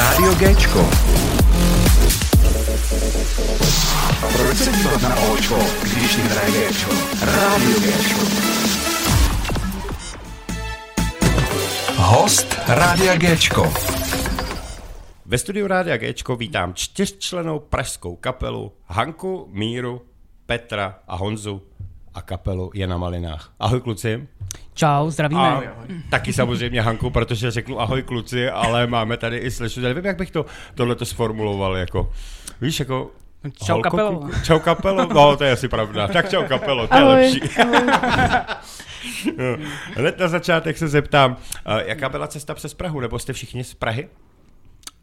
Rádio 0.00 0.34
Géčko. 0.34 0.90
Proč 4.36 4.56
se 4.56 4.72
dívat 4.72 5.02
na 5.02 5.16
Očko, 5.16 5.58
když 5.82 6.18
hraje 6.18 6.50
Géčko? 6.52 6.90
Rádio 7.22 7.80
Géčko. 7.80 8.20
Host 11.96 12.56
Rádia 12.68 13.16
Géčko. 13.16 13.72
Ve 15.26 15.38
studiu 15.38 15.66
Rádia 15.66 15.96
Géčko 15.96 16.36
vítám 16.36 16.74
čtyřčlenou 16.74 17.58
pražskou 17.58 18.16
kapelu 18.16 18.72
Hanku, 18.86 19.48
Míru, 19.50 20.02
Petra 20.46 20.98
a 21.08 21.16
Honzu 21.16 21.62
a 22.14 22.22
kapelu 22.22 22.70
Jana 22.74 22.98
Malinách. 22.98 23.52
Ahoj 23.58 23.80
kluci. 23.80 24.28
Čau, 24.74 25.10
zdravíme. 25.10 25.40
A 25.40 25.62
taky 26.10 26.32
samozřejmě 26.32 26.82
Hanku, 26.82 27.10
protože 27.10 27.50
řeknu 27.50 27.80
ahoj 27.80 28.02
kluci, 28.02 28.48
ale 28.50 28.86
máme 28.86 29.16
tady 29.16 29.36
i 29.38 29.50
Slešu. 29.50 29.80
Nevím, 29.80 30.04
jak 30.06 30.16
bych 30.18 30.30
to 30.30 30.46
tohleto 30.74 31.06
sformuloval, 31.06 31.76
jako, 31.76 32.12
víš, 32.60 32.80
jako 32.80 33.10
Čau 33.64 33.72
holko, 33.72 33.90
kapelo. 33.90 34.10
kluku. 34.18 34.32
Čau 34.44 34.58
kapelo, 34.58 35.06
no 35.14 35.36
to 35.36 35.44
je 35.44 35.52
asi 35.52 35.68
pravda. 35.68 36.08
Tak 36.08 36.30
čau 36.30 36.42
kapelo, 36.48 36.86
to 36.88 36.94
je 36.94 37.00
Ahoj, 37.02 37.14
lepší. 37.14 37.40
No, 39.38 39.44
Hned 39.96 40.18
na 40.18 40.28
začátek 40.28 40.78
se 40.78 40.88
zeptám, 40.88 41.36
eh, 41.66 41.84
jaká 41.88 42.08
byla 42.08 42.26
cesta 42.26 42.54
přes 42.54 42.74
Prahu, 42.74 43.00
nebo 43.00 43.18
jste 43.18 43.32
všichni 43.32 43.64
z 43.64 43.74
Prahy? 43.74 44.08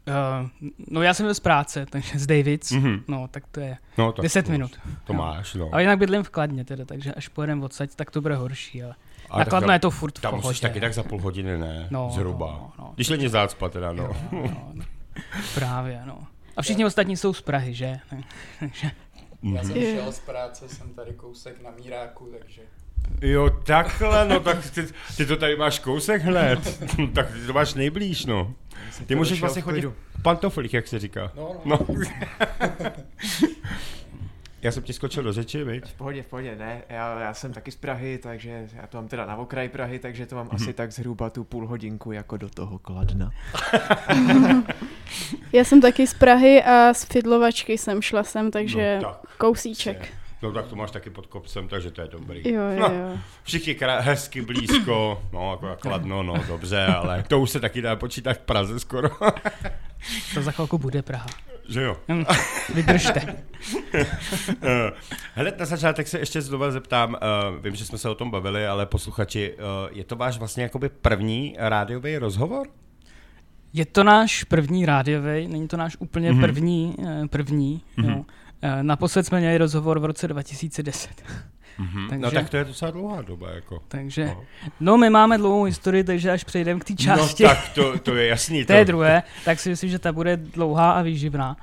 Uh, 0.08 0.48
no 0.90 1.02
já 1.02 1.14
jsem 1.14 1.34
z 1.34 1.40
práce, 1.40 1.86
takže 1.90 2.18
z 2.18 2.26
Davids, 2.26 2.70
Mhm. 2.70 2.86
mm-hmm. 2.88 3.02
no 3.08 3.28
tak 3.30 3.44
to 3.50 3.60
je 3.60 3.76
No, 3.98 4.12
tak 4.12 4.22
10 4.22 4.46
to- 4.46 4.52
minut. 4.52 4.70
To 5.04 5.12
máš, 5.12 5.54
no. 5.54 5.68
Ale 5.72 5.82
jinak 5.82 5.98
bydlím 5.98 6.22
v 6.22 6.30
Kladně 6.30 6.64
teda, 6.64 6.84
takže 6.84 7.14
až 7.14 7.28
pojedeme 7.28 7.64
odsaď, 7.64 7.90
tak 7.96 8.10
to 8.10 8.20
bude 8.20 8.34
horší, 8.36 8.82
ale 8.82 8.94
Ale 9.30 9.44
na 9.44 9.60
tak 9.60 9.70
je 9.72 9.78
to 9.78 9.90
furt 9.90 10.18
v 10.18 10.22
Tam 10.22 10.30
pohodě. 10.30 10.46
musíš 10.48 10.60
taky 10.60 10.80
tak 10.80 10.94
za 10.94 11.02
půl 11.02 11.20
hodiny, 11.20 11.58
ne? 11.58 11.88
No, 11.90 12.10
Zhruba. 12.14 12.46
no, 12.46 12.72
no. 12.84 12.92
Když 12.94 13.08
není 13.08 13.28
zácpa 13.28 13.68
teda, 13.68 13.92
no. 13.92 14.16
No, 14.32 14.42
no, 14.74 14.84
právě, 15.54 16.02
no. 16.04 16.18
A 16.56 16.62
všichni 16.62 16.84
ostatní 16.84 17.16
jsou 17.16 17.32
z 17.34 17.40
Prahy, 17.42 17.74
že? 17.74 17.98
Takže 18.60 18.90
Já 19.54 19.62
jsem 19.64 19.76
Je. 19.76 19.94
šel 19.94 20.12
z 20.12 20.18
práce, 20.18 20.68
jsem 20.68 20.94
tady 20.94 21.12
kousek 21.12 21.62
na 21.62 21.70
míráku, 21.70 22.28
takže 22.38 22.62
Jo, 23.22 23.50
takhle, 23.50 24.28
no 24.28 24.40
tak 24.40 24.70
ty, 24.70 24.86
ty 25.16 25.26
to 25.26 25.36
tady 25.36 25.56
máš 25.56 25.78
kousek 25.78 26.22
hned. 26.22 26.80
tak 27.14 27.32
ty 27.32 27.46
to 27.46 27.52
máš 27.52 27.74
nejblíž, 27.74 28.26
no. 28.26 28.54
Ty 29.06 29.14
můžeš 29.14 29.40
vlastně 29.40 29.62
chodit 29.62 29.84
v 29.84 30.22
pantoflích, 30.22 30.74
jak 30.74 30.88
se 30.88 30.98
říká. 30.98 31.32
no, 31.36 31.52
no, 31.64 31.78
No. 31.88 31.94
Já 34.62 34.72
jsem 34.72 34.82
ti 34.82 34.92
skočil 34.92 35.22
do 35.22 35.32
řeči, 35.32 35.64
viď? 35.64 35.84
V 35.86 35.92
pohodě, 35.94 36.22
v 36.22 36.26
pohodě, 36.26 36.56
ne. 36.56 36.82
Já, 36.88 37.20
já 37.20 37.34
jsem 37.34 37.52
taky 37.52 37.70
z 37.70 37.76
Prahy, 37.76 38.18
takže 38.18 38.68
já 38.74 38.86
to 38.86 38.96
mám 38.98 39.08
teda 39.08 39.26
na 39.26 39.36
okraji 39.36 39.68
Prahy, 39.68 39.98
takže 39.98 40.26
to 40.26 40.36
mám 40.36 40.46
Mhm. 40.46 40.54
asi 40.56 40.72
tak 40.72 40.92
zhruba 40.92 41.30
tu 41.30 41.44
půl 41.44 41.66
hodinku 41.66 42.12
jako 42.12 42.36
do 42.36 42.48
toho 42.48 42.78
kladna. 42.78 43.30
Já 45.52 45.64
jsem 45.64 45.80
taky 45.80 46.06
z 46.06 46.14
Prahy 46.14 46.62
a 46.62 46.94
z 46.94 47.04
Fidlovačky 47.04 47.78
jsem 47.78 48.02
šla 48.02 48.24
sem, 48.24 48.50
takže 48.50 48.98
No, 49.02 49.08
tak. 49.08 49.36
kousíček. 49.38 50.08
No 50.42 50.52
tak 50.52 50.66
to 50.66 50.76
máš 50.76 50.90
taky 50.90 51.10
pod 51.10 51.26
kopcem, 51.26 51.68
takže 51.68 51.90
to 51.90 52.00
je 52.00 52.08
dobrý. 52.08 52.52
Jo, 52.52 52.62
jo, 52.62 52.78
No. 52.80 52.86
jo. 52.94 53.18
Všichni 53.42 53.74
krá- 53.74 54.00
hezky 54.00 54.42
blízko, 54.42 55.22
no 55.32 55.50
jako 55.52 55.76
kladno, 55.80 56.22
no 56.22 56.34
dobře, 56.48 56.84
ale 56.86 57.22
to 57.28 57.40
už 57.40 57.50
se 57.50 57.60
taky 57.60 57.82
dá 57.82 57.96
počítat 57.96 58.32
v 58.32 58.38
Praze 58.38 58.80
skoro. 58.80 59.08
to 60.34 60.42
za 60.42 60.50
chvilku 60.52 60.78
bude 60.78 61.02
Praha. 61.02 61.26
Že 61.68 61.82
jo? 61.82 61.96
Hm, 62.08 62.24
Vydržte. 62.74 63.20
Eh, 64.62 64.92
Hned 65.34 65.58
na 65.58 65.64
začátek 65.66 66.08
se 66.08 66.18
ještě 66.18 66.42
znova 66.42 66.70
zeptám, 66.70 67.10
uh, 67.50 67.62
vím, 67.64 67.74
že 67.74 67.84
jsme 67.84 67.98
se 67.98 68.08
o 68.08 68.14
tom 68.14 68.30
bavili, 68.30 68.66
ale 68.66 68.86
posluchači, 68.86 69.54
uh, 69.54 69.96
je 69.98 70.04
to 70.04 70.16
váš 70.16 70.38
vlastně 70.38 70.62
jakoby 70.62 70.88
první 70.88 71.54
rádiový 71.58 72.18
rozhovor? 72.18 72.66
Je 73.72 73.86
to 73.86 74.04
náš 74.04 74.44
první 74.44 74.86
rádiový, 74.86 75.48
není 75.48 75.68
to 75.68 75.76
náš 75.76 75.96
úplně 75.98 76.32
Mhm. 76.32 76.40
první, 76.40 76.94
eh, 77.06 77.28
první, 77.28 77.82
Mhm. 77.96 78.08
jo. 78.10 78.24
Eh, 78.62 78.82
Naposled 78.82 79.26
jsme 79.26 79.38
měli 79.40 79.58
rozhovor 79.58 79.98
v 79.98 80.04
roce 80.04 80.28
2010. 80.28 81.10
Mm-hmm. 81.80 82.08
Takže- 82.08 82.22
No 82.24 82.30
tak 82.30 82.50
to 82.50 82.56
je 82.56 82.64
docela 82.64 82.90
dlouhá 82.90 83.22
doba, 83.22 83.50
jako. 83.50 83.82
Takže, 83.88 84.24
No. 84.26 84.44
no 84.80 84.96
my 84.98 85.10
máme 85.10 85.38
dlouhou 85.38 85.62
historii, 85.64 86.04
takže 86.04 86.30
až 86.30 86.44
přejdeme 86.44 86.80
k 86.80 86.84
té 86.84 86.94
části, 86.94 87.42
No 87.42 87.48
tak 87.48 87.68
to, 87.74 87.98
to 87.98 88.16
je 88.16 88.26
jasný. 88.26 88.64
to, 88.64 88.84
druhé, 88.84 89.22
tak 89.44 89.60
si 89.60 89.68
myslím, 89.68 89.90
že 89.90 89.98
ta 89.98 90.12
bude 90.12 90.36
dlouhá 90.36 90.92
a 90.92 91.02
výživná. 91.02 91.56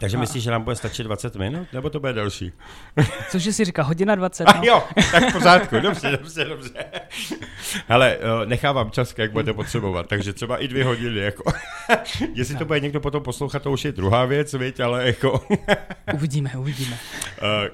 Takže 0.00 0.16
myslíš, 0.18 0.42
že 0.44 0.50
nám 0.50 0.62
bude 0.62 0.76
stačit 0.76 1.02
20 1.04 1.36
minut, 1.36 1.66
nebo 1.72 1.90
to 1.90 2.00
bude 2.00 2.12
delší? 2.12 2.52
Cože 3.30 3.52
si 3.52 3.64
říká, 3.64 3.82
hodina 3.82 4.14
20, 4.14 4.44
A 4.44 4.52
no. 4.52 4.62
jo, 4.64 4.82
tak 5.12 5.28
v 5.28 5.32
pořádku, 5.38 5.80
dobře, 5.80 6.10
dobře, 6.10 6.44
dobře. 6.44 6.84
Hele, 7.88 8.16
eh, 8.20 8.46
nechávám 8.46 8.90
čas, 8.90 9.14
jak 9.18 9.32
budete 9.32 9.52
potřebovat, 9.52 10.06
takže 10.08 10.32
třeba 10.32 10.56
i 10.56 10.68
dvě 10.68 10.84
hodiny, 10.84 11.20
jako. 11.20 11.52
Jestli 12.34 12.56
to 12.56 12.64
bude 12.64 12.80
někdo 12.80 13.00
potom 13.00 13.22
poslouchat, 13.22 13.62
to 13.62 13.72
už 13.72 13.84
je 13.84 13.92
druhá 13.92 14.24
věc, 14.24 14.52
viď, 14.54 14.80
ale 14.80 15.06
jako... 15.06 15.46
Uvidíme, 16.14 16.50
uvidíme. 16.56 16.96
Eh, 17.42 17.70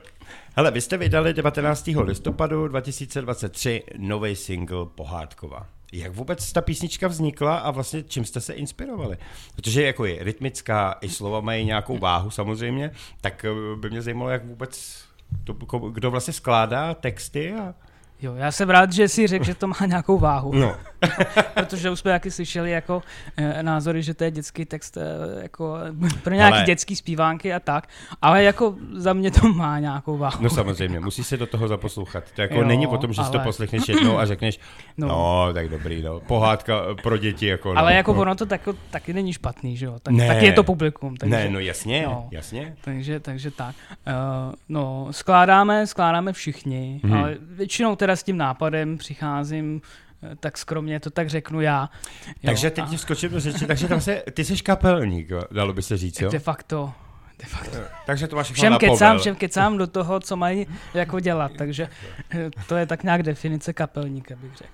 Hele, 0.58 0.70
vy 0.70 0.80
jste 0.80 0.96
vydali 0.96 1.34
19. 1.34 1.88
listopadu 2.00 2.69
2023 2.69 3.82
nový 3.96 4.36
single 4.36 4.86
Pohádkova. 4.94 5.66
Jak 5.92 6.12
vůbec 6.12 6.52
ta 6.52 6.60
písnička 6.60 7.08
vznikla 7.08 7.58
a 7.58 7.70
vlastně 7.70 8.02
čím 8.02 8.24
jste 8.24 8.41
se 8.41 8.52
inspirovali? 8.52 9.16
Protože 9.56 9.82
jako 9.82 10.04
je 10.04 10.24
rytmická, 10.24 10.98
i 11.00 11.08
slova 11.08 11.41
mají 11.41 11.64
nějakou 11.64 11.98
váhu 11.98 12.30
samozřejmě, 12.30 12.91
tak 13.20 13.44
eh, 13.44 13.76
by 13.76 13.91
mě 13.91 14.02
zajímalo, 14.02 14.30
jak 14.30 14.44
vůbec, 14.44 15.04
to, 15.44 15.52
kdo 15.78 16.10
vlastně 16.10 16.32
skládá 16.32 16.94
texty 16.94 17.52
a... 17.52 17.75
Jo, 18.23 18.34
já 18.34 18.53
jsem 18.53 18.71
rád, 18.71 18.93
že 18.93 19.09
si 19.09 19.27
řekl, 19.27 19.45
že 19.45 19.55
to 19.55 19.67
má 19.67 19.77
nějakou 19.87 20.19
váhu, 20.19 20.53
No, 20.55 20.75
protože 21.55 21.91
už 21.91 21.99
jsme 22.01 22.11
taky 22.11 22.31
slyšeli 22.31 22.71
jako 22.71 23.03
e, 23.37 23.62
názory, 23.62 24.03
že 24.03 24.15
to 24.15 24.25
je 24.25 24.31
dětský 24.31 24.65
text 24.65 24.97
e, 24.97 25.03
jako 25.43 25.77
pro 26.23 26.34
nějaký 26.34 26.56
Ale- 26.56 26.65
dětský 26.65 26.97
zpívánky 26.97 27.55
a 27.55 27.61
tak, 27.61 27.89
ale 28.23 28.43
jako 28.43 28.75
za 28.93 29.12
mě 29.12 29.31
to 29.31 29.49
má 29.49 29.79
nějakou 29.79 30.19
váhu. 30.19 30.43
no 30.43 30.51
samozřejmě, 30.51 31.01
musí 31.01 31.25
se 31.25 31.37
do 31.37 31.47
toho 31.47 31.69
zaposlouchat. 31.69 32.25
To 32.34 32.43
jako 32.43 32.55
Jo, 32.55 32.65
není 32.65 32.87
o 32.87 32.99
tom, 32.99 33.12
že 33.12 33.25
si 33.25 33.31
to 33.31 33.37
ale- 33.39 33.45
poslechneš 33.45 33.89
jednou 33.89 34.19
a 34.19 34.27
řekneš, 34.27 34.59
no, 34.99 35.09
No. 35.09 35.50
tak 35.55 35.69
dobrý, 35.69 36.03
no, 36.03 36.21
pohádka 36.21 36.81
pro 37.03 37.17
děti, 37.17 37.47
jako 37.47 37.75
no, 37.75 37.81
ale 37.81 37.95
jako 37.95 38.12
no. 38.15 38.21
ono 38.21 38.35
to 38.35 38.47
tak, 38.47 38.69
taky 38.91 39.12
není 39.12 39.33
špatný, 39.33 39.77
že 39.77 39.87
jo? 39.87 39.97
Tak, 40.03 40.15
Ne. 40.15 40.27
taky 40.27 40.47
je 40.47 40.53
to 40.53 40.62
publikum. 40.65 41.17
Takže, 41.17 41.37
Ne, 41.37 41.49
no 41.49 41.59
jasně, 41.61 42.03
No. 42.06 42.29
jasně. 42.31 42.75
Takže, 42.85 43.21
takže 43.21 43.50
tak. 43.50 43.75
Uh, 43.91 44.55
no, 44.69 45.09
skládáme, 45.11 45.87
skládáme 45.87 46.33
všichni, 46.33 47.00
hmm. 47.05 47.12
ale 47.15 47.37
většinou 47.41 47.97
teda 47.97 48.07
s 48.16 48.22
tím 48.22 48.36
nápadem 48.36 48.98
přicházím 48.98 49.80
eh, 50.22 50.36
tak 50.36 50.58
skromně, 50.58 51.00
to 51.00 51.10
tak 51.10 51.28
řeknu 51.28 51.60
já. 51.60 51.91
Jo, 52.26 52.32
Takže 52.44 52.70
teď 52.70 52.88
ti 52.88 52.98
skočím 52.98 53.30
do 53.30 53.41
řeči, 53.41 53.66
takže 53.66 53.88
tam 53.88 54.00
se, 54.00 54.22
ty 54.34 54.44
jsi 54.44 54.56
kapelník, 54.56 55.30
dalo 55.50 55.72
by 55.72 55.82
se 55.82 55.96
říct, 55.96 56.20
jo? 56.20 56.30
De 56.30 56.38
facto, 56.38 56.92
de 57.38 57.46
facto. 57.46 57.78
Takže 58.06 58.28
to 58.28 58.36
máš 58.36 58.52
Všem 58.52 58.78
kecám, 58.78 59.19
všem 59.19 59.36
kecám 59.36 59.78
do 59.78 59.86
toho, 59.86 60.20
co 60.20 60.36
mají 60.36 60.66
jako 60.94 61.20
dělat, 61.20 61.52
takže 61.58 61.88
eh, 62.30 62.50
to 62.69 62.76
je 62.76 62.86
tak 62.86 63.02
nějak 63.02 63.22
definice 63.22 63.72
kapelníka, 63.72 64.36
bych 64.36 64.56
řekl. 64.56 64.72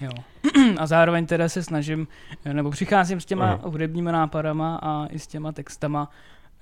Jo. 0.00 0.10
A 0.78 0.86
zároveň 0.86 1.26
teda 1.26 1.48
se 1.48 1.62
snažím, 1.62 2.08
eh, 2.44 2.54
nebo 2.54 2.70
přicházím 2.70 3.20
s 3.20 3.24
těma 3.24 3.44
Aha. 3.44 3.60
hudebníma 3.64 4.12
nápadama 4.12 4.78
a 4.82 5.06
i 5.06 5.18
s 5.18 5.26
těma 5.26 5.52
textama, 5.52 6.10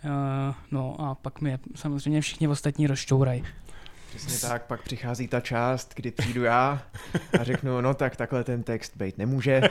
eh, 0.05 0.55
no 0.71 0.97
a 1.01 1.15
pak 1.15 1.41
mi 1.41 1.59
samozřejmě 1.75 2.21
všichni 2.21 2.49
ostatní 2.49 2.87
rozšťourají. 2.87 3.45
Přesně 4.17 4.49
tak, 4.49 4.63
pak 4.67 4.83
přichází 4.83 5.29
ta 5.29 5.41
část, 5.41 5.93
kdy 5.97 6.11
přijdu 6.11 6.43
já 6.45 6.83
a 7.41 7.45
řeknu, 7.45 7.81
no 7.81 7.95
tak 7.95 8.17
takhle 8.17 8.45
ten 8.45 8.63
text 8.63 8.93
být 8.97 9.19
nemůže, 9.19 9.63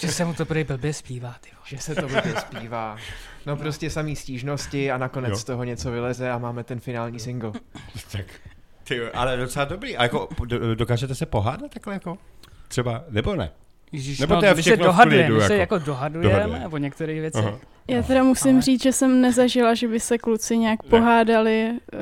Že 0.00 0.08
se 0.12 0.24
mu 0.24 0.34
to 0.34 0.46
prý 0.46 0.64
blbě 0.64 0.92
zpívá, 0.92 1.36
ty 1.40 1.50
vole. 1.52 1.62
že 1.66 1.78
se 1.78 1.94
to 1.94 2.08
blbě 2.08 2.34
zpívá. 2.40 2.96
No 3.46 3.56
prostě 3.56 3.90
samý 3.90 4.16
stížnosti 4.16 4.90
a 4.90 4.98
nakonec 4.98 5.30
Jo. 5.30 5.36
z 5.36 5.44
toho 5.44 5.64
něco 5.64 5.90
vyleze 5.90 6.30
a 6.30 6.38
máme 6.38 6.64
ten 6.64 6.80
finální 6.80 7.20
single. 7.20 7.52
Tak, 8.12 8.24
ty, 8.84 8.96
jo, 8.96 9.10
ale 9.14 9.36
docela 9.36 9.64
dobrý. 9.64 9.96
A 9.96 10.02
jako, 10.02 10.28
do- 10.44 10.74
dokážete 10.74 11.14
se 11.14 11.26
pohádat 11.26 11.70
takhle 11.74 11.94
jako? 11.94 12.18
Třeba, 12.68 13.04
nebo 13.08 13.36
ne? 13.36 13.50
Ježiš, 13.92 14.18
Nebo 14.18 14.34
no, 14.34 14.40
to 14.40 14.46
je 14.46 14.54
my 14.54 14.62
se 14.62 14.70
všechno 14.70 14.84
v 14.84 14.86
dohadujeme, 14.86 15.34
my 15.34 15.40
se 15.40 15.56
jako. 15.56 15.74
jako 15.74 15.86
dohadujeme 15.86 16.34
Dohaduje. 16.44 16.66
o 16.68 16.76
některých 16.76 17.20
věcech. 17.20 17.44
Aha. 17.44 17.58
Já 17.88 18.02
teda 18.02 18.22
musím 18.22 18.52
Ale- 18.52 18.62
říct, 18.62 18.82
že 18.82 18.92
jsem 18.92 19.20
nezažila, 19.20 19.74
že 19.74 19.88
by 19.88 20.00
se 20.00 20.18
kluci 20.18 20.58
nějak 20.58 20.82
Ne. 20.82 20.88
pohádali. 20.90 21.70
eh, 21.92 21.96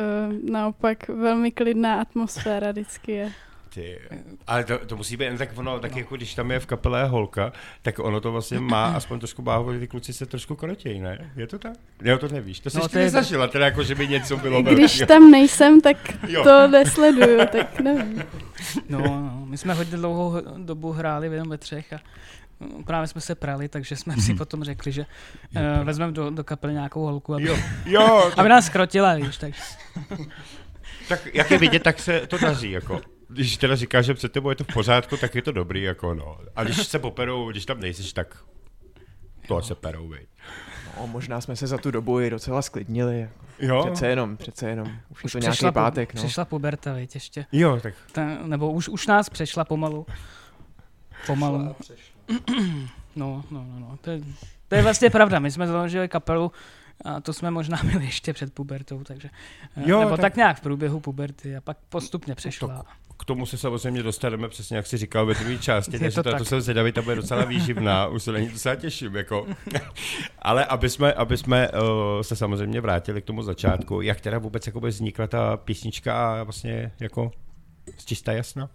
Naopak 0.50 1.08
velmi 1.08 1.50
klidná 1.50 2.00
atmosféra 2.00 2.70
vždycky 2.72 3.12
je. 3.12 3.32
Ty, 3.74 3.98
ale 4.46 4.64
to, 4.64 4.78
to 4.86 4.96
musí 4.96 5.16
být 5.16 5.24
jen 5.24 5.36
tak 5.38 5.48
ono, 5.58 5.80
tak 5.80 5.96
jako 5.96 6.16
když 6.16 6.34
tam 6.34 6.50
je 6.50 6.60
v 6.60 6.66
kapele 6.66 7.04
holka, 7.04 7.52
tak 7.82 7.98
ono 7.98 8.20
to 8.20 8.32
vlastně 8.32 8.60
má 8.60 8.86
aspoň 8.86 9.18
trošku 9.18 9.42
báhu, 9.42 9.72
že 9.72 9.78
ty 9.78 9.86
kluci 9.88 10.12
se 10.12 10.26
trošku 10.26 10.56
krotějí, 10.56 11.00
ne? 11.00 11.32
Je 11.36 11.46
to 11.46 11.58
tak? 11.58 11.72
Jo, 12.02 12.18
to 12.18 12.28
nevíš. 12.28 12.60
To 12.60 12.70
jsi 12.70 12.76
No, 12.76 12.82
no, 12.82 12.88
to 12.88 12.98
je- 12.98 13.04
nezažila, 13.04 13.46
teda 13.48 13.64
jako, 13.64 13.82
že 13.82 13.94
by 13.94 14.08
něco 14.08 14.36
bylo 14.36 14.62
Když 14.62 14.78
velkýho. 14.78 15.06
tam 15.06 15.30
nejsem, 15.30 15.80
tak 15.80 15.96
Jo. 16.28 16.44
to 16.44 16.68
nesleduju, 16.68 17.38
tak 17.52 17.80
nevím. 17.80 18.22
No, 18.88 18.98
no, 18.98 19.42
my 19.46 19.58
jsme 19.58 19.74
hodně 19.74 19.96
dlouhou 19.96 20.34
dobu 20.58 20.92
hráli 20.92 21.26
jenom 21.26 21.48
ve 21.48 21.58
třech 21.58 21.92
a 21.92 21.98
právě 22.86 23.06
jsme 23.06 23.20
se 23.20 23.34
prali, 23.34 23.68
takže 23.68 23.96
jsme 23.96 24.16
si 24.16 24.34
potom 24.34 24.64
řekli, 24.64 24.92
že 24.92 25.06
uh, 25.56 25.84
vezmeme 25.84 26.12
do, 26.12 26.30
do 26.30 26.44
kapely 26.44 26.72
nějakou 26.72 27.02
holku, 27.04 27.34
aby, 27.34 27.44
Jo, 27.44 27.56
jo, 27.86 28.30
aby 28.36 28.48
nás 28.48 28.66
skrotila, 28.66 29.14
víš, 29.14 29.36
tak 29.36 29.52
tak 31.08 31.34
jak 31.34 31.50
je 31.50 31.58
vidět, 31.58 31.82
tak 31.82 31.98
se 31.98 32.26
to 32.26 32.38
daří, 32.38 32.70
jako. 32.70 33.00
Když 33.28 33.56
teda 33.56 33.76
říkáš, 33.76 34.06
že 34.06 34.14
před 34.14 34.32
tebou 34.32 34.50
je 34.50 34.56
to 34.56 34.64
v 34.64 34.72
pořádku, 34.74 35.16
tak 35.16 35.34
je 35.34 35.42
to 35.42 35.52
dobrý, 35.52 35.82
jako 35.82 36.14
no. 36.14 36.38
A 36.56 36.64
když 36.64 36.86
se 36.86 36.98
poperou, 36.98 37.50
když 37.50 37.66
tam 37.66 37.80
nejsiš, 37.80 38.12
tak 38.12 38.36
To 39.48 39.62
se 39.62 39.74
perou, 39.74 40.08
vej. 40.08 40.26
No, 41.00 41.06
možná 41.06 41.40
jsme 41.40 41.56
se 41.56 41.66
za 41.66 41.78
tu 41.78 41.90
dobu 41.90 42.20
i 42.20 42.30
docela 42.30 42.62
sklidnili. 42.62 43.20
Jako. 43.20 43.34
Jo, 43.58 43.82
Přece 43.86 44.06
jenom, 44.06 44.36
přece 44.36 44.68
jenom. 44.68 44.86
Už, 45.08 45.24
už 45.24 45.34
je 45.34 45.40
to 45.40 45.48
přešla 45.48 45.66
nějaký 45.66 45.74
pátek, 45.74 46.14
no. 46.14 46.22
Přešla 46.22 46.44
puberta, 46.44 46.92
viď, 46.92 47.14
ještě. 47.14 47.46
jo, 47.52 47.80
tak 47.82 47.94
Ta, 48.12 48.24
nebo 48.24 48.72
už, 48.72 48.88
už 48.88 49.06
nás 49.06 49.28
přešla 49.28 49.64
pomalu. 49.64 50.06
Pomalu. 51.26 51.76
No, 53.16 53.44
no, 53.50 53.64
no, 53.70 53.78
no. 53.78 53.98
To, 54.00 54.10
je, 54.10 54.20
to 54.68 54.74
je 54.74 54.82
vlastně 54.82 55.10
pravda. 55.10 55.38
My 55.38 55.50
jsme 55.50 55.66
založili 55.66 56.08
kapelu 56.08 56.52
a 57.04 57.20
to 57.20 57.32
jsme 57.32 57.50
možná 57.50 57.78
byli 57.92 58.04
ještě 58.04 58.32
před 58.32 58.54
pubertou, 58.54 59.04
takže 59.04 59.30
Jo, 59.76 59.82
jo, 59.86 60.00
nebo 60.00 60.10
tak- 60.10 60.20
tak, 60.20 60.36
nějak 60.36 60.56
v 60.58 60.60
průběhu 60.60 61.00
puberty 61.00 61.56
a 61.56 61.60
pak 61.60 61.76
postupně 61.88 62.34
přešla. 62.34 62.84
k 63.18 63.24
tomu 63.24 63.46
se 63.46 63.58
samozřejmě 63.58 64.02
dostaneme 64.02 64.48
přesně, 64.48 64.76
jak 64.76 64.86
jsi 64.86 64.96
říkal, 64.96 65.26
ve 65.26 65.34
druhé 65.34 65.58
části, 65.58 65.92
Je 65.92 65.98
takže 65.98 66.22
to 66.22 66.30
to, 66.30 66.38
to 66.38 66.44
jsem 66.44 66.60
zvědavý, 66.60 66.92
to 66.92 67.02
bude 67.02 67.16
docela 67.16 67.44
výživná, 67.44 68.06
už 68.08 68.22
se 68.22 68.32
na 68.32 68.38
ní 68.38 68.48
docela 68.48 68.74
těším, 68.74 69.16
jako. 69.16 69.46
Ale 70.38 70.64
aby 70.64 70.90
jsme, 70.90 71.12
aby 71.12 71.36
jsme 71.36 71.68
uh, 71.70 71.78
se 72.22 72.36
samozřejmě 72.36 72.80
vrátili 72.80 73.22
k 73.22 73.24
tomu 73.24 73.42
začátku, 73.42 74.00
jak 74.00 74.20
teda 74.20 74.38
vůbec 74.38 74.66
jakoby 74.66 74.88
vznikla 74.88 75.26
ta 75.26 75.56
písnička 75.56 76.40
a 76.40 76.42
vlastně 76.42 76.92
jako 77.00 77.32
z 77.98 78.04
čistá 78.04 78.32
jasna 78.32 78.68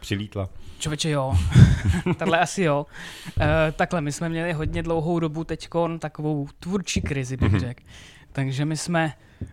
přilítla. 0.00 0.48
Člověče, 0.78 1.10
jo. 1.10 1.34
Takhle 2.18 2.38
asi 2.40 2.62
jo. 2.62 2.86
E, 3.40 3.72
takhle, 3.72 4.00
my 4.00 4.12
jsme 4.12 4.28
měli 4.28 4.52
hodně 4.52 4.82
dlouhou 4.82 5.20
dobu 5.20 5.44
teďkon 5.44 5.98
takovou 5.98 6.48
tvůrčí 6.60 7.02
krizi, 7.02 7.36
bych 7.36 7.50
Mhm. 7.52 7.60
řekl. 7.60 7.82
Takže 8.32 8.64
my 8.64 8.76
jsme, 8.76 9.12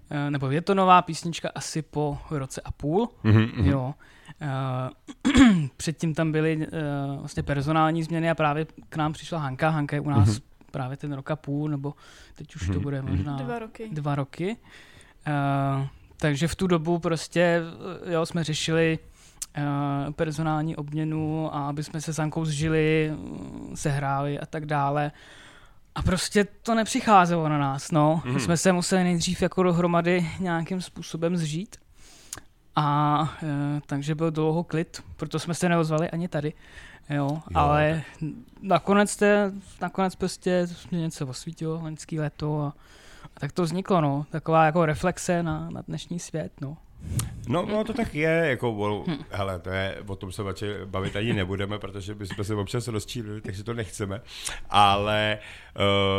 e, 0.10 0.32
nebo 0.32 0.52
je 0.52 0.62
to 0.62 0.76
nová 0.76 1.02
písnička 1.02 1.50
asi 1.56 1.82
po 1.82 2.18
roce 2.32 2.62
a 2.62 2.72
půl, 2.72 3.10
Mhm, 3.24 3.42
mhm. 3.42 3.66
jo. 3.70 3.94
E, 4.42 4.50
předtím 5.78 6.14
tam 6.14 6.32
byly 6.32 6.54
e, 6.64 6.68
vlastně 7.20 7.44
personální 7.44 8.04
změny 8.04 8.30
a 8.30 8.36
právě 8.36 8.66
k 8.90 8.96
nám 8.98 9.14
přišla 9.14 9.40
Hanka. 9.40 9.70
Hanka 9.70 9.96
je 9.96 10.00
u 10.00 10.10
nás 10.10 10.28
Mhm. 10.30 10.38
právě 10.72 10.98
ten 10.98 11.14
rok 11.14 11.32
a 11.32 11.36
půl, 11.36 11.70
nebo 11.70 11.94
teď 12.36 12.56
už 12.56 12.68
to 12.68 12.74
Mhm, 12.74 12.82
bude 12.82 13.02
možná 13.02 13.38
Dva 13.38 13.60
roky. 13.60 13.90
dva 13.92 14.16
roky. 14.16 14.58
Uh, 15.28 15.88
takže 16.18 16.48
v 16.48 16.56
tu 16.56 16.68
dobu 16.68 17.00
prostě 17.00 17.62
eh, 18.06 18.14
jo, 18.14 18.26
jsme 18.26 18.44
řešili 18.44 19.00
uh, 19.58 20.14
personální 20.14 20.76
obměnu 20.76 21.56
a 21.56 21.70
aby 21.70 21.84
jsme 21.84 22.02
se 22.02 22.14
s 22.14 22.20
Ankou 22.20 22.46
zžili, 22.46 23.12
mm, 23.12 23.72
sehráli 23.76 24.40
a 24.40 24.46
tak 24.46 24.66
dále. 24.66 25.12
A 25.96 26.02
prostě 26.02 26.48
to 26.64 26.76
nepřicházelo 26.76 27.50
na 27.50 27.58
nás, 27.58 27.92
no. 27.92 28.22
My 28.26 28.40
jsme 28.40 28.58
se 28.58 28.72
museli 28.72 29.04
nejdřív 29.04 29.42
jako 29.42 29.64
dohromady 29.64 30.30
nějakým 30.40 30.82
způsobem 30.82 31.38
zžít. 31.38 31.76
A 32.76 33.20
uh, 33.44 33.50
takže 33.86 34.16
byl 34.16 34.32
dlouho 34.32 34.64
klid, 34.64 35.04
proto 35.18 35.40
jsme 35.40 35.54
se 35.54 35.70
neozvali 35.70 36.10
ani 36.10 36.28
tady. 36.28 36.54
Jo, 37.10 37.16
Jo, 37.16 37.42
ale 37.54 38.04
nakonec, 38.62 39.16
te, 39.16 39.52
nakonec 39.82 40.16
prostě 40.16 40.68
mě 40.92 41.02
něco 41.02 41.28
osvítilo, 41.28 41.80
loňský 41.84 42.20
léto 42.20 42.62
a 42.62 42.74
a 43.36 43.40
tak 43.40 43.52
to 43.52 43.64
vzniklo, 43.64 44.02
no. 44.02 44.26
Taková 44.30 44.66
jako 44.66 44.86
reflexe 44.86 45.44
na, 45.44 45.70
na 45.70 45.82
dnešní 45.88 46.20
svět, 46.20 46.52
no. 46.62 46.78
No, 47.48 47.66
no, 47.66 47.84
to 47.84 47.94
tak 47.94 48.16
je, 48.16 48.30
jako, 48.30 48.76
well, 48.76 49.04
hele, 49.32 49.60
to 49.60 49.70
je, 49.70 49.98
o 50.08 50.16
tom 50.16 50.32
se 50.32 50.44
radši 50.44 50.66
bavit 50.86 51.16
ani 51.16 51.34
nebudeme, 51.34 51.80
protože 51.80 52.16
bychom 52.16 52.46
se 52.46 52.56
občas 52.56 52.88
rozčílili, 52.88 53.42
takže 53.42 53.64
to 53.64 53.74
nechceme, 53.74 54.22
ale, 54.70 55.40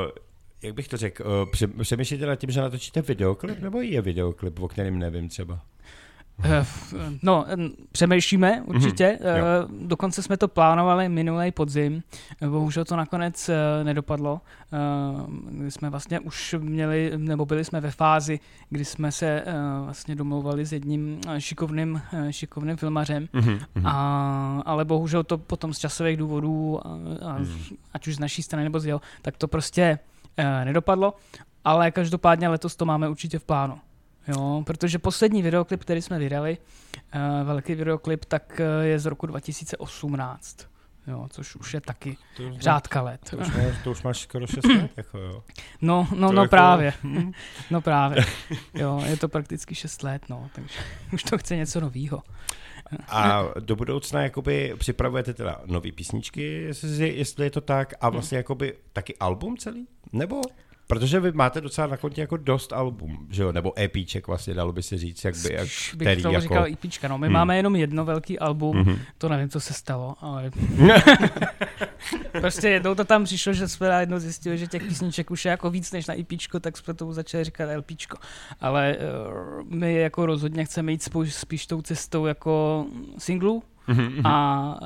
uh, 0.06 0.10
jak 0.62 0.74
bych 0.74 0.88
to 0.88 0.96
řekl, 0.96 1.22
uh, 1.26 1.50
pře- 1.50 1.66
přemýšlíte 1.66 2.26
nad 2.26 2.36
tím, 2.36 2.50
že 2.50 2.60
natočíte 2.60 3.02
videoklip, 3.02 3.58
nebo 3.58 3.80
je 3.80 4.02
videoklip, 4.02 4.58
o 4.60 4.68
kterém 4.68 4.98
nevím 4.98 5.28
třeba? 5.28 5.60
Eh, 6.44 6.66
No, 7.22 7.44
em, 7.48 7.70
přemýšlíme 7.92 8.62
určitě. 8.62 9.18
Mhm, 9.22 9.36
jo. 9.38 9.44
Eh, 9.44 9.86
Dokonce 9.86 10.22
jsme 10.22 10.36
to 10.36 10.48
plánovali 10.48 11.08
minulý 11.08 11.52
podzim. 11.52 12.02
Eh, 12.42 12.48
Bohužel 12.48 12.84
to 12.84 12.96
nakonec 12.96 13.50
nedopadlo. 13.82 14.40
Kdy 15.50 15.70
jsme 15.70 15.90
vlastně 15.90 16.20
už 16.20 16.54
měli, 16.58 17.12
nebo 17.16 17.46
byli 17.46 17.64
jsme 17.64 17.80
ve 17.80 17.90
fázi, 17.90 18.40
kdy 18.70 18.84
jsme 18.84 19.12
se 19.12 19.44
vlastně 19.84 20.14
domlouvali 20.14 20.66
s 20.66 20.72
jedním 20.72 21.20
šikovným, 21.38 22.02
šikovným 22.30 22.76
filmařem. 22.76 23.28
Mhm, 23.32 23.58
A, 23.84 24.62
ale 24.66 24.84
bohužel 24.84 25.24
to 25.24 25.38
potom 25.38 25.74
z 25.74 25.78
časových 25.78 26.16
důvodů, 26.16 26.80
a, 26.86 26.90
a, 27.30 27.38
Mhm. 27.38 27.48
ať 27.94 28.06
už 28.08 28.16
z 28.16 28.18
naší 28.18 28.42
strany 28.42 28.64
nebo 28.64 28.80
z 28.80 28.86
jeho, 28.86 29.00
tak 29.22 29.36
to 29.36 29.48
prostě 29.48 29.98
nedopadlo. 30.64 31.14
Ale 31.64 31.90
každopádně 31.90 32.48
letos 32.48 32.76
to 32.76 32.84
máme 32.84 33.08
určitě 33.08 33.38
v 33.38 33.44
plánu. 33.44 33.78
Jo, 34.28 34.62
protože 34.66 34.98
poslední 34.98 35.42
videoklip, 35.42 35.80
který 35.80 36.02
jsme 36.02 36.18
vydali, 36.18 36.58
uh, 37.14 37.46
velký 37.46 37.74
videoklip, 37.74 38.24
tak 38.24 38.60
uh, 38.60 38.84
je 38.84 38.98
z 38.98 39.06
roku 39.06 39.26
2018. 39.26 40.56
Jo, 41.06 41.26
což 41.30 41.56
už 41.56 41.74
je 41.74 41.80
taky 41.80 42.16
to, 42.36 42.42
už 42.42 42.58
řádka 42.58 43.02
let. 43.02 43.20
to, 43.30 43.36
už 43.36 43.48
máš, 43.48 43.74
to 43.84 43.90
už 43.90 44.02
máš 44.02 44.20
skoro 44.20 44.46
6 44.46 44.64
let, 44.64 44.90
jako 44.96 45.18
jo. 45.18 45.42
No, 45.82 46.08
no, 46.16 46.28
To 46.28 46.32
no 46.34 46.42
jako- 46.42 46.50
právě. 46.50 46.92
hm. 47.02 47.32
No 47.70 47.80
právě. 47.80 48.24
Jo, 48.74 49.02
je 49.06 49.16
to 49.16 49.28
prakticky 49.28 49.74
6 49.74 50.02
let, 50.02 50.22
no, 50.28 50.50
takže 50.54 50.78
už 51.12 51.22
to 51.22 51.38
chce 51.38 51.56
něco 51.56 51.80
novýho. 51.80 52.22
A 53.08 53.42
do 53.60 53.76
budoucna 53.76 54.22
jakoby 54.22 54.74
připravujete 54.78 55.34
teda 55.34 55.60
nové 55.66 55.92
písničky, 55.92 56.42
jestli, 56.42 57.16
jestli 57.16 57.44
je 57.46 57.50
to 57.50 57.60
tak, 57.60 57.94
a 58.00 58.08
vlastně 58.10 58.36
jakoby 58.38 58.74
taky 58.92 59.16
album 59.16 59.56
celý? 59.56 59.88
Nebo? 60.12 60.40
Protože 60.88 61.20
vy 61.20 61.32
máte 61.32 61.60
docela 61.60 61.86
na 61.86 61.96
kontě 61.96 62.20
jako 62.20 62.36
dost 62.36 62.72
album, 62.72 63.26
že 63.30 63.42
jo? 63.42 63.52
Nebo 63.52 63.72
EPček 63.80 64.26
vlastně, 64.26 64.54
dalo 64.54 64.72
by 64.72 64.82
se 64.82 64.98
říct, 64.98 65.24
jak 65.24 65.34
by, 65.36 65.52
jak, 65.54 65.62
bych 65.64 65.94
který 66.08 66.22
tomu 66.22 66.34
jako... 66.34 66.42
říkal 66.42 66.66
IPčka, 66.68 67.08
no. 67.08 67.18
My 67.18 67.26
Hmm. 67.26 67.34
máme 67.34 67.56
jenom 67.56 67.76
jedno 67.76 68.04
velký 68.04 68.38
album, 68.38 68.76
Mhm. 68.76 68.98
to 69.18 69.28
nevím, 69.28 69.48
co 69.48 69.60
se 69.60 69.74
stalo, 69.74 70.16
ale 70.20 70.50
prostě 72.40 72.68
jednou 72.68 72.94
to 72.94 73.04
tam 73.04 73.24
přišlo, 73.24 73.52
že 73.52 73.68
jsme 73.68 73.88
najednou 73.88 74.18
zjistili, 74.18 74.58
že 74.58 74.66
těch 74.66 74.82
písniček 74.82 75.30
už 75.30 75.44
je 75.44 75.50
jako 75.50 75.70
víc 75.70 75.92
než 75.92 76.06
na 76.06 76.14
IPčko, 76.14 76.60
tak 76.60 76.76
jsme 76.76 76.94
tomu 76.94 77.12
začali 77.12 77.44
říkat 77.44 77.68
LPčko. 77.76 78.16
Ale 78.60 78.96
uh, 78.96 79.62
my 79.70 79.94
jako 79.94 80.26
rozhodně 80.26 80.64
chceme 80.64 80.92
jít 80.92 81.02
spíš, 81.02 81.34
spíš 81.34 81.66
tou 81.66 81.82
cestou 81.82 82.26
jako 82.26 82.86
singlů, 83.18 83.62
Mhm, 83.88 84.26
a, 84.26 84.30
a 84.30 84.78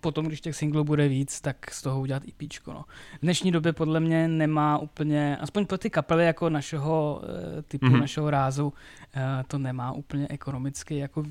potom, 0.00 0.26
když 0.26 0.40
těch 0.40 0.56
singlů 0.56 0.84
bude 0.84 1.08
víc, 1.08 1.40
tak 1.40 1.70
z 1.70 1.82
toho 1.82 2.00
udělat 2.00 2.22
IPčko. 2.26 2.72
No. 2.72 2.84
V 3.16 3.20
dnešní 3.22 3.52
době 3.52 3.72
podle 3.72 4.00
mě 4.00 4.28
nemá 4.28 4.78
úplně, 4.78 5.36
aspoň 5.36 5.66
pro 5.66 5.78
ty 5.78 5.90
kapely 5.90 6.24
jako 6.26 6.50
našeho 6.50 7.22
eh, 7.58 7.62
typu, 7.62 7.86
Mhm. 7.86 7.94
mm-hmm. 7.94 8.00
našeho 8.00 8.30
rázu, 8.30 8.72
eh, 9.14 9.44
to 9.46 9.58
nemá 9.58 9.92
úplně 9.92 10.26
ekonomicky 10.30 10.98
jako 10.98 11.22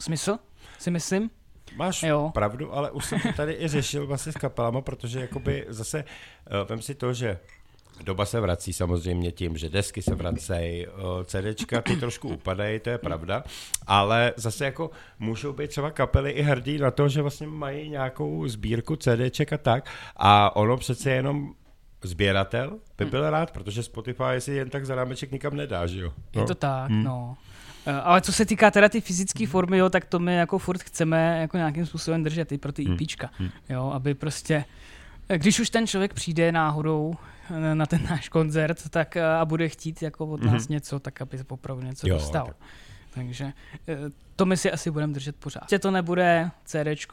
smysl, 0.00 0.38
si 0.78 0.90
myslím. 0.90 1.30
Máš 1.76 2.02
Jo. 2.02 2.30
pravdu, 2.34 2.74
ale 2.74 2.90
už 2.90 3.04
jsem 3.04 3.20
to 3.20 3.32
tady 3.32 3.52
i 3.60 3.68
řešil 3.68 4.06
vlastně 4.06 4.32
s 4.32 4.36
kapelama, 4.36 4.80
protože 4.80 5.20
jakoby 5.20 5.66
zase 5.68 6.04
uh, 6.04 6.68
vem 6.68 6.82
si 6.82 6.94
to, 6.94 7.12
že 7.12 7.38
doba 8.04 8.24
se 8.24 8.40
vrací 8.40 8.72
samozřejmě 8.72 9.32
tím, 9.32 9.56
že 9.56 9.68
desky 9.68 10.02
se 10.02 10.14
vracejí, 10.14 10.86
uh, 10.86 10.92
CDčka 11.24 11.80
ty 11.82 11.96
trošku 11.96 12.28
upadají, 12.28 12.80
to 12.80 12.90
je 12.90 12.98
pravda, 12.98 13.44
ale 13.86 14.32
zase 14.36 14.64
jako 14.64 14.90
můžou 15.18 15.52
být 15.52 15.68
třeba 15.70 15.90
kapely 15.90 16.30
i 16.30 16.42
hrdí 16.42 16.78
na 16.78 16.90
to, 16.90 17.08
že 17.08 17.22
vlastně 17.22 17.46
mají 17.46 17.90
nějakou 17.90 18.48
sbírku 18.48 18.96
CDček 18.96 19.52
a 19.52 19.58
tak 19.58 19.90
a 20.16 20.56
ono 20.56 20.76
přece 20.76 21.10
jenom 21.10 21.52
sběratel 22.04 22.78
by 22.98 23.04
byl 23.04 23.30
rád, 23.30 23.50
protože 23.50 23.82
Spotify 23.82 24.24
si 24.38 24.52
jen 24.52 24.70
tak 24.70 24.86
za 24.86 24.94
rámeček 24.94 25.32
nikam 25.32 25.56
nedá, 25.56 25.86
že 25.86 26.00
jo? 26.00 26.12
Je 26.36 26.44
to 26.44 26.54
tak, 26.54 26.90
Hmm. 26.90 27.04
no. 27.04 27.36
Eh, 27.86 27.92
Ale 27.92 28.20
co 28.20 28.32
se 28.32 28.46
týká 28.46 28.70
teda 28.70 28.88
ty 28.88 29.00
fyzické 29.00 29.46
formy, 29.46 29.78
jo, 29.78 29.90
tak 29.90 30.04
to 30.04 30.18
my 30.18 30.34
jako 30.36 30.58
furt 30.58 30.82
chceme 30.82 31.38
jako 31.40 31.56
nějakým 31.56 31.86
způsobem 31.86 32.22
držet 32.24 32.52
i 32.52 32.58
pro 32.58 32.72
ty 32.72 32.84
Hmm. 32.84 32.94
IPčka, 33.00 33.30
Hmm. 33.38 33.48
jo, 33.68 33.90
aby 33.94 34.14
prostě, 34.14 34.64
eh, 35.28 35.38
když 35.38 35.60
už 35.60 35.70
ten 35.70 35.86
člověk 35.86 36.14
přijde 36.14 36.52
náhodou 36.52 37.14
eh, 37.14 37.26
na 37.74 37.86
ten 37.86 38.04
náš 38.10 38.28
koncert, 38.28 38.88
tak 38.90 39.16
eh, 39.16 39.26
a 39.26 39.44
bude 39.44 39.68
chtít 39.68 40.02
jako 40.02 40.26
od 40.26 40.42
nás 40.44 40.62
Mhm. 40.68 40.72
něco, 40.74 40.98
tak 41.00 41.22
aby 41.22 41.38
opravdu 41.48 41.82
něco 41.82 42.08
Jo, 42.08 42.14
dostal. 42.14 42.46
tak. 42.46 42.56
Takže 43.14 43.52
eh, 43.88 43.96
to 44.36 44.46
my 44.46 44.56
si 44.56 44.72
asi 44.72 44.90
budeme 44.90 45.12
držet 45.12 45.36
pořád. 45.36 45.60
Prostě 45.60 45.78
to 45.78 45.90
nebude 45.90 46.50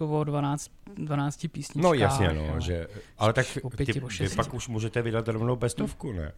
o 0.09 0.23
12, 0.23 0.71
12 0.95 1.47
písničkách. 1.51 1.83
No 1.83 1.93
jasně, 1.93 2.27
no, 2.33 2.45
jo. 2.45 2.59
že, 2.59 2.87
ale 3.17 3.33
tak 3.33 3.45
pěti, 3.77 3.93
ty, 3.93 3.99
vy 4.19 4.29
pak 4.35 4.53
už 4.53 4.67
můžete 4.67 5.01
vydat 5.01 5.27
rovnou 5.27 5.55
bestovku, 5.55 6.11
ne? 6.11 6.31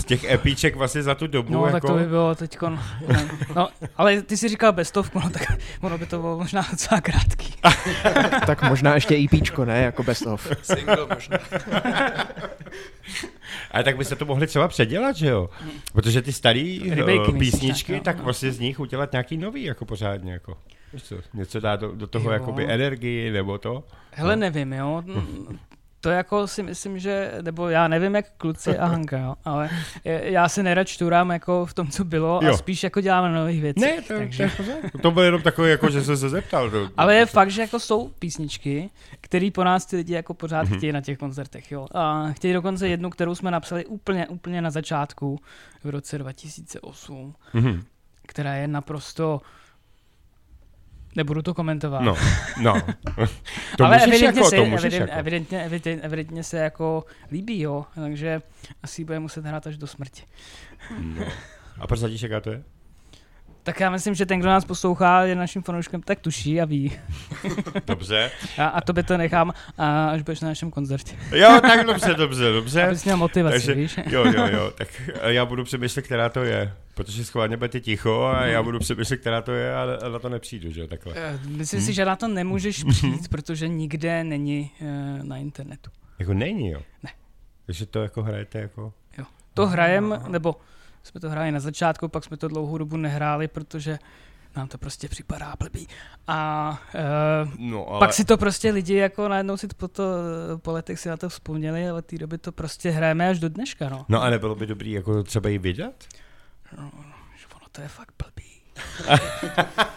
Z 0.00 0.04
těch 0.04 0.24
epíček 0.24 0.76
vlastně 0.76 1.02
za 1.02 1.14
tu 1.14 1.26
dobu, 1.26 1.52
No, 1.52 1.66
jako... 1.66 1.72
tak 1.72 1.82
to 1.82 1.94
by 1.94 2.04
bylo 2.04 2.34
teď. 2.34 2.58
No, 3.56 3.68
ale 3.96 4.22
ty 4.22 4.36
si 4.36 4.48
říkal 4.48 4.72
bestovku, 4.72 5.20
no 5.24 5.30
tak 5.30 5.42
ono 5.80 5.98
by 5.98 6.06
to 6.06 6.18
bylo 6.18 6.38
možná 6.38 6.66
docela 6.70 7.00
krátký. 7.00 7.54
Tak 8.46 8.62
možná 8.62 8.94
ještě 8.94 9.16
EPčko, 9.24 9.64
ne? 9.64 9.82
Jako 9.82 10.02
best 10.02 10.26
of. 10.26 10.48
Single 10.62 11.06
možná. 11.14 11.38
Ale 13.70 13.84
tak 13.84 13.96
byste 13.96 14.16
to 14.16 14.24
mohli 14.26 14.46
třeba 14.46 14.68
předělat, 14.68 15.16
že 15.16 15.28
jo? 15.28 15.50
Protože 15.92 16.22
ty 16.22 16.32
starý 16.32 16.80
uh, 16.80 16.86
myslíš, 16.96 17.38
písničky, 17.38 17.92
tak, 17.92 18.02
tak 18.02 18.16
no. 18.18 18.24
vlastně 18.24 18.52
z 18.52 18.58
nich 18.58 18.80
udělat 18.80 19.12
nějaký 19.12 19.36
nový, 19.36 19.62
jako 19.64 19.84
pořádně, 19.84 20.32
jako. 20.32 20.56
Co, 21.02 21.16
něco 21.34 21.60
dát 21.60 21.80
do, 21.80 21.92
do 21.92 22.06
toho 22.06 22.24
Jo. 22.24 22.32
jakoby 22.32 22.72
energii, 22.72 23.30
nebo 23.30 23.58
to. 23.58 23.84
Hele, 24.10 24.36
No. 24.36 24.40
nevím, 24.40 24.72
jo. 24.72 25.02
To 26.02 26.10
jako 26.10 26.46
si 26.46 26.62
myslím, 26.62 26.98
že, 26.98 27.32
nebo 27.42 27.68
já 27.68 27.88
nevím 27.88 28.14
jak 28.14 28.26
kluci 28.36 28.78
a 28.78 28.86
Hanka, 28.86 29.18
jo, 29.18 29.34
ale 29.44 29.70
já 30.04 30.48
se 30.48 30.62
nerad 30.62 30.86
šturám 30.88 31.30
jako 31.30 31.66
v 31.66 31.74
tom, 31.74 31.88
co 31.88 32.04
bylo 32.04 32.40
Jo. 32.42 32.54
a 32.54 32.56
spíš 32.56 32.82
jako 32.82 33.00
děláme 33.00 33.28
nových 33.32 33.60
věcí. 33.62 33.80
Ne, 33.80 34.02
to, 34.02 34.14
takže... 34.14 34.50
to, 35.02 35.10
bylo 35.10 35.24
jenom 35.24 35.42
takové, 35.42 35.70
jako, 35.70 35.90
že 35.90 36.02
jsem 36.04 36.16
se 36.16 36.28
zeptal. 36.28 36.70
To, 36.70 36.88
Ale 36.96 37.14
je 37.16 37.26
fakt, 37.26 37.50
že 37.50 37.60
jako 37.62 37.78
jsou 37.80 38.08
písničky, 38.08 38.90
které 39.20 39.50
po 39.54 39.64
nás 39.64 39.86
ty 39.86 39.96
lidi 39.96 40.12
jako 40.14 40.34
pořád 40.34 40.62
Mhm. 40.62 40.72
mm-hmm. 40.72 40.76
chtějí 40.78 40.92
na 40.92 41.00
těch 41.00 41.18
koncertech, 41.18 41.72
jo. 41.72 41.86
A 41.94 42.28
chtějí 42.32 42.54
dokonce 42.54 42.88
jednu, 42.88 43.10
kterou 43.10 43.34
jsme 43.34 43.50
napsali 43.50 43.86
úplně, 43.86 44.26
úplně 44.28 44.62
na 44.62 44.70
začátku 44.70 45.40
v 45.84 45.88
roce 45.90 46.18
2008, 46.18 47.34
Mhm. 47.54 47.82
která 48.26 48.54
je 48.54 48.68
naprosto 48.68 49.40
Nebudu 51.16 51.42
to 51.42 51.54
komentovat. 51.54 52.00
No, 52.00 52.16
no. 52.62 52.82
To 53.76 53.84
ale 53.84 53.96
můžeš 53.96 54.08
evidentně, 54.08 54.40
jako, 54.40 54.50
se, 54.50 54.56
to 54.56 54.64
můžeš 54.64 54.84
evident, 54.84 55.08
jako. 55.08 55.20
evidentně, 55.20 55.64
evidentně, 55.64 56.02
evidentně 56.02 56.44
se 56.44 56.58
jako 56.58 57.04
líbí, 57.32 57.60
jo. 57.60 57.86
Takže 57.94 58.42
asi 58.82 59.04
bude 59.04 59.18
muset 59.18 59.44
hrát 59.44 59.66
až 59.66 59.76
do 59.76 59.86
smrti. 59.86 60.22
No. 60.98 61.24
A 61.80 61.86
proč 61.86 62.00
zadíš, 62.00 62.22
jaká 62.22 62.40
to 62.40 62.50
je? 62.50 62.62
Tak 63.62 63.80
já 63.80 63.90
myslím, 63.90 64.14
že 64.14 64.26
ten, 64.26 64.38
kdo 64.40 64.48
nás 64.48 64.64
poslouchá, 64.64 65.22
je 65.24 65.34
naším 65.34 65.62
fanouškem, 65.62 66.02
tak 66.02 66.20
tuší 66.20 66.60
a 66.60 66.64
ví. 66.64 66.92
Dobře. 67.86 68.30
A, 68.58 68.66
a 68.66 68.80
to 68.80 68.92
by 68.92 69.02
to 69.02 69.16
nechám, 69.18 69.52
a 69.78 70.08
až 70.08 70.22
budeš 70.22 70.40
na 70.40 70.48
našem 70.48 70.70
koncertě. 70.70 71.16
Jo, 71.32 71.58
tak 71.62 71.86
dobře, 71.86 72.14
dobře, 72.14 72.52
dobře. 72.52 72.82
Abys 72.86 73.04
měl 73.04 73.16
motivaci, 73.16 73.52
Takže- 73.54 73.74
víš? 73.74 73.98
Jo, 74.06 74.24
jo, 74.24 74.46
jo, 74.52 74.72
tak 74.78 74.88
já 75.26 75.44
budu 75.44 75.64
přemýšlet, 75.64 76.02
která 76.02 76.28
to 76.28 76.44
je. 76.44 76.72
Protože 76.94 77.24
schválně 77.24 77.56
budete 77.56 77.80
ticho 77.80 78.24
a 78.24 78.44
já 78.46 78.62
budu 78.62 78.78
přemýšlet, 78.78 79.16
která 79.16 79.42
to 79.42 79.52
je 79.52 79.74
a 79.74 80.08
na 80.12 80.18
to 80.18 80.28
nepřijdu, 80.28 80.72
že 80.72 80.80
jo, 80.80 80.86
takhle. 80.86 81.14
Eh, 81.16 81.38
Myslím 81.48 81.80
Hm? 81.80 81.84
si, 81.84 81.92
že 81.92 82.04
na 82.04 82.16
to 82.16 82.28
nemůžeš 82.28 82.84
přijít, 82.84 83.28
protože 83.28 83.68
nikde 83.68 84.24
není 84.24 84.70
eh, 84.80 84.84
na 85.22 85.36
internetu. 85.36 85.90
Jako 86.18 86.34
není, 86.34 86.70
jo? 86.70 86.80
Ne. 87.02 87.10
Takže 87.66 87.86
to 87.86 88.02
jako 88.02 88.22
hrajete 88.22 88.58
jako... 88.60 88.92
To 89.54 89.66
hrajem, 89.66 90.20
nebo 90.28 90.56
jsme 91.02 91.20
to 91.20 91.30
hráli 91.30 91.52
na 91.52 91.60
začátku, 91.60 92.08
pak 92.08 92.24
jsme 92.24 92.36
to 92.36 92.48
dlouhou 92.48 92.78
dobu 92.78 92.96
nehráli, 92.96 93.48
protože 93.48 93.98
nám 94.56 94.68
to 94.68 94.78
prostě 94.78 95.08
připadá 95.08 95.54
blbý. 95.58 95.88
A 96.26 96.70
uh, 97.46 97.70
No, 97.70 97.88
ale... 97.88 97.98
pak 97.98 98.12
si 98.12 98.24
to 98.24 98.36
prostě 98.36 98.70
lidi 98.70 98.94
jako 98.94 99.28
najednou 99.28 99.56
si 99.56 99.68
po, 99.76 99.88
to, 99.88 100.04
po 100.62 100.72
letech 100.72 101.00
si 101.00 101.08
na 101.08 101.16
to 101.16 101.28
vzpomněli, 101.28 101.88
ale 101.88 102.02
té 102.02 102.18
doby 102.18 102.38
to 102.38 102.52
prostě 102.52 102.90
hrajeme 102.90 103.28
až 103.28 103.38
do 103.38 103.48
dneška, 103.48 103.88
no. 103.88 104.06
No 104.08 104.22
a 104.22 104.30
nebylo 104.30 104.54
by 104.54 104.66
dobrý 104.66 104.92
jako 104.92 105.22
třeba 105.22 105.48
jí 105.48 105.58
vydat? 105.58 105.94
Že 106.72 106.76
Ono 107.56 107.66
to 107.72 107.80
je 107.82 107.88
fakt 107.88 108.12
blbý. 108.18 108.50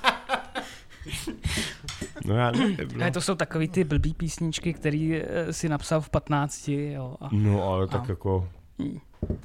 No 2.25 2.35
já 2.35 2.51
nevím, 2.51 2.77
No. 2.99 3.05
no. 3.05 3.11
To 3.11 3.21
jsou 3.21 3.35
takový 3.35 3.67
ty 3.67 3.83
blbý 3.83 4.13
písničky, 4.13 4.73
který 4.73 5.15
eh, 5.21 5.53
si 5.53 5.69
napsal 5.69 6.01
v 6.01 6.09
15, 6.09 6.67
jo. 6.67 7.15
A 7.21 7.29
No 7.31 7.63
ale 7.63 7.87
tak 7.87 8.01
A- 8.01 8.05
jako... 8.09 8.49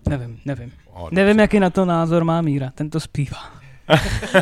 nevím, 0.09 0.41
nevím. 0.45 0.73
A, 0.95 1.01
Nevím, 1.11 1.39
jaký 1.39 1.61
na 1.61 1.71
to 1.71 1.85
názor 1.85 2.25
má 2.25 2.43
Míra, 2.43 2.71
ten 2.75 2.91
to 2.91 3.01
zpívá. 3.01 3.39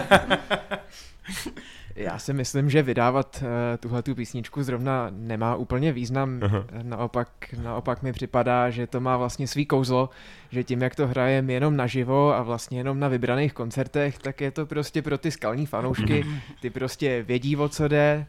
Já 1.96 2.18
si 2.18 2.32
myslím, 2.32 2.70
že 2.70 2.82
vydávat 2.82 3.42
uh, 3.42 3.48
tuhle 3.80 4.02
tu 4.02 4.14
písničku 4.14 4.62
zrovna 4.62 5.06
nemá 5.10 5.56
úplně 5.56 5.92
význam. 5.92 6.40
Aha. 6.42 6.64
Naopak, 6.82 7.28
naopak 7.62 8.02
mi 8.02 8.12
připadá, 8.12 8.70
že 8.70 8.86
to 8.86 9.00
má 9.00 9.16
vlastně 9.16 9.48
svý 9.48 9.66
kouzlo, 9.66 10.10
že 10.50 10.64
tím, 10.64 10.82
jak 10.82 10.94
to 10.94 11.06
hrajeme 11.06 11.52
jenom 11.52 11.76
naživo 11.76 12.34
a 12.34 12.42
vlastně 12.42 12.78
jenom 12.78 13.00
na 13.00 13.08
vybraných 13.08 13.52
koncertech, 13.52 14.18
tak 14.18 14.40
je 14.40 14.50
to 14.50 14.66
prostě 14.66 15.02
pro 15.02 15.18
ty 15.18 15.30
skalní 15.30 15.66
fanoušky. 15.66 16.26
Ty 16.60 16.70
prostě 16.70 17.22
vědí, 17.22 17.56
o 17.56 17.68
co 17.68 17.88
jde 17.88 18.26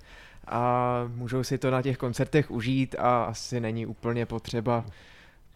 a 0.47 1.03
můžou 1.15 1.43
si 1.43 1.57
to 1.57 1.71
na 1.71 1.81
těch 1.81 1.97
koncertech 1.97 2.51
užít 2.51 2.95
a 2.99 3.23
asi 3.23 3.59
není 3.59 3.85
úplně 3.85 4.25
potřeba 4.25 4.85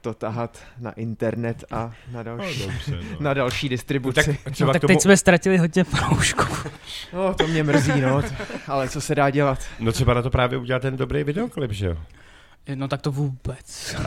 to 0.01 0.13
tahat 0.13 0.59
na 0.79 0.91
internet 0.91 1.63
a 1.71 1.77
na 2.11 2.11
No, 2.11 2.23
další, 2.23 2.61
dobře, 2.67 2.91
no. 3.11 3.17
na 3.19 3.33
další 3.33 3.69
distribuci. 3.69 4.37
Tak 4.43 4.53
třeba 4.53 4.67
No, 4.67 4.73
tak 4.73 4.81
tomu, 4.81 4.87
teď 4.87 5.01
jsme 5.01 5.17
ztratili 5.17 5.57
hodně 5.57 5.83
fanoušků. 5.83 6.43
No, 7.13 7.33
to 7.33 7.47
mě 7.47 7.63
mrzí, 7.63 8.01
no, 8.01 8.21
t- 8.21 8.35
ale 8.67 8.89
co 8.89 9.01
se 9.01 9.15
dá 9.15 9.29
dělat? 9.29 9.59
no 9.79 9.91
třeba 9.91 10.13
na 10.13 10.21
to 10.21 10.29
právě 10.29 10.57
udělat 10.57 10.81
ten 10.81 10.97
dobrý 10.97 11.23
videoklip, 11.23 11.71
že 11.71 11.85
jo? 11.87 11.97
No 12.75 12.87
tak 12.87 13.01
to 13.01 13.11
vůbec. 13.11 13.95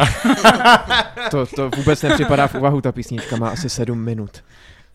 To, 1.30 1.46
to 1.46 1.70
vůbec 1.70 2.02
nepřipadá 2.02 2.46
v 2.46 2.54
úvahu, 2.54 2.80
ta 2.80 2.92
písnička 2.92 3.36
má 3.36 3.48
asi 3.48 3.70
sedm 3.70 3.98
minut. 4.04 4.44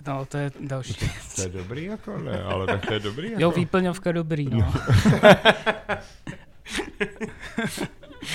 No, 0.07 0.25
to 0.25 0.37
je 0.37 0.51
další. 0.59 0.93
To 1.35 1.41
je 1.41 1.49
dobrý 1.49 1.83
jako 1.85 2.17
ne, 2.17 2.43
ale 2.43 2.65
tak 2.65 2.85
to 2.85 2.93
je 2.93 2.99
dobrý 2.99 3.29
jako. 3.29 3.41
Jo, 3.41 3.51
výplňovka 3.51 4.11
dobrý, 4.11 4.49
no. 4.49 4.73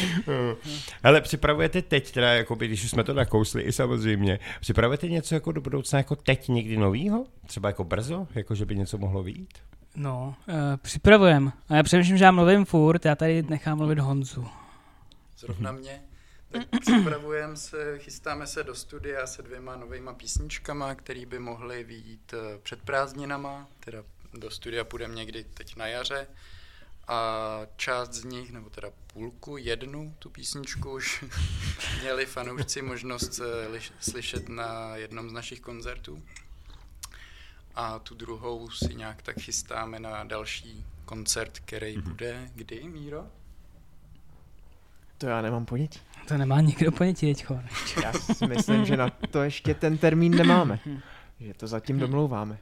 Hele, 1.02 1.20
připravujete 1.20 1.82
teď, 1.82 2.12
teda, 2.12 2.32
jakoby, 2.32 2.66
když 2.66 2.84
už 2.84 2.90
jsme 2.90 3.04
to 3.04 3.14
nakousli 3.14 3.62
i 3.62 3.72
samozřejmě, 3.72 4.38
připravujete 4.60 5.08
něco 5.08 5.34
jako 5.34 5.52
do 5.52 5.60
budoucna 5.60 5.98
jako 5.98 6.16
teď 6.16 6.48
někdy 6.48 6.76
novýho? 6.76 7.26
Třeba 7.46 7.68
jako 7.68 7.84
brzo? 7.84 8.26
Jako, 8.34 8.54
že 8.54 8.66
by 8.66 8.76
něco 8.76 8.98
mohlo 8.98 9.22
vyjít? 9.22 9.58
No, 9.96 10.34
uh, 10.48 10.54
připravujem. 10.76 11.52
A 11.68 11.76
já 11.76 11.82
přemýšlím, 11.82 12.16
že 12.18 12.24
já 12.24 12.30
mluvím 12.30 12.64
furt, 12.64 13.04
já 13.04 13.14
tady 13.14 13.42
nechám 13.42 13.78
mluvit 13.78 13.98
Honzu. 13.98 14.48
Zrovna 15.38 15.72
mě. 15.72 16.02
Tak 16.54 16.80
připravujeme 16.80 17.56
se, 17.56 17.98
chystáme 17.98 18.46
se 18.46 18.64
do 18.64 18.74
studia 18.74 19.26
se 19.26 19.42
dvěma 19.42 19.76
novejma 19.76 20.14
písničkama, 20.14 20.94
které 20.94 21.26
by 21.26 21.38
mohly 21.38 21.84
vyjít 21.84 22.34
eh, 22.34 22.58
před 22.62 22.82
prázdninama, 22.82 23.68
teda 23.80 23.98
do 24.34 24.50
studia 24.50 24.84
půjdeme 24.84 25.14
někdy 25.14 25.44
teď 25.44 25.76
na 25.76 25.86
jaře. 25.86 26.26
A 27.08 27.60
část 27.76 28.12
z 28.12 28.24
nich, 28.24 28.52
nebo 28.52 28.70
teda 28.70 28.88
půlku, 29.12 29.56
jednu 29.56 30.14
tu 30.18 30.30
písničku 30.30 30.90
už 30.92 31.24
měli 32.00 32.26
fanoušci 32.26 32.82
možnost 32.82 33.40
eh, 33.40 33.68
liš- 33.68 33.92
slyšet 34.00 34.48
na 34.48 34.96
jednom 34.96 35.30
z 35.30 35.32
našich 35.32 35.60
koncertů. 35.60 36.22
A 37.74 37.98
tu 37.98 38.14
druhou 38.14 38.70
si 38.70 38.94
nějak 38.94 39.22
tak 39.22 39.40
chystáme 39.40 39.98
na 40.00 40.24
další 40.24 40.84
koncert, 41.04 41.58
který 41.58 41.98
bude 41.98 42.50
kdy, 42.54 42.88
Míro? 42.88 43.26
To 45.18 45.26
já 45.26 45.42
nemám 45.42 45.66
ponětí. 45.66 46.00
To 46.28 46.38
nemá 46.38 46.60
nikdo 46.60 46.92
ponětí 46.92 47.34
teďko. 47.34 47.60
Já 48.02 48.12
si 48.12 48.46
myslím, 48.46 48.84
že 48.84 48.96
na 48.96 49.10
to 49.10 49.42
ještě 49.42 49.74
ten 49.74 49.98
termín 49.98 50.34
nemáme. 50.36 50.80
Že 51.40 51.54
to 51.54 51.66
zatím 51.66 51.98
domlouváme. 51.98 52.58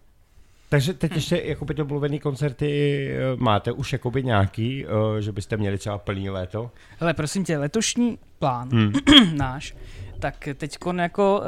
Takže 0.72 0.94
teď 0.94 1.14
ještě 1.14 1.42
jakoby 1.44 1.74
domluvený 1.74 2.18
koncerty 2.20 3.08
eh, 3.10 3.36
máte 3.36 3.72
už 3.72 3.92
jakoby 3.92 4.22
nějaký, 4.22 4.86
eh, 4.86 5.22
že 5.22 5.32
byste 5.32 5.56
měli 5.56 5.78
třeba 5.78 5.98
plný 5.98 6.30
léto? 6.30 6.70
Hele, 6.98 7.14
prosím 7.14 7.44
tě, 7.44 7.58
letošní 7.58 8.18
plán 8.38 8.68
Hmm. 8.70 8.92
náš, 9.36 9.76
tak 10.18 10.48
teď 10.54 10.78
jako 11.00 11.40
uh, 11.40 11.46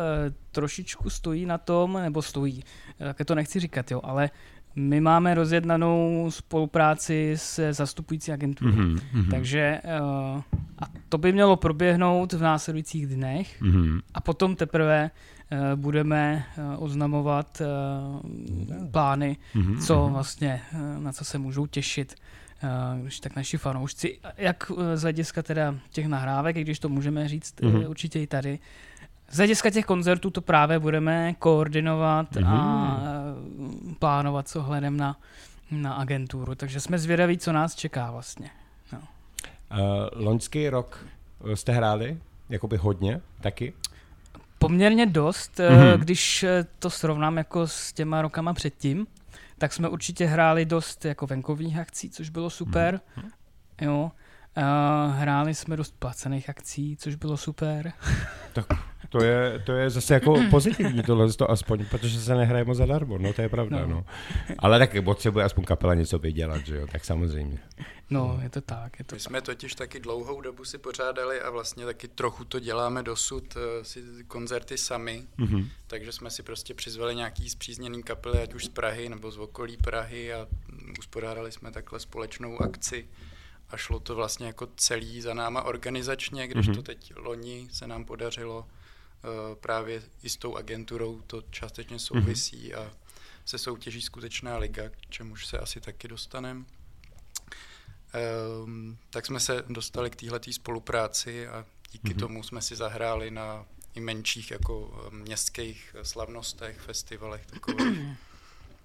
trošičku 0.52 1.10
stojí 1.10 1.46
na 1.46 1.58
tom, 1.58 1.92
nebo 2.02 2.22
stojí, 2.22 2.64
eh, 3.00 3.04
také 3.04 3.24
to 3.24 3.34
nechci 3.34 3.60
říkat, 3.60 3.90
jo, 3.90 4.00
ale 4.04 4.30
my 4.76 5.00
máme 5.00 5.34
rozjednanou 5.34 6.26
spolupráci 6.30 7.32
s 7.36 7.72
zastupující 7.72 8.32
agenturou. 8.32 8.72
Mhm, 8.72 8.98
mhm, 9.12 9.30
Takže 9.30 9.80
uh, 9.84 10.42
a 10.78 10.84
to 11.08 11.18
by 11.18 11.32
mělo 11.32 11.56
proběhnout 11.56 12.32
v 12.32 12.42
následujících 12.42 13.06
dnech 13.06 13.62
mhm. 13.62 14.00
a 14.14 14.20
potom 14.20 14.56
teprve 14.56 15.10
uh, 15.12 15.33
budeme 15.74 16.44
uh, 16.76 16.82
oznamovat 16.84 17.60
uh, 17.60 18.90
plány, 18.90 19.36
Mhm, 19.54 19.78
co 19.80 20.04
mhm. 20.04 20.12
vlastně, 20.12 20.60
na 20.98 21.12
co 21.12 21.24
se 21.24 21.38
můžou 21.38 21.66
těšit, 21.66 22.14
když 23.02 23.20
tak 23.20 23.36
naši 23.36 23.56
fanoušci, 23.58 24.18
jak 24.36 24.72
z 24.94 25.02
hlediska 25.02 25.42
teda 25.42 25.74
těch 25.90 26.06
nahrávek, 26.06 26.56
i 26.56 26.60
když 26.60 26.78
to 26.78 26.88
můžeme 26.88 27.28
říct 27.28 27.60
Mhm. 27.60 27.74
uh, 27.76 27.90
určitě 27.90 28.20
i 28.22 28.26
tady, 28.26 28.58
z 29.30 29.36
hlediska 29.36 29.70
těch 29.70 29.84
koncertů 29.84 30.30
to 30.30 30.40
právě 30.40 30.78
budeme 30.78 31.34
koordinovat 31.38 32.36
a 32.46 32.96
uh, 33.86 33.92
plánovat 33.94 34.48
s 34.48 34.56
ohledem 34.56 34.96
na, 34.96 35.16
na 35.70 35.92
agenturu, 35.94 36.54
takže 36.54 36.80
jsme 36.80 36.98
zvědaví, 36.98 37.38
co 37.38 37.52
nás 37.52 37.74
čeká 37.74 38.10
vlastně. 38.10 38.50
Uh, 38.92 39.78
loňský 40.12 40.68
rok 40.68 41.06
eh, 41.52 41.56
jste 41.56 41.72
hráli? 41.72 42.18
Jakoby 42.48 42.76
hodně 42.76 43.20
taky? 43.40 43.72
Poměrně 44.68 45.06
dost, 45.06 45.60
Mhm. 45.70 45.78
mm-hmm. 45.80 45.98
když 45.98 46.42
eh, 46.42 46.66
to 46.78 46.90
srovnám 46.90 47.36
jako 47.36 47.66
s 47.66 47.92
těma 47.92 48.22
rokama 48.22 48.52
předtím, 48.52 49.06
tak 49.58 49.72
jsme 49.72 49.88
určitě 49.88 50.26
hráli 50.26 50.64
dost 50.64 51.04
jako 51.04 51.26
venkovních 51.26 51.78
akcí, 51.78 52.10
což 52.10 52.28
bylo 52.30 52.50
super. 52.50 53.00
Mhm. 53.16 53.28
Jo. 53.80 54.10
Uh, 54.56 55.14
hráli 55.16 55.54
jsme 55.54 55.76
dost 55.76 55.94
placených 55.98 56.50
akcí, 56.50 56.96
což 56.96 57.14
bylo 57.14 57.36
super. 57.36 57.92
To 59.18 59.24
je, 59.24 59.62
to 59.66 59.72
je 59.72 59.90
zase 59.90 60.14
jako 60.14 60.34
pozitivní 60.50 61.02
tohle 61.02 61.32
to 61.32 61.50
aspoň, 61.50 61.84
protože 61.86 62.20
se 62.20 62.34
nehraje 62.34 62.64
moc 62.64 62.76
zadarmo, 62.78 63.18
no 63.18 63.32
to 63.32 63.42
je 63.42 63.48
pravda, 63.48 63.80
no. 63.80 63.86
No. 63.88 64.04
Ale 64.58 64.78
tak 64.78 65.04
potřebuje 65.04 65.44
aspoň 65.44 65.64
kapela 65.64 65.94
něco 65.94 66.18
vydělat, 66.18 66.66
že 66.66 66.76
jo, 66.76 66.86
tak 66.92 67.04
samozřejmě. 67.04 67.58
No, 68.10 68.38
je 68.42 68.50
to 68.50 68.60
tak, 68.60 68.98
je 68.98 69.04
to 69.04 69.14
My 69.14 69.18
tak. 69.20 69.26
jsme 69.26 69.40
totiž 69.40 69.74
taky 69.74 70.00
dlouhou 70.00 70.40
dobu 70.40 70.64
si 70.64 70.78
pořádali 70.78 71.40
a 71.40 71.50
vlastně 71.50 71.84
taky 71.84 72.08
trochu 72.08 72.44
to 72.44 72.60
děláme 72.60 73.02
dosud, 73.02 73.56
eh, 73.56 73.84
si 73.84 74.02
koncerty 74.28 74.78
sami, 74.78 75.24
Mhm. 75.38 75.68
takže 75.86 76.12
jsme 76.12 76.30
si 76.30 76.42
prostě 76.42 76.74
přizvali 76.74 77.14
nějaký 77.14 77.50
zpřízněný 77.50 78.02
kapely, 78.02 78.38
ať 78.42 78.54
už 78.54 78.64
z 78.64 78.68
Prahy 78.68 79.08
nebo 79.08 79.30
z 79.30 79.38
okolí 79.38 79.76
Prahy 79.76 80.32
a 80.32 80.46
mm, 80.68 80.94
uspořádali 80.98 81.52
jsme 81.52 81.70
takhle 81.70 82.00
společnou 82.00 82.62
akci 82.62 83.06
a 83.70 83.76
šlo 83.76 84.00
to 84.00 84.14
vlastně 84.14 84.46
jako 84.46 84.68
celý 84.76 85.20
za 85.20 85.34
náma 85.34 85.62
organizačně, 85.62 86.46
když 86.48 86.66
Mhm. 86.66 86.76
to 86.76 86.82
teď 86.82 87.12
loni 87.16 87.68
se 87.72 87.86
nám 87.86 88.04
podařilo 88.04 88.66
právě 89.60 90.02
i 90.22 90.28
s 90.28 90.36
tou 90.36 90.56
agenturou 90.56 91.20
to 91.26 91.42
částečně 91.50 91.98
souvisí 91.98 92.74
a 92.74 92.90
se 93.44 93.58
soutěží 93.58 94.02
skutečná 94.02 94.56
liga, 94.58 94.88
k 94.88 94.96
čemuž 95.08 95.46
se 95.46 95.58
asi 95.58 95.80
taky 95.80 96.08
dostaneme. 96.08 96.64
Um, 98.64 98.98
tak 99.10 99.26
jsme 99.26 99.40
se 99.40 99.64
dostali 99.68 100.10
k 100.10 100.16
téhleté 100.16 100.52
spolupráci 100.52 101.48
a 101.48 101.64
díky 101.92 102.08
Mhm. 102.10 102.18
tomu 102.18 102.42
jsme 102.42 102.62
si 102.62 102.76
zahráli 102.76 103.30
na 103.30 103.64
i 103.94 104.00
menších 104.00 104.50
jako 104.50 105.04
eh, 105.06 105.14
městských 105.14 105.96
slavnostech, 106.02 106.78
festivalech 106.80 107.46
takových. 107.46 107.98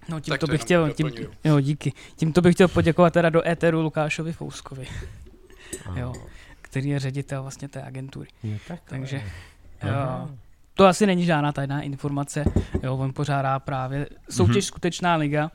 No 0.08 0.16
Tak 0.16 0.24
tímto 0.24 0.46
to 0.46 0.50
bych 0.52 0.60
chtěl, 0.60 0.92
tím, 0.92 1.06
doplňuju. 1.06 1.34
jo, 1.44 1.60
díky. 1.60 1.92
Tímto 2.16 2.40
bych 2.40 2.54
chtěl 2.54 2.68
poděkovat 2.68 3.12
teda 3.12 3.30
do 3.30 3.48
éteru 3.48 3.82
Lukášovi 3.82 4.32
Fouskovi, 4.32 4.88
jo, 5.96 6.12
který 6.62 6.88
je 6.88 6.98
ředitel 7.00 7.42
vlastně 7.42 7.68
té 7.68 7.82
agentury. 7.82 8.28
Jo, 8.42 8.58
tak, 8.68 8.80
Takže. 8.84 9.22
To 10.74 10.86
asi 10.86 11.06
není 11.06 11.24
žádná 11.24 11.52
tajná 11.52 11.80
informace. 11.82 12.44
Jo, 12.82 12.96
on 12.96 13.12
pořádá 13.12 13.58
právě 13.58 14.06
soutěž 14.30 14.54
Mhm. 14.54 14.62
Skutečná 14.62 15.16
liga, 15.16 15.50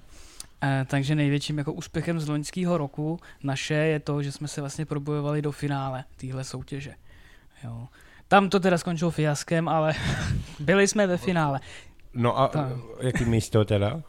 eh, 0.63 0.85
takže 0.89 1.15
největším 1.15 1.57
jako 1.57 1.73
úspěchem 1.73 2.19
z 2.19 2.27
loňského 2.27 2.77
roku 2.77 3.19
naše 3.43 3.73
je 3.73 3.99
to, 3.99 4.23
že 4.23 4.31
jsme 4.31 4.47
se 4.47 4.61
vlastně 4.61 4.85
probojovali 4.85 5.41
do 5.41 5.51
finále 5.51 6.03
téhle 6.17 6.43
soutěže. 6.43 6.93
Jo. 7.63 7.87
Tam 8.27 8.49
to 8.49 8.59
teda 8.59 8.77
skončilo 8.77 9.11
fiaskem, 9.11 9.67
ale 9.69 9.93
byli 10.59 10.87
jsme 10.87 11.07
ve 11.07 11.17
finále. 11.17 11.59
No 12.13 12.39
a 12.39 12.47
Tak. 12.47 12.67
jaký 13.01 13.25
místo 13.25 13.65
teda? 13.65 14.01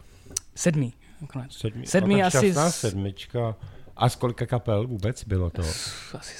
Sedmý. 0.54 0.92
nakonec. 1.20 1.52
Sedmý, 1.52 1.87
Sedmý 1.87 2.20
no, 2.20 2.26
asi 2.26 2.38
šťastná 2.38 2.70
z- 2.70 2.76
sedmička. 2.80 3.54
A 3.96 4.08
z 4.08 4.16
kolika 4.16 4.46
kapel 4.46 4.87
vůbec 4.87 5.25
bylo 5.25 5.50
to? 5.50 5.62
Asi 6.18 6.35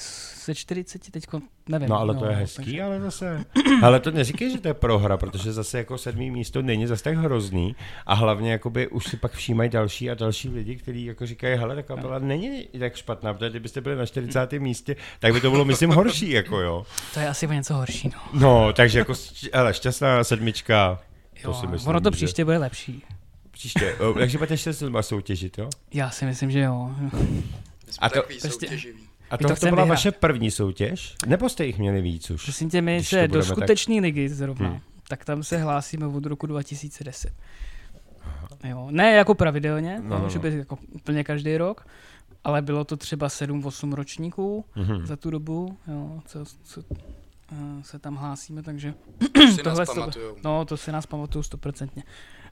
se 0.47 0.55
40 0.55 1.11
teď, 1.11 1.23
nevím. 1.69 1.89
No 1.89 1.99
ale 1.99 2.15
to 2.15 2.25
je 2.25 2.31
takže- 2.31 2.41
hezký, 2.41 2.81
ale 2.81 2.99
zase. 3.01 3.43
Ale 3.83 3.99
to 3.99 4.11
neříkej, 4.11 4.51
že 4.51 4.57
to 4.61 4.67
je 4.67 4.73
prohra, 4.73 5.17
protože 5.17 5.53
zase 5.53 5.77
jako 5.77 5.97
sedmý 5.97 6.31
místo 6.31 6.61
není 6.61 6.87
zase 6.87 7.03
tak 7.03 7.17
hrozný 7.17 7.75
a 8.05 8.13
hlavně 8.13 8.51
jakoby 8.51 8.87
už 8.87 9.03
si 9.07 9.17
pak 9.17 9.31
všímají 9.31 9.69
další 9.69 10.09
a 10.09 10.13
další 10.13 10.49
lidi, 10.49 10.75
kteří 10.75 11.05
jako 11.05 11.25
říkají, 11.25 11.57
hele, 11.57 11.75
ta 11.75 11.81
kapela 11.81 12.19
není 12.19 12.67
tak 12.79 12.95
špatná, 12.95 13.33
protože 13.33 13.49
kdybyste 13.49 13.81
byli 13.81 13.95
na 13.95 14.05
40. 14.05 14.51
místě, 14.53 14.95
tak 15.19 15.33
by 15.33 15.41
to 15.41 15.51
bylo, 15.51 15.65
myslím, 15.65 15.89
horší, 15.89 16.31
jako 16.31 16.59
jo. 16.59 16.85
To 17.13 17.19
je 17.19 17.27
asi 17.29 17.47
o 17.47 17.51
něco 17.53 17.73
horší, 17.73 18.11
no. 18.13 18.39
No, 18.41 18.73
takže 18.73 18.99
jako, 18.99 19.13
hele, 19.53 19.73
šťastná 19.73 20.23
sedmička, 20.23 20.99
to 21.41 21.47
Jo, 21.49 21.53
si 21.53 21.67
myslím, 21.67 21.89
ono 21.89 22.01
to 22.01 22.09
že- 22.09 22.15
příště 22.15 22.45
bude 22.45 22.57
lepší. 22.57 23.03
Příště, 23.51 23.95
takže 24.19 24.37
budete 24.37 24.53
ještě 24.53 24.73
s 24.73 24.91
soutěžit, 25.01 25.57
jo? 25.57 25.69
Já 25.93 26.09
si 26.09 26.25
myslím, 26.25 26.51
že 26.51 26.59
jo. 26.59 26.91
A 27.99 28.09
to- 28.09 28.15
takový 28.15 28.39
prostě- 28.39 28.67
soutěživí. 28.67 29.06
A 29.29 29.37
to, 29.37 29.47
to 29.47 29.55
to 29.55 29.59
byla 29.59 29.69
vyhrát. 29.71 29.87
vaše 29.89 30.11
první 30.11 30.51
soutěž? 30.51 31.15
Nebo 31.25 31.49
jste 31.49 31.65
jich 31.65 31.77
měli 31.79 32.01
víc 32.01 32.29
už? 32.31 32.43
Prosím 32.43 32.69
tě, 32.69 32.81
my 32.81 32.95
Když 32.95 33.09
to 33.09 33.15
se 33.15 33.21
do 33.21 33.27
budeme 33.27 33.45
tak- 33.47 33.55
skutečné 33.57 34.01
ligy 34.01 34.29
zrovna, 34.29 34.69
Hmm. 34.69 34.79
tak 35.07 35.25
tam 35.25 35.43
se 35.43 35.57
hlásíme 35.57 36.07
od 36.07 36.25
roku 36.25 36.47
2010. 36.47 37.33
Jo, 38.63 38.87
ne 38.91 39.11
jako 39.13 39.35
pravidelně, 39.35 39.99
No, 40.03 40.09
no, 40.09 40.27
no, 40.27 40.29
no, 40.35 40.39
by 40.41 40.57
jako 40.57 40.77
úplně 40.91 41.23
každý 41.23 41.57
rok, 41.57 41.87
ale 42.43 42.61
bylo 42.61 42.83
to 42.83 42.97
třeba 42.97 43.27
7-8 43.29 43.93
ročníků 43.93 44.65
Mhm. 44.75 45.05
za 45.05 45.15
tu 45.15 45.29
dobu, 45.29 45.77
jo, 45.87 46.21
co, 46.25 46.45
co 46.63 46.81
eh, 47.51 47.55
se 47.83 47.99
tam 47.99 48.15
hlásíme, 48.15 48.63
takže 48.63 48.93
Už 49.45 49.53
si 49.55 49.57
Tohle 49.63 49.79
nás 49.79 49.87
to- 49.89 49.93
pamatujou. 49.95 50.35
no, 50.43 50.65
to 50.65 50.77
si 50.77 50.91
nás 50.91 51.05
pamatuju 51.05 51.43
stoprocentně. 51.43 52.03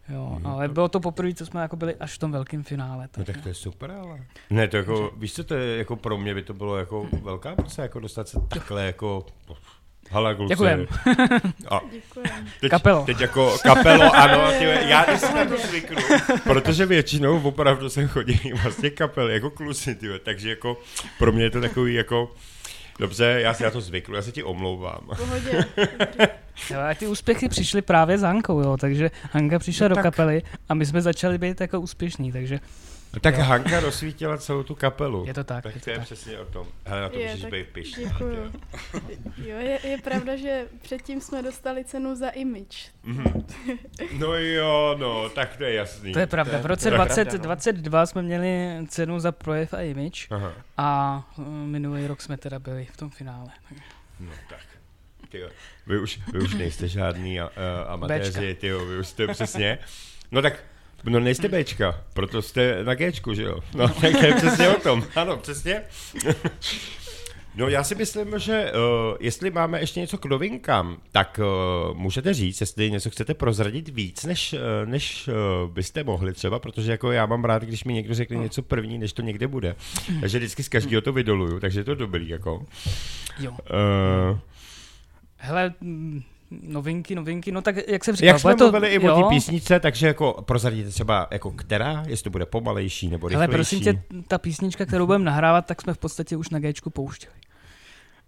Jo, 0.09 0.31
Mhm. 0.35 0.47
ale 0.47 0.67
bylo 0.67 0.87
to 0.89 0.99
poprvé, 0.99 1.33
co 1.33 1.45
jsme 1.45 1.61
jako 1.61 1.75
byli 1.75 1.95
až 1.95 2.13
v 2.13 2.17
tom 2.17 2.31
velkém 2.31 2.63
finále. 2.63 3.03
No 3.03 3.07
Takže. 3.11 3.33
tak 3.33 3.41
to 3.41 3.49
je 3.49 3.53
super, 3.55 3.91
ale. 3.91 4.19
Ne, 4.49 4.67
to 4.67 4.77
jako, 4.77 5.11
víš 5.17 5.33
co, 5.33 5.43
to 5.43 5.53
je 5.53 5.77
jako 5.77 5.95
pro 5.95 6.17
mě 6.17 6.33
by 6.33 6.43
to 6.43 6.53
bylo 6.53 6.77
jako 6.77 7.07
velká 7.21 7.55
práce, 7.55 7.81
jako 7.81 7.99
dostat 7.99 8.27
se 8.27 8.39
takhle 8.49 8.85
jako 8.85 9.25
Hala 10.11 10.33
kluci. 10.33 10.49
Děkujem. 10.53 10.87
A 11.71 11.81
Děkujem. 11.91 12.47
teď, 12.61 12.71
Kapelo. 12.71 13.05
Teď 13.05 13.19
jako 13.21 13.57
kapelo, 13.63 14.15
ano, 14.15 14.51
ty, 14.59 14.63
já 14.63 15.17
si 15.17 15.33
na 15.35 15.45
to 15.45 15.57
zvyknu, 15.67 15.97
protože 16.43 16.85
většinou 16.85 17.41
opravdu 17.41 17.89
sem 17.89 18.07
chodí 18.07 18.39
vlastně 18.63 18.89
kapely, 18.89 19.33
jako 19.33 19.49
kluci, 19.49 19.95
ty, 19.95 20.07
takže 20.23 20.49
jako 20.49 20.77
pro 21.19 21.31
mě 21.31 21.43
je 21.43 21.49
to 21.49 21.61
takový 21.61 21.93
jako, 21.93 22.31
dobře, 22.99 23.25
já 23.43 23.53
si 23.53 23.63
na 23.63 23.71
to 23.71 23.81
zvyknu, 23.81 24.15
já 24.15 24.21
se 24.21 24.31
ti 24.31 24.43
omlouvám. 24.43 24.99
V 25.13 25.17
pohodě. 25.17 25.65
Jo, 26.71 26.79
a 26.79 26.93
ty 26.93 27.07
úspěchy 27.07 27.49
přišly 27.49 27.81
právě 27.81 28.17
s 28.17 28.21
Hankou, 28.21 28.59
jo, 28.61 28.77
takže 28.77 29.11
Hanka 29.31 29.59
přišla 29.59 29.85
No 29.85 29.89
do 29.89 29.95
tak. 29.95 30.03
kapely 30.03 30.41
a 30.69 30.73
my 30.73 30.85
jsme 30.85 31.01
začali 31.01 31.37
být 31.37 31.61
jako 31.61 31.79
úspěšní, 31.79 32.31
takže 32.31 32.59
Tak 33.21 33.35
Hanka 33.35 33.79
rozsvítila 33.79 34.37
celou 34.37 34.63
tu 34.63 34.75
kapelu. 34.75 35.25
je 35.27 35.33
to 35.33 35.43
tak. 35.43 35.63
Tak 35.63 35.75
je 35.75 35.81
to 35.81 35.89
je 35.89 35.95
tak. 35.95 36.05
přesně 36.05 36.39
o 36.39 36.45
tom. 36.45 36.67
Hele, 36.85 37.01
na 37.01 37.09
to 37.09 37.19
Je, 37.19 37.31
můžeš 37.31 37.51
být 37.51 37.67
pišná. 37.67 38.03
Děkuju. 38.03 38.51
ty 38.91 39.19
jo. 39.49 39.57
Je, 39.57 39.79
je 39.87 39.97
pravda, 39.97 40.35
že 40.35 40.67
předtím 40.81 41.21
jsme 41.21 41.43
dostali 41.43 41.85
cenu 41.85 42.15
za 42.15 42.29
image. 42.29 42.91
Mhm. 43.03 43.45
No 44.19 44.33
jo, 44.35 44.95
no, 44.99 45.29
tak 45.29 45.57
to 45.57 45.63
je 45.63 45.73
jasný. 45.73 46.13
To 46.13 46.19
je 46.19 46.27
pravda. 46.27 46.57
V 46.57 46.65
roce 46.65 46.83
to 46.83 46.87
je 46.87 46.97
pravda, 46.97 47.15
no. 47.15 47.23
2022 47.41 48.05
jsme 48.05 48.21
měli 48.21 48.77
cenu 48.87 49.19
za 49.19 49.31
projev 49.31 49.73
a 49.73 49.81
image 49.81 50.27
Aha, 50.31 50.53
a 50.77 51.23
uh, 51.37 51.47
minulý 51.47 52.07
rok 52.07 52.21
jsme 52.21 52.37
teda 52.37 52.59
byli 52.59 52.85
v 52.85 52.97
tom 52.97 53.09
finále. 53.09 53.49
Takže 53.69 53.83
no 54.19 54.31
tak. 54.49 54.59
Tyjo, 55.29 55.49
vy 55.87 55.99
už, 55.99 56.19
vy 56.33 56.39
už 56.39 56.53
nejste 56.53 56.87
žádný 56.87 57.41
uh, 57.41 57.47
amatéři, 57.87 58.55
tyjo, 58.55 58.85
vy 58.85 58.99
už 58.99 59.07
jste 59.07 59.27
přesně. 59.27 59.79
No 60.31 60.41
tak, 60.41 60.63
no 61.05 61.19
nejste 61.19 61.47
Bčka, 61.47 62.01
proto 62.13 62.41
jste 62.41 62.83
na 62.83 62.95
Gčku, 62.95 63.33
že 63.33 63.43
jo? 63.43 63.59
No 63.75 63.89
tak 64.01 64.11
to 64.19 64.25
je 64.25 64.33
přesně 64.33 64.69
o 64.69 64.79
tom, 64.79 65.03
ano, 65.15 65.37
přesně. 65.37 65.81
No 67.57 67.67
já 67.67 67.83
si 67.83 67.95
myslím, 67.95 68.39
že 68.39 68.71
uh, 68.71 69.17
jestli 69.19 69.51
máme 69.51 69.79
ještě 69.79 69.99
něco 69.99 70.17
k 70.17 70.25
novinkám, 70.25 70.97
tak 71.11 71.39
uh, 71.39 71.97
můžete 71.97 72.33
říct, 72.33 72.61
jestli 72.61 72.91
něco 72.91 73.09
chcete 73.09 73.33
prozradit 73.33 73.89
víc, 73.89 74.23
než, 74.23 74.53
uh, 74.53 74.89
než 74.89 75.27
uh, 75.27 75.71
byste 75.71 76.03
mohli 76.03 76.33
třeba, 76.33 76.59
protože 76.59 76.91
jako 76.91 77.11
já 77.11 77.25
mám 77.25 77.45
rád, 77.45 77.63
když 77.63 77.83
mi 77.83 77.93
někdo 77.93 78.13
řekne 78.13 78.37
něco 78.37 78.61
první, 78.61 78.97
než 78.97 79.13
to 79.13 79.21
někde 79.21 79.47
bude. 79.47 79.75
Takže 80.21 80.37
vždycky 80.37 80.63
z 80.63 80.69
každého 80.69 81.01
to 81.01 81.13
vydoluju, 81.13 81.59
takže 81.59 81.79
je 81.79 81.83
to 81.83 81.95
dobrý, 81.95 82.29
jako. 82.29 82.65
jo. 83.39 83.51
Uh, 83.51 84.39
Hele, 85.37 85.73
novinky, 86.51 87.15
novinky, 87.15 87.51
no 87.51 87.61
tak 87.61 87.75
jak 87.87 88.03
jsem 88.05 88.15
říkal, 88.15 88.27
jak 88.27 88.39
jsme 88.39 88.55
to, 88.55 88.63
mluvili 88.63 88.87
i 88.87 88.99
o 89.09 89.23
té 89.23 89.29
písničce, 89.29 89.79
takže 89.79 90.07
jako 90.07 90.43
prozradíte 90.45 90.89
třeba 90.89 91.27
jako 91.31 91.51
která, 91.51 92.03
jestli 92.07 92.23
to 92.23 92.29
bude 92.29 92.45
pomalejší 92.45 93.07
nebo 93.09 93.27
rychlejší. 93.27 93.47
Hele, 93.51 93.57
prosím 93.57 93.79
tě, 93.79 94.01
ta 94.27 94.37
písnička, 94.37 94.85
kterou 94.85 95.05
budeme 95.05 95.25
nahrávat, 95.25 95.65
tak 95.65 95.81
jsme 95.81 95.93
v 95.93 95.97
podstatě 95.97 96.37
už 96.37 96.49
na 96.49 96.59
Gčku 96.59 96.89
pouštěli. 96.89 97.33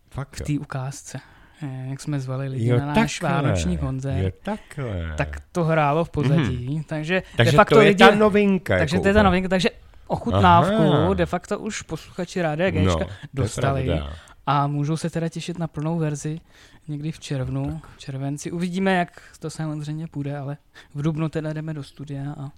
Fakt, 0.09 0.35
V 0.35 0.41
té 0.41 0.53
ukázce. 0.59 1.19
Eh, 1.63 1.87
Jak 1.89 2.01
jsme 2.01 2.19
zvali 2.19 2.47
lidi 2.47 2.67
Jo, 2.67 2.79
na 2.79 2.85
náš 2.85 3.19
takhle. 3.19 3.29
vánoční 3.41 3.77
koncert, 3.77 4.17
Jo, 4.17 4.29
takhle. 4.43 5.13
tak 5.17 5.37
to 5.51 5.63
hrálo 5.63 6.05
v 6.05 6.09
pozadí. 6.09 6.83
Takže, 6.87 7.23
takže 7.37 7.51
de 7.51 7.55
facto 7.55 7.75
to 7.75 7.81
je 7.81 7.87
lidi, 7.87 7.97
ta 8.03 8.15
novinka. 8.15 8.77
takže 8.77 8.95
jako 8.95 9.01
to 9.03 9.07
je 9.07 9.13
ta 9.13 9.23
novinka, 9.23 9.49
takže 9.49 9.69
ochutnávku 10.07 10.73
Aha. 10.93 11.13
de 11.13 11.25
facto 11.25 11.59
už 11.59 11.81
posluchači 11.81 12.41
Rádia 12.41 12.69
Gčka 12.71 12.83
No, 12.83 12.95
to 12.95 13.01
je 13.01 13.07
dostali. 13.33 14.01
A 14.45 14.67
můžou 14.67 14.97
se 14.97 15.09
teda 15.09 15.29
těšit 15.29 15.59
na 15.59 15.67
plnou 15.67 15.97
verzi 15.97 16.39
někdy 16.87 17.11
v 17.11 17.19
červnu, 17.19 17.81
v 17.95 17.99
červenci. 17.99 18.51
Uvidíme, 18.51 18.95
jak 18.95 19.21
to 19.39 19.49
samozřejmě 19.49 20.07
půjde, 20.07 20.37
ale 20.37 20.57
v 20.95 21.01
dubnu 21.01 21.29
teda 21.29 21.53
jdeme 21.53 21.73
do 21.73 21.83
studia 21.83 22.31
a 22.39 22.51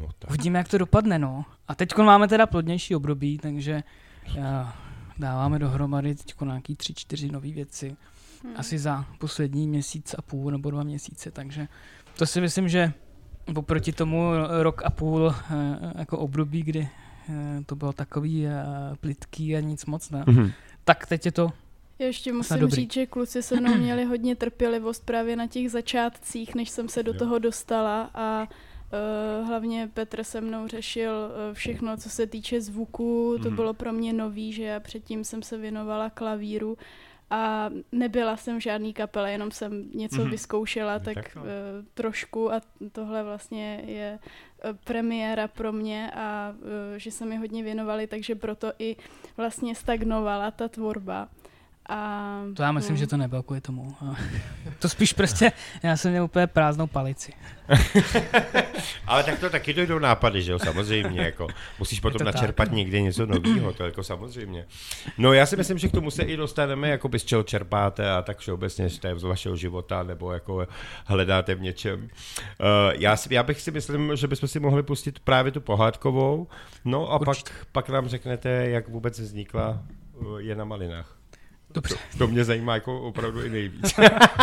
No, 0.00 0.08
tak. 0.18 0.30
uvidíme, 0.30 0.58
jak 0.58 0.68
to 0.68 0.78
dopadne, 0.78 1.18
no. 1.18 1.44
A 1.68 1.74
teď 1.74 1.96
máme 1.96 2.28
teda 2.28 2.46
plodnější 2.46 2.96
období, 2.96 3.38
takže 3.38 3.82
já, 4.34 4.76
dáváme 5.18 5.58
dohromady 5.58 6.14
teď 6.14 6.34
nějaký 6.44 6.76
tři, 6.76 6.94
čtyři 6.94 7.28
nové 7.32 7.50
věci. 7.50 7.96
Hmm. 8.44 8.52
Asi 8.56 8.78
za 8.78 9.04
poslední 9.18 9.68
měsíc 9.68 10.14
a 10.18 10.22
půl 10.22 10.50
nebo 10.50 10.70
dva 10.70 10.82
měsíce, 10.82 11.30
takže 11.30 11.68
to 12.18 12.26
si 12.26 12.40
myslím, 12.40 12.68
že 12.68 12.92
oproti 13.54 13.92
tomu 13.92 14.30
rok 14.60 14.82
a 14.84 14.90
půl 14.90 15.34
eh, 15.34 15.92
jako 15.98 16.18
období, 16.18 16.62
kdy 16.62 16.88
eh, 17.28 17.60
to 17.66 17.76
bylo 17.76 17.92
takový 17.92 18.46
eh, 18.46 18.52
plitký 19.00 19.56
a 19.56 19.60
nic 19.60 19.86
moc 19.86 20.10
ne, 20.10 20.24
Mhm. 20.26 20.50
tak 20.84 21.06
teď 21.06 21.26
je 21.26 21.32
to 21.32 21.52
Já 22.00 22.06
ještě 22.06 22.30
Snad 22.30 22.36
musím 22.36 22.58
dobrý. 22.58 22.76
říct, 22.76 22.92
že 22.92 23.06
kluci 23.06 23.42
se 23.42 23.60
mnou 23.60 23.74
měli 23.78 24.04
hodně 24.04 24.36
trpělivost 24.36 25.04
právě 25.06 25.36
na 25.36 25.46
těch 25.46 25.70
začátcích, 25.70 26.54
než 26.54 26.70
jsem 26.70 26.88
se 26.88 27.02
do 27.02 27.14
toho 27.14 27.38
dostala 27.38 28.10
a 28.14 28.48
uh, 29.40 29.46
hlavně 29.48 29.90
Petr 29.94 30.24
se 30.24 30.40
mnou 30.40 30.66
řešil 30.68 31.12
uh, 31.12 31.54
všechno, 31.54 31.96
co 31.96 32.10
se 32.10 32.26
týče 32.26 32.60
zvuku, 32.60 33.36
to 33.42 33.48
Mhm. 33.48 33.56
bylo 33.56 33.74
pro 33.74 33.92
mě 33.92 34.12
nový, 34.12 34.52
že 34.52 34.62
já 34.62 34.80
předtím 34.80 35.24
jsem 35.24 35.42
se 35.42 35.58
věnovala 35.58 36.10
klavíru 36.10 36.78
a 37.30 37.70
nebyla 37.92 38.36
jsem 38.36 38.58
v 38.58 38.62
žádný 38.62 38.92
kapele, 38.92 39.32
jenom 39.32 39.50
jsem 39.50 39.90
něco 39.94 40.20
Mhm. 40.22 40.30
vyzkoušela, 40.30 40.98
tak, 40.98 41.14
tak 41.14 41.34
no. 41.36 41.42
uh, 41.42 41.48
trošku 41.94 42.52
a 42.52 42.60
tohle 42.92 43.22
vlastně 43.24 43.82
je 43.86 44.18
premiéra 44.84 45.48
pro 45.48 45.72
mě 45.72 46.10
a 46.14 46.54
uh, 46.58 46.96
že 46.96 47.10
se 47.10 47.24
mi 47.26 47.36
hodně 47.36 47.62
věnovali, 47.62 48.06
takže 48.06 48.34
proto 48.34 48.72
i 48.78 48.96
vlastně 49.36 49.74
stagnovala 49.74 50.50
ta 50.50 50.68
tvorba. 50.68 51.28
A, 51.90 52.42
To 52.54 52.62
já 52.62 52.72
myslím, 52.72 52.94
no. 52.94 52.98
že 52.98 53.06
to 53.06 53.16
nebylo 53.16 53.42
kvůli 53.42 53.60
tomu. 53.60 53.96
To 54.78 54.88
spíš 54.88 55.12
prostě, 55.12 55.52
já 55.82 55.96
jsem 55.96 56.10
měl 56.10 56.24
úplně 56.24 56.46
prázdnou 56.46 56.86
palici. 56.86 57.32
Ale 59.06 59.24
tak 59.24 59.38
to 59.38 59.50
taky 59.50 59.74
dojdou 59.74 59.98
nápady, 59.98 60.42
že 60.42 60.52
jo, 60.52 60.58
samozřejmě, 60.58 61.20
jako 61.20 61.46
musíš 61.78 62.00
potom 62.00 62.18
to 62.18 62.24
načerpat 62.24 62.68
tak. 62.68 62.76
někde 62.76 63.00
něco 63.00 63.26
nového, 63.26 63.72
to 63.72 63.84
jako 63.84 64.02
samozřejmě. 64.02 64.66
No 65.18 65.32
já 65.32 65.46
si 65.46 65.56
myslím, 65.56 65.78
že 65.78 65.88
k 65.88 65.92
tomu 65.92 66.10
se 66.10 66.22
i 66.22 66.36
dostaneme, 66.36 66.88
jako 66.88 67.10
z 67.18 67.24
čeho 67.24 67.42
čerpáte 67.42 68.10
a 68.10 68.22
tak 68.22 68.38
všeobecně, 68.38 68.88
že 68.88 69.00
to 69.00 69.06
je 69.06 69.18
z 69.18 69.22
vašeho 69.22 69.56
života, 69.56 70.02
nebo 70.02 70.32
jako 70.32 70.66
hledáte 71.04 71.54
v 71.54 71.60
něčem. 71.60 72.00
Uh, 72.00 72.06
já, 72.92 73.16
si, 73.16 73.34
já 73.34 73.42
bych 73.42 73.60
si 73.60 73.70
myslím, 73.70 74.16
že 74.16 74.26
bychom 74.26 74.48
si 74.48 74.60
mohli 74.60 74.82
pustit 74.82 75.18
právě 75.18 75.52
tu 75.52 75.60
pohádkovou, 75.60 76.48
no 76.84 77.08
a 77.12 77.18
pak, 77.18 77.36
pak 77.72 77.88
nám 77.88 78.08
řeknete, 78.08 78.48
jak 78.48 78.88
vůbec 78.88 79.20
vznikla 79.20 79.82
uh, 80.14 80.38
je 80.38 80.54
na 80.54 80.64
malinách. 80.64 81.19
Dobře, 81.74 81.94
To 82.18 82.26
mě 82.26 82.44
zajímá 82.44 82.74
jako 82.74 83.00
opravdu 83.00 83.42
i 83.42 83.48
nejvíc. 83.50 83.94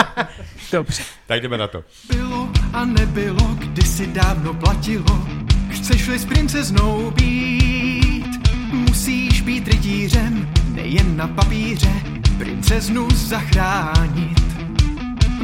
dobře. 0.72 1.04
tak 1.28 1.42
jdeme 1.42 1.58
na 1.58 1.68
to. 1.68 1.84
Bylo 2.14 2.50
a 2.74 2.86
nebylo, 2.86 3.46
kdysi 3.58 4.08
dávno 4.08 4.54
platilo. 4.54 5.28
Chceš-li 5.70 6.20
s 6.20 6.26
princeznou 6.26 7.12
být, 7.12 8.26
musíš 8.72 9.42
být 9.42 9.68
rytířem, 9.68 10.50
nejen 10.74 11.18
na 11.18 11.28
papíře, 11.28 11.92
princeznu 12.38 13.08
zachránit. 13.12 14.38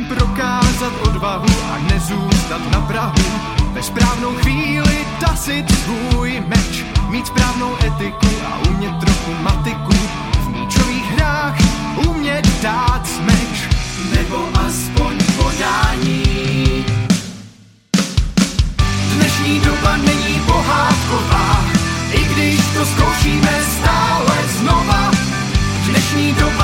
Prokázat 0.08 0.94
odvahu 1.08 1.62
a 1.72 1.78
nezůstat 1.94 2.72
na 2.72 2.82
prahu, 2.82 3.24
ve 3.74 3.84
správnou 3.84 4.36
chvíli 4.36 5.06
tasit 5.20 5.66
svůj 5.72 6.44
meč, 6.48 6.86
mít 7.10 7.28
správnou 7.28 7.76
etiku 7.86 8.28
a 8.46 8.58
umět 8.70 8.92
trochu 9.00 9.34
matiku, 9.44 9.94
v 10.40 10.48
míčových 10.50 11.12
hrách 11.12 11.73
umět 11.98 12.48
dát 12.62 13.08
smeč, 13.08 13.70
nebo 14.16 14.50
aspoň 14.68 15.18
podání. 15.38 16.86
Dnešní 19.16 19.60
doba 19.60 19.98
není 19.98 20.40
pohádková, 20.46 21.66
i 22.12 22.24
když 22.24 22.60
to 22.74 22.86
zkoušíme 22.86 23.64
stále 23.80 24.38
znova. 24.60 25.12
Dnešní 25.90 26.34
doba 26.34 26.63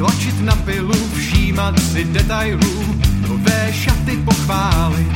Netlačit 0.00 0.40
na 0.40 0.56
pilu, 0.56 0.96
všímat 1.12 1.76
si 1.92 2.04
detailů, 2.04 2.96
nové 3.28 3.72
šaty 3.72 4.16
pochválit. 4.16 5.12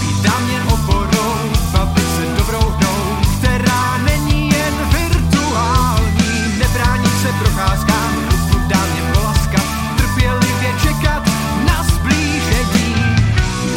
Být 0.00 0.22
dámě 0.22 0.62
oporou, 0.72 1.34
bavit 1.72 2.08
se 2.16 2.24
dobrou 2.38 2.70
hrou, 2.70 3.16
která 3.38 3.98
není 3.98 4.48
jen 4.48 4.74
virtuální. 4.92 6.58
Nebránit 6.58 7.12
se 7.22 7.28
procházkám, 7.42 8.12
ruku 8.30 8.58
dámě 8.68 9.02
polaskat, 9.12 9.66
trpělivě 9.96 10.72
čekat 10.82 11.28
na 11.66 11.82
zblížení. 11.82 12.94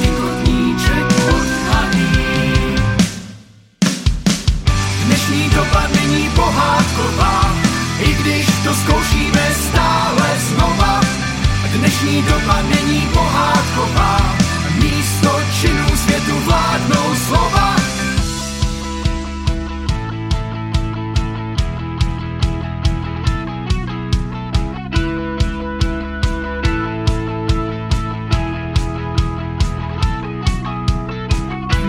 Nikotníček 0.01 1.07
odhalí. 1.27 2.07
Dnešní 5.05 5.49
doba 5.49 5.83
není 5.95 6.29
pohádková, 6.29 7.55
i 7.99 8.13
když 8.13 8.45
to 8.63 8.75
zkoušíme. 8.75 9.36
Dnešní 12.07 12.23
doba 12.23 12.61
není 12.61 13.01
pohádková, 13.13 14.35
místo 14.79 15.29
činů 15.61 15.87
světu 15.95 16.39
vládnou 16.45 17.15
slova. 17.27 17.75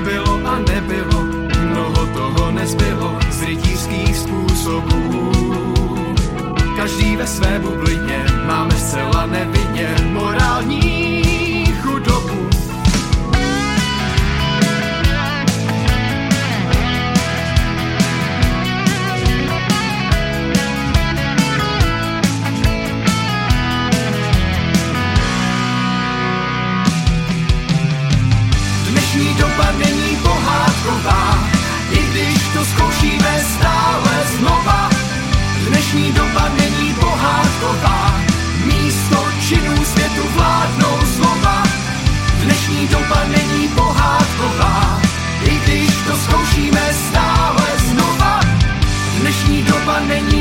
Bylo 0.04 0.40
a 0.46 0.58
nebylo, 0.58 1.22
mnoho 1.70 2.06
toho 2.06 2.50
nezbylo 2.50 3.18
z 3.30 3.42
rytířských 3.42 4.16
způsobů. 4.16 5.32
Každý 6.76 7.16
ve 7.16 7.26
své 7.26 7.58
bublině 7.58 8.24
máme 8.46 8.74
zcela 8.74 9.26
nevinně 9.26 9.57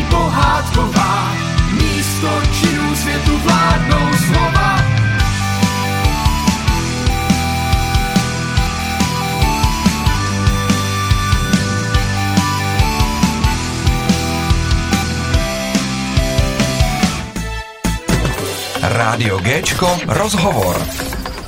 pohádková, 0.09 1.31
místo 1.71 2.41
činů 2.59 2.95
světu 2.95 3.37
vládnou 3.37 4.13
slova. 4.17 4.77
Rádio 18.81 19.37
Géčko 19.39 19.97
rozhovor. 20.07 20.77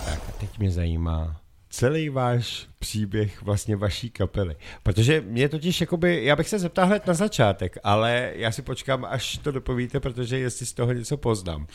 Tak 0.06 0.20
a 0.30 0.32
teď 0.40 0.60
mě 0.60 0.72
zajímá 0.72 1.39
celý 1.70 2.10
váš 2.10 2.68
příběh 2.80 3.42
vlastně 3.42 3.76
vaší 3.76 4.10
kapely. 4.10 4.56
Protože 4.84 5.22
mě 5.22 5.50
totiž, 5.50 5.82
jakoby, 5.82 6.26
já 6.26 6.36
bych 6.36 6.50
se 6.50 6.60
zeptal 6.60 6.86
hned 6.86 7.08
na 7.08 7.14
začátek, 7.14 7.78
ale 7.84 8.32
já 8.36 8.52
si 8.52 8.62
počkám, 8.62 9.06
až 9.10 9.38
to 9.38 9.52
dopovíte, 9.52 10.00
protože 10.00 10.40
jestli 10.40 10.66
z 10.66 10.74
toho 10.74 10.94
něco 10.94 11.18
poznám. 11.18 11.62
Uh, 11.62 11.68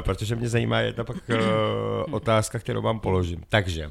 protože 0.00 0.36
mě 0.36 0.48
zajímá 0.48 0.80
jedna 0.80 1.04
pak 1.04 1.16
uh, 1.16 2.14
otázka, 2.14 2.58
kterou 2.58 2.82
vám 2.82 3.00
položím. 3.00 3.42
Takže, 3.48 3.90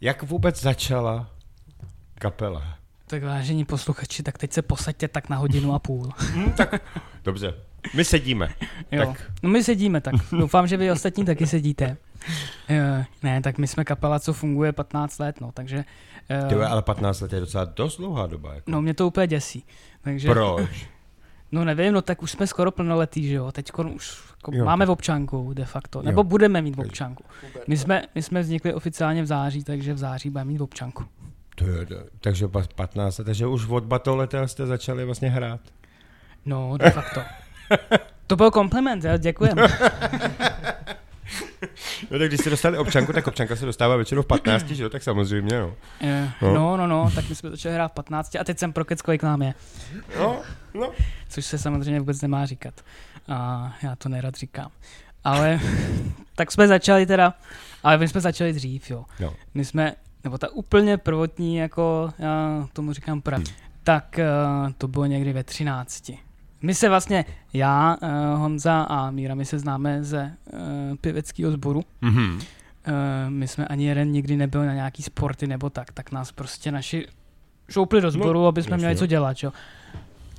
jak 0.00 0.22
vůbec 0.22 0.62
začala 0.62 1.30
kapela? 2.14 2.78
Tak 3.06 3.24
vážení 3.24 3.64
posluchači, 3.64 4.22
tak 4.22 4.38
teď 4.38 4.52
se 4.52 4.62
posaďte 4.62 5.08
tak 5.08 5.28
na 5.28 5.36
hodinu 5.36 5.74
a 5.74 5.78
půl. 5.78 6.10
Dobře, 7.24 7.54
my 7.94 8.04
sedíme. 8.04 8.54
Jo. 8.92 9.06
Tak. 9.06 9.32
No 9.42 9.50
my 9.50 9.64
sedíme, 9.64 10.00
tak 10.00 10.14
doufám, 10.32 10.66
že 10.66 10.76
vy 10.76 10.90
ostatní 10.90 11.24
taky 11.24 11.46
sedíte. 11.46 11.96
Ne, 13.22 13.40
tak 13.42 13.58
my 13.58 13.66
jsme 13.66 13.84
kapela, 13.84 14.20
co 14.20 14.32
funguje 14.32 14.72
15 14.72 15.18
let, 15.18 15.40
no, 15.40 15.52
takže... 15.52 15.84
Ty, 16.28 16.34
Uh, 16.44 16.52
vole, 16.52 16.66
ale 16.66 16.82
15 16.82 17.20
let 17.20 17.32
je 17.32 17.40
docela 17.40 17.64
dost 17.64 17.96
dlouhá 17.96 18.26
doba. 18.26 18.54
Jako. 18.54 18.70
no 18.70 18.82
mě 18.82 18.94
to 18.94 19.06
úplně 19.06 19.26
děsí. 19.26 19.64
Takže, 20.02 20.28
Proč? 20.28 20.88
No 21.52 21.64
nevím, 21.64 21.92
no 21.92 22.02
tak 22.02 22.22
už 22.22 22.30
jsme 22.30 22.46
skoro 22.46 22.70
plnoletý, 22.70 23.28
že 23.28 23.34
jo, 23.34 23.52
teď 23.52 23.70
už 23.94 24.18
jako 24.36 24.50
Jo. 24.54 24.64
máme 24.64 24.86
v 24.86 24.90
občanku 24.90 25.52
de 25.54 25.64
facto, 25.64 26.02
nebo 26.02 26.20
Jo. 26.20 26.24
budeme 26.24 26.62
mít 26.62 26.76
v 26.76 26.80
občanku. 26.80 27.24
My 27.66 27.76
jsme, 27.76 28.02
my 28.14 28.22
jsme 28.22 28.40
vznikli 28.40 28.74
oficiálně 28.74 29.22
v 29.22 29.26
září, 29.26 29.64
takže 29.64 29.94
v 29.94 29.98
září 29.98 30.30
budeme 30.30 30.48
mít 30.48 30.58
v 30.58 30.62
občanku. 30.62 31.04
To 31.54 31.64
je, 31.66 31.86
to- 31.86 31.94
takže 32.20 32.48
pa- 32.48 32.64
15 32.74 33.18
let, 33.18 33.24
takže 33.24 33.46
už 33.46 33.66
od 33.68 33.84
batoleta 33.84 34.46
jste 34.46 34.66
začali 34.66 35.04
vlastně 35.04 35.30
hrát. 35.30 35.60
No, 36.44 36.76
de 36.76 36.90
facto. 36.90 37.20
To 38.26 38.36
byl 38.36 38.50
kompliment, 38.50 39.04
jo, 39.04 39.16
děkujeme. 39.18 39.62
No 42.10 42.18
tak 42.18 42.28
když 42.28 42.40
jste 42.40 42.50
dostali 42.50 42.78
občanku, 42.78 43.12
tak 43.12 43.26
občanka 43.26 43.56
se 43.56 43.66
dostává 43.66 43.96
většinou 43.96 44.22
v 44.22 44.26
15, 44.26 44.66
že 44.66 44.82
jo, 44.82 44.88
tak 44.90 45.02
samozřejmě, 45.02 45.60
no. 45.60 45.74
No. 46.42 46.54
No, 46.54 46.76
no, 46.76 46.86
no, 46.86 47.10
tak 47.14 47.28
my 47.28 47.34
jsme 47.34 47.50
začali 47.50 47.74
hrát 47.74 47.88
v 47.88 47.94
15 47.94 48.36
a 48.36 48.44
teď 48.44 48.58
jsem 48.58 48.72
prokec, 48.72 49.02
kolik 49.02 49.22
nám 49.22 49.42
je. 49.42 49.54
No, 50.18 50.36
no. 50.74 50.90
Což 51.28 51.44
se 51.44 51.58
samozřejmě 51.58 52.00
vůbec 52.00 52.22
nemá 52.22 52.46
říkat. 52.46 52.74
A 53.28 53.72
já 53.82 53.96
to 53.96 54.08
nerad 54.08 54.34
říkám. 54.34 54.70
Ale 55.24 55.60
tak 56.34 56.52
jsme 56.52 56.68
začali 56.68 57.06
teda 57.06 57.34
Ale 57.82 57.98
my 57.98 58.08
jsme 58.08 58.20
začali 58.20 58.52
dřív, 58.52 58.90
jo. 58.90 59.04
Jo. 59.20 59.34
My 59.54 59.64
jsme, 59.64 59.94
nebo 60.24 60.38
ta 60.38 60.48
úplně 60.52 60.96
prvotní, 60.96 61.56
jako 61.56 62.12
já 62.18 62.68
tomu 62.72 62.92
říkám 62.92 63.20
prav, 63.22 63.38
Hmm. 63.42 63.54
tak 63.82 64.20
uh, 64.66 64.72
to 64.78 64.88
bylo 64.88 65.06
někdy 65.06 65.32
ve 65.32 65.44
13. 65.44 66.10
My 66.62 66.74
se 66.74 66.88
vlastně, 66.88 67.24
já, 67.52 67.96
uh, 68.02 68.40
Honza 68.40 68.82
a 68.82 69.10
Míra, 69.10 69.34
my 69.34 69.44
se 69.44 69.58
známe 69.58 70.04
ze 70.04 70.34
uh, 70.52 70.60
pěveckého 71.00 71.52
sboru. 71.52 71.82
Mhm. 72.00 72.34
Uh, 72.34 72.40
my 73.28 73.48
jsme 73.48 73.66
ani 73.66 73.86
jeden 73.86 74.10
nikdy 74.10 74.36
nebyl 74.36 74.66
na 74.66 74.74
nějaký 74.74 75.02
sporty 75.02 75.46
nebo 75.46 75.70
tak, 75.70 75.92
tak 75.92 76.12
nás 76.12 76.32
prostě 76.32 76.72
naši 76.72 77.06
šoupli 77.68 78.00
do 78.00 78.10
sboru, 78.10 78.46
aby 78.46 78.62
jsme 78.62 78.74
jasně, 78.74 78.80
měli 78.80 78.94
no. 78.94 78.98
co 78.98 79.06
dělat, 79.06 79.36
jo. 79.42 79.52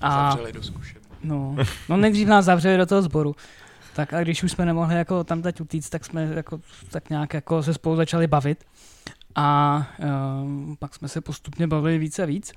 A, 0.02 0.32
Zavřeli 0.32 0.54
do 0.54 0.64
zkušeb. 0.64 0.98
no, 1.24 1.56
no 1.90 1.98
nejdřív 1.98 2.28
nás 2.28 2.46
zavřeli 2.46 2.78
do 2.78 2.86
toho 2.86 3.02
sboru. 3.02 3.36
Tak 3.96 4.14
a 4.14 4.22
když 4.22 4.44
už 4.44 4.52
jsme 4.52 4.66
nemohli 4.66 4.96
jako 4.96 5.24
tam 5.24 5.42
teď 5.42 5.62
utíct, 5.62 5.90
tak 5.90 6.06
jsme 6.06 6.32
jako, 6.36 6.60
tak 6.90 7.10
nějak 7.10 7.34
jako 7.34 7.64
se 7.64 7.74
spolu 7.74 7.96
začali 7.96 8.28
bavit. 8.28 8.64
A 9.36 9.88
um, 10.44 10.76
pak 10.80 10.96
jsme 10.96 11.08
se 11.08 11.22
postupně 11.22 11.68
bavili 11.68 11.98
víc 11.98 12.20
a 12.20 12.26
víc. 12.26 12.52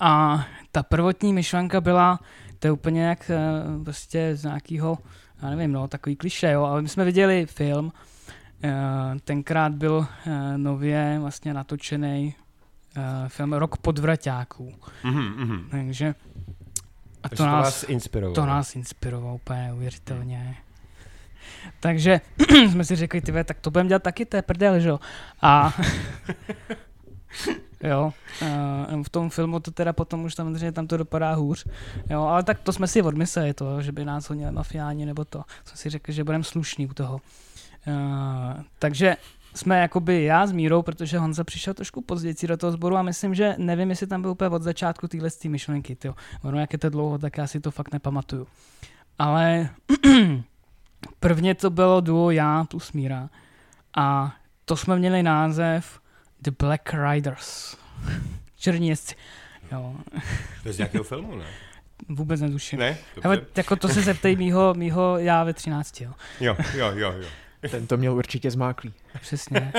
A 0.00 0.44
ta 0.72 0.82
prvotní 0.82 1.32
myšlenka 1.32 1.80
byla, 1.80 2.20
to 2.58 2.66
je 2.66 2.72
úplně 2.72 3.04
jak 3.04 3.30
uh, 3.76 3.84
prostě 3.84 4.36
z 4.36 4.44
nějakého, 4.44 4.98
já 5.42 5.50
nevím, 5.50 5.72
no, 5.72 5.88
takový 5.88 6.16
kliše, 6.16 6.50
jo, 6.50 6.64
ale 6.64 6.82
my 6.82 6.88
jsme 6.88 7.04
viděli 7.04 7.46
film, 7.46 7.84
uh, 7.86 8.70
tenkrát 9.24 9.72
byl 9.72 9.94
uh, 9.96 10.32
nově 10.56 11.18
vlastně 11.20 11.54
natočený 11.54 12.34
film 13.28 13.52
Rok 13.52 13.76
podvraťáků. 13.76 14.74
Mhm, 15.04 15.22
mhm. 15.22 15.68
Takže 15.70 16.14
a 17.22 17.28
Takže 17.28 17.44
to 17.44 17.46
nás, 17.46 17.64
vás 17.64 17.82
inspirovalo. 17.82 18.34
to 18.34 18.46
nás 18.46 18.76
inspirovalo 18.76 19.34
úplně 19.34 19.62
neuvěřitelně. 19.62 20.56
Takže 21.80 22.20
jsme 22.70 22.84
si 22.84 22.96
řekli, 22.96 23.20
tyve, 23.20 23.44
tak 23.44 23.60
to 23.60 23.70
budeme 23.70 23.88
dělat 23.88 24.02
taky, 24.02 24.26
to 24.26 24.36
je 24.36 24.42
prdel, 24.42 24.80
že 24.80 24.88
jo. 24.88 25.00
A 25.42 25.74
jo, 27.80 28.12
uh, 28.92 29.02
v 29.02 29.08
tom 29.08 29.30
filmu 29.30 29.60
to 29.60 29.70
teda 29.70 29.92
potom 29.92 30.24
už 30.24 30.34
samozřejmě 30.34 30.72
tam 30.72 30.86
to 30.86 30.96
dopadá 30.96 31.34
hůř. 31.34 31.66
Jo, 32.10 32.22
ale 32.22 32.42
tak 32.42 32.60
to 32.60 32.72
jsme 32.72 32.86
si 32.86 33.02
odmysleli 33.02 33.54
to, 33.54 33.82
že 33.82 33.92
by 33.92 34.04
nás 34.04 34.28
honili 34.28 34.52
mafiáni 34.52 35.06
nebo 35.06 35.24
to. 35.24 35.44
Jsme 35.64 35.76
si 35.76 35.90
řekli, 35.90 36.14
že 36.14 36.24
budeme 36.24 36.44
slušní 36.44 36.86
u 36.86 36.94
toho. 36.94 37.20
Uh, 37.86 38.62
takže 38.78 39.16
jsme 39.56 39.80
jakoby 39.80 40.24
já 40.24 40.46
s 40.46 40.52
Mírou, 40.52 40.82
protože 40.82 41.18
Honza 41.18 41.44
přišel 41.44 41.74
trošku 41.74 42.00
později 42.00 42.48
do 42.48 42.56
toho 42.56 42.72
sboru 42.72 42.96
a 42.96 43.02
myslím, 43.02 43.34
že 43.34 43.54
nevím, 43.58 43.90
jestli 43.90 44.06
tam 44.06 44.22
byl 44.22 44.30
úplně 44.30 44.50
od 44.50 44.62
začátku 44.62 45.08
tyhle 45.08 45.30
ty 45.30 45.48
myšlenky. 45.48 45.96
Tyjo. 45.96 46.14
Ono, 46.42 46.60
jak 46.60 46.72
je 46.72 46.78
to 46.78 46.90
dlouho, 46.90 47.18
tak 47.18 47.38
já 47.38 47.46
si 47.46 47.60
to 47.60 47.70
fakt 47.70 47.92
nepamatuju. 47.92 48.46
Ale 49.18 49.68
prvně 51.20 51.54
to 51.54 51.70
bylo 51.70 52.00
duo 52.00 52.30
já 52.30 52.64
plus 52.64 52.92
Míra 52.92 53.28
a 53.96 54.34
to 54.64 54.76
jsme 54.76 54.96
měli 54.96 55.22
název 55.22 56.00
The 56.42 56.50
Black 56.58 56.94
Riders. 57.12 57.76
Černí 58.58 58.88
jezdci. 58.88 59.14
Jo, 59.72 59.96
To 60.62 60.68
je 60.68 60.72
z 60.72 60.78
nějakého 60.78 61.04
filmu, 61.04 61.36
ne? 61.36 61.44
vůbec 62.08 62.40
netuším. 62.40 62.78
Ne? 62.78 62.96
Hele, 63.22 63.36
Dobře. 63.36 63.50
jako 63.56 63.76
to 63.76 63.88
se 63.88 64.02
zeptej 64.02 64.36
mýho, 64.36 64.74
mýho 64.74 65.18
já 65.18 65.44
ve 65.44 65.52
13. 65.54 66.00
Jo. 66.00 66.12
Jo, 66.40 66.56
jo, 66.74 66.90
jo, 66.94 67.12
jo. 67.12 67.28
Ten 67.70 67.86
to 67.86 67.96
měl 67.96 68.14
určitě 68.14 68.50
zmáklý. 68.50 68.92
Přesně. 69.20 69.72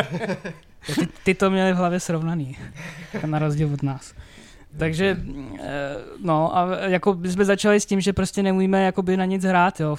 Ty, 0.95 1.07
ty 1.23 1.33
to 1.33 1.49
měli 1.49 1.73
v 1.73 1.75
hlavě 1.75 1.99
srovnaný, 1.99 2.57
na 3.25 3.39
rozdíl 3.39 3.73
od 3.73 3.83
nás. 3.83 4.13
Takže, 4.77 5.17
eh, 5.59 5.95
no 6.23 6.57
a 6.57 6.75
jako 6.85 7.13
my 7.13 7.29
jsme 7.31 7.45
začali 7.45 7.79
s 7.79 7.85
tím, 7.85 8.01
že 8.01 8.13
prostě 8.13 8.43
neumíme 8.43 8.83
jakoby 8.83 9.17
na 9.17 9.25
nic 9.25 9.43
hrát, 9.43 9.79
jo, 9.79 9.97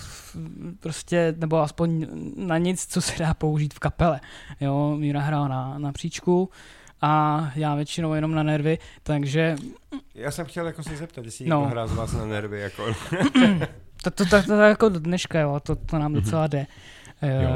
prostě, 0.81 1.35
nebo 1.39 1.59
aspoň 1.63 2.07
na 2.37 2.59
nic, 2.59 2.87
co 2.87 3.01
se 3.01 3.19
dá 3.19 3.35
použít 3.35 3.75
v 3.75 3.79
kapele, 3.79 4.21
jo, 4.61 4.97
Míra 4.99 5.21
hrál 5.21 5.49
na, 5.49 5.79
na 5.79 5.93
příčku 5.93 6.51
a 7.03 7.51
já 7.55 7.75
většinou 7.75 8.15
jenom 8.15 8.35
na 8.35 8.43
nervy, 8.43 8.79
takže 9.03 9.57
Já 10.15 10.31
jsem 10.31 10.47
chtěl 10.47 10.67
jako 10.67 10.83
se 10.83 10.97
zeptat, 10.97 11.25
jestli 11.25 11.47
No. 11.49 11.57
někdo 11.61 11.71
hrál 11.71 11.89
z 11.89 11.95
vás 11.95 12.13
na 12.13 12.25
nervy, 12.25 12.61
jako... 12.61 12.85
to, 14.03 14.11
to, 14.11 14.25
to, 14.27 14.43
to 14.43 14.53
jako 14.53 14.89
do 14.89 15.01
dneška, 15.01 15.41
jo, 15.41 15.61
to, 15.61 15.77
to 15.77 15.99
nám 15.99 16.13
docela 16.15 16.47
jde. 16.47 16.67
Eh, 17.23 17.43
Jo, 17.43 17.51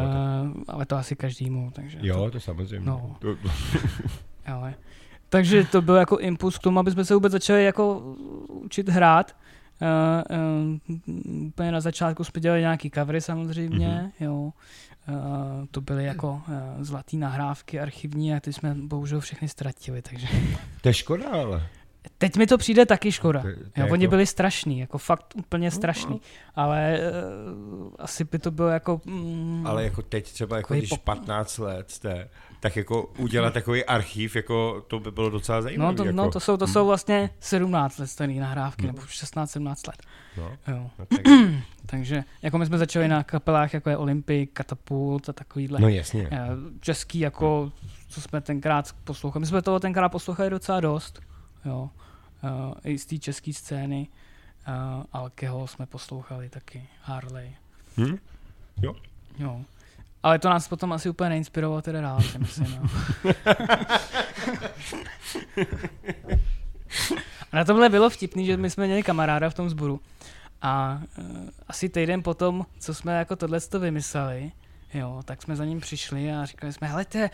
ale 0.69 0.87
to 0.87 0.97
asi 0.97 1.17
každému, 1.17 1.71
takže 1.73 1.99
to, 1.99 2.07
Jo, 2.07 2.31
to 2.31 2.41
samozřejmě. 2.41 2.87
No. 2.91 3.17
To, 3.19 3.37
Ale. 4.47 4.75
Takže 5.33 5.65
to 5.65 5.83
byl 5.83 5.95
jako 5.95 6.19
impuls 6.19 6.59
k 6.59 6.63
tomu, 6.63 6.79
aby 6.81 6.91
jsme 6.91 7.05
se 7.05 7.15
vůbec 7.15 7.33
začali 7.33 7.65
jako 7.65 7.99
učit 8.49 8.89
hrát. 8.89 9.37
Uh, 9.83 10.39
uh, 11.07 11.47
úplně 11.47 11.73
na 11.73 11.81
začátku 11.81 12.25
jsme 12.25 12.41
dělali 12.41 12.61
nějaký 12.61 12.91
covery 12.91 13.21
samozřejmě, 13.21 13.89
Mhm. 13.89 14.07
mm-hmm. 14.07 14.11
jo. 14.25 14.53
Uh, 15.09 15.15
to 15.71 15.81
byly 15.81 16.05
jako 16.05 16.31
uh, 16.49 16.55
zlatý 16.85 17.17
nahrávky 17.17 17.81
archivní 17.81 18.35
a 18.35 18.41
ty 18.41 18.53
jsme 18.53 18.75
bohužel 18.75 19.21
všechny 19.21 19.49
ztratili, 19.49 20.03
takže 20.03 20.27
to 20.81 20.89
je 20.89 20.95
škoda, 20.95 21.29
ale. 21.31 21.67
teď 22.19 22.37
mi 22.37 22.47
to 22.47 22.59
přijde 22.59 22.87
taky 22.87 23.13
škoda. 23.13 23.43
To 23.43 23.49
to 23.49 23.81
Jo, 23.81 23.87
je 23.87 23.91
oni 23.93 24.05
jako- 24.05 24.11
byli 24.11 24.27
strašní, 24.27 24.79
jako 24.79 24.99
fakt 24.99 25.33
úplně 25.37 25.71
strašný, 25.71 26.21
ale 26.57 26.99
uh, 27.87 27.89
asi 27.99 28.25
by 28.25 28.39
to 28.39 28.51
bylo 28.51 28.69
jako... 28.69 29.01
Mm, 29.05 29.67
Ale 29.67 29.85
jako 29.85 30.03
teď 30.03 30.33
třeba, 30.33 30.57
jako 30.57 30.75
když 30.75 30.91
pop- 30.91 30.99
15 31.05 31.59
let 31.59 31.91
jste, 31.91 32.29
tak 32.63 32.77
jako 32.77 33.03
udělat 33.19 33.55
takový 33.55 33.85
archiv, 33.85 34.37
jako 34.37 34.85
to 34.89 35.01
by 35.01 35.11
bylo 35.11 35.31
docela 35.31 35.63
zajímavé. 35.63 35.93
no, 35.93 35.97
to, 35.97 36.05
jako. 36.05 36.17
no, 36.17 36.31
to 36.31 36.41
jsou, 36.41 36.57
to 36.57 36.67
jsou 36.67 36.87
vlastně 36.87 37.31
17 37.41 37.99
let 37.99 38.07
starý 38.07 38.39
nahrávky, 38.39 38.87
nebo 38.87 39.03
16-17 39.03 39.65
let. 39.89 40.03
No, 40.37 40.57
Jo. 40.69 40.91
no, 40.99 41.07
tak, 41.07 41.21
Takže 41.87 42.25
jako 42.43 42.59
my 42.59 42.67
jsme 42.67 42.79
začali 42.79 43.09
na 43.09 43.23
kapelách, 43.25 43.75
jako 43.75 43.91
je 43.91 43.97
Olympik, 43.97 44.53
Katapult 44.53 45.29
a 45.29 45.33
takovýhle. 45.33 45.81
no 45.81 45.89
jasně. 45.89 46.29
Eh, 46.33 46.49
Český, 46.81 47.19
jako, 47.19 47.73
co 48.09 48.21
jsme 48.21 48.41
tenkrát 48.41 48.93
poslouchali. 49.05 49.41
My 49.41 49.47
jsme 49.47 49.63
toho 49.63 49.81
tenkrát 49.81 50.09
poslouchali 50.09 50.51
docela 50.51 50.81
dost. 50.81 51.21
Jo. 51.65 51.91
Uh, 52.45 52.75
I 52.85 52.99
z 52.99 53.07
té 53.07 53.19
české 53.19 53.53
scény. 53.53 54.09
Uh, 54.69 55.05
Alkeho 55.13 55.67
jsme 55.67 55.87
poslouchali 55.87 56.49
taky. 56.49 56.89
Harley. 57.03 57.51
Hm? 57.97 58.17
Jo. 58.83 58.95
Ale 60.23 60.39
to 60.39 60.49
nás 60.49 60.69
potom 60.69 60.93
asi 60.93 61.09
úplně 61.11 61.31
neinspirovalo 61.31 61.83
teda 61.83 62.01
dál, 62.01 62.21
si 62.21 62.39
myslím. 62.39 62.79
No. 62.83 62.89
A 67.53 67.57
na 67.57 67.65
tomhle 67.65 67.89
bylo 67.89 68.11
vtipný, 68.11 68.47
že 68.47 68.57
my 68.57 68.71
jsme 68.71 68.87
měli 68.87 69.03
kamaráda 69.03 69.51
v 69.51 69.55
tom 69.55 69.71
sboru. 69.71 70.01
A 70.63 71.01
uh, 71.19 71.49
asi 71.69 71.89
týden 71.89 72.23
potom, 72.23 72.67
co 72.79 72.95
jsme 72.95 73.19
jako 73.19 73.37
tohle 73.37 73.61
to 73.61 73.81
vymysleli, 73.81 74.53
jo, 74.95 75.23
tak 75.25 75.43
jsme 75.43 75.57
za 75.57 75.65
ním 75.65 75.81
přišli 75.81 76.33
a 76.33 76.45
říkali 76.45 76.73
jsme, 76.73 76.89
hele, 76.89 77.05
te, 77.05 77.31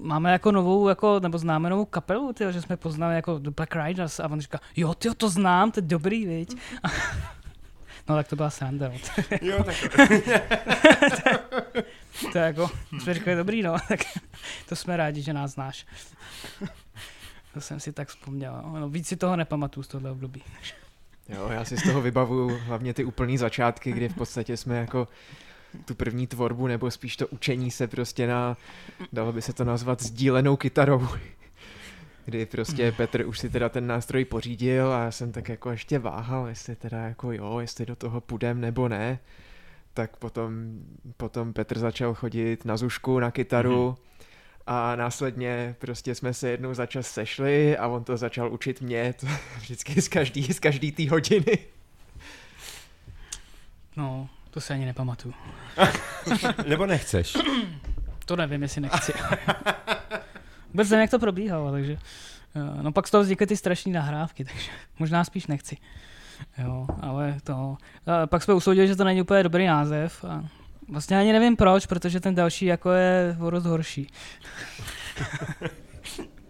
máme 0.00 0.32
jako 0.32 0.52
novou, 0.52 0.88
jako, 0.88 1.20
nebo 1.20 1.38
známe 1.38 1.70
novou 1.70 1.84
kapelu, 1.84 2.32
tyjo, 2.32 2.52
že 2.52 2.62
jsme 2.62 2.76
poznali 2.76 3.14
jako 3.14 3.38
The 3.38 3.50
Black 3.50 3.76
Riders 3.76 4.20
a 4.20 4.28
on 4.28 4.40
říká, 4.40 4.60
jo, 4.76 4.94
tyjo, 4.94 5.14
to 5.14 5.28
znám, 5.28 5.70
to 5.70 5.78
je 5.78 5.82
dobrý, 5.82 6.26
viď? 6.26 6.56
no 8.08 8.16
tak 8.16 8.28
to 8.28 8.36
byla 8.36 8.50
sranda. 8.50 8.88
no. 8.88 8.98
Jo, 9.40 9.64
tak 9.64 9.76
To 12.32 12.38
je 12.38 12.44
jako, 12.44 12.70
jsme 13.02 13.14
říkali, 13.14 13.36
dobrý, 13.36 13.62
no, 13.62 13.76
tak 13.88 14.00
to 14.68 14.76
jsme 14.76 14.96
rádi, 14.96 15.22
že 15.22 15.32
nás 15.32 15.50
znáš. 15.50 15.86
To 17.54 17.60
jsem 17.60 17.80
si 17.80 17.92
tak 17.92 18.08
vzpomněl. 18.08 18.62
No, 18.80 18.88
víc 18.88 19.08
si 19.08 19.16
toho 19.16 19.36
nepamatuju 19.36 19.84
z 19.84 19.88
tohle 19.88 20.10
období. 20.10 20.42
Jo, 21.28 21.48
já 21.48 21.64
si 21.64 21.76
z 21.76 21.82
toho 21.82 22.00
vybavuju 22.00 22.58
hlavně 22.58 22.94
ty 22.94 23.04
úplný 23.04 23.38
začátky, 23.38 23.92
kdy 23.92 24.08
v 24.08 24.14
podstatě 24.14 24.56
jsme 24.56 24.76
jako 24.76 25.08
tu 25.84 25.94
první 25.94 26.26
tvorbu, 26.26 26.66
nebo 26.66 26.90
spíš 26.90 27.16
to 27.16 27.26
učení 27.26 27.70
se 27.70 27.86
prostě 27.86 28.26
na, 28.26 28.56
dalo 29.12 29.32
by 29.32 29.42
se 29.42 29.52
to 29.52 29.64
nazvat, 29.64 30.02
sdílenou 30.02 30.56
kytarou. 30.56 31.08
Kdy 32.24 32.46
prostě 32.46 32.92
Petr 32.92 33.26
už 33.26 33.38
si 33.38 33.50
teda 33.50 33.68
ten 33.68 33.86
nástroj 33.86 34.24
pořídil 34.24 34.92
a 34.92 35.04
já 35.04 35.10
jsem 35.10 35.32
tak 35.32 35.48
jako 35.48 35.70
ještě 35.70 35.98
váhal, 35.98 36.46
jestli 36.46 36.76
teda 36.76 36.98
jako 36.98 37.32
jo, 37.32 37.58
jestli 37.60 37.86
do 37.86 37.96
toho 37.96 38.20
půjdem 38.20 38.60
nebo 38.60 38.88
ne. 38.88 39.18
Tak 39.98 40.16
potom, 40.16 40.78
potom 41.16 41.52
Petr 41.52 41.78
začal 41.78 42.14
chodit 42.14 42.64
na 42.64 42.76
zušku, 42.76 43.18
na 43.18 43.30
kytaru 43.30 43.98
a 44.66 44.96
následně 44.96 45.76
prostě 45.78 46.14
jsme 46.14 46.34
se 46.34 46.48
jednou 46.48 46.74
za 46.74 46.86
čas 46.86 47.06
sešli 47.06 47.76
a 47.76 47.86
on 47.86 48.04
to 48.04 48.16
začal 48.16 48.52
učit 48.52 48.80
mě, 48.80 49.12
to 49.20 49.26
vždycky 49.58 50.02
z 50.02 50.08
každý, 50.08 50.52
z 50.52 50.60
každý 50.60 50.92
té 50.92 51.10
hodiny. 51.10 51.58
No, 53.96 54.28
to 54.50 54.60
si 54.60 54.72
ani 54.72 54.86
nepamatuju. 54.86 55.34
Nebo 56.66 56.86
nechceš. 56.86 57.36
To 58.26 58.36
nevím, 58.36 58.62
jestli 58.62 58.80
nechci. 58.80 59.12
Vůbec 60.72 60.90
nevím, 60.90 61.00
jak 61.00 61.10
to 61.10 61.18
probíhalo, 61.18 61.72
takže... 61.72 61.98
eh, 62.56 62.82
No 62.82 62.92
pak 62.92 63.08
z 63.08 63.10
toho 63.10 63.22
vznikly 63.22 63.46
ty 63.46 63.56
strašné 63.56 63.92
nahrávky, 63.92 64.44
takže 64.44 64.70
možná 64.98 65.24
spíš 65.24 65.46
nechci. 65.46 65.76
Jo, 66.58 66.86
ale 67.00 67.36
to... 67.44 67.76
A 68.06 68.26
pak 68.26 68.42
jsme 68.42 68.54
usoudili, 68.54 68.88
že 68.88 68.96
to 68.96 69.04
není 69.04 69.22
úplně 69.22 69.42
dobrý 69.42 69.66
název 69.66 70.24
a 70.24 70.44
vlastně 70.88 71.18
ani 71.18 71.32
nevím 71.32 71.56
proč, 71.56 71.86
protože 71.86 72.20
ten 72.20 72.34
další 72.34 72.66
jako 72.66 72.90
je 72.90 73.36
o 73.40 73.50
dost 73.50 73.64
horší. 73.64 74.06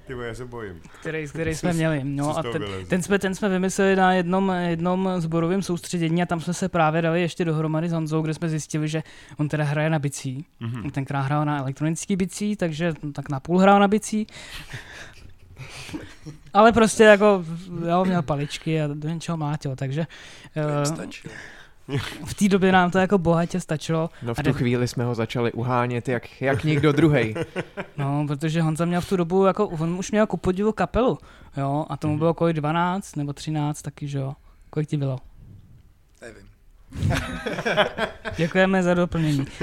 Ty 0.08 0.14
já 0.22 0.34
se 0.34 0.44
bojím. 0.44 0.80
který, 1.00 1.28
který 1.28 1.54
jsme 1.54 1.72
měli. 1.72 2.00
No 2.04 2.38
a 2.38 2.42
ten, 2.42 2.64
ten, 2.88 3.02
jsme, 3.02 3.18
ten 3.18 3.34
jsme 3.34 3.48
vymysleli 3.48 3.96
na 3.96 4.12
jednom, 4.12 4.52
jednom 4.66 5.10
zborovém 5.18 5.62
soustředění 5.62 6.22
a 6.22 6.26
tam 6.26 6.40
jsme 6.40 6.54
se 6.54 6.68
právě 6.68 7.02
dali 7.02 7.20
ještě 7.20 7.44
dohromady 7.44 7.88
s 7.88 7.92
Honzou, 7.92 8.22
kde 8.22 8.34
jsme 8.34 8.48
zjistili, 8.48 8.88
že 8.88 9.02
on 9.36 9.48
teda 9.48 9.64
hraje 9.64 9.90
na 9.90 9.98
bicí. 9.98 10.44
Mhm. 10.60 10.84
On 10.84 10.90
tenkrát 10.90 11.20
hrál 11.20 11.44
na 11.44 11.58
elektronický 11.58 12.16
bicí, 12.16 12.56
takže 12.56 12.92
tak 13.12 13.28
na 13.28 13.40
půl 13.40 13.58
hrál 13.58 13.80
na 13.80 13.88
bicí. 13.88 14.26
Ale 16.54 16.72
prostě 16.72 17.04
jako, 17.04 17.44
jo, 17.88 18.04
měl 18.04 18.22
paličky 18.22 18.82
a 18.82 18.86
do 18.86 19.08
něčeho 19.08 19.36
mlátil, 19.36 19.76
takže 19.76 20.06
eh, 20.56 20.86
stačilo. 20.86 21.34
v 22.24 22.34
té 22.34 22.48
době 22.48 22.72
nám 22.72 22.90
to 22.90 22.98
jako 22.98 23.18
bohatě 23.18 23.60
stačilo. 23.60 24.10
No 24.22 24.34
v 24.34 24.38
A 24.38 24.42
tu 24.42 24.52
chvíli 24.52 24.88
jsme 24.88 25.04
ho 25.04 25.14
začali 25.14 25.52
uhánět 25.52 26.08
jak, 26.08 26.42
jak 26.42 26.64
nikdo 26.64 26.92
druhý. 26.92 27.34
No, 27.96 28.24
protože 28.26 28.62
Honza 28.62 28.84
měl 28.84 29.00
v 29.00 29.08
tu 29.08 29.16
dobu, 29.16 29.44
jako, 29.44 29.68
on 29.68 29.98
už 29.98 30.10
měl 30.10 30.26
ku 30.26 30.36
podivu 30.36 30.72
kapelu, 30.72 31.18
jo, 31.56 31.86
a 31.88 31.96
tomu 31.96 32.18
bylo 32.18 32.34
kolik 32.34 32.56
12 32.56 33.16
nebo 33.16 33.32
13 33.32 33.82
taky, 33.82 34.08
že 34.08 34.18
jo. 34.18 34.34
Kolik 34.70 34.88
ti 34.88 34.96
bylo? 34.96 35.18
Nevím. 36.20 36.48
Děkujeme 38.36 38.82
za 38.82 38.94
doplnění. 38.94 39.46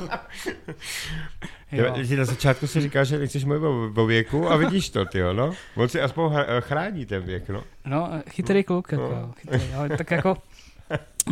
Jo. 1.72 1.84
Jo. 1.96 2.16
Na 2.16 2.24
začátku 2.24 2.66
si 2.66 2.80
říká, 2.80 3.04
že 3.04 3.18
nechceš 3.18 3.44
mluvit 3.44 3.66
o, 3.66 4.02
o 4.02 4.06
věku 4.06 4.50
a 4.50 4.56
vidíš 4.56 4.90
to, 4.90 5.04
ty 5.04 5.18
jo, 5.18 5.32
no. 5.32 5.52
On 5.74 5.88
si 5.88 6.00
aspoň 6.00 6.32
chrání 6.60 7.06
ten 7.06 7.22
věk, 7.22 7.48
no. 7.48 7.64
No, 7.84 8.10
chytrý 8.30 8.64
kluk, 8.64 8.92
jako, 8.92 9.02
No. 9.08 9.18
jo, 9.18 9.32
chytrý, 9.40 9.72
ale 9.74 9.88
tak 9.88 10.10
jako, 10.10 10.36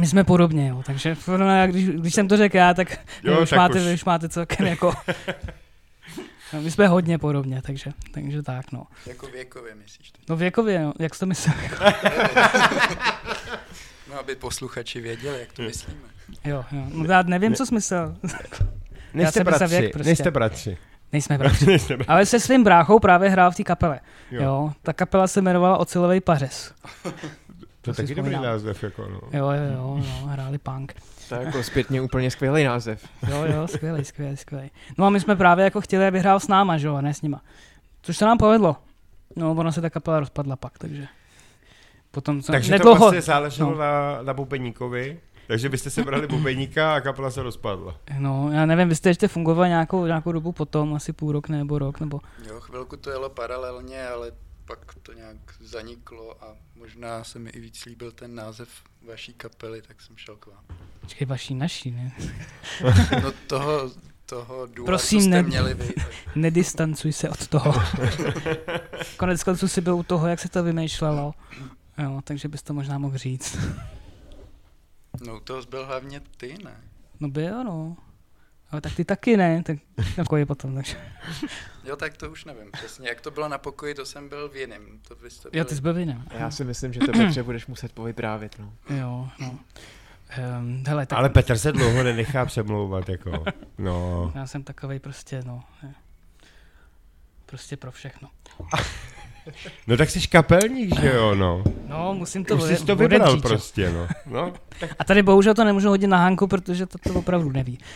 my 0.00 0.06
jsme 0.06 0.24
podobně, 0.24 0.68
jo, 0.68 0.82
takže 0.86 1.16
no, 1.36 1.56
já, 1.56 1.66
když, 1.66 1.88
když 1.88 2.14
jsem 2.14 2.28
to 2.28 2.36
řekl 2.36 2.56
já, 2.56 2.74
tak, 2.74 2.90
Jo, 3.24 3.32
jo, 3.34 3.42
už, 3.42 3.50
tak 3.50 3.56
máte, 3.56 3.80
už. 3.86 3.94
už 3.94 4.04
máte 4.04 4.28
celkem 4.28 4.66
jako, 4.66 4.92
no, 6.52 6.62
my 6.62 6.70
jsme 6.70 6.88
hodně 6.88 7.18
podobně, 7.18 7.62
takže, 7.62 7.90
takže 8.14 8.42
tak, 8.42 8.72
no. 8.72 8.86
Jako 9.06 9.26
věkově 9.26 9.74
myslíš 9.74 10.10
teď? 10.10 10.22
No 10.28 10.36
věkově, 10.36 10.82
no, 10.82 10.92
jak 10.98 11.14
jsi 11.14 11.20
to 11.20 11.26
myslel? 11.26 11.54
No, 14.10 14.18
aby 14.18 14.36
posluchači 14.36 15.00
věděli, 15.00 15.40
jak 15.40 15.52
to 15.52 15.62
myslíme. 15.62 16.00
Jo, 16.44 16.64
jo, 16.72 16.82
no 16.92 17.04
já 17.12 17.22
nevím, 17.22 17.54
co 17.54 17.66
jsi 17.66 17.74
myslel. 17.74 18.16
Nejste 19.14 19.44
za 19.58 19.66
věk 19.66 19.82
bratři, 19.82 19.88
prostě. 19.92 20.08
nejste 20.08 20.30
bratři. 20.30 20.78
Nejsme 21.12 21.38
bratři. 21.38 21.66
Nejste 21.66 21.96
bratři. 21.96 22.08
Ale 22.08 22.26
se 22.26 22.40
svým 22.40 22.64
bráchou 22.64 22.98
právě 22.98 23.30
hrál 23.30 23.50
v 23.50 23.54
té 23.54 23.64
kapele. 23.64 24.00
Jo. 24.30 24.42
Jo. 24.42 24.72
Ta 24.82 24.92
kapela 24.92 25.26
se 25.26 25.40
jmenovala 25.40 25.78
Ocelový 25.78 26.20
pařez. 26.20 26.74
To 27.82 27.94
to 27.94 28.02
taky 28.02 28.14
dobrý 28.14 28.34
název, 28.34 28.82
jako 28.82 29.08
no. 29.08 29.20
Jo, 29.32 29.50
jo, 29.50 29.72
jo, 29.72 29.98
jo, 29.98 30.26
hráli 30.26 30.58
punk. 30.58 30.94
To 31.28 31.34
je 31.34 31.44
jako 31.44 31.62
zpětně 31.62 32.00
úplně 32.00 32.30
skvělý 32.30 32.64
název. 32.64 33.08
Jo, 33.30 33.44
jo, 33.44 33.68
skvělý, 33.68 34.04
skvělý, 34.04 34.36
skvělý. 34.36 34.70
No 34.98 35.06
a 35.06 35.10
my 35.10 35.20
jsme 35.20 35.36
právě 35.36 35.64
jako 35.64 35.80
chtěli, 35.80 36.06
aby 36.06 36.20
hrál 36.20 36.40
s 36.40 36.48
náma, 36.48 36.78
že 36.78 36.86
jo, 36.86 36.94
a 36.94 37.00
ne 37.00 37.14
s 37.14 37.22
nima. 37.22 37.40
Což 38.02 38.16
se 38.16 38.24
nám 38.24 38.38
povedlo. 38.38 38.76
No, 39.36 39.50
ona 39.50 39.72
se 39.72 39.80
ta 39.80 39.90
kapela 39.90 40.20
rozpadla 40.20 40.56
pak, 40.56 40.78
takže... 40.78 41.06
Potom 42.10 42.42
co, 42.42 42.52
Takže 42.52 42.72
nedlouho, 42.72 42.96
to 42.96 43.00
vlastně 43.00 43.22
záleželo 43.22 43.70
no. 43.70 43.78
na, 43.78 44.22
na 44.22 44.34
bubeníkovi. 44.34 45.20
Takže 45.48 45.68
byste 45.68 45.90
se 45.90 46.02
brali 46.02 46.26
bubeníka 46.26 46.94
a 46.94 47.00
kapela 47.00 47.30
se 47.30 47.42
rozpadla. 47.42 47.96
no, 48.18 48.50
já 48.52 48.66
nevím, 48.66 48.88
vy 48.88 48.94
jste 48.96 49.08
ještě 49.10 49.28
fungovali 49.28 49.68
nějakou, 49.68 50.06
nějakou 50.06 50.32
dobu 50.32 50.52
potom, 50.52 50.94
asi 50.94 51.12
půl 51.12 51.32
rok 51.32 51.48
nebo 51.48 51.78
rok, 51.78 52.00
nebo... 52.00 52.20
Jo, 52.48 52.60
chvilku 52.60 52.96
to 52.96 53.10
jelo 53.10 53.30
paralelně, 53.30 54.06
ale 54.08 54.32
pak 54.64 54.94
to 55.02 55.12
nějak 55.12 55.36
zaniklo 55.60 56.44
a 56.44 56.46
možná 56.76 57.24
se 57.24 57.38
mi 57.38 57.50
i 57.50 57.60
víc 57.60 57.84
líbil 57.84 58.12
ten 58.12 58.34
název 58.34 58.68
vaší 59.08 59.32
kapely, 59.34 59.82
tak 59.82 60.00
jsem 60.02 60.16
šel 60.16 60.36
k 60.36 60.46
vám. 60.46 60.64
Počkej, 61.00 61.26
vaší, 61.26 61.54
naší, 61.54 61.90
ne? 61.90 62.12
No 63.22 63.32
toho, 63.46 63.90
toho 64.26 64.66
důla, 64.66 64.86
Prosím, 64.86 65.18
co 65.18 65.24
jste 65.24 65.30
ne- 65.30 65.42
měli 65.42 65.74
vy. 65.74 65.92
tak 65.92 66.06
Nedistancuj 66.36 67.12
se 67.12 67.30
od 67.30 67.46
toho. 67.48 67.74
Konec 69.16 69.44
konců 69.44 69.68
si 69.68 69.80
byl 69.80 69.96
u 69.96 70.02
toho, 70.02 70.26
jak 70.28 70.40
se 70.40 70.48
to 70.48 70.62
vymýšlelo. 70.62 71.34
Jo, 72.02 72.20
takže 72.24 72.48
bys 72.48 72.62
to 72.62 72.74
možná 72.74 72.98
mohl 72.98 73.18
říct. 73.18 73.58
No 75.26 75.36
u 75.36 75.40
toho 75.40 75.62
byl 75.62 75.86
hlavně 75.86 76.20
ty, 76.36 76.54
ne? 76.64 76.80
No 77.20 77.28
byl, 77.28 77.64
no. 77.64 77.96
Ale 78.70 78.80
tak 78.80 78.94
ty 78.94 79.04
taky 79.04 79.36
ne, 79.36 79.62
tak 79.62 79.78
jako 80.16 80.36
je 80.36 80.46
potom, 80.46 80.74
takže. 80.74 80.96
Jo, 81.84 81.96
tak 81.96 82.16
to 82.16 82.30
už 82.30 82.44
nevím 82.44 82.70
přesně. 82.72 83.08
Jak 83.08 83.20
to 83.20 83.30
bylo 83.30 83.48
na 83.48 83.58
pokoji, 83.58 83.94
to 83.94 84.06
jsem 84.06 84.28
byl 84.28 84.48
v 84.48 84.56
jiném. 84.56 85.00
To 85.08 85.30
jste 85.30 85.48
Jo, 85.52 85.64
ty 85.64 85.74
jsi 85.74 85.80
byl 85.80 85.94
vinem. 85.94 86.24
Já 86.30 86.50
si 86.50 86.64
myslím, 86.64 86.92
že 86.92 87.00
to 87.00 87.12
Petře 87.12 87.42
budeš 87.42 87.66
muset 87.66 87.92
povyprávět. 87.92 88.58
No. 88.58 88.72
Jo, 88.96 89.28
no. 89.38 89.58
Um, 90.60 90.84
hele, 90.86 91.06
tak 91.06 91.18
Ale 91.18 91.28
Petr 91.28 91.58
se 91.58 91.72
dlouho 91.72 92.02
nenechá 92.02 92.46
přemlouvat, 92.46 93.08
jako. 93.08 93.44
No. 93.78 94.32
já 94.34 94.46
jsem 94.46 94.62
takovej 94.62 94.98
prostě, 94.98 95.42
no. 95.46 95.64
Prostě 97.46 97.76
pro 97.76 97.92
všechno. 97.92 98.30
No 99.86 99.96
tak 99.96 100.10
jsi 100.10 100.28
kapelník, 100.28 101.00
že 101.00 101.08
jo, 101.14 101.34
no. 101.34 101.62
No, 101.88 102.14
musím 102.14 102.44
to 102.44 102.56
Už 102.56 102.62
jsi 102.62 102.84
to 102.86 102.96
vybral 102.96 103.22
odepřít, 103.30 103.48
prostě, 103.48 103.90
no. 103.92 104.06
no. 104.26 104.52
A 104.98 105.04
tady 105.04 105.22
bohužel 105.22 105.54
to 105.54 105.64
nemůžu 105.64 105.88
hodit 105.88 106.06
na 106.06 106.18
Hanku, 106.18 106.46
protože 106.46 106.86
to, 106.86 106.98
to 106.98 107.14
opravdu 107.14 107.52
neví. 107.52 107.78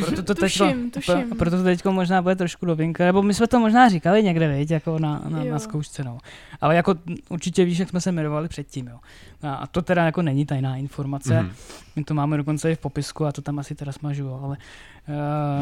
proto 0.00 0.22
to 0.22 0.34
teďko, 0.34 0.64
Tuším, 0.64 0.90
tuším. 0.90 1.14
pro- 1.28 1.36
proto 1.36 1.56
to 1.56 1.62
teďko 1.64 1.92
možná 1.92 2.22
bude 2.22 2.36
trošku 2.36 2.66
novinka, 2.66 3.04
nebo 3.04 3.22
my 3.22 3.34
jsme 3.34 3.46
to 3.46 3.60
možná 3.60 3.88
říkali 3.88 4.22
někde, 4.22 4.48
viď, 4.48 4.70
jako 4.70 4.98
na, 4.98 5.22
na, 5.28 5.44
na 5.44 5.58
zkoušce, 5.58 6.04
no. 6.04 6.18
Ale 6.60 6.76
jako 6.76 6.94
určitě 7.28 7.64
víš, 7.64 7.78
jak 7.78 7.88
jsme 7.88 8.00
se 8.00 8.10
jmenovali 8.12 8.48
předtím, 8.48 8.86
jo. 8.86 8.98
A, 9.42 9.54
a 9.54 9.66
to 9.66 9.82
teda 9.82 10.04
jako 10.04 10.22
není 10.22 10.46
tajná 10.46 10.76
informace, 10.76 11.42
Mhm. 11.42 11.52
my 11.96 12.04
to 12.04 12.14
máme 12.14 12.36
dokonce 12.36 12.72
i 12.72 12.74
v 12.74 12.78
popisku 12.78 13.26
a 13.26 13.32
to 13.32 13.42
tam 13.42 13.58
asi 13.58 13.74
teda 13.74 13.92
smažu, 13.92 14.34
ale 14.42 14.56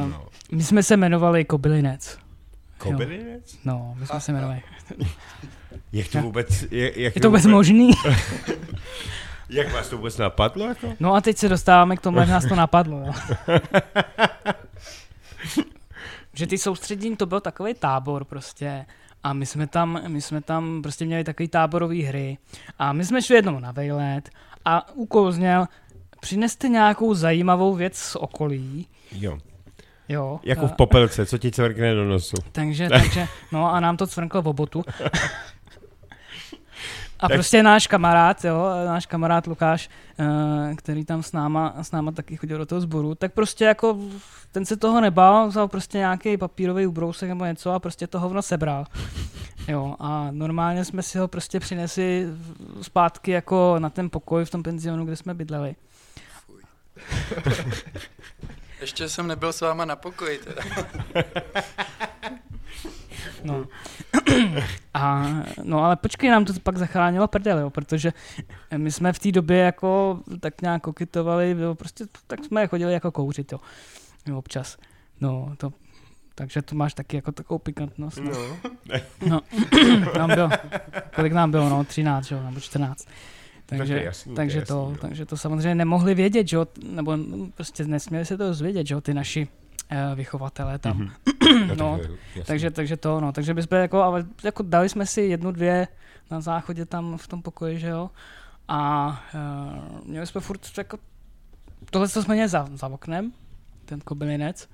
uh, 0.04 0.10
No. 0.10 0.24
my 0.52 0.62
jsme 0.62 0.82
se 0.82 0.94
jmenovali 0.94 1.44
Kobylinec. 1.44 2.18
Kobylinec? 2.78 3.58
No, 3.64 3.94
my 3.98 4.06
jsme 4.06 4.20
se 4.20 4.32
jmenovali. 4.32 4.62
Jak 5.92 6.08
to 6.08 6.20
vůbec, 6.22 6.62
jak, 6.62 6.96
jak 6.96 7.16
Je 7.16 7.22
to 7.22 7.28
vůbec 7.28 7.46
možný? 7.46 7.90
Jak 9.50 9.72
vás 9.72 9.88
to 9.88 9.96
vůbec 9.96 10.18
napadlo, 10.18 10.66
jako? 10.66 10.94
No 11.00 11.14
a 11.14 11.20
teď 11.20 11.36
se 11.36 11.48
dostáváme 11.48 11.96
k 11.96 12.00
tomu, 12.00 12.18
jak 12.18 12.28
nás 12.28 12.46
to 12.46 12.54
napadlo. 12.54 12.98
Jo. 13.06 13.12
že 16.34 16.46
ty 16.46 16.58
soustředění, 16.58 17.16
to 17.16 17.26
byl 17.26 17.40
takový 17.40 17.74
tábor 17.74 18.24
prostě. 18.24 18.86
A 19.22 19.32
my 19.32 19.46
jsme 19.46 19.66
tam, 19.66 20.00
my 20.08 20.20
jsme 20.20 20.40
tam 20.40 20.82
prostě 20.82 21.04
měli 21.04 21.24
takový 21.24 21.48
táborový 21.48 22.02
hry. 22.02 22.38
A 22.78 22.92
my 22.92 23.04
jsme 23.04 23.22
šli 23.22 23.36
jednou 23.36 23.58
na 23.58 23.72
vejlet 23.72 24.30
a 24.64 24.92
úkol 24.94 25.32
zněl, 25.32 25.66
přineste 26.20 26.68
nějakou 26.68 27.14
zajímavou 27.14 27.74
věc 27.74 27.98
z 27.98 28.16
okolí. 28.16 28.86
Jo. 29.12 29.38
Jo. 30.08 30.40
Jako 30.42 30.64
a, 30.64 30.68
v 30.68 30.72
popelce, 30.72 31.26
co 31.26 31.38
ti 31.38 31.50
cvrkne 31.50 31.94
do 31.94 32.04
nosu. 32.04 32.36
takže, 32.52 32.88
takže, 32.88 33.26
no 33.52 33.72
a 33.72 33.80
nám 33.80 33.96
to 33.96 34.06
cvrklo 34.06 34.42
v 34.42 34.48
obotu. 34.48 34.84
A 37.20 37.28
Tak- 37.28 37.36
prostě 37.36 37.62
náš 37.62 37.86
kamarád, 37.86 38.44
jo, 38.44 38.70
náš 38.86 39.06
kamarád 39.06 39.46
Lukáš, 39.46 39.90
eh, 40.18 40.74
který 40.74 41.04
tam 41.04 41.22
s 41.22 41.32
náma, 41.32 41.74
s 41.82 41.92
náma 41.92 42.12
taky 42.12 42.36
chodil 42.36 42.58
do 42.58 42.66
toho 42.66 42.80
sboru, 42.80 43.14
tak 43.14 43.32
prostě 43.32 43.64
jako 43.64 43.98
ten 44.52 44.64
se 44.64 44.76
toho 44.76 45.00
nebál, 45.00 45.48
vzal 45.48 45.68
prostě 45.68 45.98
nějaký 45.98 46.36
papírový 46.36 46.86
ubrousek 46.86 47.28
nebo 47.28 47.44
něco 47.44 47.72
a 47.72 47.78
prostě 47.78 48.06
to 48.06 48.20
hovno 48.20 48.42
sebral. 48.42 48.86
Jo, 49.68 49.96
a 49.98 50.28
normálně 50.30 50.84
jsme 50.84 51.02
si 51.02 51.18
ho 51.18 51.28
prostě 51.28 51.60
přinesli 51.60 52.26
zpátky 52.82 53.30
jako 53.30 53.76
na 53.78 53.90
ten 53.90 54.10
pokoj 54.10 54.44
v 54.44 54.50
tom 54.50 54.62
penzionu, 54.62 55.04
kde 55.04 55.16
jsme 55.16 55.34
bydleli. 55.34 55.74
Ještě 58.80 59.08
jsem 59.08 59.26
nebyl 59.26 59.52
s 59.52 59.60
váma 59.60 59.84
na 59.84 59.96
pokoji 59.96 60.38
teda. 60.38 60.62
No. 63.44 63.64
A, 64.94 65.26
no 65.62 65.84
ale 65.84 65.96
počkej, 65.96 66.30
nám 66.30 66.44
to 66.44 66.52
pak 66.62 66.76
zachránilo 66.78 67.28
prdel, 67.28 67.58
jo, 67.58 67.70
protože 67.70 68.12
my 68.76 68.92
jsme 68.92 69.12
v 69.12 69.18
té 69.18 69.32
době 69.32 69.58
jako 69.58 70.20
tak 70.40 70.62
nějak 70.62 70.82
kokitovali, 70.82 71.56
jo, 71.58 71.74
prostě 71.74 72.04
tak 72.26 72.44
jsme 72.44 72.66
chodili 72.66 72.92
jako 72.92 73.12
kouřit, 73.12 73.52
jo, 73.52 73.60
jo 74.26 74.38
občas. 74.38 74.76
No, 75.20 75.54
to, 75.56 75.72
takže 76.34 76.62
to 76.62 76.74
máš 76.74 76.94
taky 76.94 77.16
jako 77.16 77.32
takovou 77.32 77.58
pikantnost. 77.58 78.18
No, 78.18 78.32
No. 79.26 79.40
no 80.00 80.12
nám 80.18 80.34
bylo, 80.34 80.48
kolik 81.14 81.32
nám 81.32 81.50
bylo, 81.50 81.68
no, 81.68 81.84
13, 81.84 82.30
jo, 82.30 82.42
nebo 82.42 82.60
14. 82.60 83.08
Tak 83.68 83.78
Takže, 83.78 83.98
to 83.98 84.04
jasný, 84.04 84.34
to 84.34 84.40
je 84.40 84.44
takže, 84.44 84.58
jasný, 84.58 84.74
to, 84.74 84.74
jo. 84.74 84.96
takže 85.00 85.26
to 85.26 85.36
samozřejmě 85.36 85.74
nemohli 85.74 86.14
vědět, 86.14 86.48
že 86.48 86.58
nebo 86.82 87.18
prostě 87.54 87.84
nesměli 87.84 88.24
se 88.24 88.36
to 88.36 88.46
dozvědět, 88.46 88.86
že 88.86 88.94
jo, 88.94 89.00
ty 89.00 89.14
naši 89.14 89.48
eh, 89.90 90.14
vychovatelé 90.14 90.78
tam. 90.78 90.96
Mhm. 90.96 91.10
No, 91.76 91.98
tak, 91.98 92.10
jasný. 92.10 92.42
Takže, 92.46 92.70
takže 92.70 92.96
to, 92.96 93.20
no, 93.20 93.32
takže 93.32 93.54
bychom 93.54 93.78
jako, 93.78 94.02
ale 94.02 94.26
jako 94.44 94.62
dali 94.62 94.88
jsme 94.88 95.06
si 95.06 95.20
jednu, 95.20 95.52
dvě 95.52 95.88
na 96.30 96.40
záchodě 96.40 96.86
tam 96.86 97.18
v 97.18 97.28
tom 97.28 97.42
pokoji, 97.42 97.78
že 97.78 97.88
jo. 97.88 98.10
A 98.68 99.08
uh, 99.34 100.08
měli 100.08 100.26
jsme 100.26 100.40
furt 100.40 100.78
jako, 100.78 100.98
tohle, 101.90 102.08
co 102.08 102.22
jsme 102.22 102.34
měli 102.34 102.48
za, 102.48 102.68
za 102.74 102.86
oknem, 102.88 103.32
ten 103.84 104.00
kobylinec. 104.00 104.68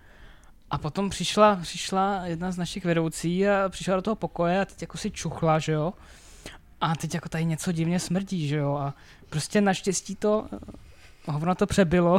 A 0.71 0.79
potom 0.79 1.11
přišla, 1.11 1.57
přišla 1.57 2.21
jedna 2.25 2.53
z 2.53 2.57
našich 2.57 2.85
vedoucí 2.85 3.49
a 3.49 3.69
přišla 3.69 3.97
do 3.97 4.03
toho 4.03 4.17
pokoje 4.17 4.61
a 4.61 4.65
teď 4.65 4.83
jako 4.83 4.99
si 4.99 5.11
čuchla, 5.11 5.59
že 5.59 5.73
jo. 5.73 5.93
A 6.85 6.95
teď 6.95 7.15
jako 7.15 7.29
tady 7.29 7.45
něco 7.45 7.73
divně 7.73 8.01
smrdí, 8.01 8.49
že 8.49 8.57
jo. 8.57 8.77
A 8.77 8.95
prostě 9.31 9.61
naštěstí 9.61 10.17
to, 10.17 10.47
eh, 10.53 10.59
hovno 11.33 11.55
to 11.55 11.67
přebylo. 11.67 12.19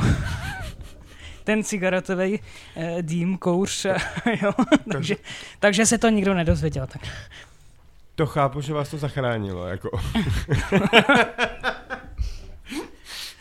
ten 1.44 1.64
cigaretový 1.64 2.40
eh, 2.76 3.02
dým, 3.02 3.38
kouř, 3.38 3.86
jo, 4.42 4.52
takže, 4.92 5.16
takže 5.60 5.86
se 5.86 5.98
to 5.98 6.10
nikdo 6.10 6.34
nedozvěděl. 6.34 6.88
Tak. 6.88 7.02
To 8.16 8.26
chápu, 8.26 8.62
že 8.62 8.74
vás 8.74 8.90
to 8.90 8.98
zachránilo, 8.98 9.68
jako. 9.68 10.00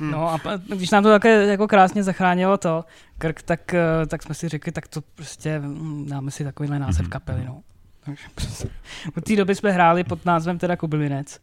No 0.01 0.29
a 0.29 0.39
když 0.77 0.91
nám 0.91 1.03
to 1.03 1.11
také 1.11 1.47
jako 1.47 1.69
krásně 1.69 2.03
zachránilo 2.03 2.57
to, 2.59 2.85
krk, 3.19 3.43
tak, 3.43 3.75
eh, 3.75 4.07
tak 4.07 4.23
jsme 4.23 4.35
si 4.35 4.49
řekli, 4.49 4.73
tak 4.73 4.89
to 4.89 5.01
prostě 5.01 5.59
mm, 5.59 6.07
dáme 6.09 6.31
si 6.31 6.45
takovýhle 6.45 6.79
název 6.79 7.09
kapely, 7.09 7.45
no. 7.45 7.63
Od 9.17 9.25
té 9.25 9.37
doby 9.37 9.55
jsme 9.55 9.71
hráli 9.73 10.05
pod 10.05 10.25
názvem 10.25 10.59
teda 10.59 10.77
Kobylinec. 10.77 11.41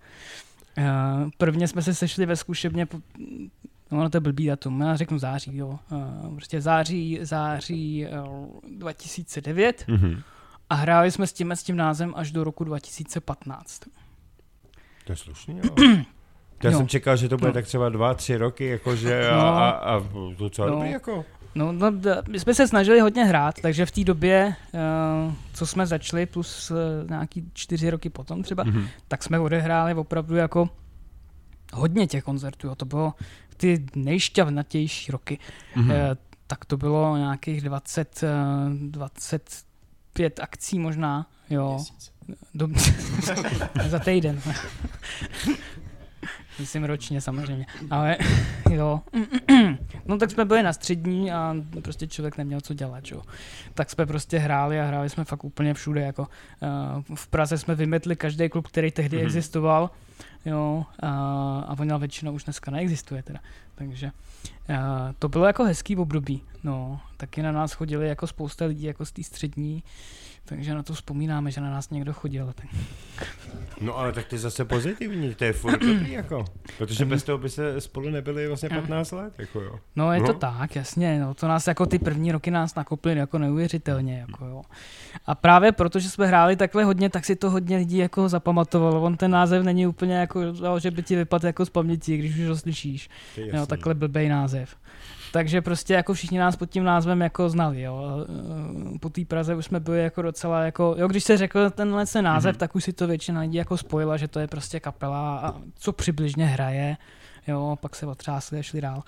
Eh, 0.78 0.84
Prvně 1.38 1.68
jsme 1.68 1.82
se 1.82 1.94
sešli 1.94 2.26
ve 2.26 2.36
zkušebně, 2.36 2.86
po- 2.86 3.00
no 3.92 4.00
ono 4.00 4.10
to 4.10 4.18
je 4.18 4.22
blbý 4.22 4.46
datum, 4.48 4.82
já 4.82 4.96
řeknu 4.96 5.20
září, 5.20 5.58
jo. 5.58 5.80
Eh, 5.92 6.30
Prostě 6.36 6.62
září, 6.62 7.20
září 7.22 8.06
eh, 8.06 8.10
2009 8.78 9.84
Mhm. 9.88 10.22
a 10.70 10.76
hráli 10.76 11.12
jsme 11.12 11.28
s 11.28 11.34
tím, 11.34 11.52
s 11.52 11.64
tím 11.64 11.76
názvem 11.76 12.14
až 12.18 12.32
do 12.32 12.44
roku 12.44 12.64
2015. 12.64 13.82
To 15.06 15.12
je 15.12 15.16
slušný, 15.16 15.60
jo. 15.64 15.76
Já 16.64 16.72
Jo. 16.72 16.78
jsem 16.78 16.88
čekal, 16.88 17.18
že 17.18 17.30
to 17.30 17.38
bude 17.38 17.48
No. 17.50 17.54
tak 17.54 17.66
třeba 17.66 17.90
dva, 17.90 18.14
tři 18.14 18.38
roky, 18.38 18.66
jakože 18.66 19.30
a, 19.30 19.36
No. 19.36 19.42
a, 19.48 19.70
a 19.70 20.04
docela 20.38 20.68
No. 20.68 20.74
dobrý, 20.74 20.92
jako. 20.92 21.26
No, 21.56 21.72
no, 21.72 21.92
my 22.30 22.40
jsme 22.40 22.54
se 22.54 22.68
snažili 22.68 23.00
hodně 23.00 23.24
hrát, 23.26 23.56
takže 23.62 23.86
v 23.86 23.92
té 23.92 24.04
době, 24.04 24.56
uh, 25.28 25.34
co 25.54 25.66
jsme 25.68 25.88
začali, 25.88 26.26
plus 26.26 26.72
uh, 26.72 26.78
nějaký 27.10 27.52
čtyři 27.54 27.90
roky 27.90 28.10
potom 28.10 28.44
třeba, 28.44 28.64
Mhm. 28.64 28.88
tak 29.08 29.24
jsme 29.24 29.40
odehráli 29.40 29.94
opravdu 29.94 30.36
jako 30.36 30.70
hodně 31.74 32.08
těch 32.08 32.24
koncertů. 32.24 32.68
Jo. 32.68 32.76
To 32.76 32.86
bylo 32.86 33.14
ty 33.58 33.86
nejšťavnatější 33.96 35.12
roky. 35.12 35.40
Mhm. 35.76 35.92
Eh, 35.92 36.16
tak 36.48 36.66
to 36.66 36.78
bylo 36.78 37.18
nějakých 37.18 37.62
20, 37.62 38.24
eh, 38.24 38.28
25 38.90 40.40
akcí 40.40 40.80
možná. 40.80 41.28
Jo. 41.50 41.70
Měsíc. 41.74 42.12
Do... 42.54 42.68
za 43.90 44.00
týden. 44.00 44.42
Myslím 46.60 46.84
ročně 46.84 47.22
samozřejmě. 47.22 47.66
Ale 47.90 48.18
jo. 48.72 49.02
No 50.06 50.18
tak 50.18 50.32
jsme 50.32 50.46
byli 50.46 50.64
na 50.64 50.74
střední 50.74 51.32
a 51.32 51.56
prostě 51.84 52.08
člověk 52.08 52.38
neměl 52.38 52.62
co 52.62 52.74
dělat, 52.74 53.04
jo. 53.12 53.22
Tak 53.74 53.90
jsme 53.90 54.06
prostě 54.06 54.38
hráli 54.40 54.80
a 54.80 54.86
hráli 54.86 55.10
jsme 55.10 55.24
fakt 55.26 55.44
úplně 55.44 55.74
všude, 55.74 56.02
jako 56.02 56.22
uh, 57.08 57.16
v 57.16 57.28
Praze 57.28 57.58
jsme 57.58 57.76
vymetli 57.76 58.16
každý 58.16 58.50
klub, 58.50 58.68
který 58.68 58.92
tehdy 58.92 59.18
Mhm. 59.18 59.26
existoval, 59.26 59.90
jo, 60.46 60.86
a, 61.00 61.10
a 61.68 61.76
ona 61.80 61.98
většina 61.98 62.32
už 62.32 62.44
dneska 62.44 62.72
neexistuje 62.72 63.24
teda, 63.24 63.40
takže 63.76 64.12
uh, 64.70 64.76
to 65.20 65.30
bylo 65.30 65.46
jako 65.46 65.64
hezký 65.64 65.96
období, 65.98 66.42
no, 66.64 67.02
taky 67.18 67.42
na 67.42 67.52
nás 67.52 67.74
chodili 67.74 68.08
jako 68.08 68.28
spousta 68.28 68.66
lidí 68.66 68.84
jako 68.84 69.06
z 69.06 69.12
té 69.12 69.24
střední, 69.24 69.84
takže 70.46 70.74
na 70.74 70.84
to 70.84 70.94
vzpomínáme, 70.94 71.52
že 71.52 71.62
na 71.62 71.70
nás 71.72 71.90
někdo 71.90 72.14
chodil. 72.14 72.54
Tak. 72.56 72.66
No 73.82 73.98
ale 73.98 74.12
tak 74.12 74.26
ty 74.28 74.38
zase 74.38 74.66
pozitivní, 74.66 75.36
to 75.36 75.44
je 75.44 75.54
furt 75.54 75.80
dobrý, 75.80 76.12
jako. 76.12 76.46
Protože 76.78 77.06
bez 77.06 77.24
toho 77.24 77.38
by 77.38 77.50
se 77.50 77.82
spolu 77.82 78.10
nebyli 78.10 78.48
vlastně 78.48 78.70
15 78.70 79.12
let, 79.12 79.34
jako 79.38 79.62
jo. 79.62 79.80
No 79.96 80.14
je 80.14 80.22
to 80.22 80.28
No. 80.28 80.34
tak, 80.34 80.76
jasně, 80.76 81.20
no, 81.20 81.34
to 81.34 81.48
nás 81.48 81.68
jako 81.68 81.86
ty 81.86 82.00
první 82.00 82.32
roky 82.32 82.52
nás 82.52 82.76
nakoply 82.76 83.16
jako 83.18 83.38
neuvěřitelně, 83.38 84.20
jako 84.20 84.46
jo. 84.46 84.62
A 85.26 85.36
právě 85.36 85.72
proto, 85.72 86.00
že 86.00 86.10
jsme 86.10 86.28
hráli 86.28 86.56
takhle 86.56 86.84
hodně, 86.84 87.10
tak 87.10 87.26
si 87.26 87.36
to 87.36 87.50
hodně 87.50 87.78
lidí 87.78 87.98
jako 87.98 88.30
zapamatovalo. 88.30 89.02
On 89.02 89.18
ten 89.18 89.32
název 89.32 89.64
není 89.64 89.88
úplně 89.88 90.16
jako, 90.16 90.42
že 90.80 90.92
by 90.92 91.04
ti 91.04 91.16
vypadl 91.16 91.46
jako 91.46 91.66
z 91.66 91.70
paměti, 91.70 92.18
když 92.18 92.38
už 92.40 92.48
ho 92.48 92.58
slyšíš. 92.58 93.10
To 93.36 93.42
Jo, 93.42 93.66
takhle 93.66 93.94
blbej 93.94 94.30
název. 94.30 94.76
Takže 95.32 95.62
prostě 95.62 95.94
jako 95.94 96.14
všichni 96.14 96.40
nás 96.40 96.56
pod 96.56 96.70
tím 96.70 96.84
názvem 96.84 97.22
jako 97.22 97.50
znali, 97.50 97.82
jo. 97.82 98.04
Eh, 98.96 99.00
Po 99.00 99.10
té 99.10 99.26
Praze 99.26 99.56
už 99.56 99.66
jsme 99.66 99.80
byli 99.80 100.04
jako 100.04 100.22
docela 100.22 100.62
jako, 100.62 100.96
jo, 100.98 101.08
když 101.08 101.24
se 101.24 101.38
řekl 101.38 101.70
tenhle 101.70 102.06
ten 102.06 102.26
název, 102.26 102.54
Mhm. 102.56 102.60
tak 102.60 102.76
už 102.76 102.84
si 102.84 102.94
to 102.94 103.08
většina 103.08 103.42
lidí 103.42 103.58
jako 103.58 103.78
spojila, 103.78 104.18
že 104.18 104.28
to 104.28 104.40
je 104.40 104.48
prostě 104.48 104.80
kapela 104.80 105.40
a 105.40 105.54
co 105.76 105.92
přibližně 105.94 106.46
hraje, 106.46 106.98
jo, 107.48 107.78
pak 107.82 107.96
se 107.96 108.06
otřásli 108.06 108.60
a 108.60 108.64
šli 108.64 108.82
dál. 108.82 109.04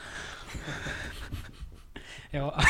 jo. 2.34 2.52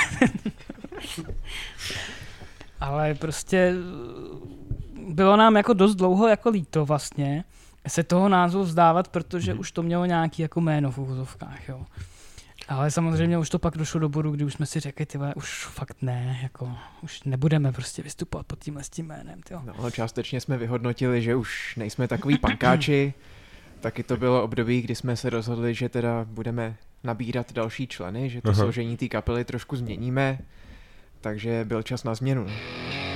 Ale 2.79 3.13
prostě 3.15 3.73
eh, 3.75 5.03
bylo 5.13 5.35
nám 5.37 5.55
jako 5.55 5.73
dost 5.73 5.95
dlouho 5.95 6.27
jako 6.27 6.49
líto 6.49 6.85
vlastně 6.85 7.43
se 7.87 8.03
toho 8.03 8.29
názvu 8.29 8.63
vzdávat, 8.63 9.07
protože 9.07 9.51
Mhm. 9.51 9.59
už 9.59 9.71
to 9.71 9.83
mělo 9.83 10.05
nějaký 10.05 10.41
jako 10.41 10.61
jméno 10.61 10.91
v 10.91 10.97
uvozovkách, 10.97 11.69
jo. 11.69 11.85
Ale 12.74 12.91
samozřejmě 12.91 13.38
už 13.38 13.49
to 13.49 13.59
pak 13.59 13.78
došlo 13.78 13.99
do 13.99 14.09
bodu, 14.09 14.32
kdy 14.32 14.45
už 14.45 14.53
jsme 14.53 14.65
si 14.65 14.80
řekli, 14.80 15.05
ty 15.05 15.19
už 15.36 15.65
fakt 15.65 15.97
ne, 16.01 16.39
jako 16.43 16.71
už 17.01 17.24
nebudeme 17.24 17.71
prostě 17.71 18.01
vystupovat 18.01 18.45
pod 18.45 18.59
tímhle 18.59 18.84
s 18.84 18.89
tím 18.89 19.05
jménem, 19.05 19.41
tyjo. 19.41 19.61
No, 19.65 19.91
částečně 19.91 20.41
jsme 20.41 20.57
vyhodnotili, 20.57 21.21
že 21.21 21.36
už 21.36 21.76
nejsme 21.76 22.07
takový 22.07 22.38
pankáči. 22.38 23.13
Taky 23.82 24.03
to 24.03 24.17
bylo 24.17 24.43
období, 24.43 24.82
kdy 24.82 24.95
jsme 24.95 25.15
se 25.15 25.30
rozhodli, 25.30 25.74
že 25.74 25.89
teda 25.89 26.26
budeme 26.30 26.76
nabírat 27.03 27.53
další 27.53 27.88
členy, 27.88 28.30
že 28.30 28.41
to 28.41 28.49
Aha. 28.49 28.63
složení 28.63 28.97
té 28.97 29.07
kapely 29.07 29.45
trošku 29.45 29.76
změníme. 29.76 30.39
Takže 31.21 31.65
byl 31.65 31.84
čas 31.84 32.03
na 32.03 32.15
změnu. 32.15 32.45
Těžko 32.45 33.12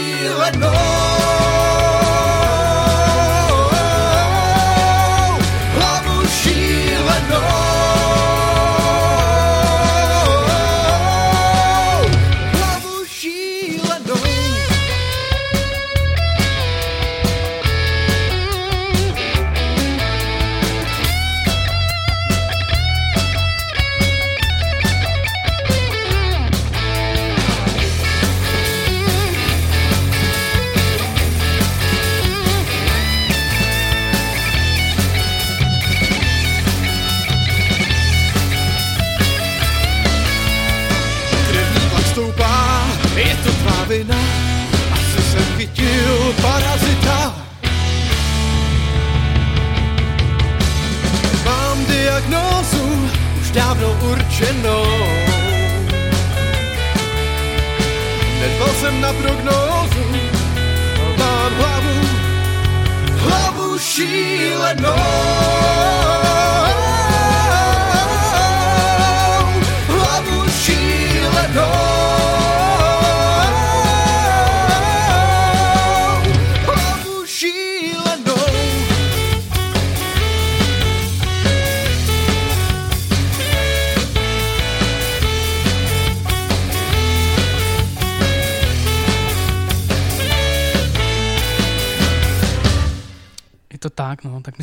feel 0.00 0.40
I 0.40 0.50
know 0.52 1.19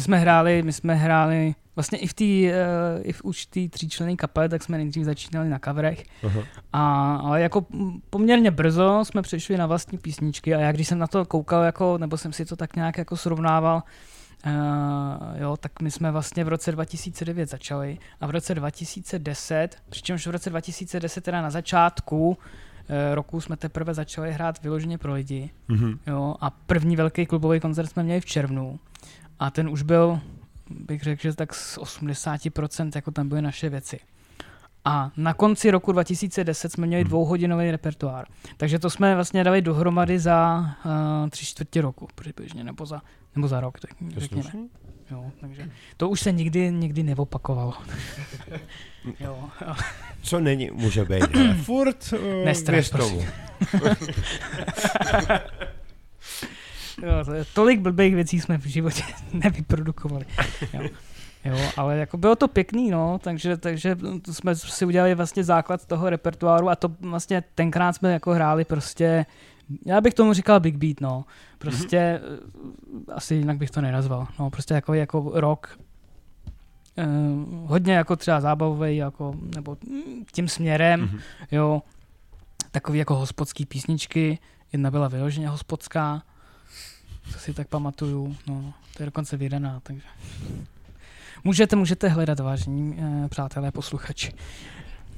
jsme 0.08 0.20
hráli, 0.20 0.64
my 0.64 0.74
jsme 0.74 0.96
hráli 0.96 1.56
vlastně 1.76 1.98
i 1.98 2.08
v 2.08 2.14
té, 2.14 2.24
uh, 2.24 3.02
i 3.02 3.14
v 3.14 3.24
už 3.24 3.46
té 3.46 3.60
tříčlenné 3.70 4.16
kapele, 4.16 4.50
tak 4.50 4.64
jsme 4.64 4.78
nejdřív 4.78 5.04
začínali 5.04 5.50
na. 5.50 5.60
Aha. 6.24 6.42
A, 6.74 7.16
ale 7.16 7.42
jako 7.42 7.66
poměrně 8.10 8.52
brzo 8.52 9.06
jsme 9.06 9.22
přešli 9.22 9.58
na 9.58 9.66
vlastní 9.66 9.98
písničky 9.98 10.56
a 10.56 10.60
já 10.60 10.72
když 10.72 10.88
jsem 10.88 11.00
na 11.00 11.08
to 11.08 11.26
koukal, 11.26 11.64
jako, 11.64 11.98
nebo 11.98 12.18
jsem 12.18 12.34
si 12.34 12.46
to 12.46 12.56
tak 12.56 12.76
nějak 12.76 12.98
jako 12.98 13.18
srovnával, 13.18 13.84
Uh, 14.46 15.42
jo, 15.42 15.58
tak 15.58 15.82
my 15.82 15.92
jsme 15.92 16.12
vlastně 16.12 16.44
v 16.44 16.48
roce 16.48 16.72
2009 16.72 17.50
začali 17.50 17.98
a 18.22 18.28
v 18.28 18.30
roce 18.30 18.56
2010, 18.56 19.76
přičemž 19.90 20.28
v 20.28 20.30
roce 20.30 20.50
2010 20.50 21.24
teda 21.24 21.42
na 21.42 21.50
začátku 21.50 22.28
uh, 22.30 22.36
roku 23.14 23.42
jsme 23.42 23.58
teprve 23.58 23.94
začali 23.94 24.34
hrát 24.34 24.64
vyloženě 24.64 24.98
pro 24.98 25.14
lidi. 25.14 25.50
Mhm. 25.68 26.00
Jo, 26.08 26.36
a 26.42 26.50
první 26.50 26.96
velký 26.96 27.26
klubový 27.26 27.60
koncert 27.60 27.88
jsme 27.88 28.04
měli 28.04 28.22
v 28.22 28.26
červnu. 28.26 28.80
A 29.40 29.52
ten 29.52 29.70
už 29.70 29.82
byl, 29.82 30.20
bych 30.70 31.04
řekl, 31.04 31.22
že 31.22 31.34
tak 31.36 31.54
z 31.54 31.78
80% 31.78 32.92
jako 32.96 33.12
tam 33.12 33.30
byly 33.30 33.42
naše 33.42 33.70
věci. 33.70 34.00
A 34.86 35.12
na 35.18 35.34
konci 35.34 35.72
roku 35.72 35.92
2010 35.92 36.72
jsme 36.72 36.88
měli 36.88 37.04
dvouhodinový 37.04 37.72
repertoár. 37.72 38.26
Takže 38.58 38.80
to 38.80 38.90
jsme 38.90 39.16
vlastně 39.16 39.44
dali 39.44 39.62
dohromady 39.62 40.20
za 40.20 40.60
uh, 40.86 41.30
tři 41.30 41.46
čtvrtě 41.46 41.82
roku 41.82 42.08
přibližně, 42.16 42.64
nebo 42.64 42.86
za, 42.86 43.02
nebo 43.36 43.48
za 43.48 43.60
rok, 43.60 43.80
tak 43.80 43.90
To 44.14 44.20
řekněme. 44.20 44.50
Jo, 45.12 45.32
takže 45.42 45.72
to 45.98 46.10
už 46.10 46.20
se 46.20 46.32
nikdy, 46.32 46.72
nikdy 46.72 47.04
neopakovalo. 47.04 47.74
jo, 49.20 49.50
Co 50.22 50.40
není, 50.40 50.70
může 50.74 51.06
být. 51.06 51.24
ale 51.36 51.54
Furt 51.54 52.14
uh, 52.14 52.46
Nestraš, 52.46 52.76
věř 52.76 52.90
prosím. 52.90 53.18
tomu. 53.18 53.96
Jo, 57.02 57.44
tolik 57.54 57.80
blbých 57.80 58.16
věcí 58.16 58.40
jsme 58.42 58.58
v 58.58 58.66
životě 58.66 59.04
nevyprodukovali. 59.34 60.26
Jo. 60.74 60.90
Jo, 61.46 61.58
ale 61.78 61.98
jako 61.98 62.18
bylo 62.18 62.36
to 62.36 62.48
pěkný, 62.48 62.92
no, 62.92 63.20
takže, 63.24 63.58
takže 63.58 63.98
to 64.22 64.34
jsme 64.34 64.56
si 64.56 64.86
udělali 64.86 65.16
vlastně 65.16 65.44
základ 65.44 65.86
toho 65.86 66.10
repertoáru 66.10 66.70
a 66.70 66.76
to 66.76 66.90
vlastně 67.00 67.44
tenkrát 67.56 67.94
jsme 67.94 68.14
jako 68.14 68.32
hráli 68.32 68.66
prostě, 68.66 69.26
já 69.86 70.02
bych 70.02 70.14
tomu 70.14 70.34
říkal 70.34 70.60
Big 70.60 70.76
Beat, 70.76 71.02
no, 71.02 71.26
prostě 71.58 72.22
mm-hmm. 72.24 73.14
asi 73.14 73.36
jinak 73.36 73.58
bych 73.58 73.72
to 73.72 73.82
nenazval, 73.82 74.28
no, 74.40 74.50
prostě 74.50 74.74
jako, 74.74 74.94
jako 74.94 75.32
rock, 75.34 75.80
eh, 76.98 77.06
hodně 77.66 77.94
jako 77.94 78.16
třeba 78.16 78.42
zábavový, 78.42 78.98
jako, 78.98 79.36
nebo 79.56 79.78
tím 80.32 80.48
směrem, 80.48 81.02
Mhm. 81.02 81.20
jo, 81.52 81.82
takový 82.72 83.00
jako 83.00 83.16
hospodský 83.16 83.66
písničky, 83.66 84.40
jedna 84.74 84.92
byla 84.92 85.08
vyloženě 85.08 85.50
hospodská, 85.50 86.24
co 87.32 87.40
si 87.40 87.54
tak 87.54 87.68
pamatuju, 87.68 88.36
no, 88.48 88.74
to 88.98 89.04
je 89.04 89.06
dokonce 89.06 89.38
vydaná, 89.38 89.80
takže... 89.84 90.02
Můžete, 91.44 91.76
můžete 91.76 92.08
hledat, 92.08 92.40
vážení 92.40 92.98
eh, 93.00 93.30
přátelé 93.30 93.72
posluchači. 93.72 94.34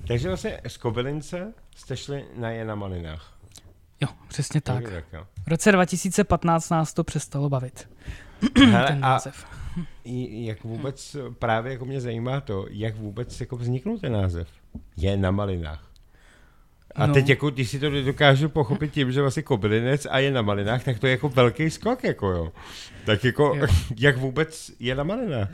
Takže 0.07 0.27
vlastně 0.27 0.61
z 0.67 0.77
Kobylince 0.77 1.53
jste 1.75 1.97
šli 1.97 2.25
na 2.35 2.49
Jena 2.49 2.75
Malinách. 2.75 3.33
Jo, 4.01 4.07
přesně 4.27 4.61
tak. 4.61 4.83
Tak, 4.89 5.03
jo. 5.13 5.27
V 5.45 5.47
roce 5.47 5.71
2015 5.71 6.69
nás 6.69 6.93
to 6.93 7.03
přestalo 7.03 7.49
bavit, 7.49 7.89
Hele, 8.57 8.87
ten 8.87 9.05
a 9.05 9.09
název. 9.09 9.45
i- 10.03 10.45
jak 10.45 10.63
vůbec, 10.63 11.15
právě 11.39 11.71
jako 11.73 11.85
mě 11.85 12.01
zajímá 12.01 12.41
to, 12.41 12.65
jak 12.69 12.95
vůbec 12.95 13.39
jako 13.39 13.57
vzniknul 13.57 13.99
ten 13.99 14.11
název. 14.13 14.47
Je 14.97 15.17
na 15.17 15.31
Malinách. 15.31 15.88
A 16.99 17.07
No. 17.07 17.13
teď 17.13 17.29
jako, 17.29 17.49
když 17.49 17.69
si 17.69 17.79
to 17.79 17.89
dokážu 18.03 18.49
pochopit 18.49 18.91
tím, 18.91 19.11
že 19.11 19.21
vlastně 19.21 19.43
kobylinec 19.43 20.07
a 20.09 20.19
je 20.19 20.31
na 20.31 20.41
malinách, 20.41 20.83
tak 20.83 20.99
to 20.99 21.07
je 21.07 21.11
jako 21.11 21.29
velký 21.29 21.69
skok, 21.69 22.03
jako 22.03 22.27
jo. 22.29 22.51
Tak 23.05 23.23
jako, 23.23 23.53
Jo. 23.55 23.67
jak 23.97 24.17
vůbec 24.17 24.71
je 24.79 24.95
na 24.95 25.03
malinách? 25.03 25.49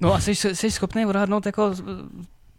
No 0.00 0.14
a 0.14 0.20
jsi, 0.20 0.34
jsi 0.34 0.70
schopný 0.70 1.06
odhadnout 1.06 1.46
jako 1.46 1.74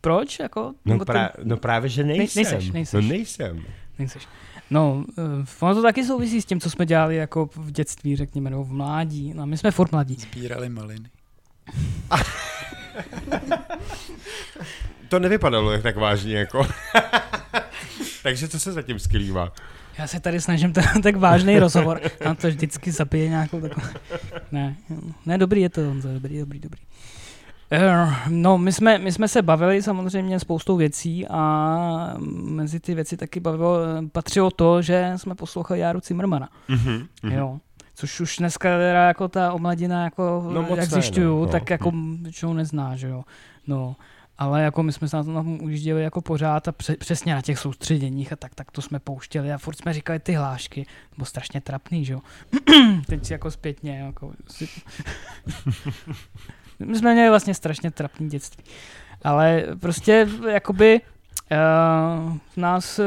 proč? 0.01 0.39
Jako, 0.39 0.73
No, 0.85 1.05
pra, 1.05 1.29
no 1.43 1.57
právě, 1.57 1.89
že 1.89 2.03
nejsem. 2.03 2.43
nejseš, 2.43 2.71
nejseš. 2.71 2.93
No 3.03 3.09
nejsem. 3.09 3.63
Nejseš. 3.99 4.27
No, 4.71 5.03
eh, 5.17 5.45
ono 5.59 5.75
to 5.75 5.81
taky 5.81 6.05
souvisí 6.05 6.41
s 6.41 6.45
tím, 6.45 6.59
co 6.59 6.69
jsme 6.69 6.85
dělali 6.85 7.15
jako 7.15 7.49
v 7.55 7.71
dětství, 7.71 8.15
řekněme, 8.15 8.49
nebo 8.49 8.63
v 8.63 8.71
mládí. 8.71 9.33
No, 9.35 9.45
my 9.45 9.57
jsme 9.57 9.71
furt 9.71 9.91
mladí. 9.91 10.15
Sbírali 10.15 10.69
maliny. 10.69 11.09
To 15.09 15.19
nevypadalo 15.19 15.77
tak 15.81 15.97
vážně, 15.97 16.37
jako. 16.37 16.67
Takže 18.23 18.47
co 18.47 18.59
se 18.59 18.71
zatím 18.71 18.99
skrývá? 18.99 19.51
Já 19.97 20.07
se 20.07 20.19
tady 20.19 20.41
snažím 20.41 20.73
to, 20.73 20.81
tak 21.03 21.15
vážný 21.15 21.59
rozhovor. 21.59 22.01
A 22.25 22.33
to 22.33 22.47
vždycky 22.47 22.91
zabije 22.91 23.29
nějakou 23.29 23.61
takovou... 23.61 23.87
Ne, 24.51 24.75
ne, 25.25 25.37
dobrý 25.37 25.61
je 25.61 25.69
to, 25.69 25.81
Honzo, 25.81 26.13
dobrý, 26.13 26.39
dobrý, 26.39 26.59
dobrý. 26.59 26.81
Eh, 27.71 28.07
No, 28.29 28.57
my 28.57 28.71
jsme, 28.71 28.97
my 28.97 29.11
jsme 29.11 29.27
se 29.27 29.41
bavili 29.41 29.81
samozřejmě 29.81 30.39
spoustou 30.39 30.77
věcí 30.77 31.27
a 31.27 32.13
mezi 32.43 32.79
ty 32.79 32.95
věci 32.95 33.17
taky 33.17 33.39
bavilo, 33.39 33.77
patřilo 34.11 34.51
to, 34.51 34.81
že 34.81 35.13
jsme 35.15 35.35
poslouchali 35.35 35.79
Járu 35.79 35.99
Cimrmana. 35.99 36.49
Mhm, 36.67 37.07
mhm. 37.23 37.33
Jo. 37.33 37.59
Což 37.95 38.19
už 38.19 38.37
dneska 38.37 38.69
teda 38.77 39.07
jako 39.07 39.27
ta 39.27 39.53
omladina, 39.53 40.03
jako, 40.03 40.49
No 40.53 40.67
jak 40.75 40.89
zjišťuju, 40.89 41.39
no, 41.39 41.45
no. 41.45 41.51
tak 41.51 41.69
jako 41.69 41.91
většinou 42.21 42.53
nezná, 42.53 42.95
že 42.95 43.07
jo. 43.07 43.23
No, 43.67 43.95
ale 44.39 44.61
jako 44.61 44.83
my 44.83 44.93
jsme 44.93 45.07
se 45.07 45.17
na 45.17 45.23
tom 45.23 45.61
ujížděli 45.61 46.03
jako 46.03 46.21
pořád 46.21 46.67
a 46.67 46.71
pře- 46.71 46.95
přesně 46.95 47.33
na 47.33 47.41
těch 47.41 47.59
soustředěních 47.59 48.33
a 48.33 48.35
tak, 48.35 48.55
tak 48.55 48.71
to 48.71 48.81
jsme 48.81 48.99
pouštěli 48.99 49.53
a 49.53 49.57
furt 49.57 49.75
jsme 49.75 49.93
říkali 49.93 50.19
ty 50.19 50.33
hlášky, 50.33 50.85
to 51.09 51.15
bylo 51.15 51.25
strašně 51.25 51.61
trapný, 51.61 52.05
že 52.05 52.13
jo. 52.13 52.19
Teď 53.07 53.25
si 53.25 53.33
jako 53.33 53.51
zpětně, 53.51 53.99
jako 53.99 54.33
si... 54.51 54.67
my 56.85 56.97
jsme 56.97 57.13
měli 57.13 57.29
vlastně 57.29 57.53
strašně 57.53 57.91
trapný 57.91 58.29
dětství. 58.29 58.63
Ale 59.23 59.63
prostě 59.79 60.27
jakoby 60.51 61.01
Uh, 61.51 62.37
nás, 62.57 62.99
uh, 62.99 63.05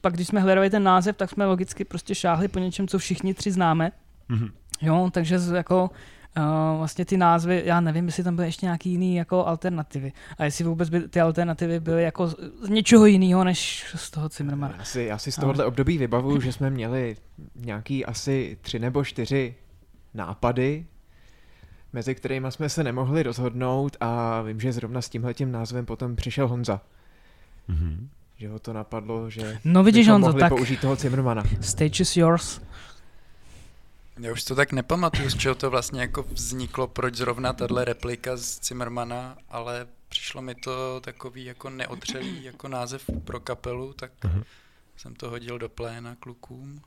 pak 0.00 0.14
když 0.14 0.28
jsme 0.28 0.40
hledali 0.40 0.70
ten 0.70 0.82
název, 0.82 1.16
tak 1.16 1.30
jsme 1.30 1.46
logicky 1.46 1.84
prostě 1.84 2.14
šáhli 2.14 2.48
po 2.48 2.58
něčem, 2.58 2.88
co 2.88 2.98
všichni 2.98 3.34
tři 3.34 3.52
známe. 3.52 3.92
Mhm. 4.28 4.50
Jo, 4.82 5.10
takže 5.12 5.38
jako 5.54 5.90
uh, 6.36 6.78
vlastně 6.78 7.04
ty 7.04 7.16
názvy, 7.16 7.62
já 7.64 7.80
nevím, 7.80 8.06
jestli 8.06 8.24
tam 8.24 8.36
byly 8.36 8.48
ještě 8.48 8.66
nějaký 8.66 8.90
jiný 8.90 9.16
jako 9.16 9.46
alternativy. 9.46 10.12
A 10.38 10.44
jestli 10.44 10.64
vůbec 10.64 10.88
by 10.88 11.00
ty 11.08 11.20
alternativy 11.20 11.80
byly 11.80 12.02
jako 12.02 12.26
z, 12.28 12.36
z 12.62 12.68
něčeho 12.68 13.06
jiného, 13.06 13.44
než 13.44 13.86
z 13.94 14.10
toho 14.10 14.28
Zimmermana. 14.28 14.74
Já 14.78 14.84
si, 14.84 15.02
já 15.02 15.18
si 15.18 15.32
z 15.32 15.36
tohohle 15.36 15.64
období 15.64 15.98
vybavuju, 15.98 16.40
že 16.46 16.52
jsme 16.52 16.70
měli 16.70 17.16
nějaký 17.54 18.04
asi 18.06 18.58
tři 18.60 18.78
nebo 18.78 19.04
čtyři 19.04 19.54
nápady, 20.14 20.86
mezi 21.92 22.14
kterými 22.14 22.46
jsme 22.50 22.68
se 22.68 22.84
nemohli 22.84 23.22
rozhodnout 23.22 23.96
a 24.00 24.42
vím, 24.42 24.60
že 24.60 24.72
zrovna 24.72 25.02
s 25.02 25.08
tímhletím 25.08 25.52
názvem 25.52 25.86
potom 25.86 26.16
přišel 26.16 26.48
Honza. 26.48 26.80
Mhm. 27.68 28.08
Že 28.38 28.48
ho 28.48 28.58
to 28.58 28.72
napadlo, 28.72 29.30
že 29.30 29.58
No 29.64 29.84
vidíš, 29.84 30.06
bychom 30.06 30.12
Honzo, 30.12 30.26
mohli 30.28 30.40
tak 30.40 30.48
použít 30.48 30.80
toho 30.80 30.96
Zimmermana. 30.96 31.42
stage 31.60 32.02
is 32.02 32.16
yours. 32.16 32.60
Já 34.20 34.32
už 34.32 34.44
to 34.44 34.54
tak 34.54 34.72
nepamatuju, 34.72 35.30
z 35.30 35.36
čeho 35.36 35.54
to 35.54 35.70
vlastně 35.70 36.00
jako 36.00 36.22
vzniklo, 36.22 36.86
proč 36.88 37.14
zrovna 37.14 37.52
tahle 37.52 37.84
replika 37.84 38.36
z 38.36 38.60
Zimmermana, 38.62 39.36
ale 39.48 39.86
přišlo 40.08 40.42
mi 40.42 40.54
to 40.54 41.00
takový 41.00 41.44
jako 41.44 41.70
neotřelý 41.70 42.44
jako 42.44 42.68
název 42.68 43.04
pro 43.24 43.40
kapelu, 43.40 43.92
tak 43.92 44.12
Mhm. 44.24 44.42
jsem 44.96 45.14
to 45.14 45.30
hodil 45.30 45.58
do 45.58 45.68
pléna 45.68 46.14
klukům 46.20 46.80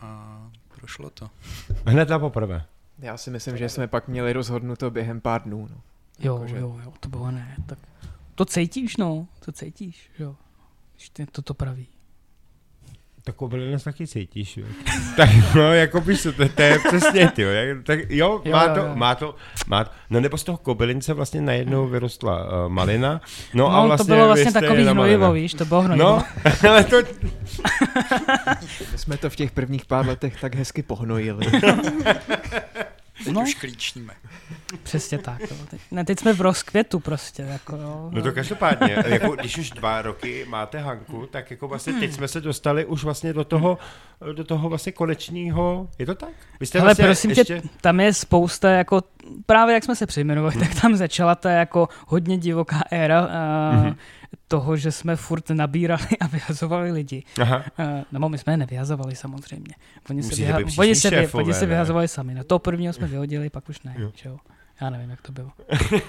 a 0.00 0.40
prošlo 0.78 1.10
to. 1.10 1.30
Hned 1.86 2.08
na 2.08 2.18
poprvé. 2.18 2.64
Já 2.98 3.16
si 3.16 3.30
myslím, 3.30 3.56
že 3.56 3.68
jsme 3.68 3.86
pak 3.88 4.08
měli 4.08 4.32
rozhodnuto 4.32 4.90
během 4.90 5.20
pár 5.20 5.42
dnů. 5.42 5.68
No. 5.70 5.80
Jo, 6.18 6.34
Jakože- 6.34 6.58
jo, 6.58 6.80
jo, 6.84 6.92
to 7.00 7.08
bylo 7.08 7.30
ne. 7.30 7.56
Tak 7.66 7.78
to 8.34 8.44
cítíš, 8.44 8.96
no, 8.96 9.28
to 9.44 9.52
cítíš, 9.52 10.10
jo. 10.18 10.36
Když 10.96 11.08
ty 11.08 11.26
toto 11.26 11.54
praví. 11.54 11.86
Tak 13.24 13.34
kobylinu 13.34 13.78
taky 13.78 14.06
cítíš, 14.06 14.56
jo. 14.56 14.66
tak 15.16 15.30
no, 15.54 15.74
jako 15.74 16.00
víš, 16.00 16.22
co, 16.22 16.32
to, 16.32 16.48
to 16.48 16.62
je 16.62 16.78
přesně, 16.88 17.30
ty, 17.30 17.42
jo. 17.42 17.50
Tak 17.82 17.98
jo, 18.08 18.42
Jo, 18.44 18.52
má 18.52 18.64
jo, 18.64 18.74
to, 18.74 18.80
jo. 18.80 18.92
má 18.94 19.14
to, 19.14 19.34
má 19.66 19.84
to, 19.84 19.90
no 20.10 20.20
nebo 20.20 20.38
z 20.38 20.44
toho 20.44 20.58
kobylince 20.58 21.14
vlastně 21.14 21.40
najednou 21.40 21.86
vyrostla 21.86 22.44
uh, 22.44 22.72
malina, 22.72 23.20
no, 23.54 23.68
No, 23.68 23.76
a 23.76 23.86
vlastně 23.86 24.06
to 24.06 24.16
bylo 24.16 24.26
vlastně 24.26 24.52
takový 24.52 24.84
hnojivo, 24.84 25.32
víš, 25.32 25.54
to 25.54 25.64
bylo 25.64 25.82
hnojivo. 25.82 26.04
No, 26.04 26.24
ale 26.68 26.84
to, 26.84 26.96
My 28.92 28.98
jsme 28.98 29.16
to 29.16 29.30
v 29.30 29.36
těch 29.36 29.50
prvních 29.50 29.84
pár 29.84 30.06
letech 30.06 30.40
tak 30.40 30.54
hezky 30.54 30.82
pohnojili. 30.82 31.46
Teď 33.24 33.32
No. 33.34 33.40
už 33.42 33.54
klíčíme. 33.54 34.14
Přesně 34.82 35.18
tak. 35.18 35.40
Jo. 35.40 35.56
Teď, 35.70 35.80
ne, 35.90 36.04
teď 36.04 36.18
jsme 36.20 36.32
v 36.32 36.40
rozkvětu 36.40 37.00
prostě. 37.00 37.42
Jako, 37.42 37.76
jo. 37.76 38.08
no 38.12 38.22
to 38.22 38.32
každopádně, 38.32 38.96
jako 39.06 39.30
když 39.36 39.58
už 39.58 39.70
dva 39.70 40.02
roky 40.02 40.46
máte 40.48 40.78
Hanku, 40.78 41.26
tak 41.30 41.50
jako 41.50 41.68
vlastně 41.68 41.92
teď 41.92 42.12
jsme 42.12 42.28
se 42.28 42.40
dostali 42.40 42.84
už 42.84 43.04
vlastně 43.04 43.32
do 43.32 43.44
toho, 43.44 43.78
do 44.32 44.44
toho 44.44 44.68
vlastně 44.68 44.92
konečního, 44.92 45.88
je 45.98 46.06
to 46.06 46.14
tak? 46.14 46.28
Vy 46.60 46.66
jste 46.66 46.78
Ale 46.78 46.86
vlastně 46.86 47.04
prosím 47.04 47.30
ještě, 47.30 47.44
tě, 47.44 47.62
tam 47.80 48.00
je 48.00 48.14
spousta, 48.14 48.70
jako 48.70 49.02
právě 49.46 49.74
jak 49.74 49.84
jsme 49.84 49.96
se 49.96 50.06
přejmenovali, 50.06 50.56
tak 50.56 50.80
tam 50.80 50.96
začala 50.96 51.34
ta 51.34 51.50
jako 51.50 51.88
hodně 52.06 52.38
divoká 52.38 52.80
éra 52.90 53.22
uh, 53.22 53.30
Mhm. 53.84 53.96
Toho, 54.48 54.76
že 54.76 54.92
jsme 54.92 55.16
furt 55.16 55.50
nabírali 55.50 56.06
a 56.20 56.26
vyhazovali 56.26 56.92
lidi. 56.92 57.22
aha, 57.42 57.56
Uh, 57.78 57.84
nebo 58.12 58.28
my 58.28 58.38
jsme 58.38 58.52
je 58.52 58.56
nevyhazovali 58.56 59.16
samozřejmě. 59.16 59.74
Oni 60.10 60.22
se, 60.22 60.34
vyha- 60.34 60.74
oni 60.78 60.94
se, 60.94 61.10
vy- 61.10 61.16
šéfové, 61.16 61.44
oni 61.44 61.54
se 61.54 61.66
vyhazovali 61.66 62.08
sami. 62.08 62.34
Na 62.34 62.44
toho 62.44 62.58
prvního 62.58 62.92
jsme 62.92 63.06
vyhodili, 63.06 63.50
pak 63.50 63.68
už 63.68 63.82
ne. 63.82 63.94
Jo. 63.98 64.10
Že 64.14 64.28
jo? 64.28 64.36
Já 64.80 64.90
nevím, 64.90 65.10
jak 65.10 65.22
to 65.22 65.32
bylo. 65.32 65.50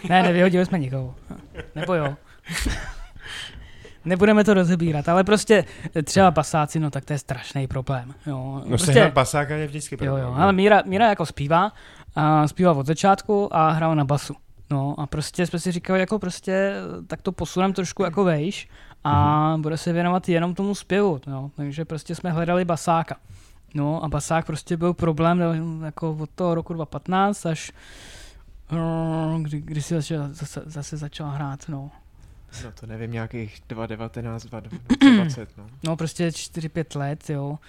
ne, 0.09 0.23
nevyhodili 0.23 0.65
jsme 0.65 0.79
nikoho. 0.79 1.15
Nebo 1.75 1.93
jo. 1.93 2.15
Nebudeme 4.05 4.43
to 4.43 4.53
rozebírat, 4.53 5.09
ale 5.09 5.23
prostě 5.23 5.65
třeba 6.03 6.31
pasáci, 6.31 6.79
no 6.79 6.89
tak 6.91 7.05
to 7.05 7.13
je 7.13 7.19
strašný 7.19 7.67
problém. 7.67 8.13
Jo. 8.25 8.53
no 8.63 8.63
prostě, 8.67 8.93
sehnat 8.93 9.13
pasáka 9.13 9.55
je 9.55 9.67
vždycky 9.67 9.95
Jo, 9.95 9.97
problém, 9.97 10.23
jo, 10.23 10.31
no. 10.31 10.41
ale 10.43 10.53
Míra, 10.53 10.81
Míra 10.85 11.09
jako 11.09 11.25
zpívá, 11.25 11.71
a 12.15 12.47
zpívá 12.47 12.71
od 12.73 12.85
začátku 12.85 13.55
a 13.55 13.71
hrál 13.71 13.95
na 13.95 14.05
basu. 14.05 14.35
No 14.71 14.99
a 14.99 15.07
prostě 15.07 15.45
jsme 15.47 15.59
si 15.59 15.71
říkali, 15.71 15.99
jako 15.99 16.19
prostě, 16.19 16.73
tak 17.07 17.21
to 17.21 17.31
posunem 17.31 17.73
trošku 17.73 18.03
jako 18.03 18.23
vejš 18.23 18.69
a 19.03 19.49
Mhm. 19.51 19.61
bude 19.61 19.77
se 19.77 19.93
věnovat 19.93 20.29
jenom 20.29 20.55
tomu 20.55 20.75
zpěvu, 20.75 21.21
no. 21.27 21.51
takže 21.55 21.85
prostě 21.85 22.15
jsme 22.15 22.31
hledali 22.31 22.65
basáka. 22.65 23.15
No 23.73 24.03
a 24.03 24.07
basák 24.07 24.45
prostě 24.45 24.77
byl 24.77 24.93
problém 24.93 25.37
no, 25.39 25.85
jako 25.85 26.11
od 26.19 26.29
toho 26.29 26.55
roku 26.55 26.73
2015 26.73 27.45
až 27.45 27.71
no, 28.71 29.39
kdy, 29.41 29.61
kdy 29.61 29.81
si 29.81 29.93
začal, 29.93 30.27
zase, 30.31 30.61
zase 30.65 30.97
začal 30.97 31.29
hrát, 31.29 31.59
no. 31.69 31.91
No 32.63 32.71
to 32.79 32.85
nevím, 32.85 33.11
nějakých 33.11 33.61
2019, 33.69 34.45
2020, 34.45 35.49
no. 35.57 35.65
No 35.83 35.95
prostě 35.97 36.27
4-5 36.27 36.99
let, 36.99 37.29
jo. 37.29 37.59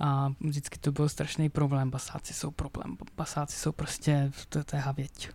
A 0.00 0.32
vždycky 0.40 0.78
to 0.78 0.92
byl 0.92 1.08
strašný 1.08 1.48
problém. 1.48 1.90
Basáci 1.90 2.34
jsou 2.34 2.50
problém. 2.50 2.96
Basáci 3.16 3.56
jsou 3.56 3.72
prostě, 3.72 4.30
to, 4.48 4.64
to 4.64 4.76
je 4.76 4.82
havěť. 4.82 5.28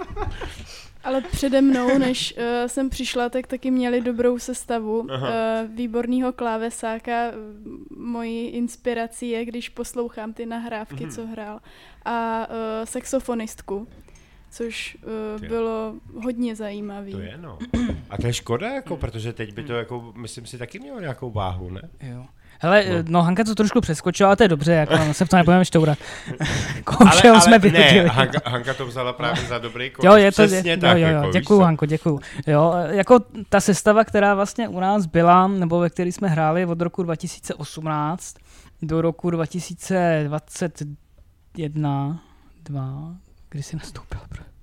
Ale 1.04 1.20
přede 1.20 1.60
mnou, 1.60 1.98
než 1.98 2.34
uh, 2.36 2.42
jsem 2.68 2.90
přišla, 2.90 3.28
tak 3.28 3.46
taky 3.46 3.70
měli 3.70 4.00
dobrou 4.00 4.38
sestavu. 4.38 4.98
Uh, 5.00 5.08
výborného 5.74 6.32
klávesáka. 6.32 7.12
Mojí 7.96 8.46
inspirací 8.48 9.28
je, 9.30 9.44
když 9.44 9.68
poslouchám 9.68 10.32
ty 10.32 10.46
nahrávky, 10.46 11.04
Mhm. 11.04 11.10
co 11.12 11.26
hrál. 11.26 11.60
A 12.04 12.46
uh, 12.48 12.54
saxofonistku, 12.84 13.88
což 14.50 14.96
uh, 15.34 15.40
Ty. 15.40 15.48
bylo 15.48 15.94
hodně 16.22 16.56
zajímavý. 16.56 17.12
To 17.12 17.18
je 17.20 17.36
no. 17.36 17.58
A 18.10 18.16
to 18.16 18.26
je 18.26 18.32
škoda, 18.32 18.68
jako, 18.74 18.96
protože 18.96 19.32
teď 19.32 19.54
by 19.54 19.62
to, 19.62 19.72
jako, 19.72 20.12
myslím 20.16 20.46
si, 20.46 20.58
taky 20.58 20.78
mělo 20.78 21.00
nějakou 21.00 21.30
váhu, 21.30 21.70
ne? 21.70 21.82
Jo. 22.02 22.26
Hele, 22.60 22.84
No. 22.88 22.94
no. 22.96 23.02
no 23.08 23.22
Hanka 23.22 23.44
to 23.44 23.54
trošku 23.54 23.80
přeskočila, 23.80 24.28
ale 24.28 24.36
to 24.36 24.42
je 24.42 24.48
dobře, 24.48 24.72
jako 24.72 25.14
se 25.14 25.24
v 25.24 25.28
tom 25.28 25.36
nebudeme 25.36 25.64
štourat. 25.64 25.98
Koušel 26.84 27.40
jsme 27.40 27.50
ne, 27.50 27.58
vyhodili. 27.58 28.08
Hanka, 28.08 28.50
Hanka 28.50 28.74
to 28.74 28.86
vzala 28.86 29.12
právě 29.12 29.44
za 29.44 29.58
dobrý 29.58 29.90
konec. 29.90 30.10
Jo, 30.12 30.16
je 30.16 30.32
to, 30.32 30.46
Přesně 30.46 30.70
je, 30.70 30.76
tak, 30.76 30.98
jo, 30.98 31.08
jo, 31.08 31.14
jako, 31.16 31.30
děkuju? 31.32 31.60
Hanko, 31.60 31.86
děkuju. 31.86 32.20
Jo, 32.46 32.74
jako 32.90 33.18
ta 33.48 33.60
sestava, 33.60 34.04
která 34.04 34.34
vlastně 34.34 34.68
u 34.68 34.80
nás 34.80 35.06
byla, 35.06 35.46
nebo 35.48 35.80
ve 35.80 35.90
které 35.90 36.12
jsme 36.12 36.28
hráli 36.28 36.66
od 36.66 36.80
roku 36.80 37.02
2018 37.02 38.34
do 38.82 39.02
roku 39.02 39.30
2021, 39.30 42.18
2, 42.64 43.14
kdy 43.50 43.62
jsi 43.62 43.76
nastoupil? 43.76 44.20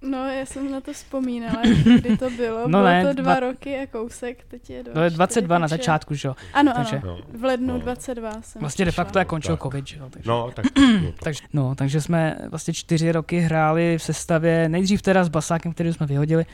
No, 0.10 0.30
já 0.30 0.46
jsem 0.46 0.72
na 0.72 0.82
to 0.82 0.94
vzpomínala, 0.94 1.62
kdy 2.00 2.18
to 2.18 2.30
bylo. 2.30 2.60
No 2.62 2.68
bylo 2.68 2.84
ne, 2.84 3.06
to 3.08 3.14
dva, 3.22 3.34
dva- 3.36 3.40
roky 3.40 3.78
a 3.80 3.88
kousek, 3.88 4.44
teď 4.48 4.70
je 4.70 4.84
To 4.84 5.00
je 5.02 5.10
22 5.10 5.58
na 5.58 5.68
začátku, 5.68 6.14
že 6.16 6.28
jo? 6.28 6.36
Ano, 6.54 6.74
takže- 6.76 6.98
ano. 7.04 7.18
No. 7.18 7.40
V 7.40 7.44
lednu 7.44 7.74
No. 7.74 7.80
22 7.80 8.42
jsem 8.42 8.60
Vlastně 8.60 8.86
de 8.86 8.92
přišla. 8.92 9.04
facto 9.04 9.20
jak 9.20 9.28
končil 9.28 9.56
Tak. 9.58 9.64
covid, 9.64 9.88
že 9.88 9.98
jo? 9.98 10.08
Takže. 10.10 10.30
No, 10.30 10.52
tak, 10.52 10.66
no, 10.78 11.12
tak. 11.12 11.24
Takže, 11.24 11.42
no, 11.54 11.76
takže 11.76 12.02
jsme 12.02 12.38
vlastně 12.50 12.74
čtyři 12.74 13.12
roky 13.12 13.40
hráli 13.40 13.98
v 13.98 14.04
sestavě, 14.04 14.70
nejdřív 14.70 15.02
teda 15.02 15.24
s 15.24 15.30
basákem, 15.30 15.74
který 15.74 15.94
jsme 15.94 16.06
vyhodili, 16.06 16.46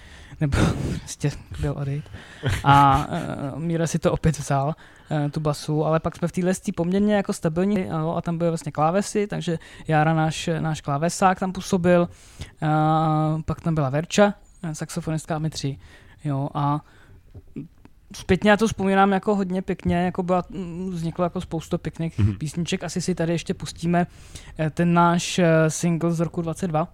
nebo 0.41 0.58
prostě 1.00 1.32
byl 1.60 1.74
odejít. 1.78 2.04
A 2.64 3.08
uh, 3.54 3.60
Míra 3.60 3.88
si 3.88 4.00
to 4.00 4.12
opět 4.12 4.39
vzal, 4.39 4.74
tu 5.32 5.39
basu, 5.39 5.86
ale 5.86 5.99
pak 5.99 6.16
jsme 6.16 6.28
v 6.28 6.32
téhle 6.32 6.53
poměrně 6.76 7.16
jako 7.16 7.34
stabilní 7.34 7.86
uh, 7.86 8.18
a 8.18 8.22
tam 8.22 8.38
byly 8.38 8.49
vlastně 8.49 8.72
klávesy, 8.72 9.28
takže 9.28 9.60
Jára, 9.88 10.14
náš, 10.14 10.49
náš 10.60 10.82
klávesák 10.82 11.39
tam 11.39 11.51
působil, 11.51 12.01
uh, 12.62 13.41
pak 13.41 13.62
tam 13.62 13.76
byla 13.76 13.89
Verča, 13.89 14.34
eh, 14.64 14.76
saxofonistka 14.76 15.36
a 15.36 15.39
my 15.39 15.49
tři. 15.49 15.78
Jo, 16.24 16.49
a 16.53 16.82
Zpětně 18.16 18.51
já 18.51 18.57
to 18.57 18.68
vzpomínám 18.68 19.12
jako 19.12 19.36
hodně 19.36 19.62
pěkně, 19.62 19.95
jako 19.95 20.24
byla, 20.24 20.43
mm, 20.49 20.89
vzniklo 20.93 21.24
jako 21.24 21.41
spoustu 21.41 21.78
pěkných 21.78 22.20
Mhm. 22.20 22.30
mm-hmm. 22.30 22.38
písniček, 22.38 22.84
asi 22.84 23.01
si 23.01 23.16
tady 23.16 23.34
ještě 23.34 23.53
pustíme 23.53 24.07
eh, 24.60 24.70
ten 24.70 24.93
náš 24.93 25.39
eh, 25.39 25.70
single 25.70 26.12
z 26.12 26.20
roku 26.20 26.41
22, 26.41 26.88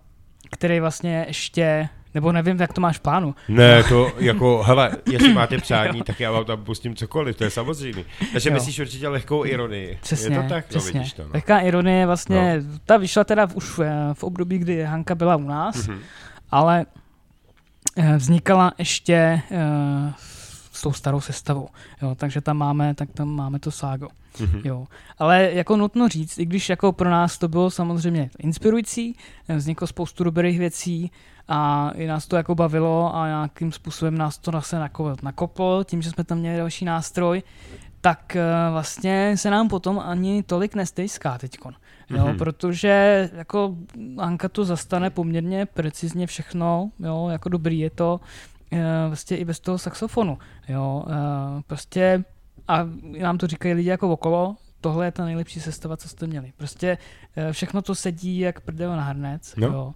který 0.51 0.80
vlastně 0.80 1.26
ještě, 1.28 1.89
nebo 2.16 2.32
nevím, 2.32 2.59
jak 2.61 2.74
to 2.74 2.82
máš 2.82 2.97
v 2.97 2.99
plánu. 2.99 3.36
Ne, 3.49 3.84
to 3.84 4.11
jako, 4.18 4.63
hele, 4.63 4.91
jestli 5.11 5.34
máte 5.34 5.57
přání, 5.57 6.01
tak 6.01 6.20
já 6.20 6.32
vám 6.32 6.45
tam 6.45 6.63
pustím 6.63 6.95
cokoliv, 6.95 7.38
to 7.38 7.43
je 7.43 7.49
samozřejmé. 7.49 8.01
Takže 8.34 8.49
Jo. 8.49 8.53
myslíš 8.53 8.80
určitě 8.80 9.07
lehkou 9.07 9.45
ironii. 9.45 9.99
Přesně, 10.01 10.36
je 10.36 10.43
to 10.43 10.49
tak? 10.49 10.66
přesně. 10.66 10.91
No, 10.93 10.99
vidíš 10.99 11.13
to, 11.13 11.24
no. 11.24 11.30
Lehká 11.34 11.59
ironie 11.59 12.05
vlastně, 12.05 12.63
no. 12.72 12.80
ta 12.86 12.97
vyšla 12.97 13.24
teda 13.24 13.47
v, 13.47 13.55
už 13.55 13.80
v, 14.13 14.24
období, 14.24 14.57
kdy 14.57 14.84
Hanka 14.84 15.16
byla 15.16 15.36
u 15.36 15.43
nás, 15.43 15.88
Mhm. 15.88 15.99
ale 16.51 16.86
eh, 17.97 18.18
vznikala 18.18 18.72
ještě 18.78 19.41
eh, 19.51 20.13
s 20.72 20.82
tou 20.82 20.93
starou 20.93 21.22
sestavou. 21.22 21.70
Jo, 22.01 22.16
takže 22.16 22.41
tam 22.41 22.57
máme, 22.57 22.95
tak 22.95 23.09
tam 23.13 23.28
máme 23.30 23.59
to 23.59 23.72
ságo. 23.72 24.07
Mhm. 24.39 24.61
Jo. 24.63 24.86
Ale 25.18 25.49
jako 25.53 25.78
nutno 25.78 26.07
říct, 26.09 26.38
i 26.39 26.45
když 26.45 26.70
jako 26.70 26.91
pro 26.93 27.09
nás 27.09 27.38
to 27.38 27.47
bylo 27.47 27.72
samozřejmě 27.72 28.30
inspirující, 28.39 29.16
eh, 29.49 29.55
vzniklo 29.55 29.88
spoustu 29.88 30.24
dobrých 30.24 30.59
věcí 30.59 31.11
a 31.48 31.91
i 31.96 32.08
nás 32.08 32.28
to 32.28 32.36
jako 32.36 32.56
bavilo 32.56 33.16
a 33.16 33.28
nějakým 33.28 33.72
způsobem 33.72 34.18
nás 34.18 34.38
to 34.38 34.52
zase 34.52 34.78
nako- 34.80 35.16
nakoplo 35.24 35.84
tím, 35.84 36.02
že 36.02 36.10
jsme 36.12 36.24
tam 36.24 36.38
měli 36.38 36.58
další 36.58 36.86
nástroj, 36.86 37.43
tak 38.02 38.36
eh, 38.36 38.43
vlastně 38.72 39.38
se 39.38 39.50
nám 39.50 39.68
potom 39.68 40.00
ani 40.00 40.43
tolik 40.43 40.76
nestejská 40.76 41.38
teďkon. 41.38 41.74
Jo, 42.10 42.26
Mhm. 42.28 42.38
protože 42.38 43.30
jako 43.34 43.76
Anka 44.18 44.50
to 44.50 44.66
zastane 44.66 45.10
poměrně 45.10 45.66
precizně 45.66 46.28
všechno, 46.28 46.91
jo, 47.00 47.28
jako 47.32 47.50
dobrý 47.50 47.80
je 47.80 47.89
to, 47.89 48.20
eh, 48.72 48.84
vlastně 49.08 49.38
i 49.38 49.46
bez 49.46 49.60
toho 49.60 49.78
saxofonu, 49.78 50.38
jo, 50.70 51.06
eh, 51.08 51.62
prostě 51.68 52.24
a 52.68 52.80
nám 53.22 53.38
to 53.38 53.48
říkají 53.48 53.74
lidi 53.74 53.89
jako 53.89 54.10
okolo, 54.10 54.56
tohle 54.82 55.06
je 55.06 55.12
ta 55.12 55.26
nejlepší 55.26 55.60
sestava, 55.60 55.98
co 55.98 56.10
jste 56.10 56.28
měli. 56.28 56.54
Prostě 56.58 56.98
všechno 57.52 57.82
to 57.82 57.96
sedí 57.96 58.39
jak 58.39 58.60
prdel 58.62 58.96
na 58.96 59.04
hrnec, 59.04 59.54
No. 59.58 59.68
jo. 59.68 59.93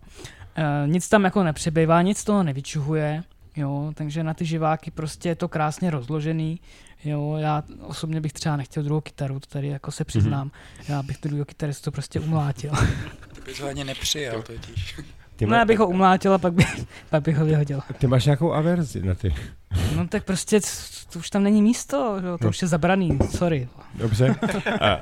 Eh, 0.60 0.88
nic 0.88 1.10
tam 1.10 1.24
jako 1.24 1.44
nepřibývá, 1.44 2.02
nic 2.02 2.24
toho 2.24 2.44
nevyčuhuje, 2.44 3.24
jo, 3.56 3.92
takže 3.96 4.24
na 4.24 4.34
ty 4.34 4.46
živáky 4.46 4.92
prostě 4.92 5.30
je 5.30 5.36
to 5.36 5.48
krásně 5.48 5.90
rozložený, 5.92 6.60
jo, 7.04 7.36
já 7.38 7.64
osobně 7.82 8.22
bych 8.22 8.34
třeba 8.34 8.58
nechtěl 8.58 8.84
druhou 8.84 9.02
kytaru, 9.02 9.40
to 9.40 9.48
tady 9.48 9.68
jako 9.68 9.92
se 9.92 10.06
přiznám, 10.06 10.52
já 10.88 11.04
bych 11.04 11.18
tu 11.18 11.28
druhou 11.28 11.46
kytaristu 11.46 11.92
prostě 11.92 12.20
umlátil. 12.20 12.72
Ty 13.36 13.42
bys 13.42 13.60
ho 13.60 13.68
ani 13.68 13.84
nepřijal 13.84 14.42
totiž. 14.42 15.00
Ty, 15.40 15.46
No 15.46 15.50
má, 15.52 15.58
já 15.58 15.66
bych 15.66 15.80
ho 15.80 15.88
umlátil 15.88 16.34
a 16.34 16.38
pak, 16.38 16.54
by, 16.54 16.66
pak 17.10 17.24
bych 17.24 17.38
ho 17.38 17.46
vyhodil. 17.46 17.80
ty 17.98 18.08
máš 18.08 18.26
nějakou 18.26 18.54
averzi 18.54 19.04
na 19.04 19.16
ty. 19.16 19.36
No 19.96 20.08
tak 20.08 20.24
prostě 20.24 20.60
to 21.14 21.20
už 21.20 21.30
tam 21.30 21.44
není 21.44 21.62
místo, 21.62 22.16
že? 22.22 22.22
to 22.28 22.38
No. 22.42 22.50
už 22.50 22.62
je 22.62 22.68
zabraný, 22.68 23.20
sorry. 23.38 23.68
Dobře. 23.96 24.36
A, 24.82 25.02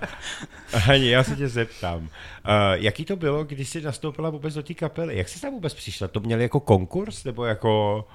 Hani, 0.74 1.10
já 1.10 1.24
se 1.24 1.36
tě 1.36 1.48
zeptám. 1.50 2.00
Uh, 2.00 2.08
jaký 2.74 3.06
to 3.06 3.16
bylo, 3.16 3.44
když 3.44 3.70
jsi 3.70 3.82
nastoupila 3.82 4.30
vůbec 4.30 4.54
do 4.54 4.64
té 4.64 4.74
kapely? 4.74 5.18
Jak 5.18 5.30
jsi 5.30 5.42
tam 5.42 5.54
vůbec 5.54 5.74
přišla? 5.74 6.08
To 6.08 6.20
měli 6.20 6.44
jako 6.44 6.60
konkurs? 6.60 7.24
Nebo 7.24 7.46
jako... 7.46 8.06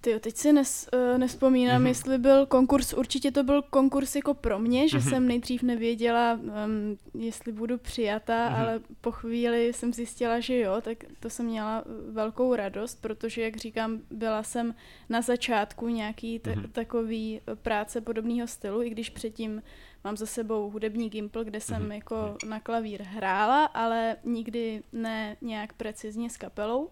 Ty 0.00 0.20
teď 0.20 0.36
si 0.36 0.52
nes, 0.52 0.88
uh, 0.92 1.18
nespomínám, 1.18 1.82
mm-hmm. 1.82 1.86
jestli 1.86 2.18
byl 2.18 2.46
konkurs, 2.46 2.92
určitě 2.92 3.30
to 3.30 3.42
byl 3.42 3.62
konkurs 3.62 4.16
jako 4.16 4.34
pro 4.34 4.58
mě, 4.58 4.88
že 4.88 4.98
mm-hmm. 4.98 5.08
jsem 5.10 5.28
nejdřív 5.28 5.62
nevěděla, 5.62 6.32
um, 6.32 6.98
jestli 7.14 7.52
budu 7.52 7.78
přijata, 7.78 8.48
mm-hmm. 8.48 8.60
ale 8.60 8.80
po 9.00 9.12
chvíli 9.12 9.72
jsem 9.72 9.92
zjistila, 9.92 10.40
že 10.40 10.58
jo, 10.58 10.80
tak 10.80 10.98
to 11.20 11.30
jsem 11.30 11.46
měla 11.46 11.84
eh, 11.86 12.12
velkou 12.12 12.54
radost, 12.54 13.00
protože, 13.00 13.42
jak 13.42 13.56
říkám, 13.56 14.00
byla 14.10 14.42
jsem 14.42 14.74
na 15.08 15.22
začátku 15.22 15.88
nějaký 15.88 16.38
t- 16.38 16.50
mm-hmm. 16.50 16.70
takový 16.72 17.40
eh, 17.40 17.56
práce 17.56 18.00
podobného 18.00 18.48
stylu, 18.48 18.82
i 18.82 18.90
když 18.90 19.10
předtím 19.10 19.62
mám 20.04 20.16
za 20.16 20.26
sebou 20.26 20.70
hudební 20.70 21.08
gimpl, 21.10 21.44
kde 21.44 21.60
jsem 21.60 21.82
mm-hmm. 21.82 21.94
jako 21.94 22.36
na 22.48 22.60
klavír 22.60 23.02
hrála, 23.02 23.64
ale 23.64 24.16
nikdy 24.24 24.82
ne 24.92 25.36
nějak 25.40 25.72
precizně 25.72 26.30
s 26.30 26.36
kapelou. 26.36 26.90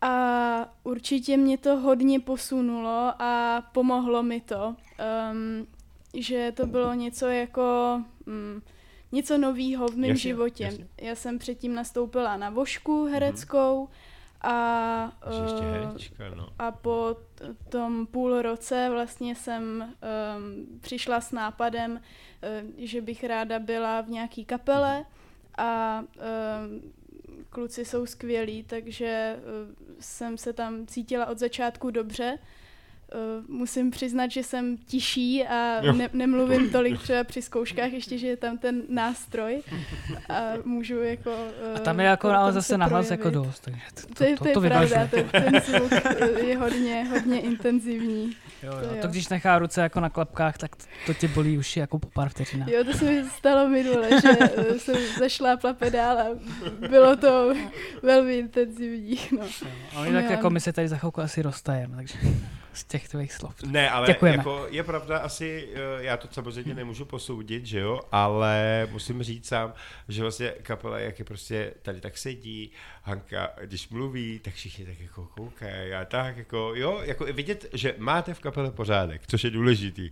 A 0.00 0.74
určitě 0.84 1.36
mě 1.36 1.58
to 1.58 1.76
hodně 1.76 2.20
posunulo 2.20 3.12
a 3.18 3.62
pomohlo 3.72 4.22
mi 4.22 4.40
to, 4.40 4.76
um, 5.32 5.66
že 6.14 6.52
to 6.56 6.66
bylo 6.66 6.94
něco 6.94 7.26
jako 7.26 7.62
um, 8.26 8.62
něco 9.12 9.38
novýho 9.38 9.88
v 9.88 9.96
mém 9.96 10.10
Jasně, 10.10 10.20
životě. 10.20 10.64
jasně. 10.64 10.86
Já 11.00 11.14
jsem 11.14 11.38
předtím 11.38 11.74
nastoupila 11.74 12.36
na 12.36 12.50
vošku 12.50 13.04
hereckou 13.04 13.88
a, 14.40 15.12
Že 15.36 15.42
ještě 15.42 15.64
eh, 15.64 15.70
herečka, 15.72 16.24
no. 16.34 16.48
a 16.58 16.70
po 16.70 17.16
tom 17.68 18.06
půl 18.06 18.42
roce 18.42 18.88
vlastně 18.90 19.34
jsem 19.34 19.62
um, 19.82 20.80
přišla 20.80 21.20
s 21.20 21.32
nápadem, 21.32 21.92
uh, 21.92 22.70
že 22.76 23.00
bych 23.00 23.24
ráda 23.24 23.58
byla 23.58 24.00
v 24.00 24.08
nějaký 24.08 24.44
kapele 24.44 25.04
a 25.58 26.00
um, 26.00 26.92
kluci 27.50 27.84
jsou 27.84 28.06
skvělí, 28.06 28.62
takže 28.62 29.36
uh, 29.38 29.74
jsem 30.00 30.38
se 30.38 30.52
tam 30.52 30.86
cítila 30.86 31.26
od 31.26 31.38
začátku 31.38 31.90
dobře. 31.90 32.38
Uh, 33.14 33.44
musím 33.56 33.90
přiznat, 33.90 34.30
že 34.30 34.42
jsem 34.42 34.76
tiší 34.76 35.44
a 35.44 35.84
Jo. 35.84 35.92
ne- 35.92 36.08
nemluvím 36.12 36.70
tolik 36.72 36.98
třeba 37.02 37.24
při 37.24 37.42
zkouškách, 37.42 37.92
ještě, 37.92 38.18
že 38.18 38.26
je 38.26 38.36
tam 38.36 38.58
ten 38.58 38.82
nástroj 38.88 39.62
a 40.28 40.42
můžu 40.64 40.98
jako... 41.02 41.30
Uh, 41.30 41.76
A 41.76 41.78
tam 41.78 42.00
je 42.00 42.06
jako 42.06 42.28
ale 42.28 42.50
se 42.52 42.54
zase 42.54 42.78
nahlas 42.78 43.10
jako 43.10 43.30
dost, 43.30 43.60
takže 43.60 43.80
to, 43.94 44.06
to, 44.06 44.14
To, 44.14 44.24
je, 44.24 44.36
to, 44.36 44.42
to, 44.42 44.48
je 44.48 44.54
to 44.54 44.60
pravda, 44.60 45.04
vyvažuje. 45.04 45.08
ten, 45.32 45.60
zvuk 45.60 45.92
eh, 45.92 46.40
je 46.46 46.58
hodně, 46.58 47.04
hodně 47.10 47.40
intenzivní. 47.40 48.36
Jo, 48.62 48.72
to 48.72 48.78
jo. 48.86 48.90
jo. 48.94 49.02
To 49.02 49.08
když 49.08 49.28
nechá 49.28 49.58
ruce 49.58 49.80
jako 49.80 50.00
na 50.00 50.10
klapkách, 50.10 50.58
tak 50.58 50.76
to, 50.76 50.84
to 51.06 51.14
tě 51.14 51.28
bolí 51.28 51.58
už 51.58 51.76
jako 51.76 51.98
po 51.98 52.08
pár 52.08 52.28
vteřinách. 52.28 52.68
Jo, 52.68 52.84
to 52.84 52.92
se 52.92 53.04
mi 53.04 53.24
stalo 53.38 53.68
minule, 53.68 54.08
že 54.20 54.28
eh, 54.40 54.78
jsem 54.78 54.96
zašlápla 55.18 55.72
pedál 55.72 56.18
a 56.18 56.26
bylo 56.88 57.16
to 57.16 57.54
velmi 58.02 58.38
intenzivní. 58.38 59.18
No. 59.38 59.44
Ale 59.94 60.12
tak 60.12 60.30
jako 60.30 60.50
my 60.50 60.60
se 60.60 60.72
tady 60.72 60.88
za 60.88 60.96
chvilku 60.96 61.20
asi 61.20 61.42
roztajeme, 61.42 61.96
takže 61.96 62.14
z 62.78 62.84
těch 62.84 63.08
tvých 63.08 63.32
slov. 63.32 63.54
Ne, 63.62 63.90
ale 63.90 64.06
Děkujeme. 64.06 64.36
jako 64.36 64.66
je 64.70 64.82
pravda 64.82 65.18
asi, 65.18 65.68
eh, 65.74 65.78
já 66.04 66.16
to 66.16 66.28
samozřejmě 66.30 66.74
nemůžu 66.74 67.04
posoudit, 67.04 67.66
že 67.66 67.78
jo, 67.80 68.00
ale 68.12 68.88
musím 68.90 69.22
říct 69.22 69.48
sám, 69.48 69.72
že 70.08 70.22
vlastně 70.22 70.52
kapela, 70.62 70.98
jak 70.98 71.18
je 71.18 71.24
prostě 71.24 71.74
tady 71.82 72.00
tak 72.00 72.18
sedí, 72.18 72.70
Hanka, 73.02 73.50
když 73.64 73.88
mluví, 73.88 74.38
tak 74.38 74.54
všichni 74.54 74.86
tak 74.86 75.00
jako 75.00 75.26
koukají 75.36 75.92
a 75.92 76.04
tak 76.04 76.36
jako, 76.36 76.72
jo, 76.74 77.00
jako 77.02 77.28
i 77.28 77.32
vidět, 77.32 77.66
že 77.72 77.94
máte 77.98 78.34
v 78.34 78.40
kapele 78.40 78.70
pořádek, 78.70 79.22
což 79.26 79.44
je 79.44 79.50
důležitý. 79.50 80.10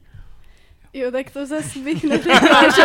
Jo, 0.97 1.11
tak 1.11 1.30
to 1.30 1.47
zase 1.47 1.78
bych 1.78 2.05
neřekla, 2.11 2.62
že, 2.76 2.82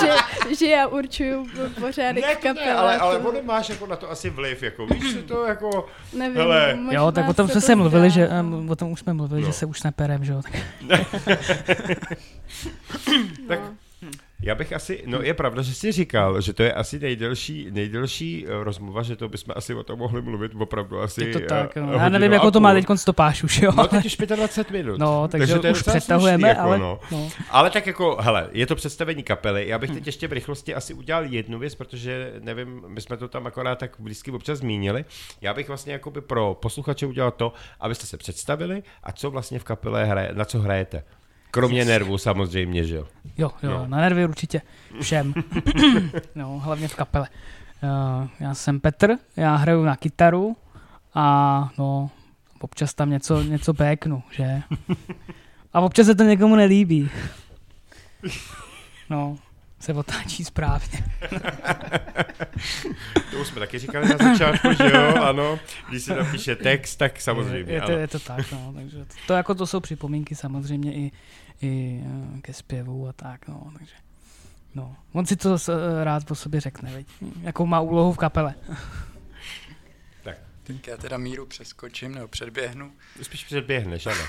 že, 0.00 0.10
že 0.54 0.66
já 0.66 0.86
určuju 0.86 1.46
pořádek 1.80 2.24
ne, 2.24 2.34
v 2.34 2.38
to 2.40 2.48
ne, 2.48 2.54
kapele. 2.54 2.74
ale, 2.74 2.96
ale 2.98 3.18
to 3.20 3.28
ono 3.28 3.42
máš 3.42 3.68
jako 3.68 3.86
na 3.86 3.96
to 3.96 4.10
asi 4.10 4.30
vliv, 4.30 4.62
jako 4.62 4.86
víš, 4.86 5.12
že 5.12 5.22
to 5.22 5.44
jako, 5.44 5.86
nevím, 6.12 6.36
hele. 6.36 6.74
možná 6.74 7.00
Jo, 7.00 7.12
tak 7.12 7.28
o 7.28 7.34
tom 7.34 7.46
se 7.48 7.52
jsme 7.52 7.60
to 7.60 7.66
se 7.66 7.74
mluvili, 7.76 8.10
že, 8.10 8.28
um, 8.28 8.70
o 8.70 8.76
tom 8.76 8.90
už 8.92 9.00
jsme 9.00 9.12
mluvili, 9.12 9.40
No. 9.40 9.46
že 9.46 9.52
se 9.52 9.66
už 9.66 9.82
neperem, 9.82 10.24
že 10.24 10.32
jo. 10.32 10.42
Tak, 10.88 11.00
tak 13.48 13.60
No. 13.60 13.76
Já 14.42 14.54
bych 14.54 14.72
asi, 14.72 15.02
no 15.06 15.22
je 15.22 15.34
pravda, 15.34 15.62
že 15.62 15.74
jsi 15.74 15.92
říkal, 15.92 16.40
že 16.40 16.52
to 16.52 16.62
je 16.62 16.72
asi 16.72 16.98
nejdelší, 16.98 17.70
nejdelší 17.70 18.46
eh, 18.46 18.64
rozmluva, 18.64 19.02
že 19.02 19.16
to 19.16 19.28
bychom 19.28 19.54
asi 19.56 19.74
o 19.74 19.82
tom 19.82 19.98
mohli 19.98 20.22
mluvit 20.22 20.52
opravdu 20.58 21.00
asi 21.00 21.24
je 21.24 21.32
to 21.32 21.38
eh, 21.42 21.46
tak, 21.46 21.76
no. 21.76 21.92
Já 21.92 22.08
nevím, 22.08 22.32
jako 22.32 22.50
to 22.50 22.60
má 22.60 22.72
teď 22.72 22.86
stopáš 22.94 23.44
už, 23.44 23.62
jo. 23.62 23.72
No 23.76 23.86
teď 23.86 24.06
už 24.06 24.16
25 24.16 24.82
minut. 24.82 24.98
No, 24.98 25.28
takže, 25.28 25.58
to 25.58 25.66
je 25.66 25.72
už 25.72 25.82
přetahujeme, 25.82 26.38
slušný, 26.38 26.48
jako, 26.48 26.60
ale... 26.60 26.78
No. 26.78 27.00
No. 27.10 27.28
Ale 27.50 27.70
tak 27.70 27.86
jako, 27.86 28.16
hele, 28.20 28.48
je 28.52 28.66
to 28.66 28.74
představení 28.74 29.22
kapely. 29.22 29.68
Já 29.68 29.78
bych 29.78 29.90
teď 29.90 30.06
ještě 30.06 30.28
v 30.28 30.32
rychlosti 30.32 30.74
asi 30.74 30.94
udělal 30.94 31.24
jednu 31.24 31.58
věc, 31.58 31.74
protože 31.74 32.32
nevím, 32.40 32.82
my 32.86 33.00
jsme 33.00 33.16
to 33.16 33.28
tam 33.28 33.46
akorát 33.46 33.78
tak 33.78 33.96
blízky 33.98 34.30
občas 34.30 34.58
zmínili. 34.58 35.04
Já 35.40 35.54
bych 35.54 35.68
vlastně 35.68 35.92
jakoby 35.92 36.20
pro 36.20 36.58
posluchače 36.62 37.06
udělal 37.06 37.30
to, 37.30 37.52
abyste 37.80 38.06
se 38.06 38.16
představili 38.16 38.82
a 39.02 39.12
co 39.12 39.30
vlastně 39.30 39.58
v 39.58 39.64
kapele 39.64 40.04
hraje, 40.04 40.30
na 40.32 40.44
co 40.44 40.58
hrajete. 40.58 41.04
Kromě 41.54 41.84
nervů 41.84 42.18
samozřejmě, 42.18 42.84
že 42.84 42.96
jo. 42.96 43.06
Jo, 43.38 43.50
jo, 43.62 43.70
No. 43.70 43.86
na 43.86 43.98
nervy 43.98 44.24
určitě. 44.26 44.62
Všem. 45.00 45.34
no, 46.34 46.58
hlavně 46.58 46.88
v 46.88 46.94
kapele. 46.96 47.28
Uh, 47.82 48.28
já 48.40 48.54
jsem 48.54 48.80
Petr, 48.80 49.16
já 49.36 49.56
hraju 49.56 49.84
na 49.84 49.96
kytaru 49.96 50.56
a 51.14 51.68
no, 51.78 52.10
občas 52.60 52.94
tam 52.94 53.10
něco, 53.10 53.42
něco 53.42 53.72
béknu, 53.72 54.22
že? 54.30 54.62
A 55.72 55.80
občas 55.80 56.06
se 56.06 56.14
to 56.14 56.22
někomu 56.22 56.56
nelíbí. 56.56 57.10
No, 59.10 59.36
se 59.82 59.94
otáčí 59.94 60.44
správně. 60.44 61.04
To 63.30 63.38
už 63.38 63.46
jsme 63.46 63.60
taky 63.60 63.78
říkali 63.78 64.08
na 64.08 64.16
začátku, 64.32 64.68
že 64.72 64.90
jo, 64.94 65.14
ano. 65.22 65.58
Když 65.88 66.02
si 66.02 66.14
napíše 66.14 66.56
text, 66.56 66.96
tak 66.96 67.20
samozřejmě, 67.20 67.72
je, 67.72 67.80
to, 67.80 67.86
ano. 67.86 67.96
je 67.98 68.08
to 68.08 68.18
tak, 68.18 68.52
no, 68.52 68.72
takže 68.76 68.96
to, 68.98 69.14
to, 69.26 69.32
jako 69.32 69.54
to 69.54 69.66
jsou 69.66 69.80
připomínky 69.80 70.34
samozřejmě 70.34 70.94
i, 70.94 71.12
i 71.62 72.02
eh, 72.36 72.40
ke 72.40 72.52
zpěvu 72.52 73.08
a 73.08 73.12
tak, 73.12 73.48
no, 73.48 73.70
takže 73.78 73.94
no. 74.74 74.96
On 75.12 75.26
si 75.26 75.36
to 75.36 75.58
s- 75.58 76.02
rád 76.04 76.24
po 76.24 76.34
sobě 76.34 76.60
řekne, 76.60 76.92
veď? 76.92 77.06
jakou 77.42 77.66
má 77.66 77.80
úlohu 77.80 78.12
v 78.12 78.18
kapele. 78.18 78.54
Tak 80.64 80.86
já 80.86 80.96
teda 80.96 81.16
míru 81.18 81.46
přeskočím 81.46 82.14
nebo 82.14 82.28
předběhnu. 82.28 82.92
Spíš 83.22 83.44
předběhneš, 83.44 84.06
ano. 84.06 84.20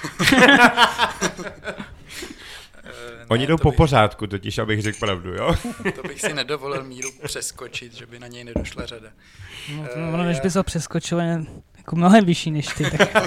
Eh, 2.83 3.25
Oni 3.27 3.41
ne, 3.41 3.47
jdou 3.47 3.57
to 3.57 3.63
po 3.63 3.69
bych, 3.69 3.77
pořádku, 3.77 4.27
totiž, 4.27 4.57
abych 4.57 4.81
řekl 4.81 4.99
pravdu, 4.99 5.33
jo. 5.33 5.55
To 5.95 6.03
bych 6.03 6.21
si 6.21 6.33
nedovolil 6.33 6.83
míru 6.83 7.09
přeskočit, 7.23 7.93
že 7.93 8.05
by 8.05 8.19
na 8.19 8.27
něj 8.27 8.43
nedošla 8.43 8.85
řada. 8.85 9.09
No, 9.75 9.87
to, 9.87 9.93
ono, 9.93 10.23
než 10.23 10.37
já- 10.37 10.43
bys 10.43 10.55
ho 10.55 10.63
přeskočil, 10.63 11.19
je 11.21 11.45
jako 11.77 11.95
mnohem 11.95 12.25
vyšší 12.25 12.51
než 12.51 12.67
ty, 12.67 12.91
tak 12.91 13.09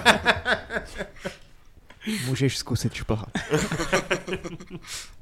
Můžeš 2.27 2.59
zkusit 2.59 2.95
šplhat. 2.95 3.29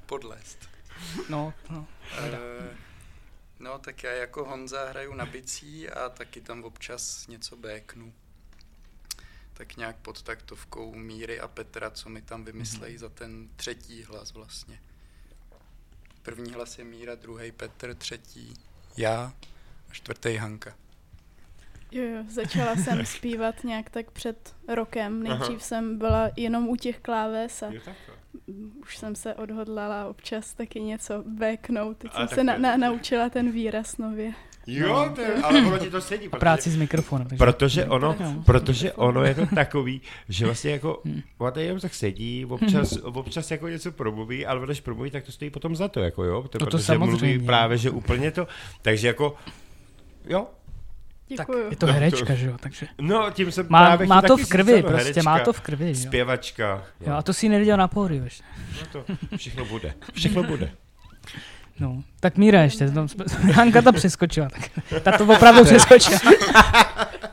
Podlést. 0.07 0.59
no, 1.29 1.53
no. 1.71 1.87
Eh, 2.19 2.69
No, 3.61 3.79
tak 3.79 4.03
já 4.03 4.13
jako 4.13 4.45
Honza 4.45 4.89
hraju 4.91 5.15
na 5.15 5.27
bicí 5.27 5.89
a 5.91 6.09
taky 6.09 6.41
tam 6.41 6.65
občas 6.65 7.27
něco 7.27 7.57
béknu. 7.57 8.13
Tak 9.55 9.77
nějak 9.77 9.97
pod 9.97 10.23
taktovkou 10.23 10.95
Míry 10.95 11.41
a 11.41 11.49
Petra, 11.49 11.91
co 11.91 12.09
mi 12.09 12.23
tam 12.23 12.45
vymyslejí 12.45 12.99
za 12.99 13.09
ten 13.09 13.49
třetí 13.57 14.03
hlas 14.03 14.33
vlastně. 14.33 14.81
První 16.23 16.53
hlas 16.53 16.79
je 16.79 16.85
Míra, 16.85 17.15
druhý 17.15 17.53
Petr, 17.53 17.95
třetí 17.95 18.55
já 18.97 19.33
a 19.91 19.93
čtvrtý 19.93 20.37
Hanka. 20.37 20.75
Jo, 21.93 22.05
jo, 22.05 22.25
začala 22.29 22.77
jsem 22.85 23.07
zpívat 23.07 23.65
nějak 23.65 23.91
tak 23.91 24.11
před 24.11 24.55
rokem. 24.69 25.23
Nejdřív 25.23 25.49
Aha. 25.49 25.59
jsem 25.59 25.99
byla 25.99 26.31
jenom 26.37 26.69
u 26.69 26.77
těch 26.77 27.01
kláves 27.01 27.63
a 27.63 27.73
už 28.81 28.97
jsem 28.99 29.17
se 29.17 29.35
odhodlala 29.35 30.07
občas 30.07 30.55
taky 30.55 30.81
něco 30.81 31.23
béknout. 31.27 31.97
Teď 31.97 32.11
A 32.15 32.19
jsem 32.19 32.29
se 32.29 32.45
na, 32.45 32.59
na, 32.59 32.77
naučila 32.77 33.31
ten 33.31 33.51
výraz 33.51 33.99
nově. 33.99 34.33
Jo, 34.67 35.11
to 35.15 35.21
je, 35.21 35.35
ale 35.43 35.67
ono 35.67 35.79
ti 35.79 35.91
to 35.91 36.01
sedí. 36.01 36.27
A 36.27 36.31
protože- 36.31 36.41
práci 36.41 36.71
s 36.71 36.77
mikrofonem. 36.77 37.27
Takže... 37.29 37.39
Protože 37.39 37.85
ono, 37.85 38.17
No. 38.21 38.43
protože 38.47 38.93
ono 38.93 39.25
je 39.25 39.35
to 39.35 39.47
takový, 39.55 40.01
že 40.29 40.45
vlastně 40.45 40.71
jako, 40.71 41.03
ona 41.39 41.51
tady 41.51 41.67
jenom 41.67 41.81
tak 41.81 41.95
sedí, 41.95 42.45
občas, 42.45 42.93
občas 43.03 43.51
jako 43.51 43.69
něco 43.69 43.93
promluví, 43.93 44.47
ale 44.47 44.67
když 44.67 44.81
promluví, 44.81 45.11
tak 45.11 45.25
to 45.25 45.33
stojí 45.33 45.51
potom 45.51 45.77
za 45.77 45.89
to, 45.89 46.01
jako 46.01 46.25
jo, 46.25 46.43
to, 46.43 46.49
To 46.49 46.59
to 46.59 46.65
protože 46.65 46.85
samozřejmě. 46.85 47.11
mluví 47.11 47.47
právě, 47.47 47.79
že 47.79 47.91
úplně 47.91 48.31
to, 48.31 48.47
takže 48.83 49.07
jako, 49.07 49.35
jo, 50.29 50.47
Tak 51.37 51.49
je 51.71 51.77
to 51.77 51.87
No, 51.87 51.93
to- 51.93 51.99
herečka, 51.99 52.35
že 52.35 52.47
jo, 52.47 52.57
takže 52.61 52.87
no 53.01 53.31
tím 53.31 53.53
jsem 53.53 53.67
má, 53.69 53.87
právě 53.87 54.07
má 54.07 54.23
to 54.23 54.37
v 54.37 54.49
krvi, 54.49 54.73
ano, 54.73 54.83
prostě 54.89 55.23
má 55.23 55.31
herečka, 55.33 55.45
to 55.45 55.53
v 55.53 55.61
krvi, 55.61 55.89
jo. 55.89 55.95
Zpěvačka, 55.95 56.83
jo. 57.07 57.13
A 57.15 57.23
to 57.23 57.33
si 57.33 57.49
neviděl 57.49 57.77
na 57.77 57.91
ještě. 58.25 58.43
no 58.81 58.87
to 58.93 59.37
všechno 59.37 59.65
bude, 59.65 59.95
všechno 60.15 60.43
bude. 60.43 60.71
No, 61.81 62.03
tak 62.21 62.37
Míra 62.37 62.63
ještě, 62.63 62.91
no, 62.91 63.07
Hanka 63.55 63.83
to 63.83 63.93
přeskočila, 63.93 64.49
tak 64.49 64.71
ta 65.03 65.19
to 65.19 65.27
opravdu 65.27 65.65
přeskočila. 65.65 66.19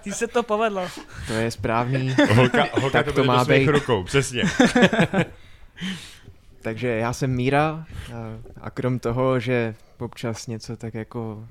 Ty 0.01 0.11
se 0.11 0.27
to 0.27 0.43
povedlo. 0.43 0.87
To 1.27 1.33
je 1.33 1.51
správný. 1.51 2.15
Holka, 2.33 2.65
holka 2.73 2.97
Tak 2.97 3.05
to, 3.05 3.13
to 3.13 3.23
má 3.23 3.37
do 3.37 3.45
svých 3.45 3.59
být. 3.59 3.67
rukou, 3.71 4.03
přesně. 4.03 4.43
Takže 6.61 6.87
já 6.87 7.13
jsem 7.13 7.31
Míra 7.31 7.85
a- 8.13 8.39
a 8.61 8.69
krom 8.69 8.99
toho, 8.99 9.39
že 9.39 9.75
občas 9.99 10.47
něco 10.47 10.77
tak 10.77 10.93
jako 10.93 11.47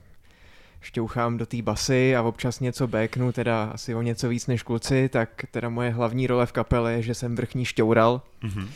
šťouchám 0.81 1.39
do 1.39 1.47
té 1.47 1.63
basy 1.63 2.17
a 2.17 2.23
občas 2.23 2.61
něco 2.61 2.87
béknu, 2.87 3.33
teda 3.33 3.71
asi 3.75 3.95
o 3.95 4.03
něco 4.03 4.29
víc 4.29 4.47
než 4.47 4.63
kluci, 4.63 5.09
tak 5.09 5.29
teda 5.51 5.69
moje 5.69 5.91
hlavní 5.91 6.27
role 6.27 6.47
v 6.47 6.53
kapele 6.53 6.93
je, 6.93 7.03
že 7.03 7.15
jsem 7.15 7.37
vrchní 7.37 7.65
šťoural. 7.65 8.23
Mhm. 8.43 8.71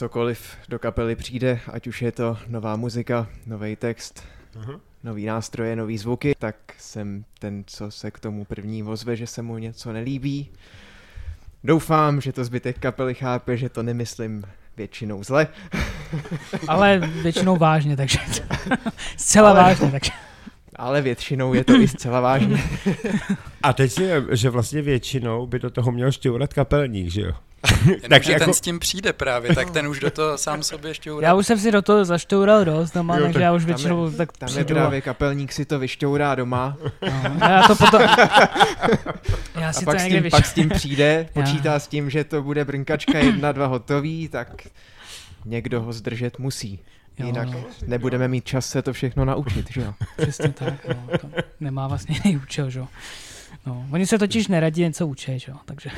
Cokoliv 0.00 0.56
do 0.68 0.78
kapely 0.78 1.16
přijde, 1.16 1.60
ať 1.72 1.86
už 1.86 2.02
je 2.02 2.12
to 2.12 2.38
nová 2.48 2.76
muzika, 2.76 3.26
nový 3.46 3.76
text, 3.76 4.22
Mhm. 4.56 4.80
nový 5.04 5.26
nástroje, 5.26 5.76
nový 5.76 5.98
zvuky, 5.98 6.34
tak 6.38 6.56
jsem 6.78 7.24
ten, 7.38 7.64
co 7.66 7.90
se 7.90 8.10
k 8.10 8.18
tomu 8.18 8.44
první 8.44 8.82
ozve, 8.82 9.16
že 9.16 9.26
se 9.26 9.42
mu 9.42 9.58
něco 9.58 9.92
nelíbí. 9.92 10.50
Doufám, 11.64 12.20
že 12.20 12.32
to 12.32 12.44
zbytek 12.44 12.78
kapely 12.78 13.14
chápe, 13.14 13.56
že 13.56 13.68
to 13.68 13.82
nemyslím 13.82 14.44
většinou 14.76 15.24
zle. 15.24 15.48
Ale 16.68 16.98
většinou 16.98 17.56
vážně, 17.56 17.96
takže 17.96 18.18
zcela 19.16 19.50
Ale- 19.50 19.62
vážně, 19.62 19.90
takže 19.90 20.12
Ale 20.80 21.02
většinou 21.02 21.54
je 21.54 21.64
to 21.64 21.72
i 21.74 21.88
zcela 21.88 22.20
vážně. 22.20 22.62
A 23.62 23.72
teď 23.72 23.92
si, 23.92 24.08
že 24.30 24.50
vlastně 24.50 24.82
většinou 24.82 25.46
by 25.46 25.58
do 25.58 25.70
toho 25.70 25.92
měl 25.92 26.12
šťourat 26.12 26.52
kapelník, 26.54 27.10
že 27.10 27.20
jo? 27.22 27.32
Tak 28.08 28.22
ten 28.24 28.32
jako- 28.32 28.52
s 28.54 28.60
tím 28.60 28.78
přijde 28.78 29.12
právě, 29.12 29.54
tak 29.54 29.70
ten 29.70 29.86
už 29.86 30.00
do 30.00 30.10
toho 30.10 30.38
sám 30.38 30.62
sobě 30.62 30.94
šťourá. 30.94 31.28
já 31.28 31.34
už 31.34 31.46
jsem 31.46 31.58
si 31.58 31.72
do 31.72 31.82
toho 31.82 32.04
zaštoural 32.04 32.64
dost 32.64 32.94
doma, 32.94 33.16
Jo, 33.16 33.22
takže 33.22 33.34
tak 33.34 33.42
já 33.42 33.52
už 33.52 33.62
tam 33.62 33.66
většinou 33.66 34.04
je- 34.10 34.16
tak 34.16 34.32
Tam 34.32 34.48
je 34.48 34.52
přijdu 34.64 34.76
a- 34.76 34.82
právě 34.82 35.00
kapelník 35.00 35.52
si 35.52 35.64
to 35.64 35.78
vyšťourá 35.78 36.34
doma 36.34 36.76
no, 37.02 37.36
a 37.40 37.50
já 37.50 37.62
to 37.62 37.76
potom... 37.76 38.02
Já 39.60 39.68
a 39.68 39.72
si 39.72 39.80
to 39.80 39.84
pak 39.84 40.00
s, 40.00 40.02
někde 40.02 40.16
tím, 40.16 40.22
vyš... 40.22 40.30
pak 40.30 40.46
s 40.46 40.52
tím 40.52 40.68
přijde, 40.68 41.28
Já. 41.34 41.42
počítá 41.42 41.78
s 41.78 41.86
tím, 41.88 42.10
že 42.10 42.24
to 42.24 42.42
bude 42.42 42.64
brnkačka 42.64 43.18
jedna, 43.18 43.52
dva 43.52 43.66
hotový, 43.66 44.28
tak 44.28 44.48
někdo 45.44 45.80
ho 45.82 45.92
zdržet 45.92 46.38
musí. 46.38 46.80
Jo, 47.20 47.26
Jinak 47.26 47.48
no. 47.50 47.64
nebudeme 47.86 48.28
mít 48.28 48.44
čas 48.44 48.66
se 48.66 48.82
to 48.82 48.92
všechno 48.92 49.24
naučit, 49.24 49.70
že 49.72 49.80
jo? 49.80 49.94
Přesně 50.16 50.48
tak, 50.48 50.86
no, 50.88 51.18
to 51.18 51.28
nemá 51.60 51.88
vlastně 51.88 52.20
jiný 52.24 52.36
účel, 52.36 52.70
že 52.70 52.78
jo. 52.78 52.88
No, 53.66 53.86
oni 53.92 54.06
se 54.06 54.18
totiž 54.18 54.48
neradí 54.48 54.82
něco 54.82 55.06
učit, 55.06 55.38
že 55.38 55.52
jo, 55.52 55.58
takže 55.64 55.90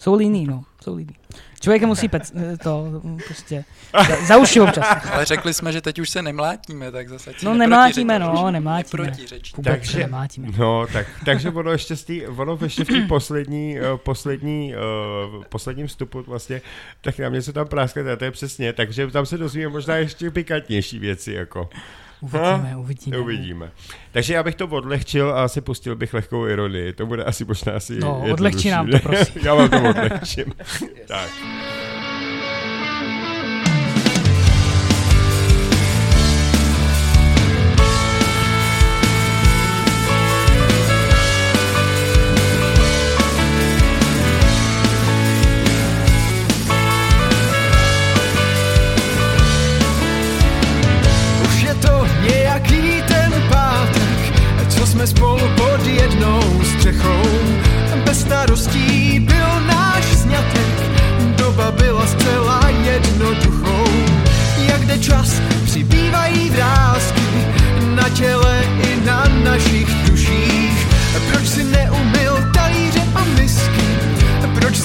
jsou 0.00 0.14
líní, 0.14 0.46
no, 0.46 0.64
jsou 0.82 0.96
líní. 0.96 1.14
Člověk 1.60 1.82
musí 1.82 2.08
pec, 2.08 2.32
eh, 2.36 2.56
to 2.56 3.02
prostě 3.26 3.64
za, 4.08 4.26
za 4.26 4.36
uši 4.36 4.60
občas. 4.60 4.86
Ale 5.12 5.24
řekli 5.24 5.54
jsme, 5.54 5.72
že 5.72 5.80
teď 5.80 5.98
už 5.98 6.10
se 6.10 6.22
nemlátíme, 6.22 6.92
tak 6.92 7.08
zase 7.08 7.30
No 7.42 7.54
neprotiřečíme. 7.54 8.14
nemlátíme, 8.14 8.18
no, 8.18 8.50
nemlátíme. 8.50 9.12
Takže- 9.64 9.92
se 9.92 9.98
nemátíme. 9.98 10.48
No, 10.58 10.86
tak, 10.92 11.06
takže 11.24 11.50
ono 11.50 11.72
ještě, 11.72 11.96
tý, 11.96 12.26
ono 12.26 12.58
ještě 12.62 12.84
v 12.84 12.88
té 12.88 13.00
poslední, 13.08 13.76
uh, 13.80 13.96
poslední, 13.96 14.74
uh, 15.36 15.44
posledním 15.44 15.86
vstupu 15.86 16.22
vlastně, 16.26 16.62
tak 17.00 17.18
nám 17.18 17.32
něco 17.32 17.52
tam 17.52 17.68
práskne, 17.68 18.12
a 18.12 18.16
to 18.16 18.24
je 18.24 18.30
přesně, 18.30 18.72
takže 18.72 19.06
tam 19.06 19.26
se 19.26 19.38
dozvíme 19.38 19.68
možná 19.68 19.96
ještě 19.96 20.30
pikantnější 20.30 20.98
věci, 20.98 21.32
jako. 21.32 21.68
Uvidíme, 22.20 22.76
uvidíme. 22.76 23.18
Uvidíme. 23.18 23.70
Takže 24.12 24.34
já 24.34 24.42
bych 24.42 24.54
to 24.54 24.66
odlehčil 24.66 25.30
a 25.30 25.44
asi 25.44 25.60
pustil 25.60 25.96
bych 25.96 26.14
lehkou 26.14 26.46
ironii, 26.46 26.92
to 26.92 27.06
bude 27.06 27.24
asi 27.24 27.44
možná 27.44 27.72
asi 27.72 27.98
No, 28.00 28.24
odlehči 28.32 28.70
nám 28.70 28.86
to, 28.90 28.98
prosím. 28.98 29.42
já 29.44 29.54
vám 29.54 29.68
to 29.68 29.76
odlehčím. 29.90 30.44
tak. 31.06 31.30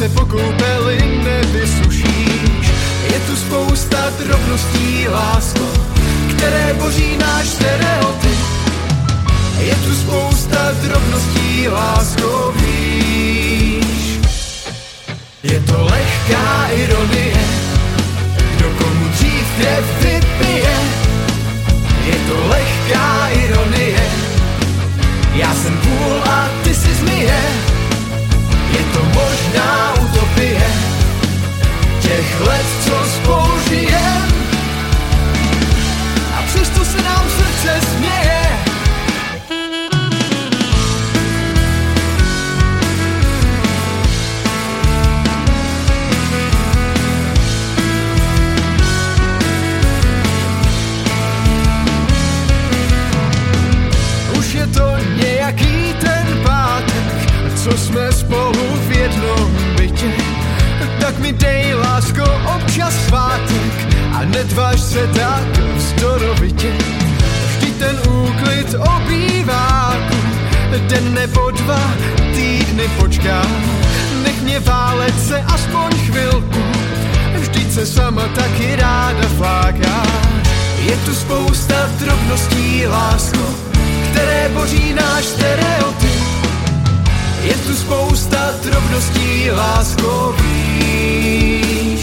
Se 0.06 0.10
po 0.10 0.26
koupeli 0.26 0.98
nevysušíš? 1.24 2.68
Je 3.14 3.20
tu 3.28 3.36
spousta 3.36 3.98
drobností, 4.20 5.08
lásko, 5.08 5.66
které 6.30 6.74
boří 6.74 7.18
náš 7.18 7.48
stereotyp. 7.48 8.40
Je 9.60 9.76
tu 9.76 9.96
spousta 9.96 10.72
drobností, 10.82 11.68
lásko, 11.68 12.54
víš. 12.56 14.20
Je 15.44 15.60
to 15.60 15.84
lehká 15.84 16.68
ironie, 16.74 17.38
kdo 18.56 18.70
komu 18.70 19.08
dřív 19.10 19.46
krev 19.58 19.86
vypije. 20.02 20.76
Je 22.06 22.16
to 22.30 22.48
lehká 22.48 23.30
ironie, 23.30 24.10
já 25.34 25.56
jsem 25.56 25.78
půl 25.78 26.22
a 26.26 26.50
ty 26.64 26.76
si 26.76 26.94
zmije. 26.96 27.40
Je 28.72 28.84
to 28.94 29.04
možná 29.04 29.95
těch 32.06 32.42
let, 32.42 32.66
co 32.84 33.10
spolu 33.10 33.60
žijem. 33.70 34.24
A 36.38 36.44
přesto 36.48 36.86
se 36.86 37.02
nám 37.02 37.26
srdce 37.30 37.82
směje. 37.82 38.42
Už 54.40 54.54
je 54.54 54.68
to 54.68 54.98
nějaký 55.24 55.96
ten 56.00 56.40
pátek, 56.44 57.30
co 57.56 57.78
jsme 57.78 58.12
spolu 58.12 58.78
v 58.88 58.92
jednom. 58.92 59.65
Tak 61.16 61.24
mi 61.24 61.32
dej, 61.32 61.74
lásko, 61.74 62.28
občas 62.56 62.94
svátek 63.08 63.74
a 64.20 64.26
netvář 64.26 64.80
se 64.80 65.08
tak 65.08 65.48
vzdorovitě. 65.76 66.72
Vždy 67.48 67.72
ten 67.72 67.96
úklid 68.04 68.76
obýváku, 68.76 70.18
den 70.88 71.14
nebo 71.14 71.52
dva 71.52 71.80
týdny 72.36 72.84
počká. 73.00 73.42
Nech 74.24 74.42
mě 74.42 74.60
válet 74.60 75.16
se 75.28 75.40
aspoň 75.40 75.92
chvilku, 76.06 76.64
vždyť 77.40 77.72
se 77.72 77.86
sama 77.86 78.28
taky 78.36 78.76
ráda 78.76 79.28
fláká. 79.38 80.04
Je 80.84 80.98
tu 80.98 81.16
spousta 81.16 81.90
drobností, 82.00 82.88
lásko, 82.88 83.46
které 84.12 84.50
boří 84.54 84.94
náš 84.94 85.26
stereotyp. 85.26 86.24
Je 87.44 87.54
tu 87.54 87.76
spousta 87.76 88.52
drobností, 88.64 89.52
lásko, 89.52 90.36
víš. 91.06 92.02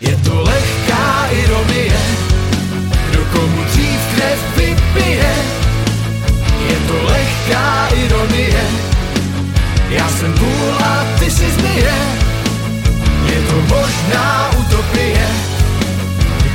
Je 0.00 0.16
to 0.16 0.42
lehká 0.42 1.26
ironie, 1.30 2.00
kdo 3.10 3.24
komu 3.32 3.64
dřív 3.64 4.00
vypije. 4.56 5.34
Je 6.70 6.76
to 6.88 6.96
lehká 7.04 7.88
ironie, 8.04 8.62
já 9.90 10.08
jsem 10.08 10.32
půl 10.32 10.74
a 10.84 11.06
ty 11.18 11.30
si 11.30 11.50
zmije. 11.50 11.94
Je 13.26 13.40
to 13.48 13.56
možná 13.74 14.50
utopie, 14.58 15.26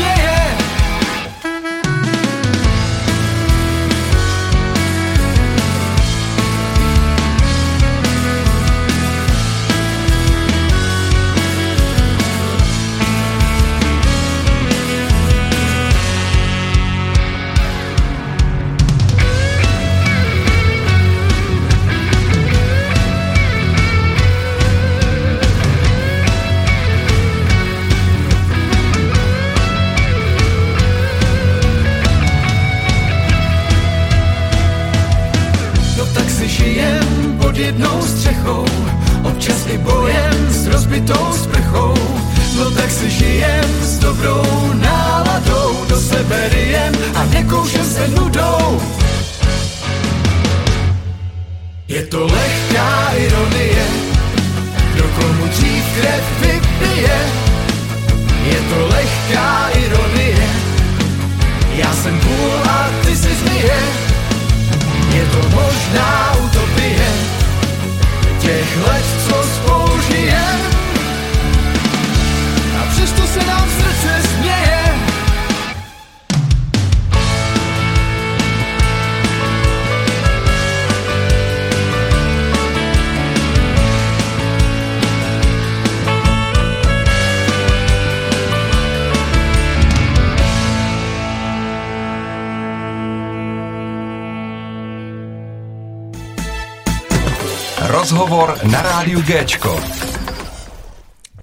Géčko. 99.30 99.80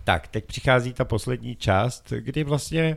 Tak, 0.05 0.28
teď 0.28 0.45
přichází 0.45 0.93
ta 0.93 1.05
poslední 1.05 1.57
část, 1.57 2.12
kdy 2.18 2.45
vlastně 2.45 2.97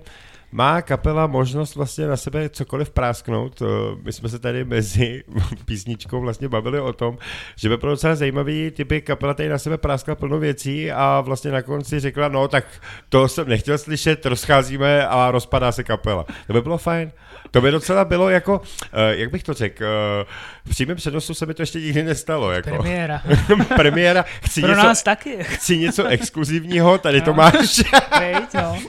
má 0.52 0.82
kapela 0.82 1.28
možnost 1.28 1.76
vlastně 1.76 2.08
na 2.08 2.18
sebe 2.18 2.50
cokoliv 2.50 2.90
prásknout. 2.90 3.62
Eh, 3.62 3.66
My 4.04 4.14
jsme 4.14 4.30
se 4.30 4.40
tady 4.40 4.66
mezi 4.66 5.24
písničkou 5.66 6.22
vlastně 6.22 6.50
bavili 6.50 6.80
o 6.80 6.94
tom, 6.94 7.18
že 7.56 7.70
by 7.70 7.78
bylo 7.78 7.92
docela 7.92 8.16
zajímavý, 8.16 8.72
typy 8.72 9.02
kapela 9.02 9.34
tady 9.34 9.50
na 9.50 9.58
sebe 9.58 9.78
práskla 9.78 10.16
plno 10.16 10.40
věcí 10.40 10.92
a 10.92 11.22
vlastně 11.22 11.52
na 11.52 11.62
konci 11.62 12.00
řekla, 12.00 12.28
no 12.28 12.48
tak 12.48 12.66
to 13.10 13.28
jsem 13.28 13.50
nechtěl 13.50 13.78
slyšet, 13.78 14.26
rozcházíme 14.26 15.08
a 15.08 15.32
rozpadá 15.32 15.72
se 15.72 15.84
kapela. 15.84 16.26
To 16.48 16.54
by 16.54 16.62
bylo 16.62 16.78
fajn. 16.78 17.12
To 17.52 17.62
by 17.62 17.72
docela 17.72 18.06
bylo 18.06 18.30
jako, 18.30 18.62
eh, 18.94 19.16
jak 19.16 19.32
bych 19.32 19.44
to 19.44 19.54
řekl, 19.54 19.86
eh, 19.86 20.26
v 20.70 20.72
přímém 20.72 20.98
přenosu 20.98 21.34
se 21.34 21.46
mi 21.46 21.54
to 21.54 21.62
ještě 21.62 21.80
nikdy 21.80 22.04
nestalo. 22.04 22.52
Jako. 22.52 22.70
Premiéra. 22.70 23.22
Premiéra. 23.76 24.26
Chci 24.44 24.62
Pro 24.62 24.70
něco, 24.70 24.84
nás 24.84 25.04
taky. 25.04 25.38
chci 25.44 25.78
něco 25.78 26.06
exkluzivního, 26.06 26.98
tady 26.98 27.22
to 27.22 27.30
No. 27.30 27.34
máš. 27.34 27.82
Vejď, 28.20 28.54
no. 28.54 28.80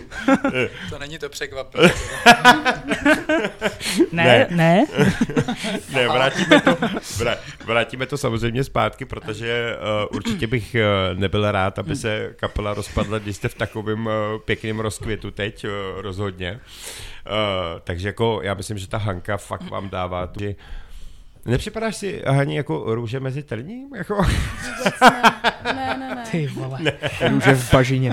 To 0.91 0.99
není 0.99 1.18
to 1.18 1.28
překvapení. 1.28 1.91
Ne, 4.12 4.47
ne. 4.51 4.85
Ne, 5.93 6.09
vrátíme 6.09 6.61
to, 6.61 6.76
vrá, 7.18 7.37
vrátíme 7.64 8.07
to 8.07 8.16
samozřejmě 8.18 8.64
zpátky, 8.64 9.05
protože 9.05 9.76
uh, 10.11 10.16
určitě 10.16 10.47
bych 10.47 10.76
uh, 11.12 11.18
nebyl 11.18 11.53
rád, 11.53 11.78
aby 11.78 11.97
se 11.97 12.33
kapela 12.37 12.74
rozpadla, 12.74 13.18
když 13.18 13.37
jste 13.37 13.49
v 13.49 13.55
takovém 13.55 14.07
uh, 14.07 14.12
pěkném 14.45 14.81
rozkvětu 14.81 15.31
teď, 15.31 15.64
uh, 15.64 15.70
rozhodně. 16.01 16.61
Uh, 17.26 17.81
takže 17.85 18.09
jako 18.09 18.41
já 18.43 18.55
myslím, 18.55 18.78
že 18.78 18.89
ta 18.89 18.99
Hanka 18.99 19.37
fakt 19.37 19.70
vám 19.70 19.91
dává 19.91 20.26
tu, 20.26 20.41
že 20.41 20.55
Nepřipadáš 21.45 21.97
si, 21.97 22.22
Hani, 22.26 22.57
jako 22.57 22.95
růže 22.95 23.20
mezi 23.20 23.43
trním? 23.43 23.95
Jako? 23.95 24.22
Ne. 25.03 25.30
Ne, 25.74 25.97
ne, 25.99 26.14
ne. 26.14 26.24
Ty 26.30 26.47
vole. 26.47 26.78
Růže 27.28 27.55
v 27.55 27.72
bažině. 27.72 28.12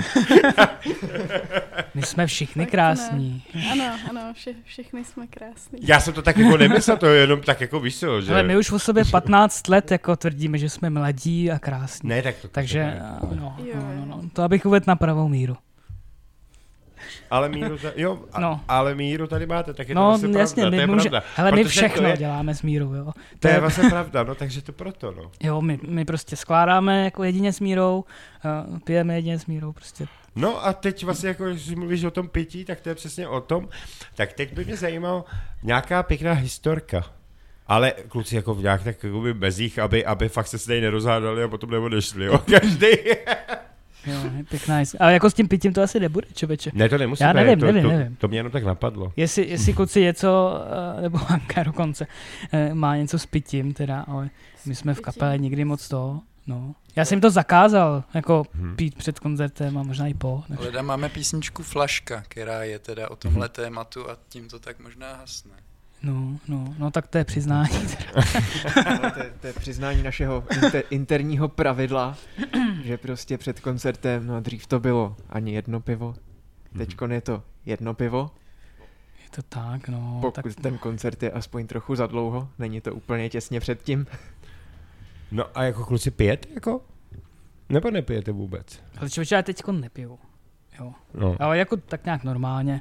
My 1.94 2.02
jsme 2.02 2.26
všichni 2.26 2.62
Fakt 2.64 2.70
krásní. 2.70 3.42
Ano, 3.72 3.84
ano, 4.10 4.20
vše, 4.34 4.50
všechny 4.64 5.04
jsme 5.04 5.26
krásní. 5.26 5.78
Já 5.82 6.00
jsem 6.00 6.14
to 6.14 6.22
tak 6.22 6.36
jako 6.36 6.56
nemyslel, 6.56 6.96
to 6.96 7.06
je 7.06 7.20
jenom 7.20 7.40
tak 7.40 7.60
jako 7.60 7.80
víš 7.80 7.98
co, 7.98 8.20
že... 8.20 8.32
Ale 8.32 8.42
my 8.42 8.56
už 8.56 8.72
o 8.72 8.78
sobě 8.78 9.04
15 9.10 9.68
let 9.68 9.90
jako 9.90 10.16
tvrdíme, 10.16 10.58
že 10.58 10.68
jsme 10.68 10.90
mladí 10.90 11.50
a 11.50 11.58
krásní. 11.58 12.08
Ne, 12.08 12.22
tak 12.22 12.34
to 12.42 12.48
Takže, 12.48 12.96
no, 13.22 13.56
Jo, 13.58 13.74
no, 13.74 13.82
no, 13.84 13.92
jo. 13.92 14.04
no, 14.06 14.20
to 14.32 14.42
abych 14.42 14.66
uvedl 14.66 14.84
na 14.88 14.96
pravou 14.96 15.28
míru. 15.28 15.56
Ale 17.30 17.48
míru, 17.48 17.78
ta, 17.78 17.88
jo, 17.96 18.18
a, 18.32 18.40
No. 18.40 18.60
ale 18.68 18.94
míru 18.94 19.26
tady 19.26 19.46
máte, 19.46 19.74
tak 19.74 19.88
je 19.88 19.94
to 19.94 20.00
No, 20.00 20.06
vlastně 20.08 20.38
jasně, 20.38 20.62
pravda, 20.62 20.70
to 20.70 20.76
my, 20.76 20.82
je 20.82 20.86
může, 20.96 21.10
pravda. 21.10 21.26
hele, 21.36 21.52
my 21.52 21.64
všechno 21.64 22.02
to 22.02 22.08
je, 22.08 22.16
děláme 22.16 22.54
s 22.54 22.62
mírou, 22.62 22.94
jo. 22.94 23.12
To 23.38 23.48
je 23.48 23.60
vlastně 23.60 23.90
pravda, 23.90 24.22
no 24.22 24.34
takže 24.34 24.62
to 24.62 24.72
proto, 24.72 25.12
no. 25.12 25.30
Jo, 25.42 25.60
my, 25.60 25.78
my 25.88 26.04
prostě 26.04 26.36
skládáme 26.36 27.04
jako 27.04 27.24
jedině 27.24 27.52
s 27.52 27.60
mírou, 27.60 28.04
uh, 28.70 28.78
pijeme 28.78 29.14
jedině 29.14 29.38
s 29.38 29.46
mírou, 29.46 29.72
prostě. 29.72 30.06
No 30.36 30.66
a 30.66 30.72
teď 30.72 31.04
vlastně, 31.04 31.28
jako, 31.28 31.44
když 31.44 31.70
mluvíš 31.70 32.04
o 32.04 32.10
tom 32.10 32.28
pití, 32.28 32.64
tak 32.64 32.80
to 32.80 32.88
je 32.88 32.94
přesně 32.94 33.28
o 33.28 33.40
tom. 33.40 33.68
Tak 34.16 34.32
teď 34.32 34.52
by 34.54 34.64
mě 34.64 34.76
zajímalo 34.76 35.24
nějaká 35.62 36.02
pěkná 36.02 36.32
historka. 36.32 37.04
Ale 37.66 37.92
kluci 38.08 38.36
jako 38.36 38.54
v 38.54 38.62
nějak 38.62 38.82
tak 38.84 39.04
jako 39.04 39.20
mezích, 39.32 39.78
aby, 39.78 40.04
aby 40.04 40.28
fakt 40.28 40.46
se 40.46 40.66
tady 40.66 40.80
nerozhádali 40.80 41.42
a 41.42 41.48
potom 41.48 41.70
neodešli, 41.70 42.24
jo, 42.24 42.38
každý. 42.50 42.86
Jo, 44.06 44.14
pěkná 44.48 44.80
jist- 44.80 44.96
Ale 45.00 45.12
jako 45.12 45.30
s 45.30 45.34
tím 45.34 45.48
pitím 45.48 45.72
to 45.72 45.82
asi 45.82 46.00
nebude, 46.00 46.26
čověče. 46.34 46.70
Ne, 46.74 46.88
to 46.88 46.98
nemusí 46.98 47.22
Já 47.22 47.32
být, 47.32 47.36
nevím, 47.36 47.60
to, 47.60 47.66
nevím, 47.66 47.82
to, 47.82 47.88
nevím. 47.88 48.16
to 48.16 48.28
mě 48.28 48.38
jenom 48.38 48.52
tak 48.52 48.64
napadlo. 48.64 49.12
Jestli, 49.16 49.48
jestli 49.48 49.72
kluci 49.74 50.00
něco, 50.00 50.60
eh, 50.98 51.02
nebo 51.02 51.18
Hanka 51.18 51.62
dokonce, 51.62 52.06
eh, 52.52 52.74
má 52.74 52.96
něco 52.96 53.18
s 53.18 53.26
pitím 53.26 53.74
teda, 53.74 54.00
ale 54.00 54.30
my 54.66 54.74
jsme 54.74 54.94
v 54.94 55.00
kapele 55.00 55.38
nikdy 55.38 55.64
moc 55.64 55.88
to, 55.88 56.20
no. 56.46 56.74
Já 56.96 57.04
jsem 57.04 57.16
jim 57.16 57.20
to 57.20 57.30
zakázal, 57.30 58.04
jako 58.14 58.44
Mhm. 58.54 58.76
pít 58.76 58.94
před 58.94 59.18
koncertem 59.18 59.78
a 59.78 59.82
možná 59.82 60.06
i 60.06 60.14
po. 60.14 60.42
takže- 60.48 60.62
Ale 60.62 60.72
tam 60.72 60.86
máme 60.86 61.08
písničku 61.08 61.62
Flaška, 61.62 62.22
která 62.28 62.62
je 62.64 62.78
teda 62.78 63.10
o 63.10 63.16
tomhle 63.16 63.48
tématu 63.48 64.10
a 64.10 64.16
tím 64.28 64.48
to 64.48 64.58
tak 64.58 64.80
možná 64.80 65.14
hasne. 65.16 65.50
No, 66.02 66.38
no, 66.48 66.74
no 66.78 66.90
tak 66.90 67.06
to 67.08 67.18
je 67.18 67.24
přiznání. 67.24 67.68
Teda. 67.68 68.22
No, 69.02 69.10
to, 69.10 69.18
je, 69.22 69.32
to 69.40 69.46
je 69.46 69.52
přiznání 69.52 70.02
našeho 70.02 70.44
inter, 70.54 70.82
interního 70.90 71.48
pravidla, 71.48 72.16
že 72.84 72.96
prostě 72.96 73.38
před 73.38 73.60
koncertem, 73.60 74.26
no 74.26 74.40
dřív 74.40 74.66
to 74.66 74.80
bylo 74.80 75.16
ani 75.30 75.52
jedno 75.54 75.80
pivo, 75.80 76.14
teďkon 76.78 77.12
je 77.12 77.20
to 77.20 77.42
jedno 77.66 77.94
pivo, 77.94 78.30
Je 79.24 79.30
to 79.30 79.42
tak, 79.42 79.88
no. 79.88 80.18
pokud 80.22 80.54
tak, 80.54 80.62
ten 80.62 80.78
koncert 80.78 81.22
je 81.22 81.30
aspoň 81.30 81.66
trochu 81.66 81.94
za 81.94 82.06
dlouho, 82.06 82.48
není 82.58 82.80
to 82.80 82.94
úplně 82.94 83.28
těsně 83.30 83.60
před 83.60 83.82
tím. 83.82 84.06
No 85.32 85.44
a 85.54 85.62
jako 85.64 85.84
kluci 85.84 86.10
pijete, 86.10 86.48
jako? 86.54 86.80
Nebo 87.68 87.90
nepijete 87.90 88.32
vůbec? 88.32 88.80
ale 88.98 89.10
člověče, 89.10 89.34
já 89.34 89.42
teďko 89.42 89.72
nepiju. 89.72 90.18
Jo. 90.80 90.92
No. 91.14 91.36
Ale 91.40 91.58
jako 91.58 91.76
tak 91.76 92.04
nějak 92.04 92.24
normálně 92.24 92.80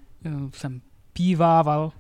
jsem 0.54 0.82
pívával. 1.14 1.92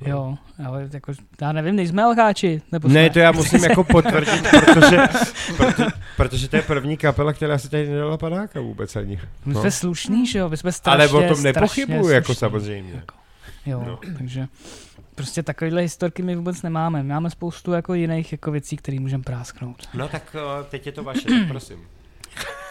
Jo, 0.00 0.36
ale 0.66 0.88
jako, 0.92 1.12
já 1.40 1.52
nevím, 1.52 1.76
nejsme 1.76 2.06
lháči, 2.06 2.62
nebo 2.72 2.88
Ne, 2.88 2.94
jsme? 3.04 3.10
to 3.10 3.18
já 3.18 3.32
musím 3.32 3.64
jako 3.64 3.84
potvrdit, 3.92 4.42
protože, 4.50 4.98
proto, 5.56 5.82
protože 6.16 6.48
to 6.48 6.56
je 6.56 6.62
první 6.62 6.96
kapela, 6.96 7.32
která 7.32 7.58
si 7.58 7.68
tady 7.68 7.88
nedala 7.88 8.16
panáka 8.18 8.60
vůbec 8.60 8.96
ani. 8.96 9.20
My 9.44 9.54
no. 9.54 9.60
jsme 9.60 9.70
slušní, 9.70 10.26
že 10.26 10.38
jo, 10.38 10.48
my 10.48 10.56
jsme 10.56 10.72
strašně, 10.72 11.04
Ale 11.16 11.24
o 11.26 11.34
tom 11.34 11.42
nepochybuju, 11.42 12.08
jako 12.08 12.34
samozřejmě. 12.34 12.92
Jako, 12.94 13.14
jo, 13.66 13.84
No. 13.86 13.98
takže 14.18 14.46
prostě 15.14 15.42
takovéhle 15.42 15.82
historky 15.82 16.22
my 16.22 16.36
vůbec 16.36 16.62
nemáme. 16.62 17.02
Máme 17.02 17.30
spoustu 17.30 17.72
jako 17.72 17.94
jiných 17.94 18.32
jako 18.32 18.50
věcí, 18.50 18.76
které 18.76 19.00
můžeme 19.00 19.22
prásknout. 19.22 19.88
No 19.94 20.08
tak 20.08 20.36
uh, 20.58 20.66
teď 20.66 20.86
je 20.86 20.92
to 20.92 21.02
vaše, 21.04 21.20
tak 21.28 21.48
prosím. 21.48 21.78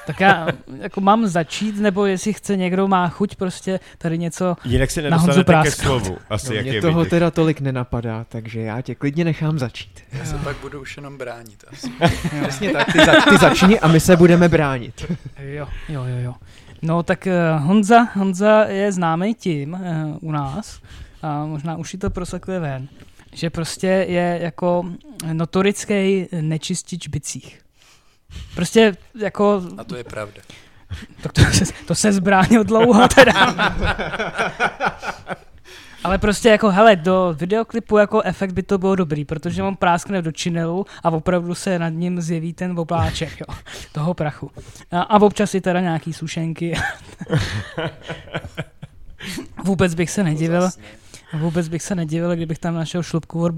Tak 0.08 0.20
já 0.20 0.48
jako 0.80 1.02
mám 1.02 1.28
začít, 1.28 1.78
nebo 1.80 2.06
jestli 2.06 2.34
chce 2.34 2.58
někdo 2.58 2.88
má 2.88 3.10
chuť 3.10 3.36
prostě 3.36 3.80
tady 3.98 4.18
něco, 4.18 4.56
Jinak 4.66 4.92
se 4.92 5.02
Na 5.02 5.18
Honzu 5.18 5.28
nedostanete 5.38 5.70
ke 5.70 5.76
slovu, 5.76 6.18
asi 6.30 6.48
No, 6.50 6.54
jak 6.56 6.66
mě 6.66 6.74
je 6.76 6.82
toho 6.82 7.00
vidět. 7.00 7.10
teda 7.10 7.32
tolik 7.32 7.62
nenapadá, 7.62 8.26
takže 8.30 8.62
já 8.62 8.82
tě 8.82 8.96
klidně 8.96 9.26
nechám 9.26 9.60
začít. 9.60 10.02
Já 10.12 10.26
se 10.26 10.38
pak 10.38 10.58
budu 10.62 10.82
už 10.82 10.98
jenom 10.98 11.18
bránit 11.18 11.64
asi. 11.72 11.92
Přesně 12.42 12.72
tak, 12.74 12.92
ty, 12.94 12.98
za, 13.06 13.12
ty 13.30 13.38
začni 13.38 13.80
a 13.80 13.88
my 13.88 14.00
se 14.00 14.16
budeme 14.16 14.50
bránit. 14.50 15.06
Jo, 15.40 15.68
jo, 15.90 16.04
jo, 16.04 16.18
jo. 16.24 16.34
No 16.82 17.04
tak 17.04 17.28
uh, 17.58 17.64
Honza, 17.68 18.08
Honza 18.14 18.64
je 18.64 18.92
známý 18.92 19.34
tím 19.36 19.74
uh, 19.74 20.18
u 20.22 20.32
nás, 20.32 20.80
a 21.22 21.46
možná 21.46 21.76
už 21.78 21.94
i 21.94 21.98
to 21.98 22.10
prosekuje 22.10 22.60
ven, 22.60 22.88
že 23.34 23.50
prostě 23.50 23.88
je 23.88 24.40
jako 24.42 24.86
notorický 25.34 26.28
nečistič 26.42 27.08
bicích. 27.08 27.60
Prostě 28.56 28.98
jako, 29.16 29.62
A 29.78 29.84
to 29.84 29.96
je 29.96 30.04
pravda. 30.04 30.42
tak 31.22 31.34
to, 31.34 31.42
se, 31.42 31.66
to 31.88 31.96
se 31.96 32.12
zbránil 32.12 32.64
dlouho 32.64 33.08
teda. 33.08 33.34
Ale 36.04 36.18
prostě 36.18 36.50
jako, 36.50 36.70
hele, 36.72 36.96
do 36.96 37.36
videoklipu 37.40 37.98
jako 37.98 38.22
efekt 38.22 38.52
by 38.52 38.64
to 38.64 38.78
bylo 38.78 38.96
dobrý, 38.96 39.26
protože 39.26 39.64
on 39.64 39.76
práskne 39.76 40.22
do 40.22 40.32
činelu 40.32 40.86
a 41.04 41.10
opravdu 41.10 41.56
se 41.56 41.80
nad 41.80 41.90
ním 41.90 42.22
zjeví 42.22 42.54
ten 42.54 42.80
obláček, 42.80 43.40
jo, 43.40 43.56
toho 43.92 44.14
prachu. 44.14 44.52
A, 44.92 45.02
a 45.02 45.22
občas 45.22 45.56
i 45.56 45.62
teda 45.62 45.80
nějaký 45.80 46.14
sušenky. 46.14 46.74
Vůbec 49.64 49.96
bych 49.96 50.12
se 50.12 50.24
nedivil, 50.24 50.70
vůbec 51.34 51.68
bych 51.68 51.82
se 51.84 51.96
nedivil, 51.96 52.36
kdybych 52.36 52.60
tam 52.60 52.76
našel 52.76 53.04
šlupku 53.04 53.44
od, 53.44 53.52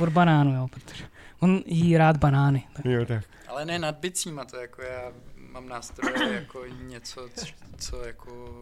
od 0.00 0.08
banánu, 0.08 0.54
jo, 0.54 0.66
protože 0.70 1.04
on 1.40 1.60
jí 1.66 1.96
rád 1.96 2.16
banány. 2.16 2.62
Tak. 2.72 2.84
Jo, 2.84 3.06
tak. 3.06 3.24
Ale 3.50 3.64
ne 3.64 3.78
nad 3.78 3.98
bicíma, 3.98 4.44
to 4.44 4.56
jako 4.56 4.82
já 4.82 5.12
mám 5.36 5.68
nástroje 5.68 6.34
jako 6.40 6.64
něco, 6.82 7.28
c- 7.34 7.46
co 7.78 8.04
jako 8.04 8.54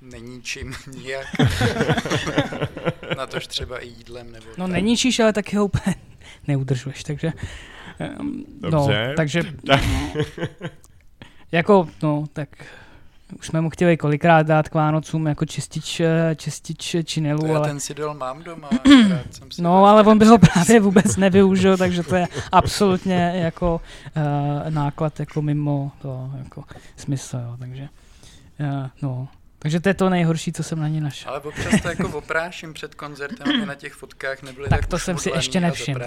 neníčím 0.00 0.74
nijak. 0.86 1.26
Na 3.16 3.26
tož 3.26 3.46
třeba 3.46 3.78
i 3.78 3.86
jídlem 3.88 4.32
nebo 4.32 4.46
No 4.58 4.64
tak. 4.66 4.72
neníčíš, 4.72 5.20
ale 5.20 5.32
taky 5.32 5.56
ho 5.56 5.64
úplně 5.64 5.94
neudržuješ, 6.48 7.02
takže... 7.04 7.32
Um, 8.20 8.44
no, 8.60 8.70
Dobře. 8.70 9.14
takže... 9.16 9.42
jako, 11.52 11.88
no, 12.02 12.24
tak... 12.32 12.48
Už 13.38 13.46
jsme 13.46 13.60
mu 13.60 13.70
chtěli 13.70 13.96
kolikrát 13.96 14.46
dát 14.46 14.68
k 14.68 14.74
Vánocům 14.74 15.26
jako 15.26 15.44
čistič, 15.44 16.00
eh, 16.00 16.34
čistič 16.36 16.92
To 16.92 17.02
činelu, 17.02 17.46
já 17.46 17.56
ale... 17.56 17.68
ten 17.68 17.80
sidel 17.80 18.14
mám 18.14 18.42
doma. 18.42 18.68
jsem 19.30 19.50
si 19.50 19.62
No, 19.62 19.84
ale 19.84 20.02
on 20.02 20.18
by 20.18 20.24
ho 20.24 20.38
právě 20.38 20.80
vůbec 20.80 21.16
nevyužil, 21.16 21.76
takže 21.76 22.02
to 22.02 22.16
je 22.16 22.26
absolutně 22.52 23.32
jako 23.34 23.80
uh, 24.16 24.70
náklad 24.70 25.20
jako 25.20 25.42
mimo 25.42 25.92
to 26.02 26.30
jako 26.38 26.64
smysl, 26.96 27.36
jo, 27.36 27.56
takže 27.58 27.88
uh, 28.60 28.86
no. 29.02 29.28
Takže 29.58 29.80
to 29.80 29.88
je 29.88 29.94
to 29.94 30.08
nejhorší, 30.10 30.52
co 30.52 30.62
jsem 30.62 30.80
na 30.80 30.88
ní 30.88 31.00
našel. 31.00 31.30
Ale 31.30 31.40
občas 31.40 31.82
to 31.82 31.88
jako 31.88 32.08
opráším 32.08 32.74
před 32.74 32.94
koncertem, 32.94 33.48
aby 33.48 33.66
na 33.66 33.74
těch 33.74 33.92
fotkách 33.92 34.42
nebyly 34.42 34.68
Tak 34.68 34.80
tak, 34.80 34.88
to 34.88 34.98
jsem 34.98 35.18
si 35.18 35.30
ještě 35.30 35.60
nevšiml. 35.60 36.00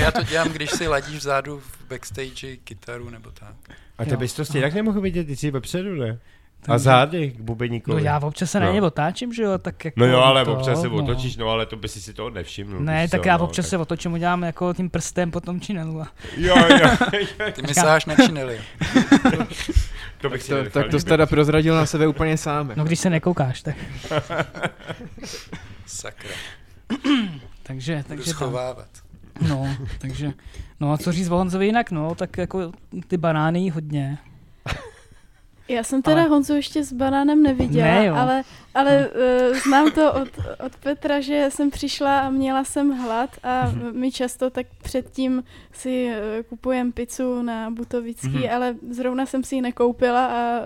Já 0.00 0.10
to 0.10 0.22
dělám, 0.22 0.48
když 0.48 0.70
si 0.70 0.88
ladíš 0.88 1.16
vzadu 1.16 1.60
v 1.60 1.88
backstage 1.88 2.56
kytaru 2.56 3.10
nebo 3.10 3.30
tak. 3.30 3.76
A 4.02 4.04
ty 4.04 4.10
Jo. 4.10 4.16
bys 4.16 4.34
to 4.34 4.44
stejně 4.44 4.66
tak 4.66 4.74
nemohl 4.74 5.00
vidět, 5.00 5.24
ty 5.24 5.36
jsi 5.36 5.50
vepředu, 5.50 5.94
ne? 5.94 6.18
A 6.62 6.66
Takže- 6.66 6.78
zády 6.84 7.30
k 7.30 7.38
No 7.38 7.44
bubeníkovi. 7.44 8.02
já 8.04 8.18
občas 8.20 8.50
se 8.50 8.60
na 8.60 8.66
No. 8.66 8.72
ně 8.72 8.82
otáčím, 8.82 9.32
že 9.32 9.42
jo, 9.42 9.58
tak 9.58 9.84
jako 9.84 10.00
No 10.00 10.06
jo, 10.06 10.18
ale 10.18 10.44
to, 10.44 10.52
občas 10.52 10.80
se 10.80 10.88
no. 10.88 10.94
otočíš, 10.94 11.36
no 11.36 11.48
ale 11.48 11.66
to 11.66 11.76
by 11.76 11.88
si 11.88 12.00
si 12.00 12.12
toho 12.14 12.30
nevšiml. 12.30 12.80
Ne, 12.80 13.08
tak 13.08 13.22
co, 13.22 13.28
já 13.28 13.36
no, 13.36 13.44
občas 13.44 13.64
tak- 13.66 13.70
se 13.70 13.78
otočím, 13.78 14.12
udělám 14.12 14.42
jako 14.42 14.74
tím 14.74 14.90
prstem 14.90 15.30
potom 15.30 15.60
činelu. 15.60 16.00
a- 16.02 16.08
Jo, 16.36 16.56
jo, 16.68 16.88
Ty 17.52 17.62
mi 17.62 17.74
sáháš 17.74 18.06
na 18.06 18.14
činely. 18.14 18.60
to 20.20 20.30
bych 20.30 20.40
Tak 20.40 20.42
si 20.42 20.48
to, 20.48 20.70
tak 20.70 20.88
to 20.90 20.98
jsi 21.00 21.06
teda 21.06 21.26
prozradil 21.26 21.74
na 21.76 21.86
sebe 21.86 22.06
úplně 22.06 22.36
sám. 22.36 22.68
jako. 22.68 22.78
No 22.78 22.84
když 22.84 22.98
se 22.98 23.10
nekoukáš, 23.10 23.62
tak. 23.62 23.76
Sakra. 25.86 26.30
Takže, 27.62 27.96
Budu 27.96 28.08
takže 28.08 28.34
tak. 28.34 28.86
No, 29.48 29.68
takže, 29.98 30.32
no 30.80 30.92
a 30.92 30.98
co 30.98 31.12
říct 31.12 31.30
o 31.30 31.36
Honzovi 31.36 31.66
jinak, 31.66 31.90
no, 31.90 32.14
tak 32.14 32.38
jako 32.38 32.72
ty 33.08 33.16
banány 33.16 33.60
jí 33.60 33.70
hodně. 33.70 34.18
Já 35.68 35.82
jsem 35.82 36.02
teda 36.02 36.20
Ale- 36.20 36.28
Honzu 36.28 36.54
ještě 36.54 36.84
s 36.84 36.92
banánem 36.92 37.42
neviděla, 37.42 37.86
Ne, 37.88 38.06
jo. 38.06 38.14
ale, 38.14 38.42
ale 38.74 39.08
uh, 39.08 39.56
znám 39.56 39.90
to 39.90 40.12
od, 40.12 40.28
od 40.66 40.76
Petra, 40.76 41.20
že 41.20 41.48
jsem 41.52 41.70
přišla 41.70 42.20
a 42.20 42.30
měla 42.30 42.64
jsem 42.64 42.90
hlad 42.98 43.30
a 43.42 43.66
Mhm. 43.66 44.00
my 44.00 44.12
často 44.12 44.50
tak 44.50 44.66
předtím 44.82 45.44
si 45.72 46.08
uh, 46.10 46.42
kupujeme 46.48 46.92
pizzu 46.92 47.42
na 47.42 47.70
Butovický, 47.70 48.28
Mhm. 48.28 48.48
ale 48.54 48.74
zrovna 48.90 49.26
jsem 49.26 49.44
si 49.44 49.54
ji 49.54 49.60
nekoupila 49.62 50.26
a 50.26 50.60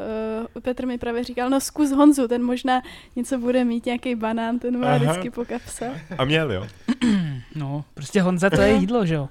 uh, 0.55 0.63
Petr 0.63 0.87
mi 0.87 0.99
právě 0.99 1.25
říkal, 1.25 1.51
no 1.51 1.61
zkus 1.61 1.91
Honzu, 1.93 2.29
ten 2.29 2.43
možná 2.45 2.83
něco 3.17 3.39
bude 3.39 3.65
mít, 3.65 3.87
nějaký 3.87 4.15
banán, 4.15 4.59
ten 4.59 4.81
má 4.81 4.87
Aha. 4.87 4.99
vždycky 4.99 5.31
po 5.31 5.45
kapse. 5.45 6.01
A 6.19 6.25
měl, 6.25 6.53
jo. 6.53 6.67
No, 7.57 7.85
prostě 7.95 8.23
Honza 8.23 8.51
to 8.51 8.61
je 8.61 8.73
jídlo, 8.73 9.07
že 9.07 9.15
jo. 9.15 9.29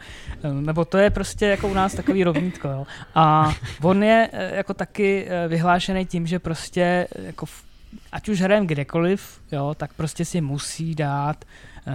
Nebo 0.62 0.86
to 0.86 0.98
je 0.98 1.10
prostě 1.10 1.46
jako 1.46 1.68
u 1.68 1.74
nás 1.74 1.94
takový 1.94 2.24
rovnítko, 2.24 2.68
jo. 2.68 2.86
A 3.16 3.54
on 3.82 4.04
je 4.04 4.30
eh, 4.34 4.56
jako 4.56 4.74
taky 4.74 5.26
eh, 5.28 5.48
vyhlášený 5.48 6.06
tím, 6.06 6.28
že 6.28 6.40
prostě 6.40 7.08
eh, 7.16 7.22
jako 7.26 7.46
v- 7.46 7.64
ať 8.12 8.30
už 8.30 8.42
hrajeme 8.42 8.66
kdekoliv, 8.68 9.42
jo, 9.52 9.76
tak 9.78 9.94
prostě 9.94 10.26
si 10.26 10.42
musí 10.42 10.96
dát 10.96 11.46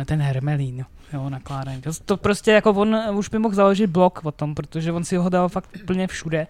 ten 0.04 0.22
hermelín, 0.22 0.84
jo, 1.12 1.30
nakládaný. 1.30 1.80
To, 1.80 1.90
to 2.04 2.16
prostě 2.16 2.52
jako 2.52 2.70
on 2.70 2.96
už 3.14 3.28
by 3.28 3.38
mohl 3.38 3.54
založit 3.54 3.86
blog 3.86 4.20
o 4.22 4.32
tom, 4.32 4.54
protože 4.54 4.92
on 4.92 5.04
si 5.04 5.16
ho 5.16 5.28
dal 5.28 5.48
fakt 5.48 5.68
úplně 5.82 6.06
všude. 6.06 6.46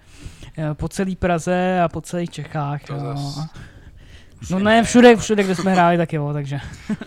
Po 0.73 0.89
celé 0.89 1.17
Praze 1.17 1.81
a 1.85 1.89
po 1.89 2.01
celých 2.01 2.31
Čechách. 2.31 2.85
To 2.85 2.95
jo. 2.95 3.01
zas 3.01 3.49
No 4.51 4.59
ne, 4.59 4.83
všude, 4.83 5.17
všude, 5.17 5.43
kde 5.43 5.55
jsme 5.55 5.73
hráli, 5.73 5.97
tak 5.97 6.13
jo, 6.13 6.33
takže. 6.33 6.61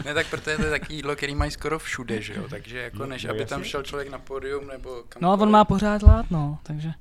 Ne, 0.05 0.13
tak 0.13 0.27
protože 0.27 0.57
to 0.57 0.63
je 0.63 0.69
takový 0.69 0.95
jídlo, 0.95 1.15
který 1.15 1.35
mají 1.35 1.51
skoro 1.51 1.79
všude, 1.79 2.21
že 2.21 2.33
jo? 2.33 2.47
Takže 2.49 2.79
jako 2.79 2.97
No, 2.97 3.05
než 3.05 3.23
no, 3.23 3.31
aby 3.31 3.45
tam 3.45 3.63
šel 3.63 3.83
člověk 3.83 4.09
na 4.09 4.19
pódium 4.19 4.67
nebo 4.67 5.03
kam 5.09 5.21
No 5.21 5.31
a 5.31 5.33
on 5.33 5.51
má 5.51 5.65
pořád 5.65 6.03
hlad, 6.03 6.31
no, 6.31 6.59
takže 6.63 6.93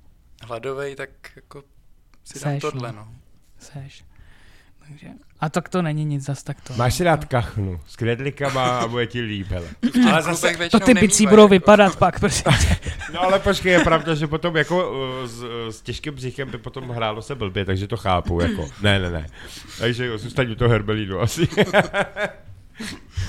hladovej, 0.43 0.97
tak 0.97 1.11
jako 1.37 1.63
si 2.25 2.45
dám 2.45 2.53
Seš, 2.53 2.61
tohle, 2.61 2.93
no. 2.93 2.99
no. 2.99 3.15
seš. 3.59 4.05
Takže. 4.89 5.09
A 5.43 5.49
tak 5.49 5.69
to 5.69 5.83
není 5.83 6.05
nic 6.05 6.25
zas 6.25 6.43
tak 6.43 6.57
to. 6.61 6.75
Máš 6.77 6.95
si 6.95 7.05
rád 7.05 7.25
kachnu 7.25 7.81
s 7.87 7.97
knedlikama 7.97 8.79
a 8.79 8.89
bude 8.89 9.07
ti 9.07 9.21
líp, 9.21 9.47
hele. 9.51 9.67
Ale 10.11 10.23
zase 10.23 10.69
To 10.71 10.81
ty 10.81 10.95
bicí 10.95 11.27
budou 11.27 11.49
vypadat 11.49 11.97
pak, 11.97 12.21
prostě. 12.21 12.51
No 13.13 13.21
ale 13.23 13.39
počkej, 13.39 13.73
je 13.73 13.81
pravda, 13.81 14.15
že 14.15 14.27
potom 14.27 14.57
jako 14.57 14.91
uh, 14.91 14.97
s, 15.27 15.45
s 15.71 15.83
těžkým 15.83 16.15
břichem 16.15 16.51
by 16.51 16.59
potom 16.59 16.89
hrálo 16.89 17.23
se 17.23 17.35
blbě, 17.35 17.65
takže 17.65 17.87
to 17.87 17.97
chápu, 17.97 18.41
jako. 18.41 18.69
Ne, 18.83 18.99
ne, 18.99 19.11
ne. 19.11 19.27
Takže 19.79 20.07
jo, 20.07 20.19
zůstaň 20.19 20.51
u 20.51 20.55
toho 20.55 20.71
Herbelínu 20.71 21.21
asi. 21.21 21.49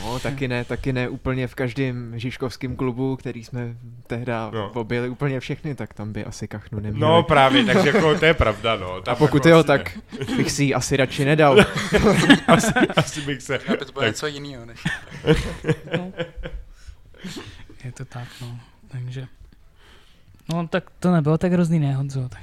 No, 0.01 0.19
taky 0.19 0.47
ne, 0.47 0.65
taky 0.65 0.93
ne 0.93 1.09
úplně 1.09 1.47
v 1.47 1.55
každém 1.55 2.19
žižkovském 2.19 2.75
klubu, 2.75 3.15
který 3.15 3.43
jsme 3.43 3.75
tehda 4.07 4.51
No. 4.53 4.71
objeli 4.73 5.09
úplně 5.09 5.39
všechny, 5.39 5.75
tak 5.75 5.93
tam 5.93 6.13
by 6.13 6.25
asi 6.25 6.47
kachnu 6.47 6.79
neměli. 6.79 6.99
No 6.99 7.23
právě, 7.23 7.65
takže 7.65 7.87
jako 7.89 8.19
to 8.19 8.25
je 8.25 8.33
pravda, 8.33 8.75
no. 8.75 9.01
Tam 9.01 9.11
a 9.11 9.15
pokud 9.15 9.45
jako 9.45 9.57
jo, 9.57 9.63
tak 9.63 9.99
bych 10.37 10.51
si 10.51 10.63
ji 10.63 10.73
asi 10.73 10.97
radši 10.97 11.25
nedal. 11.25 11.55
Ne. 11.55 11.65
Asi, 12.47 12.71
asi 12.95 13.21
bych 13.21 13.41
se... 13.41 13.57
Aby 13.59 13.77
to 13.77 13.91
bylo 13.91 14.01
tak, 14.01 14.07
něco 14.07 14.27
jiného, 14.27 14.65
než 14.65 14.83
Je 17.83 17.91
to 17.91 18.05
tak, 18.05 18.27
no. 18.41 18.59
Takže. 18.87 19.27
No 20.53 20.67
tak 20.67 20.83
to 20.99 21.11
nebylo 21.11 21.37
tak 21.37 21.51
hrozný, 21.51 21.79
ne, 21.79 21.95
Honzo. 21.95 22.29
Tak, 22.29 22.41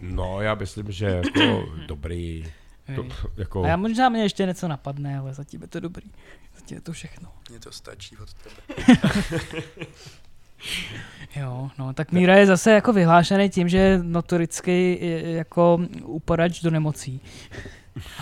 no, 0.00 0.40
já 0.40 0.54
myslím, 0.54 0.92
že 0.92 1.06
jako 1.06 1.68
dobrý, 1.86 2.44
to, 2.96 3.06
jako... 3.36 3.64
A 3.64 3.68
já 3.68 3.76
možná 3.76 4.08
mě 4.08 4.22
ještě 4.22 4.46
něco 4.46 4.68
napadne, 4.68 5.18
ale 5.18 5.34
zatím 5.34 5.62
je 5.62 5.68
to 5.68 5.80
dobrý. 5.80 6.06
Zatím 6.54 6.76
je 6.76 6.80
to 6.80 6.92
všechno. 6.92 7.28
mně 7.50 7.60
to 7.60 7.72
stačí 7.72 8.16
od 8.16 8.28
tebe. 8.34 8.98
Jo, 11.36 11.70
no, 11.78 11.92
tak 11.92 12.12
Míra 12.12 12.36
je 12.36 12.46
zase 12.46 12.72
jako 12.72 12.92
vyhlášený 12.92 13.50
tím, 13.50 13.68
že 13.68 13.78
je 13.78 13.98
notorický 14.02 14.98
je 15.00 15.32
jako 15.32 15.80
upadač 16.02 16.60
do 16.60 16.70
nemocí. 16.70 17.20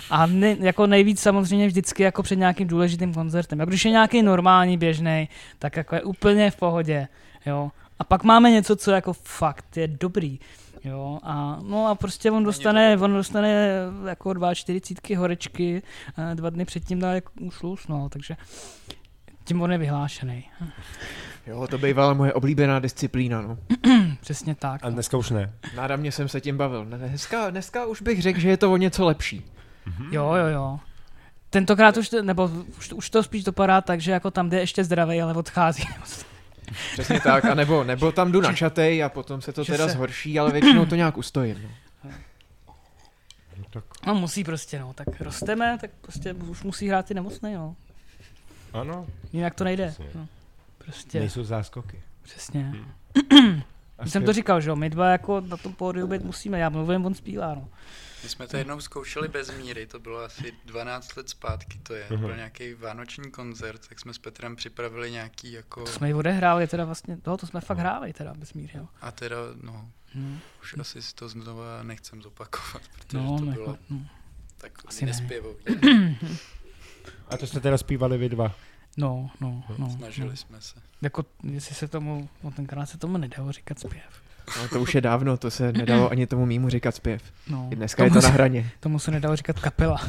A 0.09 0.25
ne, 0.25 0.57
jako 0.59 0.87
nejvíc 0.87 1.19
samozřejmě 1.19 1.67
vždycky 1.67 2.03
jako 2.03 2.23
před 2.23 2.35
nějakým 2.35 2.67
důležitým 2.67 3.13
koncertem. 3.13 3.61
A 3.61 3.65
když 3.65 3.85
je 3.85 3.91
nějaký 3.91 4.21
normální, 4.21 4.77
běžný, 4.77 5.29
tak 5.59 5.77
jako 5.77 5.95
je 5.95 6.01
úplně 6.01 6.51
v 6.51 6.55
pohodě. 6.55 7.07
Jo. 7.45 7.71
A 7.99 8.03
pak 8.03 8.23
máme 8.23 8.51
něco, 8.51 8.75
co 8.75 8.91
jako 8.91 9.13
fakt 9.13 9.77
je 9.77 9.87
dobrý. 9.87 10.39
Jo, 10.83 11.19
a, 11.23 11.59
no 11.61 11.87
a 11.87 11.95
prostě 11.95 12.31
on 12.31 12.43
dostane, 12.43 12.97
on 12.97 13.13
dostane 13.13 13.67
jako 14.07 14.33
dva 14.33 14.55
čtyřicítky 14.55 15.15
horečky, 15.15 15.81
a 16.15 16.33
dva 16.33 16.49
dny 16.49 16.65
předtím 16.65 16.99
dá 16.99 17.13
jako 17.13 17.31
šluz, 17.49 17.87
no, 17.87 18.09
takže 18.09 18.37
tím 19.43 19.61
on 19.61 19.71
je 19.71 19.77
vyhlášený. 19.77 20.45
Jo, 21.47 21.67
to 21.67 21.77
bývala 21.77 22.13
moje 22.13 22.33
oblíbená 22.33 22.79
disciplína, 22.79 23.41
no. 23.41 23.57
Přesně 24.21 24.55
tak. 24.55 24.85
A 24.85 24.89
no. 24.89 24.93
dneska 24.93 25.17
už 25.17 25.29
ne. 25.29 25.53
Náramně 25.75 26.11
jsem 26.11 26.27
se 26.27 26.41
tím 26.41 26.57
bavil. 26.57 26.85
Ne, 26.85 26.97
Dneska, 26.97 27.49
dneska 27.49 27.85
už 27.85 28.01
bych 28.01 28.21
řekl, 28.21 28.39
že 28.39 28.49
je 28.49 28.57
to 28.57 28.71
o 28.73 28.77
něco 28.77 29.05
lepší. 29.05 29.45
Jo, 30.11 30.33
jo, 30.33 30.45
jo. 30.45 30.79
Tentokrát 31.49 31.97
už, 31.97 32.09
to, 32.09 32.21
nebo 32.23 32.49
už, 32.77 32.93
už 32.93 33.09
to 33.09 33.23
spíš 33.23 33.43
dopadá 33.43 33.81
tak, 33.81 34.01
že 34.01 34.11
jako 34.11 34.31
tam 34.31 34.49
jde 34.49 34.59
ještě 34.59 34.83
zdravý, 34.83 35.21
ale 35.21 35.33
odchází. 35.33 35.83
Přesně 36.93 37.19
tak, 37.19 37.45
a 37.45 37.53
nebo, 37.55 37.83
nebo 37.83 38.11
tam 38.11 38.31
jdu 38.31 38.41
na 38.41 38.53
čatej 38.53 39.03
a 39.03 39.09
potom 39.09 39.41
se 39.41 39.53
to 39.53 39.63
Že 39.63 39.71
teda 39.73 39.87
se- 39.87 39.93
zhorší, 39.93 40.39
ale 40.39 40.51
většinou 40.51 40.85
to 40.85 40.95
nějak 40.95 41.17
ustojím. 41.17 41.61
No. 42.03 42.11
No, 43.57 43.65
tak, 43.69 43.83
No 44.07 44.15
musí 44.15 44.43
prostě, 44.43 44.79
no. 44.79 44.93
Tak 44.93 45.21
rosteme, 45.21 45.77
tak 45.81 45.91
prostě 46.01 46.33
už 46.33 46.63
musí 46.63 46.87
hrát 46.87 47.05
ty 47.05 47.13
nemocný, 47.13 47.53
no. 47.53 47.75
ano, 48.73 49.07
Jinak 49.33 49.55
to 49.55 49.63
nejde. 49.63 49.87
Přesně. 49.87 50.05
No. 50.15 50.27
Prostě, 50.77 51.19
nejsou 51.19 51.43
záskoky. 51.43 52.01
přesně. 52.21 52.73
Když 54.01 54.13
jsem 54.13 54.25
to 54.25 54.33
říkal, 54.33 54.61
že 54.61 54.69
jo, 54.69 54.75
my 54.75 54.89
dva 54.89 55.09
jako 55.09 55.41
na 55.41 55.57
tom 55.57 55.73
pódiu 55.73 56.07
být 56.07 56.23
musíme, 56.23 56.59
já 56.59 56.69
mluvím, 56.69 57.05
on 57.05 57.13
zpívá, 57.13 57.55
no. 57.55 57.67
My 58.23 58.29
jsme 58.29 58.47
to 58.47 58.57
jednou 58.57 58.81
zkoušeli 58.81 59.27
bez 59.27 59.57
míry, 59.57 59.87
to 59.87 59.99
bylo 59.99 60.19
asi 60.19 60.53
12 60.65 61.15
let 61.15 61.29
zpátky, 61.29 61.79
to 61.83 61.93
je. 61.93 62.05
Mhm. 62.09 62.19
Byl 62.19 62.35
nějaký 62.35 62.73
vánoční 62.73 63.31
koncert, 63.31 63.87
tak 63.87 63.99
jsme 63.99 64.13
s 64.13 64.17
Petrem 64.17 64.55
připravili 64.55 65.11
nějaký 65.11 65.51
jako... 65.51 65.83
To 65.83 65.91
jsme 65.91 66.07
ji 66.07 66.13
odehráli, 66.13 66.67
teda 66.67 66.85
vlastně, 66.85 67.17
toho 67.17 67.37
to 67.37 67.47
jsme 67.47 67.61
fakt 67.61 67.77
hráli, 67.77 68.13
teda 68.13 68.33
bez 68.33 68.53
míry, 68.53 68.73
jo. 68.75 68.87
A 69.01 69.11
teda, 69.11 69.37
no, 69.61 69.91
No, 70.15 70.37
už 70.61 70.75
asi 70.79 71.01
si 71.01 71.15
to 71.15 71.29
znova 71.29 71.83
nechcem 71.83 72.21
zopakovat, 72.21 72.81
protože 72.95 73.17
no, 73.17 73.39
to 73.39 73.45
no, 73.45 73.51
bylo 73.51 73.71
jako, 73.71 73.83
no. 73.89 74.05
tak 74.57 74.71
asi 74.85 75.05
ne. 75.05 75.11
nespěvový. 75.11 75.63
A 77.27 77.37
to 77.37 77.47
jste 77.47 77.59
teda 77.59 77.77
zpívali 77.77 78.17
vy 78.17 78.29
dva. 78.29 78.55
no, 78.97 79.31
no, 79.41 79.63
no, 79.77 79.89
Snažili 79.89 80.29
no. 80.29 80.35
jsme 80.35 80.61
se. 80.61 80.81
Jako, 81.01 81.25
jestli 81.43 81.75
se 81.75 81.87
tomu, 81.87 82.29
no 82.43 82.51
tenkrát 82.51 82.85
se 82.85 82.97
tomu 82.97 83.17
nedalo 83.17 83.51
říkat 83.51 83.79
zpěv. 83.79 84.21
No. 84.61 84.67
to 84.67 84.81
už 84.81 84.95
je 84.95 85.01
dávno, 85.01 85.37
to 85.37 85.51
se 85.51 85.71
nedalo 85.71 86.11
ani 86.11 86.27
tomu 86.27 86.45
mýmu 86.45 86.69
říkat 86.69 86.95
zpěv. 86.95 87.21
No, 87.49 87.67
I 87.71 87.75
dneska 87.75 88.03
je 88.03 88.09
to 88.09 88.15
na 88.15 88.21
se, 88.21 88.27
hraně. 88.27 88.69
tomu 88.79 88.99
se 88.99 89.11
nedalo 89.11 89.35
říkat 89.35 89.59
kapela. 89.59 89.97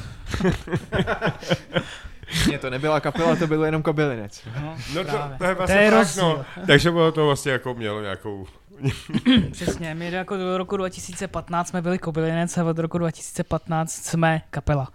Ne, 2.50 2.58
to 2.58 2.70
nebyla 2.70 3.00
kapela, 3.00 3.36
to 3.36 3.46
byl 3.46 3.64
jenom 3.64 3.82
kobylinec. 3.82 4.40
No, 4.62 4.76
No 4.94 5.04
to, 5.04 5.10
to 5.38 5.44
je 5.44 5.54
to 5.54 5.58
vlastně 5.58 5.76
je 5.76 5.90
tak, 5.90 5.98
rozdíl. 5.98 6.22
no. 6.22 6.44
Takže 6.66 6.90
bylo 6.90 7.12
to 7.12 7.26
vlastně 7.26 7.52
jako 7.52 7.74
mělo 7.74 8.02
nějakou... 8.02 8.46
Přesně, 9.52 9.94
my 9.94 10.10
jako 10.12 10.36
do 10.36 10.58
roku 10.58 10.76
2015 10.76 11.68
jsme 11.68 11.82
byli 11.82 11.98
Kobylinec 11.98 12.58
a 12.58 12.64
od 12.64 12.78
roku 12.78 12.98
2015 12.98 13.92
jsme 13.92 14.42
kapela. 14.50 14.88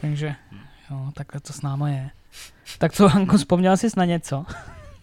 Takže 0.00 0.34
jo, 0.90 1.10
takhle 1.14 1.40
to 1.40 1.52
s 1.52 1.62
náma 1.62 1.88
je. 1.88 2.10
Tak 2.78 2.92
co, 2.92 3.08
Hanko, 3.08 3.36
vzpomněla 3.36 3.76
jsi 3.76 3.88
na 3.96 4.04
něco? 4.04 4.44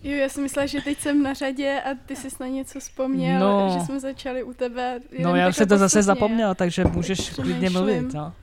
Jo, 0.04 0.12
já 0.18 0.30
jsem 0.30 0.44
myslela, 0.44 0.66
že 0.66 0.82
teď 0.82 1.00
jsem 1.00 1.24
na 1.24 1.34
řadě 1.34 1.82
a 1.86 1.90
ty 2.06 2.16
jsi 2.16 2.28
na 2.40 2.48
něco 2.48 2.80
vzpomněl, 2.80 3.40
No. 3.40 3.76
že 3.80 3.86
jsme 3.86 4.00
začali 4.00 4.44
u 4.44 4.54
tebe. 4.54 5.00
No 5.20 5.36
já 5.36 5.50
už 5.50 5.56
se 5.56 5.66
to 5.66 5.78
zase 5.78 6.04
zapomněla, 6.04 6.56
takže 6.56 6.84
můžeš 6.84 7.30
klidně 7.30 7.70
mluvit. 7.70 8.14
No. 8.14 8.34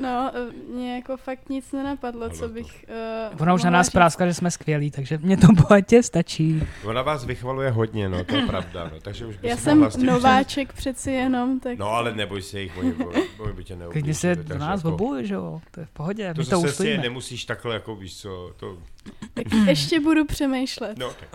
No, 0.00 0.30
eh, 0.34 0.72
mě 0.74 0.94
jako 0.96 1.16
fakt 1.16 1.48
nic 1.48 1.72
nenapadlo, 1.72 2.30
co 2.30 2.48
bych 2.48 2.84
uh, 3.32 3.40
Ona 3.42 3.54
už 3.54 3.64
na 3.64 3.70
nás 3.70 3.90
práskla, 3.90 4.26
že 4.26 4.34
jsme 4.34 4.50
skvělí, 4.50 4.90
takže 4.90 5.18
mě 5.22 5.36
to 5.36 5.46
bohatě 5.46 6.02
stačí. 6.02 6.62
Ona 6.84 7.02
vás 7.02 7.24
vychvaluje 7.24 7.70
hodně, 7.70 8.08
no, 8.08 8.24
to 8.24 8.36
je 8.36 8.46
pravda, 8.46 8.90
no, 8.94 9.00
takže 9.00 9.26
už 9.26 9.36
by 9.36 9.48
Já 9.48 9.56
si 9.56 9.62
jsem 9.62 9.90
tím- 9.90 10.06
nováček 10.06 10.72
přeci 10.72 11.10
jenom, 11.12 11.60
tak 11.60 11.78
No 11.78 11.86
ale 11.90 12.14
neboj 12.14 12.42
se 12.42 12.60
jich, 12.60 12.78
oni, 12.78 12.94
oni 13.38 13.52
by 13.52 13.64
tě 13.64 13.76
neublížili. 13.76 13.92
Klidně 13.92 14.14
se 14.14 14.36
do 14.36 14.58
nás 14.58 14.84
jako- 14.84 15.14
že 15.22 15.34
jo, 15.34 15.60
to 15.70 15.80
je 15.80 15.86
v 15.86 15.90
pohodě, 15.90 16.34
To 16.34 16.40
my 16.40 16.44
to 16.46 16.50
zase 16.50 16.60
si 16.60 16.66
je 16.66 16.70
ustojíme. 16.72 17.02
nemusíš 17.02 17.44
takhle, 17.44 17.74
jako 17.74 17.96
víš 17.96 18.16
co, 18.16 18.52
to... 18.56 18.78
ještě 19.66 20.00
budu 20.00 20.24
přemýšlet. 20.24 20.98
No, 20.98 21.08
okay. 21.08 21.28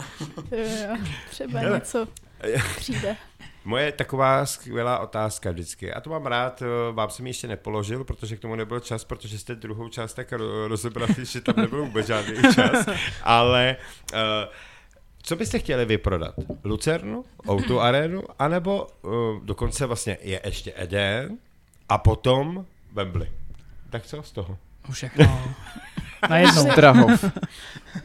Jo, 0.60 0.66
jo, 0.90 0.98
třeba 1.30 1.60
Hele. 1.60 1.78
něco 1.78 2.08
přijde. 2.76 3.16
Moje 3.66 3.92
taková 3.92 4.46
skvělá 4.46 5.00
otázka 5.00 5.52
vždycky, 5.52 5.94
a 5.94 6.02
to 6.02 6.10
mám 6.10 6.26
rád, 6.26 6.62
eh, 6.62 6.92
vám 6.92 7.10
jsem 7.10 7.26
ji 7.26 7.30
ještě 7.30 7.48
nepoložil, 7.48 8.04
protože 8.04 8.36
k 8.36 8.40
tomu 8.40 8.56
nebyl 8.56 8.80
čas, 8.80 9.04
protože 9.04 9.40
jste 9.40 9.56
druhou 9.56 9.90
část 9.90 10.14
tak 10.14 10.32
ro- 10.32 10.68
rozebrali, 10.68 11.14
že 11.26 11.42
tam 11.42 11.56
nebyl 11.58 11.86
vůbec 11.86 12.08
žádný 12.08 12.36
čas, 12.56 12.86
ale 13.24 13.76
uh, 14.14 14.20
co 15.24 15.36
byste 15.36 15.60
chtěli 15.60 15.86
vyprodat? 15.86 16.36
Lucernu, 16.64 17.26
Outu 17.50 17.80
Arenu, 17.82 18.24
anebo 18.40 18.88
uh, 19.02 19.12
dokonce 19.44 19.86
vlastně 19.86 20.18
je 20.22 20.42
ještě 20.46 20.74
Eden 20.76 21.38
a 21.90 21.98
potom 21.98 22.66
Wembley. 22.94 23.32
Tak 23.90 24.06
co 24.06 24.24
z 24.24 24.32
toho? 24.32 24.58
Všechno. 24.92 25.54
Najednou. 26.30 26.72
Strahov. 26.72 27.26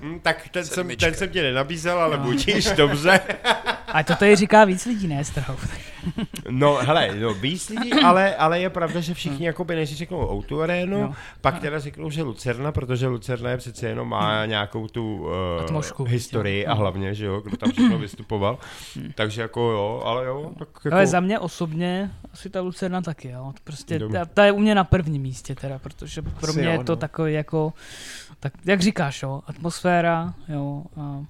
Hm, 0.01 0.21
tak 0.23 0.49
ten 0.49 0.65
jsem, 0.65 0.89
ten 0.97 1.15
jsem 1.15 1.29
ti 1.29 1.43
nenabízel, 1.43 1.99
ale 2.01 2.19
budíš, 2.19 2.65
dobře. 2.71 3.21
A 3.89 4.03
to 4.03 4.15
tady 4.15 4.37
říká 4.37 4.65
víc 4.65 4.87
lidí, 4.87 5.09
ne 5.09 5.25
Strhov. 5.25 5.69
No, 6.51 6.75
hele, 6.75 7.15
no, 7.21 7.35
víc 7.35 7.69
lidí, 7.69 7.93
ale, 7.93 8.37
ale 8.37 8.61
je 8.61 8.71
pravda, 8.71 9.01
že 9.01 9.15
všichni 9.15 9.47
jakoby 9.47 9.77
než 9.77 9.97
řeknou 9.97 10.31
Outu 10.33 10.63
Arenu, 10.63 11.01
No. 11.03 11.15
pak 11.41 11.59
teda 11.61 11.79
řeknou, 11.79 12.11
že 12.11 12.23
Lucerna, 12.23 12.73
protože 12.73 13.07
Lucerna 13.07 13.51
je 13.51 13.57
přece 13.57 13.89
jenom 13.89 14.09
má 14.09 14.47
nějakou 14.47 14.89
tu 14.89 15.17
uh, 15.17 15.63
Atmošku, 15.65 16.05
historii 16.05 16.67
a 16.67 16.75
hlavně, 16.75 17.15
že 17.15 17.27
jo, 17.27 17.41
kdo 17.41 17.57
tam 17.57 17.73
všechno 17.73 17.99
vystupoval. 17.99 18.59
Takže 19.15 19.43
jako 19.43 19.61
jo, 19.61 20.03
ale 20.05 20.25
jo, 20.27 20.51
tak 20.59 20.69
jako... 20.85 20.95
Ale 20.95 21.07
za 21.07 21.21
mě 21.21 21.39
osobně 21.39 22.11
asi 22.33 22.51
ta 22.51 22.61
Lucerna 22.61 23.03
taky, 23.03 23.29
jo. 23.29 23.53
Prostě 23.65 24.01
ta, 24.13 24.25
ta, 24.25 24.45
je 24.45 24.53
u 24.53 24.59
mě 24.59 24.75
na 24.75 24.85
prvním 24.85 25.23
místě 25.23 25.55
teda, 25.55 25.79
protože 25.79 26.23
pro 26.23 26.49
Asi 26.49 26.59
mě 26.59 26.67
jo, 26.67 26.73
je 26.73 26.85
to 26.85 26.93
no. 26.93 26.97
takový 26.97 27.33
jako, 27.33 27.73
tak 28.41 28.53
jak 28.65 28.81
říkáš, 28.81 29.23
jo, 29.23 29.43
atmosféra, 29.47 30.35
jo, 30.49 30.83
a 31.01 31.21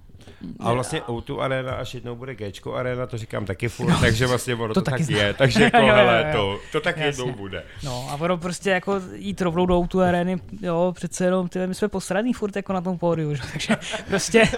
A 0.61 0.73
vlastně 0.73 1.03
Outu 1.11 1.41
Arena, 1.41 1.73
až 1.73 1.95
jednou 1.95 2.17
bude 2.17 2.35
Gčko 2.35 2.75
Arena, 2.75 3.07
to 3.07 3.19
říkám 3.19 3.47
taky 3.47 3.69
furt, 3.69 4.01
takže 4.01 4.27
vlastně 4.27 4.55
ono 4.55 4.75
to, 4.75 4.81
To 4.81 4.91
tak 4.91 5.01
taky 5.01 5.13
je, 5.13 5.19
znám. 5.19 5.35
takže 5.39 5.63
jako, 5.65 5.77
Jo, 5.77 5.83
jo, 5.83 5.89
jo, 5.89 5.95
hele, 5.95 6.25
jo. 6.35 6.37
to, 6.37 6.61
to 6.73 6.81
tak 6.81 6.97
Jasně. 6.97 7.23
jednou 7.23 7.33
bude. 7.39 7.63
No 7.85 8.07
a 8.11 8.15
ono 8.15 8.37
prostě 8.39 8.71
jako 8.71 9.01
jít 9.15 9.41
rovnou 9.41 9.67
do 9.67 9.87
tu 9.89 10.03
arény, 10.03 10.41
jo, 10.63 10.93
přece 10.97 11.25
jenom, 11.25 11.49
ty, 11.49 11.67
my 11.67 11.75
jsme 11.75 11.89
posraný 11.89 12.33
furt 12.33 12.57
jako 12.57 12.73
na 12.73 12.81
tom 12.81 12.99
pódiu, 12.99 13.35
že? 13.35 13.43
takže 13.53 13.77
prostě 14.09 14.49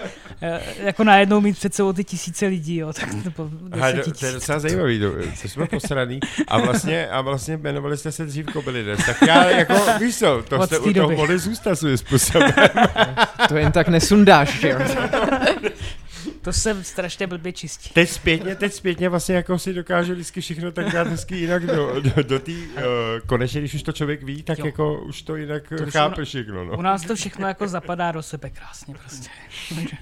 eh, 0.41 0.61
jako 0.83 1.03
najednou 1.03 1.41
mít 1.41 1.53
před 1.57 1.73
sebou 1.75 1.93
ty 1.93 2.03
tisíce 2.03 2.45
lidí, 2.47 2.77
jo, 2.77 2.93
tak 2.93 3.13
nebo 3.13 3.49
to, 4.03 4.11
to 4.19 4.25
je 4.25 4.31
docela 4.31 4.59
zajímavý, 4.59 4.99
to, 4.99 5.11
co 5.37 5.49
jsme 5.49 5.65
posraný. 5.67 6.19
A 6.47 6.57
vlastně, 6.57 7.07
a 7.07 7.21
vlastně 7.21 7.57
jmenovali 7.57 7.97
jste 7.97 8.11
se 8.11 8.25
dřív 8.25 8.45
Kobily 8.45 8.83
dnes. 8.83 9.05
Tak 9.05 9.21
já 9.27 9.49
jako, 9.49 9.73
víš 9.99 10.17
co, 10.17 10.43
to 10.47 10.59
Od 10.59 10.65
jste 10.65 10.79
u 10.79 10.93
toho 10.93 11.11
mohli 11.11 11.39
zůstat 11.39 11.75
svým 11.75 11.97
způsobem. 11.97 12.51
To 13.47 13.57
jen 13.57 13.71
tak 13.71 13.87
nesundáš, 13.87 14.59
že 14.59 14.69
jo? 14.69 14.79
To 16.41 16.53
se 16.53 16.83
strašně 16.83 17.27
blbě 17.27 17.53
čistí. 17.53 17.89
Teď 17.93 18.09
zpětně, 18.09 18.55
teď 18.55 18.73
zpětně 18.73 19.09
vlastně 19.09 19.35
jako 19.35 19.59
si 19.59 19.73
dokážu 19.73 20.13
vždycky 20.13 20.41
všechno 20.41 20.71
tak 20.71 20.93
dát 20.93 21.07
hezky 21.07 21.35
jinak 21.35 21.65
do, 21.65 22.01
do, 22.01 22.23
do 22.23 22.39
té, 22.39 22.51
uh, 22.51 22.81
konečně, 23.25 23.59
když 23.59 23.73
už 23.73 23.83
to 23.83 23.91
člověk 23.91 24.23
ví, 24.23 24.43
tak 24.43 24.59
Jo. 24.59 24.65
jako 24.65 25.01
už 25.01 25.21
to 25.21 25.35
jinak 25.35 25.63
To 25.77 25.91
chápe 25.91 26.25
všechno. 26.25 26.65
No. 26.65 26.77
U 26.77 26.81
nás 26.81 27.05
to 27.05 27.15
všechno 27.15 27.47
jako 27.47 27.67
zapadá 27.67 28.11
do 28.11 28.23
sebe 28.23 28.49
krásně 28.49 28.95
prostě. 28.95 29.29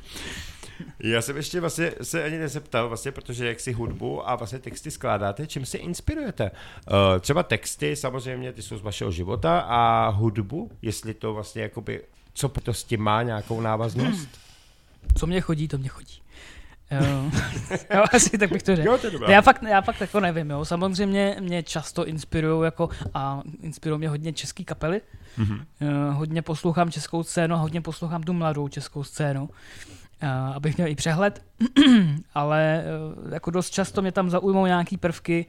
Já 0.99 1.21
jsem 1.21 1.37
ještě 1.37 1.59
vlastně 1.59 1.91
se 2.01 2.23
ani 2.23 2.37
nezeptal, 2.37 2.87
vlastně, 2.87 3.11
protože 3.11 3.47
jak 3.47 3.59
si 3.59 3.71
hudbu 3.71 4.29
a 4.29 4.35
vlastně 4.35 4.59
texty 4.59 4.91
skládáte, 4.91 5.47
čím 5.47 5.65
se 5.65 5.77
inspirujete? 5.77 6.51
Uh, 6.51 7.19
třeba 7.19 7.43
texty, 7.43 7.95
samozřejmě, 7.95 8.53
ty 8.53 8.61
jsou 8.61 8.77
z 8.77 8.81
vašeho 8.81 9.11
života 9.11 9.59
a 9.59 10.09
hudbu, 10.09 10.71
jestli 10.81 11.13
to 11.13 11.33
vlastně 11.33 11.61
jakoby, 11.61 12.01
co 12.33 12.49
to 12.49 12.73
s 12.73 12.83
tím 12.83 13.01
má 13.01 13.23
nějakou 13.23 13.61
návaznost? 13.61 14.29
co 15.15 15.27
mě 15.27 15.41
chodí, 15.41 15.67
to 15.67 15.77
mě 15.77 15.89
chodí. 15.89 16.13
Jo, 16.91 17.31
jo 17.93 18.03
asi 18.13 18.37
tak 18.37 18.51
bych 18.51 18.63
to 18.63 18.75
řekl. 18.75 18.87
Jo, 18.87 18.97
to 18.97 19.07
je 19.07 19.11
dobrá. 19.11 19.31
Já 19.31 19.41
fakt, 19.41 19.63
já 19.63 19.81
fakt 19.81 20.01
jako 20.01 20.19
nevím, 20.19 20.49
jo. 20.49 20.65
Samozřejmě 20.65 21.35
mě 21.39 21.63
často 21.63 22.05
inspirují 22.05 22.65
jako, 22.65 22.89
a 23.13 23.41
inspirují 23.61 23.99
mě 23.99 24.09
hodně 24.09 24.33
český 24.33 24.65
kapely. 24.65 25.01
Mhm. 25.37 25.65
Mm-hmm. 25.81 26.11
hodně 26.13 26.41
poslouchám 26.41 26.91
českou 26.91 27.23
scénu, 27.23 27.55
hodně 27.55 27.81
poslouchám 27.81 28.23
tu 28.23 28.33
mladou 28.33 28.67
českou 28.67 29.03
scénu. 29.03 29.49
Uh, 30.23 30.29
abych 30.55 30.77
měl 30.77 30.87
i 30.87 30.95
přehled, 30.95 31.41
ale 32.33 32.83
uh, 33.25 33.33
jako 33.33 33.51
dost 33.51 33.69
často 33.69 34.01
mě 34.01 34.11
tam 34.11 34.29
zaujmou 34.29 34.65
nějaký 34.65 34.97
prvky 34.97 35.45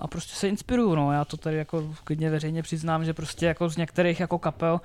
a 0.00 0.06
prostě 0.06 0.34
se 0.34 0.48
inspiruju, 0.48 0.94
no. 0.94 1.12
Já 1.12 1.24
to 1.24 1.36
tady 1.36 1.56
jako 1.56 1.94
klidně 2.04 2.30
veřejně 2.30 2.62
přiznám, 2.62 3.04
že 3.04 3.14
prostě 3.14 3.46
jako 3.46 3.68
z 3.68 3.76
některých 3.76 4.20
jako 4.20 4.38
kapel 4.38 4.80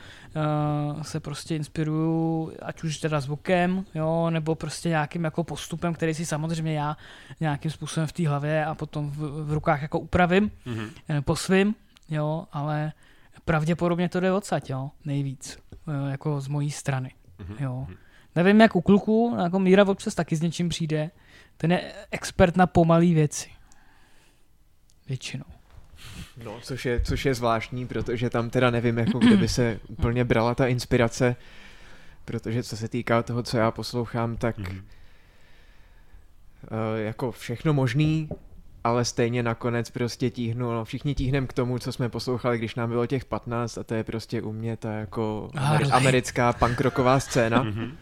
uh, 0.96 1.02
se 1.02 1.20
prostě 1.20 1.56
inspiruju, 1.56 2.52
ať 2.62 2.84
už 2.84 2.98
teda 2.98 3.20
zvukem, 3.20 3.86
jo, 3.96 4.30
nebo 4.30 4.56
prostě 4.56 4.90
nějakým 4.90 5.24
jako 5.24 5.44
postupem, 5.44 5.94
který 5.94 6.14
si 6.14 6.26
samozřejmě 6.26 6.74
já 6.74 6.98
nějakým 7.40 7.72
způsobem 7.72 8.08
v 8.08 8.12
té 8.12 8.28
hlavě 8.28 8.66
a 8.66 8.76
potom 8.76 9.10
v, 9.12 9.46
v 9.46 9.54
rukách 9.54 9.82
jako 9.82 10.00
upravím 10.00 10.52
Mhm. 10.66 10.90
mm-hmm. 11.10 11.22
po 11.22 11.36
svým, 11.36 11.76
jo, 12.10 12.46
ale 12.52 12.92
pravděpodobně 13.46 14.10
to 14.10 14.20
jde 14.20 14.32
odsaď, 14.32 14.70
jo, 14.70 14.92
nejvíc, 15.06 15.60
eh, 16.08 16.12
jako 16.12 16.42
z 16.42 16.48
mojí 16.48 16.72
strany, 16.72 17.12
Mhm. 17.40 17.56
jo. 17.60 17.88
Nevím, 18.36 18.62
jak 18.62 18.76
u 18.76 18.82
kluků, 18.82 19.38
jako 19.44 19.60
Míra 19.60 19.88
občas 19.88 20.16
taky 20.16 20.36
s 20.36 20.42
něčím 20.42 20.70
přijde, 20.70 21.12
ten 21.58 21.72
je 21.72 21.94
expert 22.12 22.58
na 22.58 22.68
pomalý 22.68 23.14
věci. 23.14 23.50
Většinou. 25.12 25.44
No, 26.44 26.60
což 26.62 26.86
je, 26.86 27.02
což 27.02 27.26
je 27.26 27.34
zvláštní, 27.34 27.88
protože 27.88 28.30
tam 28.30 28.50
teda 28.50 28.70
nevím, 28.72 28.98
jako 28.98 29.20
kde 29.20 29.38
by 29.38 29.48
se 29.48 29.80
úplně 29.88 30.24
brala 30.24 30.56
ta 30.56 30.68
inspirace, 30.68 31.36
protože 32.26 32.64
co 32.64 32.78
se 32.78 32.88
týká 32.88 33.24
toho, 33.24 33.44
co 33.44 33.58
já 33.58 33.72
poslouchám, 33.72 34.38
tak 34.38 34.58
Mhm. 34.58 34.78
uh, 34.78 34.84
jako 36.96 37.32
všechno 37.32 37.74
možný, 37.74 38.30
ale 38.84 39.06
stejně 39.06 39.44
nakonec 39.44 39.90
prostě 39.90 40.30
tíhnu, 40.30 40.72
no 40.72 40.86
všichni 40.86 41.16
tíhnem 41.16 41.48
k 41.48 41.54
tomu, 41.54 41.80
co 41.80 41.92
jsme 41.92 42.10
poslouchali, 42.10 42.58
když 42.58 42.76
nám 42.76 42.90
bylo 42.90 43.06
těch 43.06 43.26
15 43.26 43.78
a 43.78 43.84
to 43.84 43.94
je 43.94 44.04
prostě 44.04 44.42
u 44.42 44.52
mě 44.52 44.78
ta 44.78 44.92
jako 44.94 45.50
Harley. 45.56 45.90
ameri- 45.90 45.96
americká 45.96 46.54
punkrocková 46.54 47.20
scéna. 47.20 47.64
Mhm. 47.64 47.98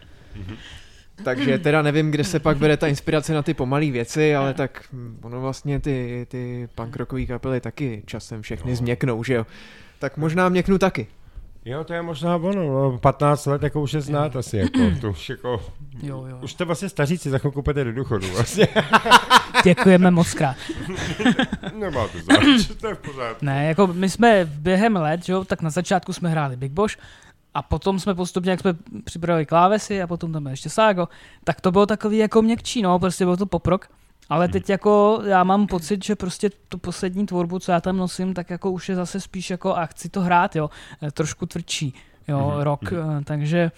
Takže 1.24 1.58
teda 1.58 1.82
nevím, 1.82 2.12
kde 2.12 2.24
se 2.24 2.40
pak 2.40 2.58
bere 2.58 2.78
ta 2.78 2.88
inspirace 2.88 3.34
na 3.34 3.42
ty 3.42 3.54
pomalé 3.54 3.92
věci, 3.92 4.36
ale 4.36 4.54
tak 4.54 4.84
ono 5.22 5.42
vlastně 5.42 5.80
ty, 5.80 6.28
ty 6.30 6.70
punkrockové 6.76 7.26
kapely 7.26 7.62
taky 7.62 8.04
časem 8.06 8.42
všechny 8.42 8.76
změknou, 8.76 9.24
že 9.24 9.34
jo. 9.34 9.46
Tak 10.00 10.18
možná 10.18 10.50
měknu 10.50 10.78
taky. 10.78 11.08
Jo, 11.66 11.84
to 11.84 11.94
je 11.94 12.02
možná 12.02 12.36
ono, 12.36 12.92
no, 12.92 12.98
15 12.98 13.46
let, 13.46 13.64
jako 13.64 13.82
už 13.82 13.94
je 13.94 14.02
znát 14.02 14.36
asi, 14.36 14.58
jako, 14.58 14.80
to 15.02 15.10
už 15.10 15.30
jako, 15.30 15.62
Jo, 16.04 16.26
jo. 16.30 16.38
už 16.42 16.52
jste 16.52 16.66
vlastně 16.66 16.90
staříci, 16.90 17.30
za 17.30 17.38
chvilku 17.38 17.62
půjdete 17.62 17.84
do 17.84 17.94
důchodu, 17.94 18.28
vlastně. 18.28 18.68
Děkujeme 19.64 20.12
moc 20.12 20.34
krát. 20.34 20.56
Nemá 21.76 22.08
to 22.08 22.18
zač, 22.18 22.68
to 22.82 22.88
je 22.88 22.96
v 22.96 23.00
pořádku. 23.00 23.46
Ne, 23.46 23.68
jako 23.68 23.88
my 23.88 24.10
jsme 24.10 24.50
během 24.54 24.96
let, 24.96 25.26
že 25.26 25.34
jo, 25.34 25.46
tak 25.46 25.62
na 25.62 25.70
začátku 25.70 26.14
jsme 26.14 26.30
hráli 26.30 26.56
Big 26.56 26.72
Bosch 26.72 26.98
a 27.60 27.62
potom 27.62 28.00
jsme 28.00 28.16
postupně, 28.16 28.52
jak 28.52 28.60
jsme 28.60 28.74
připravili 29.04 29.46
klávesy 29.46 30.02
a 30.02 30.08
potom 30.08 30.34
tam 30.34 30.44
byl 30.44 30.52
ještě 30.52 30.70
Ságo, 30.70 31.08
tak 31.44 31.62
to 31.62 31.72
bylo 31.72 31.86
takový 31.86 32.18
jako 32.18 32.42
měkčí, 32.42 32.82
no, 32.82 33.00
prostě 33.00 33.26
byl 33.26 33.38
to 33.38 33.46
poprok. 33.46 33.88
Ale 34.30 34.48
teď 34.48 34.70
jako 34.70 35.22
já 35.26 35.44
mám 35.44 35.68
pocit, 35.68 36.06
že 36.06 36.16
prostě 36.16 36.50
tu 36.70 36.78
poslední 36.78 37.26
tvorbu, 37.26 37.60
co 37.60 37.72
já 37.72 37.82
tam 37.82 37.98
nosím, 37.98 38.34
tak 38.34 38.50
jako 38.50 38.72
už 38.72 38.90
je 38.90 38.96
zase 38.96 39.20
spíš 39.20 39.50
jako 39.50 39.76
a 39.76 39.86
chci 39.86 40.10
to 40.10 40.22
hrát, 40.22 40.56
jo, 40.56 40.70
eh, 41.04 41.12
trošku 41.12 41.46
tvrdší, 41.46 41.94
jo, 42.28 42.52
Mhm, 42.52 42.62
rock, 42.62 42.94
eh, 42.94 43.24
takže 43.24 43.72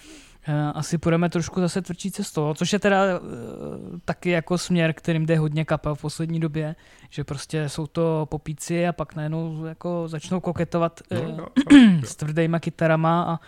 asi 0.74 0.98
půjdeme 0.98 1.30
trošku 1.30 1.62
zase 1.62 1.82
tvrdší 1.82 2.12
cestou, 2.12 2.54
což 2.54 2.74
je 2.74 2.80
teda 2.80 3.04
eh, 3.06 3.20
taky 4.06 4.30
jako 4.30 4.58
směr, 4.58 4.94
kterým 4.94 5.26
jde 5.26 5.38
hodně 5.38 5.66
kapel 5.66 5.96
v 5.96 6.02
poslední 6.02 6.40
době, 6.40 6.76
že 7.10 7.24
prostě 7.24 7.70
jsou 7.70 7.88
to 7.88 8.28
popíci 8.32 8.88
a 8.88 8.94
pak 8.94 9.16
najednou 9.16 9.66
jako 9.66 10.08
začnou 10.08 10.40
koketovat 10.40 11.02
No, 11.12 11.18
eh, 11.22 11.28
no, 11.28 11.38
no. 11.38 11.48
s 12.04 12.16
tvrdýma 12.16 12.60
kytarama 12.60 13.24
a 13.24 13.40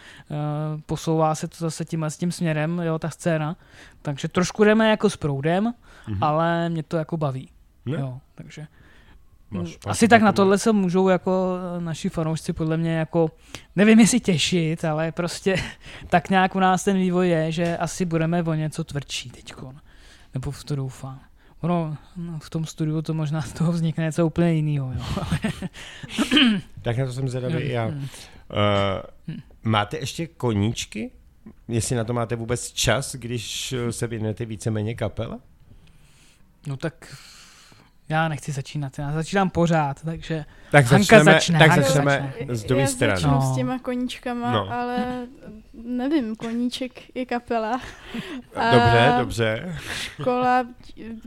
posouvá 0.86 1.36
se 1.36 1.48
to 1.48 1.56
zase 1.60 1.86
tímhle 1.86 2.10
s 2.12 2.18
tím 2.18 2.32
směrem, 2.32 2.80
jo, 2.80 3.00
ta 3.00 3.10
scéna. 3.10 3.56
Takže 4.02 4.28
trošku 4.28 4.64
jdeme 4.64 4.90
jako 4.90 5.10
s 5.10 5.18
proudem, 5.18 5.74
Mhm. 6.08 6.24
ale 6.24 6.70
mě 6.70 6.84
to 6.84 6.98
jako 6.98 7.18
baví. 7.18 7.50
Ne? 7.86 7.98
Jo, 8.00 8.20
takže 8.36 8.68
Máš, 9.54 9.70
máš 9.70 9.78
Asi 9.86 10.08
tak 10.08 10.22
na 10.22 10.32
tohle 10.32 10.58
se 10.58 10.72
můžou 10.72 11.10
jako 11.10 11.58
eh, 11.78 11.82
naši 11.82 12.10
fanoušci 12.10 12.54
podle 12.54 12.78
mě 12.78 12.96
jako, 12.96 13.32
nevím 13.76 14.00
jestli 14.00 14.20
těšit, 14.20 14.86
ale 14.86 15.12
prostě 15.12 15.56
tak 16.10 16.30
nějak 16.30 16.56
u 16.56 16.60
nás 16.60 16.84
ten 16.84 16.98
vývoj 16.98 17.30
je, 17.30 17.52
že 17.52 17.78
asi 17.78 18.06
budeme 18.06 18.44
o 18.44 18.54
něco 18.54 18.84
tvrdší 18.84 19.30
teďkon. 19.30 19.80
Nebo 20.34 20.52
v 20.52 20.64
to 20.64 20.76
doufám. 20.76 21.20
Ono, 21.62 21.98
no, 22.18 22.40
v 22.40 22.50
tom 22.50 22.66
studiu 22.66 23.02
to 23.02 23.14
možná 23.14 23.42
z 23.42 23.54
toho 23.54 23.72
vznikne 23.72 24.04
něco 24.04 24.26
úplně 24.26 24.54
jiného. 24.54 24.94
Jo. 24.96 25.24
Tak 26.82 26.98
na 26.98 27.06
to 27.06 27.14
jsem 27.14 27.30
zvědavý 27.30 27.56
i 27.56 27.72
já. 27.72 27.88
Uh, 27.88 27.96
máte 29.64 29.98
ještě 29.98 30.28
koníčky? 30.28 31.12
Jestli 31.68 31.96
na 31.96 32.04
to 32.04 32.14
máte 32.14 32.36
vůbec 32.36 32.72
čas, 32.72 33.16
když 33.16 33.74
eh, 33.74 33.92
se 33.92 34.08
věnujete 34.08 34.46
víceméně 34.46 34.96
kapele? 34.96 35.40
No 36.68 36.78
tak 36.78 37.18
já 38.10 38.28
nechci 38.28 38.52
začínat, 38.52 39.00
já 39.00 39.12
začínám 39.12 39.50
pořád, 39.50 40.02
takže 40.06 40.46
Tak 40.72 40.86
Hanka 40.86 41.18
začneme, 41.18 41.24
začne, 41.34 41.60
tak 41.60 41.70
Hanka 41.70 41.84
začneme 41.86 42.34
začne. 42.40 42.56
z 42.56 42.64
druhé 42.64 42.82
Já 42.82 42.88
strany. 42.88 43.16
začnu 43.22 43.32
No. 43.32 43.42
s 43.42 43.56
těma 43.56 43.80
koníčkama, 43.80 44.52
No. 44.52 44.72
ale 44.74 45.28
nevím, 45.74 46.36
koníček 46.36 47.16
je 47.16 47.26
kapela. 47.26 47.82
A 48.56 48.72
Dobře, 48.72 49.16
dobře. 49.20 49.76
Škola 49.94 50.68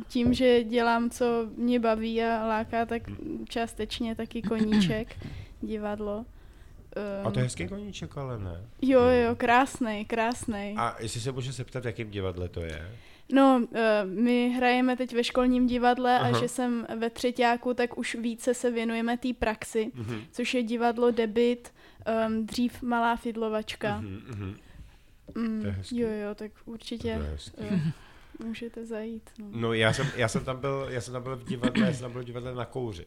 tím, 0.09 0.35
že 0.35 0.65
dělám, 0.65 1.11
co 1.11 1.47
mě 1.57 1.81
baví 1.81 2.23
a 2.23 2.47
láká, 2.47 2.87
tak 2.87 3.03
částečně 3.49 4.15
taky 4.15 4.43
koníček, 4.43 5.17
divadlo. 5.61 6.25
A 7.25 7.31
to 7.31 7.39
je 7.39 7.43
Um, 7.43 7.47
hezký 7.47 7.69
koníček, 7.69 8.17
ale 8.19 8.39
ne. 8.39 8.61
jo, 8.83 9.01
jo, 9.01 9.35
krásnej, 9.37 10.05
krásnej. 10.05 10.75
A 10.79 10.97
jestli 11.01 11.21
se 11.21 11.33
můžu 11.33 11.53
zeptat, 11.53 11.83
v 11.83 11.87
jakém 11.87 12.11
divadle 12.11 12.49
to 12.49 12.61
je? 12.61 12.89
No, 13.33 13.61
uh, 13.71 13.79
my 14.05 14.51
hrajeme 14.57 14.97
teď 14.97 15.15
ve 15.15 15.25
školním 15.25 15.67
divadle 15.67 16.19
Aha. 16.19 16.29
a 16.37 16.41
že 16.41 16.49
jsem 16.49 16.87
ve 16.97 17.11
třetíku, 17.11 17.75
tak 17.75 17.99
už 17.99 18.15
více 18.15 18.55
se 18.55 18.71
věnujeme 18.71 19.17
té 19.19 19.29
praxi, 19.39 19.91
Mhm. 19.95 20.21
což 20.33 20.55
je 20.55 20.63
divadlo 20.63 21.11
Debit, 21.11 21.73
um, 22.29 22.47
dřív 22.47 22.83
Malá 22.83 23.17
fidlovačka. 23.17 24.01
Mhm, 24.01 24.23
mhm. 24.29 24.57
Mm, 25.35 25.61
To 25.61 25.67
je 25.67 25.73
hezký. 25.73 25.99
jo, 25.99 26.09
jo, 26.09 26.35
tak 26.35 26.51
určitě 26.65 27.15
To 27.17 27.23
je 27.23 27.31
hezký. 27.31 27.61
uh, 27.61 27.81
můžete 28.47 28.87
zajít. 28.87 29.31
No. 29.39 29.47
No 29.51 29.73
já 29.73 29.93
jsem, 29.93 30.07
já 30.17 30.29
jsem 30.29 30.45
tam 30.45 30.61
byl, 30.61 30.87
já 30.91 31.01
jsem 31.01 31.13
tam 31.13 31.23
byl 31.23 31.37
v 31.37 31.45
divadle, 31.45 31.87
já 31.87 31.93
jsem 31.93 32.01
tam 32.03 32.13
byl 32.13 32.23
v 32.23 32.25
divadle 32.25 32.55
na 32.55 32.65
kouři. 32.65 33.07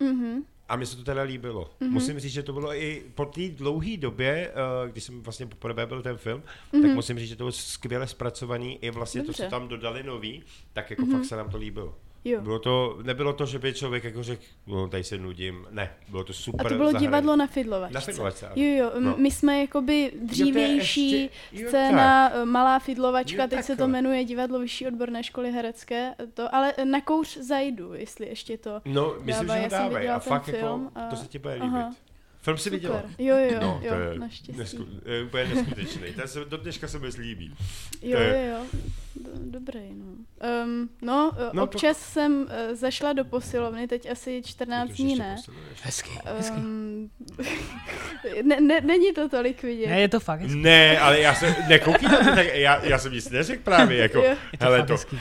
Mhm. 0.00 0.42
A 0.70 0.76
mně 0.76 0.86
se 0.86 0.96
to 0.96 1.04
teda 1.04 1.22
líbilo. 1.22 1.64
Mm-hmm. 1.64 1.84
Mhm. 1.84 1.92
Musím 1.92 2.20
říct, 2.20 2.32
že 2.32 2.42
to 2.42 2.52
bylo 2.52 2.74
i 2.74 3.02
po 3.14 3.24
té 3.26 3.48
dlouhé 3.48 3.96
době, 3.96 4.52
eh, 4.86 4.90
když 4.90 5.04
jsem 5.04 5.22
vlastně 5.22 5.46
poprvé 5.46 5.86
byl 5.86 6.02
ten 6.02 6.16
film, 6.16 6.40
mm-hmm. 6.40 6.72
Mhm. 6.72 6.82
tak 6.82 6.90
musím 6.94 7.18
říct, 7.18 7.28
že 7.28 7.36
to 7.36 7.44
bylo 7.44 7.52
skvěle 7.52 8.06
zpracovaný 8.06 8.78
i 8.84 8.90
vlastně 8.90 9.22
Dobře. 9.22 9.42
to, 9.42 9.46
co 9.46 9.50
tam 9.50 9.68
dodali 9.68 10.02
nový, 10.02 10.42
tak 10.72 10.90
jako 10.90 11.02
Mhm. 11.02 11.12
fakt 11.16 11.24
se 11.24 11.36
nám 11.36 11.50
to 11.50 11.56
líbilo. 11.58 11.94
Jo. 12.24 12.40
Bylo 12.40 12.58
to, 12.58 12.98
nebylo 13.02 13.32
to, 13.32 13.46
že 13.46 13.58
by 13.58 13.74
člověk 13.74 14.04
jako 14.04 14.22
řekl, 14.22 14.42
no 14.66 14.88
tady 14.88 15.04
se 15.04 15.18
nudím, 15.18 15.66
ne, 15.70 15.90
bylo 16.08 16.24
to 16.24 16.32
super 16.32 16.66
A 16.66 16.68
to 16.68 16.74
bylo 16.74 16.86
zahraný. 16.92 17.06
divadlo 17.06 17.36
na 17.36 17.46
Fidlovačce. 17.46 17.94
Na 17.94 18.00
Fidlovačce, 18.00 18.46
ano. 18.46 18.54
Jo, 18.56 18.76
jo, 18.84 18.92
No. 19.00 19.14
my 19.16 19.30
jsme 19.30 19.60
jakoby 19.60 20.12
dřívější 20.22 21.10
ještě- 21.22 21.36
jo, 21.52 21.68
scéna, 21.68 22.30
eh, 22.34 22.44
malá 22.44 22.78
Fidlovačka, 22.78 23.42
Jo, 23.42 23.48
teď 23.48 23.64
se 23.64 23.76
to 23.76 23.88
jmenuje 23.88 24.24
Divadlo 24.24 24.58
Vyšší 24.58 24.86
odborné 24.86 25.22
školy 25.24 25.52
herecké, 25.52 26.14
to, 26.34 26.54
ale 26.54 26.72
na 26.84 27.00
kouř 27.00 27.36
zajdu, 27.36 27.94
jestli 27.94 28.26
ještě 28.28 28.58
to. 28.58 28.80
No, 28.84 29.14
myslím, 29.20 29.46
Dávaj, 29.46 29.60
že 29.60 29.64
ho 29.64 29.70
jsem 29.70 29.78
dávají 29.88 30.08
a 30.08 30.18
fakt 30.18 30.44
film 30.44 30.56
jako, 30.84 30.90
a- 30.94 31.10
to 31.10 31.16
se 31.16 31.28
ti 31.28 31.38
bude 31.38 31.56
Aha. 31.58 31.78
líbit. 31.86 31.98
Film 32.42 32.58
si 32.58 32.70
viděla? 32.70 33.02
Jo, 33.18 33.36
jo, 33.36 33.58
No, 33.60 33.80
jo, 33.82 33.90
to 33.94 34.00
je, 34.00 34.18
naštěstí. 34.18 34.52
nesku, 34.58 34.86
je 35.04 35.24
úplně 35.24 35.44
neskutečný. 35.44 36.02
Ten 36.16 36.28
se, 36.28 36.44
do 36.44 36.56
dneška 36.56 36.88
se 36.88 36.98
mi 36.98 37.08
líbí. 37.18 37.54
Jo, 38.02 38.16
to 38.16 38.22
je- 38.22 38.48
jo, 38.50 38.56
jo. 38.56 38.80
Do, 39.16 39.30
dobrý, 39.34 39.80
no. 39.94 40.04
Um, 40.64 40.88
no, 41.02 41.32
No, 41.38 41.50
no, 41.52 41.62
občas 41.62 41.98
to... 41.98 42.04
jsem 42.04 42.32
uh, 42.42 42.74
zašla 42.76 43.12
do 43.12 43.24
posilovny, 43.24 43.88
teď 43.88 44.10
asi 44.10 44.42
14 44.46 44.88
Ty 44.90 44.96
to 44.96 45.02
dní 45.02 45.16
ne. 45.16 45.36
posiluješ. 45.36 45.78
hezky, 45.82 46.10
hezky. 46.24 46.56
Um, 46.56 47.10
ne, 48.42 48.60
ne. 48.60 48.80
Není 48.80 49.12
to 49.12 49.28
tolik 49.28 49.62
vidět. 49.62 49.86
Ne, 49.86 50.00
je 50.00 50.08
to 50.08 50.20
fakt 50.20 50.40
hezky. 50.40 50.56
Ne, 50.58 50.98
ale 51.00 51.20
já 51.20 51.34
jsem, 51.34 51.54
nekoukej 51.68 52.08
na 52.08 52.18
to, 52.18 52.24
tak 52.34 52.46
já, 52.54 52.84
já 52.84 52.98
jsem 52.98 53.12
nic 53.12 53.30
neřekl 53.30 53.62
právě, 53.62 53.98
jako, 53.98 54.18
Jo. 54.18 54.24
Je 54.52 54.58
to 54.58 54.64
hele 54.64 54.82
to, 54.82 54.92
hezký. 54.92 55.20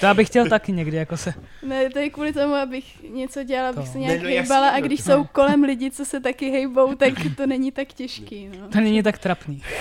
To 0.00 0.06
já 0.06 0.14
bych 0.14 0.28
chtěl 0.28 0.48
taky 0.48 0.72
někdy 0.72 0.96
jako 0.96 1.16
se... 1.16 1.34
Ne, 1.62 1.90
to 1.90 1.98
je 1.98 2.10
kvůli 2.10 2.32
tomu, 2.32 2.54
abych 2.54 3.02
něco 3.02 3.42
dělala, 3.42 3.68
abych 3.68 3.88
se 3.88 3.98
Ne, 3.98 4.04
nějak 4.04 4.22
no 4.22 4.28
hejbala 4.28 4.68
a 4.68 4.76
no 4.80 4.86
když 4.86 5.00
to- 5.00 5.06
jsou 5.12 5.24
kolem 5.24 5.62
lidi, 5.62 5.90
co 5.90 6.04
se 6.04 6.20
taky 6.20 6.50
hejbou, 6.50 6.94
tak 6.94 7.12
to 7.36 7.46
není 7.46 7.72
tak 7.72 7.88
těžký, 7.88 8.48
no. 8.60 8.68
To 8.68 8.80
není 8.80 9.02
tak 9.02 9.18
trapný. 9.18 9.62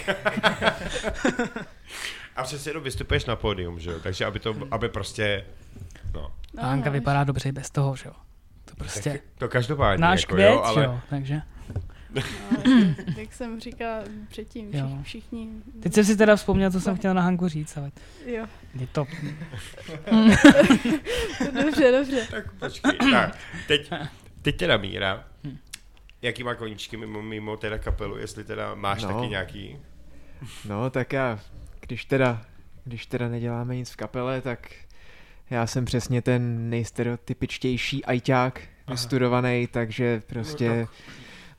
a 2.38 2.44
přesně 2.44 2.70
jenom 2.70 2.84
vystupuješ 2.84 3.26
na 3.26 3.36
pódium, 3.36 3.80
že 3.80 3.92
jo, 3.92 4.00
takže 4.04 4.26
aby 4.26 4.40
to, 4.40 4.56
aby 4.72 4.90
prostě, 4.90 5.46
no, 6.14 6.32
No, 6.54 6.64
A 6.64 6.68
Hanka 6.68 6.90
no, 6.90 6.94
vypadá 6.94 7.24
dobře 7.24 7.50
i 7.50 7.52
bez 7.52 7.70
toho, 7.70 7.96
že 7.96 8.04
jo. 8.10 8.14
To 8.66 8.72
tak 8.72 8.78
prostě 8.78 9.20
to 9.38 9.48
každopádně, 9.48 10.02
náš 10.02 10.22
jako, 10.22 10.34
květ, 10.34 10.52
jo, 10.52 10.62
ale, 10.64 10.84
jo, 10.84 11.00
takže. 11.10 11.42
no, 12.16 12.22
jak 13.18 13.34
jsem 13.34 13.60
říkala 13.60 14.04
předtím, 14.30 14.74
Jo. 14.74 14.86
všichni, 15.04 15.04
všichni 15.04 15.50
Teď 15.82 15.94
jsem 15.94 16.04
si 16.06 16.18
teda 16.18 16.36
vzpomněl, 16.36 16.72
co 16.72 16.82
jsem 16.82 16.98
chtěl 16.98 17.14
na 17.14 17.22
Hanku 17.22 17.48
říct, 17.48 17.78
ale 17.78 17.92
jo, 18.26 18.46
je 18.80 18.88
to... 18.88 19.06
dobře, 21.64 21.92
dobře. 21.92 22.28
tak 22.32 22.54
počkej, 22.54 22.92
tak, 23.12 23.38
teď, 23.68 23.92
teď 24.42 24.58
teda 24.58 24.78
Míra, 24.78 25.24
jaký 26.22 26.44
má 26.44 26.56
koníčky 26.56 26.98
mimo, 26.98 27.22
mimo 27.22 27.58
teda 27.58 27.78
kapelu, 27.78 28.18
jestli 28.18 28.44
teda 28.44 28.76
máš 28.76 29.04
No. 29.04 29.14
taky 29.14 29.28
nějaký, 29.28 29.78
No, 30.66 30.90
tak 30.90 31.14
já, 31.14 31.40
když 31.88 32.06
teda, 32.06 32.42
když 32.86 33.06
teda 33.06 33.28
neděláme 33.28 33.76
nic 33.76 33.90
v 33.92 33.96
kapele, 33.96 34.42
tak 34.42 34.72
já 35.50 35.68
jsem 35.68 35.86
přesně 35.86 36.22
ten 36.22 36.70
nejstereotypičtější 36.70 38.06
ajťák, 38.06 38.62
vystudovaný, 38.90 39.68
takže 39.72 40.22
prostě 40.28 40.70
No 40.70 40.88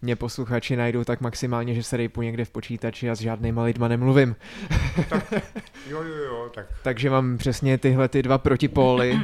mě 0.03 0.17
posluchači 0.17 0.77
najdou 0.77 1.05
tak 1.05 1.21
maximálně, 1.21 1.75
že 1.75 1.83
se 1.83 1.97
rejpu 1.97 2.23
někde 2.23 2.45
v 2.45 2.51
počítači 2.51 3.11
a 3.11 3.15
s 3.15 3.21
žádnýma 3.21 3.63
lidma 3.63 3.89
nemluvím. 3.89 4.37
jo, 5.89 6.03
jo, 6.03 6.15
jo, 6.25 6.51
tak, 6.55 6.67
Takže 6.83 7.11
mám 7.11 7.39
přesně 7.39 7.79
tyhle 7.79 8.09
ty 8.09 8.23
dva 8.23 8.39
protipóly. 8.39 9.21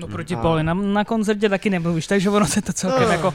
No 0.00 0.06
proti 0.08 0.34
A- 0.36 0.62
na, 0.62 0.74
na 0.74 1.04
koncertě 1.04 1.48
taky 1.48 1.70
nemluvíš, 1.70 2.06
takže 2.06 2.30
ono 2.30 2.46
se 2.46 2.62
to 2.62 2.72
celkem 2.72 3.02
No. 3.02 3.12
jako... 3.12 3.34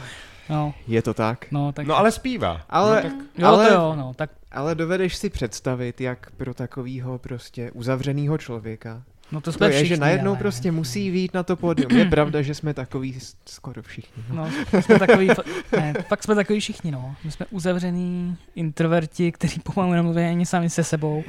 No, 0.50 0.74
Je 0.86 1.02
to 1.02 1.14
tak. 1.14 1.46
no, 1.50 1.72
tak... 1.72 1.86
no 1.86 1.96
ale 1.96 2.12
zpívá, 2.12 2.60
Ale, 2.68 2.96
no, 2.96 3.02
tak, 3.02 3.12
jo, 3.38 3.46
ale, 3.46 3.68
to 3.68 3.74
jo, 3.74 3.94
no, 3.96 4.14
tak... 4.14 4.30
ale 4.52 4.74
dovedeš 4.74 5.16
si 5.16 5.30
představit, 5.30 6.00
jak 6.00 6.30
pro 6.30 6.54
takového 6.54 7.18
prostě 7.18 7.70
uzavřeného 7.70 8.38
člověka 8.38 9.02
No 9.32 9.40
to 9.40 9.44
to 9.44 9.52
jsme 9.52 9.66
je, 9.66 9.72
všichni, 9.72 9.88
že 9.88 9.96
najednou 9.96 10.30
ale- 10.30 10.38
prostě 10.38 10.72
musí 10.72 11.10
výjít 11.10 11.34
na 11.34 11.42
to 11.42 11.56
pódium. 11.56 11.92
Je 11.92 12.04
pravda, 12.04 12.42
že 12.42 12.54
jsme 12.54 12.74
takový 12.74 13.18
skoro 13.46 13.82
všichni. 13.82 14.22
No. 14.32 14.50
No, 14.72 14.82
jsme 14.82 14.98
takový, 14.98 15.28
ne, 15.72 15.94
fakt 16.08 16.22
jsme 16.22 16.34
takový 16.34 16.60
všichni, 16.60 16.90
no. 16.90 17.16
My 17.24 17.30
jsme 17.30 17.46
uzavřený 17.50 18.36
introverti, 18.54 19.32
kteří 19.32 19.60
pomalu 19.60 19.92
nemluví 19.92 20.22
ani 20.22 20.46
sami 20.46 20.70
se 20.70 20.84
sebou. 20.84 21.24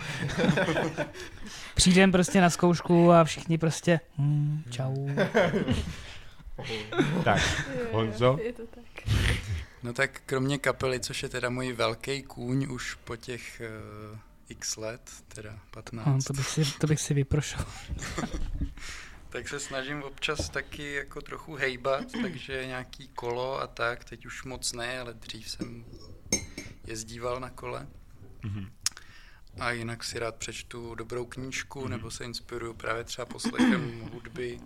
Přijdem 1.75 2.11
prostě 2.11 2.41
na 2.41 2.49
zkoušku 2.49 3.11
a 3.11 3.23
všichni 3.23 3.57
prostě 3.57 3.99
hmm, 4.17 4.63
čau. 4.69 5.07
tak, 7.23 7.41
Honzo? 7.91 8.39
Je 8.43 8.53
to 8.53 8.63
tak. 8.75 8.83
No 9.83 9.93
tak 9.93 10.21
kromě 10.25 10.57
kapely, 10.57 10.99
což 10.99 11.23
je 11.23 11.29
teda 11.29 11.49
můj 11.49 11.73
velký 11.73 12.23
kůň 12.23 12.67
už 12.69 12.95
po 12.95 13.15
těch 13.15 13.61
uh, 14.13 14.19
x 14.49 14.77
let, 14.77 15.01
teda 15.27 15.59
15, 15.71 16.05
No, 16.07 16.19
to, 16.27 16.33
bych 16.33 16.47
si, 16.47 16.65
to 16.79 16.87
bych 16.87 17.01
si 17.01 17.13
vyprošel. 17.13 17.65
tak 19.29 19.47
se 19.47 19.59
snažím 19.59 20.03
občas 20.03 20.49
taky 20.49 20.93
jako 20.93 21.21
trochu 21.21 21.55
hejbat, 21.55 22.05
takže 22.21 22.65
nějaký 22.65 23.07
kolo 23.07 23.61
a 23.61 23.67
tak, 23.67 24.03
teď 24.03 24.25
už 24.25 24.43
moc 24.43 24.73
ne, 24.73 24.99
ale 24.99 25.13
dřív 25.13 25.49
jsem 25.49 25.85
jezdíval 26.87 27.39
na 27.39 27.49
kole. 27.49 27.87
A 29.59 29.71
jinak 29.71 30.03
si 30.03 30.19
rád 30.19 30.35
přečtu 30.35 30.95
dobrou 30.95 31.25
knížku, 31.25 31.87
nebo 31.87 32.11
se 32.11 32.25
inspiruju 32.25 32.73
právě 32.73 33.03
třeba 33.03 33.25
poslechem 33.25 34.09
hudby, 34.13 34.59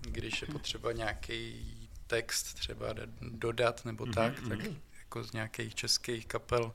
když 0.00 0.42
je 0.42 0.48
potřeba 0.48 0.92
nějaký 0.92 1.75
text 2.06 2.54
třeba 2.54 2.86
dodat 3.20 3.84
nebo 3.84 4.06
tak, 4.06 4.32
tak 4.48 4.58
jako 4.98 5.24
z 5.24 5.32
nějakých 5.32 5.74
českých 5.74 6.26
kapel 6.26 6.72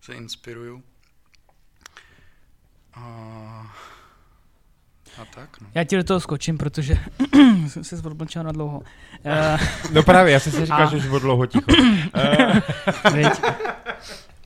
se 0.00 0.14
inspiruju. 0.14 0.82
A, 2.94 3.00
a 5.22 5.24
tak, 5.34 5.60
no. 5.60 5.66
Já 5.74 5.84
ti 5.84 5.96
do 5.96 6.04
toho 6.04 6.20
skočím, 6.20 6.58
protože 6.58 6.98
jsem 7.68 7.84
se 7.84 7.96
odmlčel 7.96 8.42
na 8.42 8.52
dlouho. 8.52 8.78
Uh, 8.78 9.60
no 9.92 10.02
právě, 10.02 10.32
já 10.32 10.40
jsem 10.40 10.52
si 10.52 10.60
říkal, 10.60 10.82
A- 10.82 10.90
že 10.90 10.96
už 10.96 11.20
dlouho 11.20 11.46
ticho. 11.46 11.72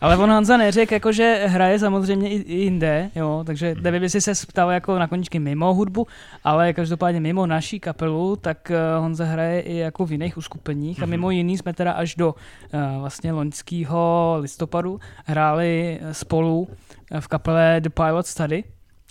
Eh. 0.02 0.04
Ale 0.04 0.16
on 0.16 0.30
Honza 0.30 0.56
neřekl, 0.56 0.94
jako, 0.94 1.12
že 1.12 1.44
hraje 1.46 1.78
samozřejmě 1.78 2.30
i, 2.30 2.54
jinde, 2.54 3.10
jo, 3.14 3.42
takže 3.46 3.74
nevím, 3.80 4.02
jestli 4.02 4.20
se 4.20 4.46
ptal 4.46 4.70
jako 4.70 4.98
na 4.98 5.06
koničky 5.06 5.38
mimo 5.38 5.74
hudbu, 5.74 6.06
ale 6.44 6.72
každopádně 6.72 7.20
mimo 7.20 7.46
naší 7.46 7.80
kapelu, 7.80 8.36
tak 8.36 8.70
uh, 8.70 9.02
Honza 9.02 9.24
hraje 9.24 9.60
i 9.60 9.76
jako 9.76 10.06
v 10.06 10.12
jiných 10.12 10.36
uskupeních 10.36 11.02
a 11.02 11.06
mimo 11.06 11.30
jiný 11.30 11.58
jsme 11.58 11.72
teda 11.72 11.92
až 11.92 12.14
do 12.14 12.34
uh, 12.34 13.00
vlastně 13.00 13.32
loňského 13.32 14.36
listopadu 14.40 15.00
hráli 15.24 15.98
eh, 16.02 16.14
spolu 16.14 16.68
eh, 17.10 17.20
v 17.20 17.28
kapele 17.28 17.80
The 17.80 17.88
Pilot 17.88 18.26
Study, 18.26 18.64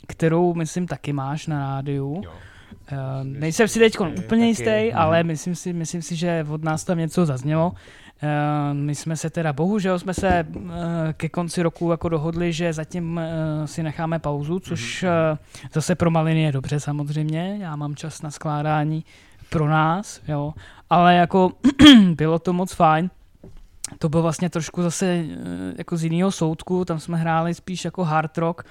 kterou 0.08 0.54
myslím 0.54 0.88
taky 0.88 1.14
máš 1.14 1.48
na 1.48 1.60
rádiu. 1.60 2.22
jo. 2.26 2.32
Uh, 2.92 2.98
nejsem 3.24 3.68
si 3.68 3.80
teď 3.80 4.00
úplně 4.00 4.48
jistý, 4.48 4.88
mhm. 4.88 4.92
ale 4.98 5.24
myslím 5.24 5.56
si, 5.56 5.74
myslím 5.74 6.02
si, 6.02 6.16
že 6.16 6.46
od 6.50 6.64
nás 6.64 6.84
tam 6.84 6.98
něco 6.98 7.26
zaznělo. 7.26 7.72
Uh, 8.24 8.78
my 8.78 8.96
jsme 8.96 9.18
se 9.18 9.30
teda, 9.30 9.54
bohužel 9.54 10.00
jsme 10.00 10.14
se 10.14 10.48
uh, 10.56 10.64
ke 11.14 11.30
konci 11.30 11.62
roku 11.62 11.92
jako 11.92 12.10
dohodli, 12.10 12.54
že 12.54 12.74
zatím 12.74 13.18
uh, 13.18 13.66
si 13.66 13.84
necháme 13.84 14.20
pauzu, 14.20 14.60
což 14.60 15.04
uh, 15.04 15.10
zase 15.74 15.96
pro 15.96 16.12
maliny 16.12 16.42
je 16.42 16.52
dobře 16.52 16.80
samozřejmě. 16.80 17.58
Já 17.62 17.76
mám 17.76 17.96
čas 17.96 18.22
na 18.22 18.32
skládání 18.32 19.06
pro 19.52 19.68
nás, 19.68 20.22
jo. 20.28 20.54
Ale 20.90 21.16
jako 21.16 21.52
bylo 22.16 22.40
to 22.40 22.54
moc 22.54 22.74
fajn. 22.74 23.10
To 24.00 24.10
bylo 24.10 24.24
vlastně 24.24 24.50
trošku 24.50 24.82
zase 24.82 25.06
eh, 25.06 25.28
jako 25.78 25.98
z 25.98 26.04
jiného 26.04 26.32
soudku, 26.32 26.86
tam 26.86 27.00
jsme 27.00 27.18
hráli 27.18 27.54
spíš 27.54 27.86
jako 27.86 28.04
hard 28.04 28.38
rock 28.38 28.64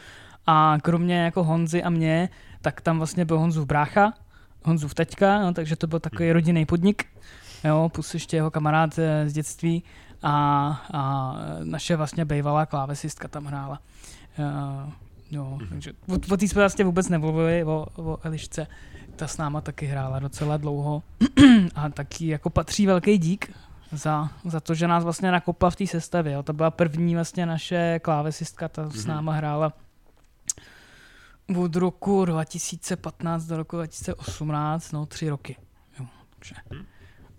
a 0.47 0.79
kromě 0.83 1.21
jako 1.21 1.45
Honzy 1.45 1.83
a 1.83 1.91
mě, 1.91 2.29
tak 2.63 2.81
tam 2.81 2.99
vlastně 2.99 3.25
byl 3.25 3.39
Honzův 3.39 3.67
brácha, 3.67 4.13
Honzův 4.65 4.95
teďka, 4.95 5.39
no, 5.43 5.55
takže 5.55 5.77
to 5.77 5.87
byl 5.87 6.01
takový 6.01 6.33
rodinný 6.33 6.67
podnik, 6.67 7.05
jo, 7.65 7.91
plus 7.95 8.15
ještě 8.15 8.37
jeho 8.37 8.51
kamarád 8.51 8.99
eh, 8.99 9.29
z 9.29 9.33
dětství 9.33 9.83
a, 10.23 10.33
a 10.93 11.35
naše 11.65 11.97
vlastně 11.97 12.25
bývalá 12.25 12.67
klávesistka 12.67 13.29
tam 13.29 13.45
hrála. 13.45 13.81
Uh, 14.39 14.93
jo, 15.31 15.59
takže 15.69 15.93
o, 16.09 16.15
o 16.35 16.37
té 16.37 16.49
jsme 16.49 16.63
vlastně 16.63 16.85
vůbec 16.85 17.09
nemluvili, 17.09 17.65
o, 17.65 17.87
o 17.97 18.19
Elišce. 18.23 18.67
Ta 19.17 19.27
s 19.27 19.37
náma 19.37 19.61
taky 19.61 19.87
hrála 19.87 20.19
docela 20.19 20.57
dlouho 20.57 21.03
a 21.75 21.89
taky 21.89 22.27
jako 22.27 22.51
patří 22.51 22.87
velký 22.87 23.19
dík 23.19 23.53
za, 23.93 24.31
za 24.45 24.61
to, 24.61 24.75
že 24.75 24.89
nás 24.89 25.05
vlastně 25.05 25.31
nakopla 25.31 25.71
v 25.71 25.77
té 25.77 25.87
sestavě. 25.87 26.33
Jo. 26.33 26.43
To 26.43 26.53
byla 26.53 26.71
první 26.71 27.15
vlastně 27.15 27.47
naše 27.47 27.99
klávesistka, 28.03 28.69
ta 28.69 28.91
s 28.91 29.07
náma 29.07 29.33
hrála 29.33 29.73
od 31.57 31.77
roku 31.77 32.25
2015 32.25 33.45
do 33.45 33.57
roku 33.57 33.77
2018, 33.77 34.93
no 34.93 35.07
tři 35.07 35.29
roky. 35.29 35.57
Jo. 35.99 36.07
Takže 36.39 36.55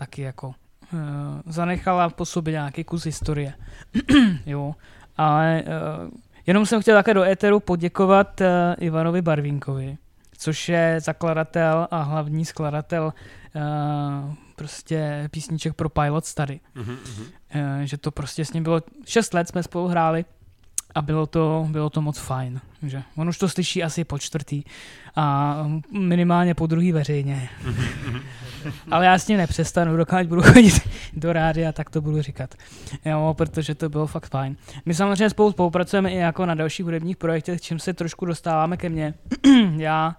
taky 0.02 0.22
jako 0.22 0.48
uh, 0.48 1.02
zanechala 1.46 2.10
po 2.10 2.26
sobě 2.26 2.52
nějaký 2.52 2.84
kus 2.84 3.06
historie. 3.06 3.54
jo. 4.46 4.76
Ale 5.18 5.64
uh, 5.64 6.10
jenom 6.48 6.66
jsem 6.66 6.82
chtěl 6.82 6.98
také 6.98 7.14
do 7.14 7.24
éteru 7.24 7.60
poděkovat 7.60 8.42
uh, 8.42 8.48
Ivanovi 8.78 9.22
Barvínkovi, 9.22 9.98
což 10.38 10.70
je 10.70 11.00
zakladatel 11.00 11.88
a 11.92 12.02
hlavní 12.02 12.46
skladatel 12.46 13.14
uh, 13.56 14.34
prostě 14.56 15.30
písniček 15.32 15.74
pro 15.74 15.90
Pilot 15.90 16.26
Study. 16.26 16.60
Mhm, 16.76 16.98
Eh, 17.54 17.82
že 17.88 17.98
to 17.98 18.12
prostě 18.12 18.46
s 18.46 18.54
ním 18.54 18.64
bylo, 18.64 18.82
6 19.06 19.34
let 19.34 19.48
jsme 19.48 19.64
spolu 19.64 19.88
hráli 19.88 20.26
a 20.96 21.02
bylo 21.02 21.26
to, 21.26 21.68
bylo 21.70 21.90
to 21.90 22.02
moc 22.02 22.20
fajn. 22.20 22.62
Že 22.84 23.04
on 23.16 23.30
už 23.30 23.38
to 23.38 23.50
slyší 23.50 23.84
asi 23.84 24.04
po 24.04 24.20
čtvrtý 24.20 24.64
a 25.16 25.56
minimálně 25.92 26.54
po 26.54 26.68
druhý 26.68 26.92
veřejně. 26.92 27.50
Ale 28.92 29.06
já 29.06 29.18
s 29.18 29.26
tím 29.26 29.38
nepřestanu, 29.38 29.98
dokud 29.98 30.28
budu 30.28 30.42
chodit 30.42 30.82
do 31.14 31.34
rádia, 31.34 31.72
tak 31.72 31.90
to 31.90 32.02
budu 32.02 32.22
říkat. 32.22 32.56
Jo, 33.06 33.34
protože 33.38 33.76
to 33.76 33.90
bylo 33.90 34.08
fakt 34.08 34.30
fajn. 34.30 34.56
My 34.86 34.94
samozřejmě 34.94 35.30
spolu 35.30 35.52
spolupracujeme 35.52 36.12
i 36.12 36.16
jako 36.16 36.46
na 36.46 36.56
dalších 36.56 36.86
hudebních 36.86 37.18
projektech, 37.18 37.62
čím 37.62 37.80
se 37.80 37.94
trošku 37.94 38.26
dostáváme 38.26 38.78
ke 38.78 38.90
mně. 38.90 39.14
já 39.78 40.16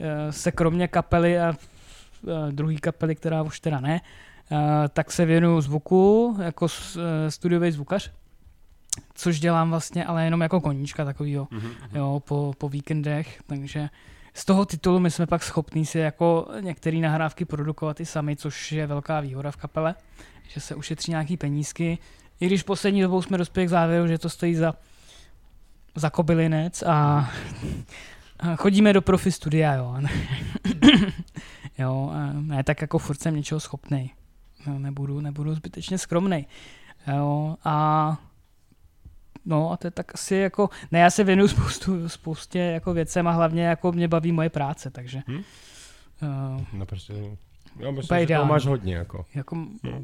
eh, 0.00 0.32
se 0.32 0.52
kromě 0.52 0.88
kapely 0.88 1.40
a 1.40 1.54
eh, 1.54 2.52
druhý 2.52 2.76
kapely, 2.76 3.14
která 3.14 3.42
už 3.42 3.60
teda 3.60 3.80
ne, 3.80 4.00
eh, 4.52 4.56
tak 4.88 5.12
se 5.12 5.24
věnuju 5.24 5.60
zvuku 5.60 6.36
jako 6.42 6.66
studiový 7.28 7.70
zvukař, 7.70 8.10
což 9.14 9.40
dělám 9.40 9.70
vlastně 9.70 10.04
ale 10.04 10.24
jenom 10.24 10.40
jako 10.40 10.60
koníčka 10.60 11.04
takovýho, 11.04 11.48
jo, 11.92 12.22
po, 12.28 12.54
po 12.58 12.68
víkendech, 12.68 13.42
takže 13.46 13.88
z 14.34 14.44
toho 14.44 14.64
titulu 14.64 15.00
my 15.00 15.10
jsme 15.10 15.26
pak 15.26 15.42
schopní 15.42 15.86
si 15.86 15.98
jako 15.98 16.48
některé 16.60 16.98
nahrávky 16.98 17.44
produkovat 17.44 18.00
i 18.00 18.06
sami, 18.06 18.36
což 18.36 18.72
je 18.72 18.86
velká 18.86 19.20
výhoda 19.20 19.50
v 19.50 19.56
kapele, 19.56 19.94
že 20.48 20.60
se 20.60 20.74
ušetří 20.74 21.10
nějaký 21.10 21.36
penízky, 21.36 21.98
i 22.40 22.46
když 22.46 22.62
poslední 22.62 23.02
dobou 23.02 23.22
jsme 23.22 23.38
dospěli 23.38 23.66
k 23.66 23.70
závěru, 23.70 24.06
že 24.06 24.18
to 24.18 24.28
stojí 24.28 24.54
za, 24.54 24.74
za 25.94 26.10
kobylinec 26.10 26.82
a 26.82 27.30
a 28.38 28.56
chodíme 28.56 28.92
do 28.92 29.02
profi 29.02 29.32
studia, 29.32 29.74
jo. 29.74 29.96
jo, 31.78 32.12
ne 32.40 32.64
tak 32.64 32.80
jako 32.80 32.98
furt 32.98 33.20
jsem 33.20 33.36
něčeho 33.36 33.60
schopnej. 33.60 34.10
No, 34.66 34.78
nebudu, 34.78 35.20
nebudu 35.20 35.54
zbytečně 35.54 35.98
skromnej. 35.98 36.46
Jo, 37.16 37.56
a 37.64 38.16
No 39.46 39.72
a 39.72 39.76
to 39.76 39.86
je 39.86 39.90
tak 39.90 40.14
asi 40.14 40.34
jako, 40.34 40.70
ne 40.92 40.98
já 40.98 41.10
se 41.10 41.24
věnuju 41.24 41.48
spoustu, 41.48 42.08
spoustě 42.08 42.58
jako 42.58 42.94
věcem 42.94 43.28
a 43.28 43.30
hlavně 43.30 43.62
jako 43.64 43.92
mě 43.92 44.08
baví 44.08 44.32
moje 44.32 44.50
práce, 44.50 44.90
takže 44.90 45.22
Hm? 45.28 45.34
uh, 45.36 46.62
No 46.72 46.86
prostě, 46.86 47.12
já 47.78 47.90
myslím, 47.90 48.20
že 48.20 48.26
toho 48.26 48.44
máš 48.46 48.66
hodně, 48.66 48.94
jako. 48.94 49.24
jako 49.34 49.56
No. 49.82 50.02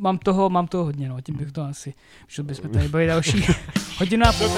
mám 0.00 0.18
toho, 0.18 0.50
mám 0.50 0.66
toho 0.68 0.84
hodně, 0.84 1.08
no, 1.08 1.20
tím 1.20 1.36
bych 1.36 1.52
to 1.52 1.62
asi, 1.62 1.94
že 2.28 2.42
bychom 2.42 2.70
tady 2.70 2.88
byli 2.88 3.06
další 3.06 3.46
hodinu 3.98 4.26
a 4.26 4.32
půl. 4.32 4.48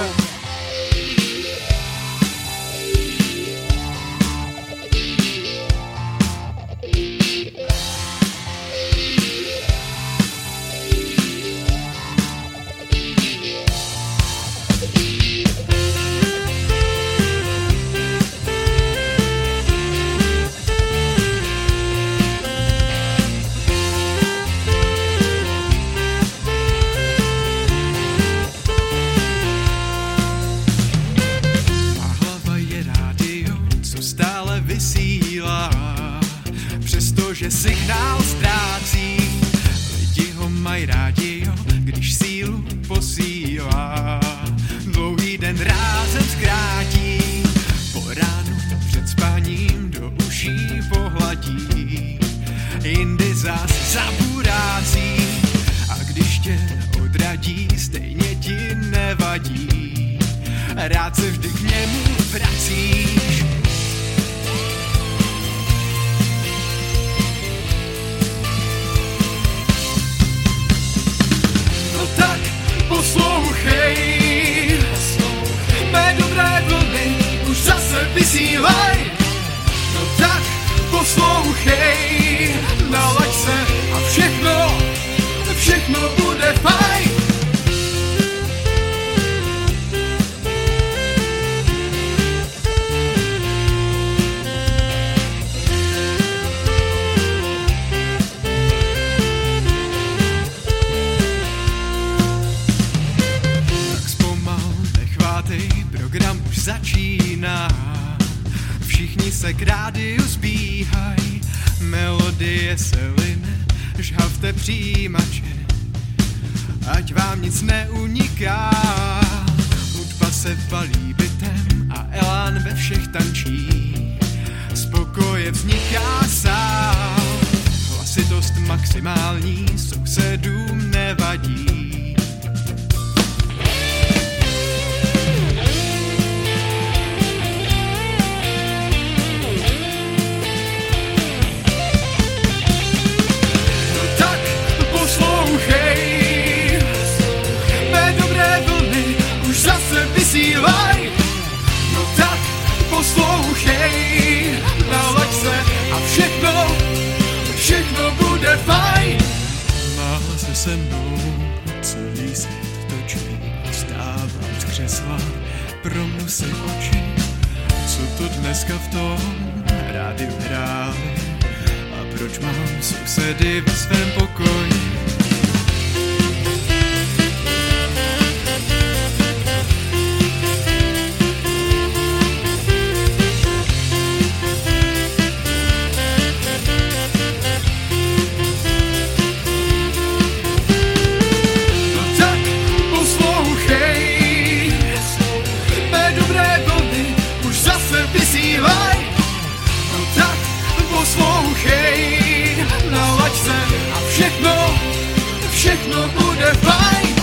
Všechno 205.81 206.07
bude 206.07 206.53
fajn. 206.53 207.15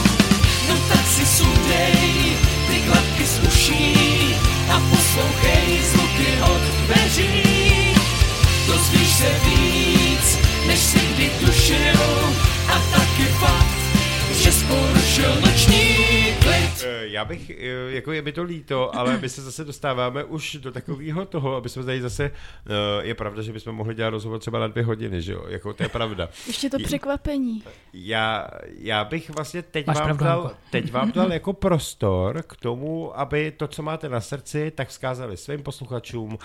No 0.68 0.74
tak 0.88 1.06
si 1.06 1.26
sundej 1.26 2.36
ty 2.68 2.76
klapky 2.86 3.26
z 3.26 3.38
uší 3.48 4.34
a 4.70 4.82
poslouchej 4.90 5.82
zvuky 5.92 6.28
od 6.42 6.62
dveří. 6.86 7.94
Dozvíš 8.66 9.08
se 9.08 9.30
víc, 9.44 9.67
Já 17.18 17.24
bych, 17.24 17.50
eh, 17.50 17.54
jako 17.88 18.12
je 18.12 18.22
mi 18.22 18.32
to 18.32 18.42
líto, 18.42 18.96
ale 18.96 19.18
my 19.18 19.28
se 19.28 19.42
zase 19.42 19.64
dostáváme 19.64 20.24
už 20.24 20.56
do 20.56 20.72
takového 20.72 21.24
toho, 21.24 21.56
aby 21.56 21.68
jsme 21.68 21.84
tady 21.84 22.02
zase, 22.02 22.24
eh, 22.24 22.70
je 23.02 23.14
pravda, 23.14 23.42
že 23.42 23.52
bychom 23.52 23.74
mohli 23.76 23.94
dělat 23.94 24.10
rozhovor 24.10 24.38
třeba 24.38 24.58
na 24.58 24.66
dvě 24.66 24.84
hodiny, 24.84 25.22
že 25.22 25.32
jo, 25.32 25.44
jako 25.48 25.72
to 25.72 25.82
je 25.82 25.88
pravda. 25.88 26.28
Ještě 26.46 26.70
to 26.70 26.78
překvapení. 26.84 27.62
Já, 27.92 28.48
já 28.78 29.04
bych 29.04 29.30
vlastně 29.30 29.62
teď 29.62 29.86
Máš 29.86 29.96
vám, 29.96 30.04
pravdu, 30.04 30.24
dal, 30.24 30.50
teď 30.70 30.92
vám 30.92 31.12
dal 31.12 31.32
jako 31.32 31.52
prostor 31.52 32.42
k 32.42 32.56
tomu, 32.56 33.20
aby 33.20 33.50
to, 33.56 33.68
co 33.68 33.82
máte 33.82 34.08
na 34.08 34.20
srdci, 34.20 34.72
tak 34.74 34.88
vzkázali 34.88 35.36
svým 35.36 35.62
posluchačům, 35.62 36.32
uh, 36.32 36.38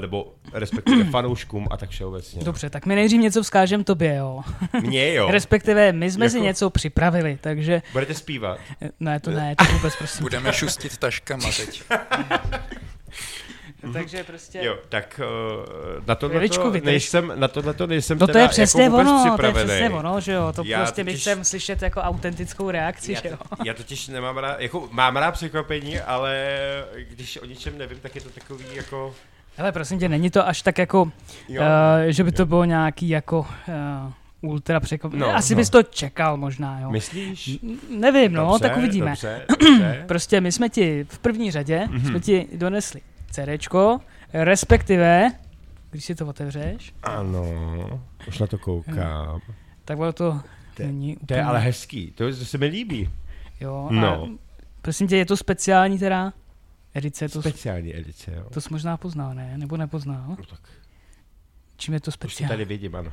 nebo 0.00 0.34
respektive 0.52 1.04
fanouškům 1.10 1.66
a 1.70 1.76
tak 1.76 1.90
všeobecně. 1.90 2.44
Dobře, 2.44 2.70
tak 2.70 2.86
my 2.86 2.94
nejdřív 2.94 3.20
něco 3.20 3.42
vzkážem 3.42 3.84
tobě, 3.84 4.14
jo. 4.14 4.42
Mně 4.82 5.14
jo. 5.14 5.28
Respektive 5.30 5.92
my 5.92 6.10
jsme 6.10 6.30
si 6.30 6.36
Jako- 6.36 6.44
něco 6.44 6.70
připravili, 6.70 7.38
takže... 7.40 7.82
Budete 7.92 8.14
zpívat. 8.14 8.58
Ne, 9.00 9.20
to 9.20 9.30
ne, 9.30 9.56
to 9.56 9.64
vůbec 9.84 9.96
prosím. 9.96 10.22
Budeme 10.22 10.52
šustit 10.52 10.96
taškama 10.96 11.48
teď. 11.56 11.82
Takže 13.92 14.24
prostě... 14.24 14.58
Jo, 14.62 14.78
tak 14.88 15.20
uh, 15.98 16.06
na 16.06 16.14
tohle 16.14 16.40
vydrž. 16.40 16.84
nejsem, 16.84 17.32
na 17.36 17.48
tohle 17.48 17.74
nejsem 17.86 18.18
No 18.18 18.26
to 18.26 18.32
teda 18.32 18.42
je 18.44 18.48
přesně 18.48 18.82
jako 18.82 18.92
vůbec 18.96 19.08
ono, 19.08 19.18
to 19.22 19.26
je 19.26 19.32
připravený. 19.32 19.68
přesně 19.68 19.90
ono, 19.90 20.20
že 20.20 20.32
jo, 20.32 20.52
to 20.52 20.62
Já 20.64 20.78
prostě 20.78 21.04
bych 21.04 21.14
totiž- 21.14 21.20
chcem 21.20 21.44
slyšet 21.44 21.82
jako 21.82 22.00
autentickou 22.00 22.70
reakci, 22.70 23.12
Já, 23.12 23.20
že 23.20 23.28
jo. 23.28 23.36
já 23.64 23.74
totiž 23.74 24.08
nemám 24.08 24.38
rád, 24.38 24.60
jako 24.60 24.88
mám 24.90 25.16
rád 25.16 25.32
překvapení, 25.32 26.00
ale 26.00 26.48
když 27.08 27.36
o 27.42 27.44
ničem 27.44 27.78
nevím, 27.78 27.98
tak 28.00 28.14
je 28.14 28.20
to 28.20 28.30
takový 28.30 28.64
jako... 28.72 29.14
Hele, 29.56 29.72
prosím 29.72 29.98
tě, 29.98 30.08
není 30.08 30.30
to 30.30 30.48
až 30.48 30.62
tak 30.62 30.78
jako, 30.78 31.10
Jo, 31.48 31.62
uh, 31.62 31.68
že 32.08 32.24
by 32.24 32.32
to 32.32 32.46
bylo 32.46 32.64
nějaký 32.64 33.08
jako 33.08 33.38
uh, 33.68 34.12
ultra 34.44 34.80
překvapení. 34.80 35.20
No, 35.20 35.34
Asi 35.34 35.54
no. 35.54 35.58
bys 35.58 35.70
to 35.70 35.82
čekal 35.82 36.36
možná, 36.36 36.80
jo. 36.80 36.90
Myslíš? 36.90 37.58
N- 37.62 37.78
Nevím, 38.00 38.32
no, 38.32 38.44
Dobře, 38.52 38.68
tak 38.68 38.76
uvidíme. 38.78 39.10
Dobře, 39.10 39.46
dobře. 39.60 40.04
Prostě 40.08 40.40
my 40.40 40.52
jsme 40.52 40.68
ti 40.68 41.06
v 41.08 41.18
první 41.18 41.50
řadě, 41.50 41.86
Mhm. 41.90 42.06
jsme 42.08 42.20
ti 42.20 42.46
donesli 42.54 43.00
CDčko, 43.30 44.00
respektive, 44.32 45.32
když 45.90 46.04
si 46.04 46.14
to 46.14 46.26
otevřeš, 46.26 46.94
Ano, 47.02 47.44
už 48.28 48.38
na 48.38 48.46
to 48.46 48.58
koukám. 48.58 49.40
tak 49.84 49.96
bylo 49.96 50.12
to 50.12 50.40
To 50.76 50.82
není 50.82 51.14
To 51.16 51.20
úplně, 51.22 51.40
je 51.40 51.44
ale 51.44 51.60
hezký, 51.60 52.10
to, 52.14 52.24
to 52.28 52.44
se 52.44 52.58
mi 52.58 52.66
líbí. 52.66 53.10
jo, 53.60 53.88
No. 53.90 54.22
a 54.24 54.28
prosím 54.82 55.08
tě, 55.08 55.16
je 55.16 55.26
to 55.26 55.36
speciální 55.36 55.98
teda 55.98 56.32
edice, 56.94 57.28
to, 57.28 57.42
Speciální 57.42 57.96
edice, 57.96 58.32
jo. 58.36 58.46
to 58.52 58.60
jsi 58.60 58.68
možná 58.70 58.96
poznal, 58.96 59.34
ne? 59.34 59.58
Nebo 59.58 59.76
nepoznal? 59.76 60.24
No 60.28 60.36
tak 60.36 60.60
Čím 61.76 61.94
je 61.94 62.00
to 62.00 62.08
už 62.08 62.12
to 62.14 62.18
speciální? 62.18 62.48
tady 62.48 62.64
vidím, 62.64 62.94
ano. 62.96 63.12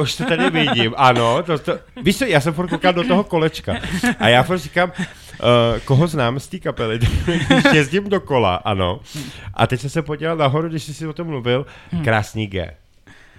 Už 0.00 0.16
to 0.16 0.24
tady 0.24 0.50
vidím, 0.50 0.94
ano. 0.96 1.42
To, 1.42 1.58
to, 1.58 1.78
víš 2.02 2.18
co, 2.18 2.24
já 2.24 2.40
jsem 2.40 2.54
furt 2.54 2.68
koukal 2.68 2.92
do 2.92 3.04
toho 3.04 3.24
kolečka 3.24 3.76
a 4.18 4.28
já 4.28 4.42
furt 4.42 4.58
říkám, 4.58 4.92
uh, 4.98 5.80
koho 5.84 6.06
znám 6.06 6.40
z 6.40 6.48
té 6.48 6.58
kapely, 6.58 6.98
když 7.48 7.64
jezdím 7.74 8.08
dokola, 8.08 8.54
ano. 8.56 9.00
A 9.54 9.66
teď 9.66 9.80
jsem 9.80 9.90
se 9.90 10.02
podíval 10.02 10.36
nahoru, 10.36 10.68
když 10.68 10.82
jsi 10.82 10.94
si 10.94 11.06
o 11.06 11.12
tom 11.12 11.26
mluvil, 11.26 11.66
Hmm. 11.92 12.04
krásný 12.04 12.46
G. 12.46 12.74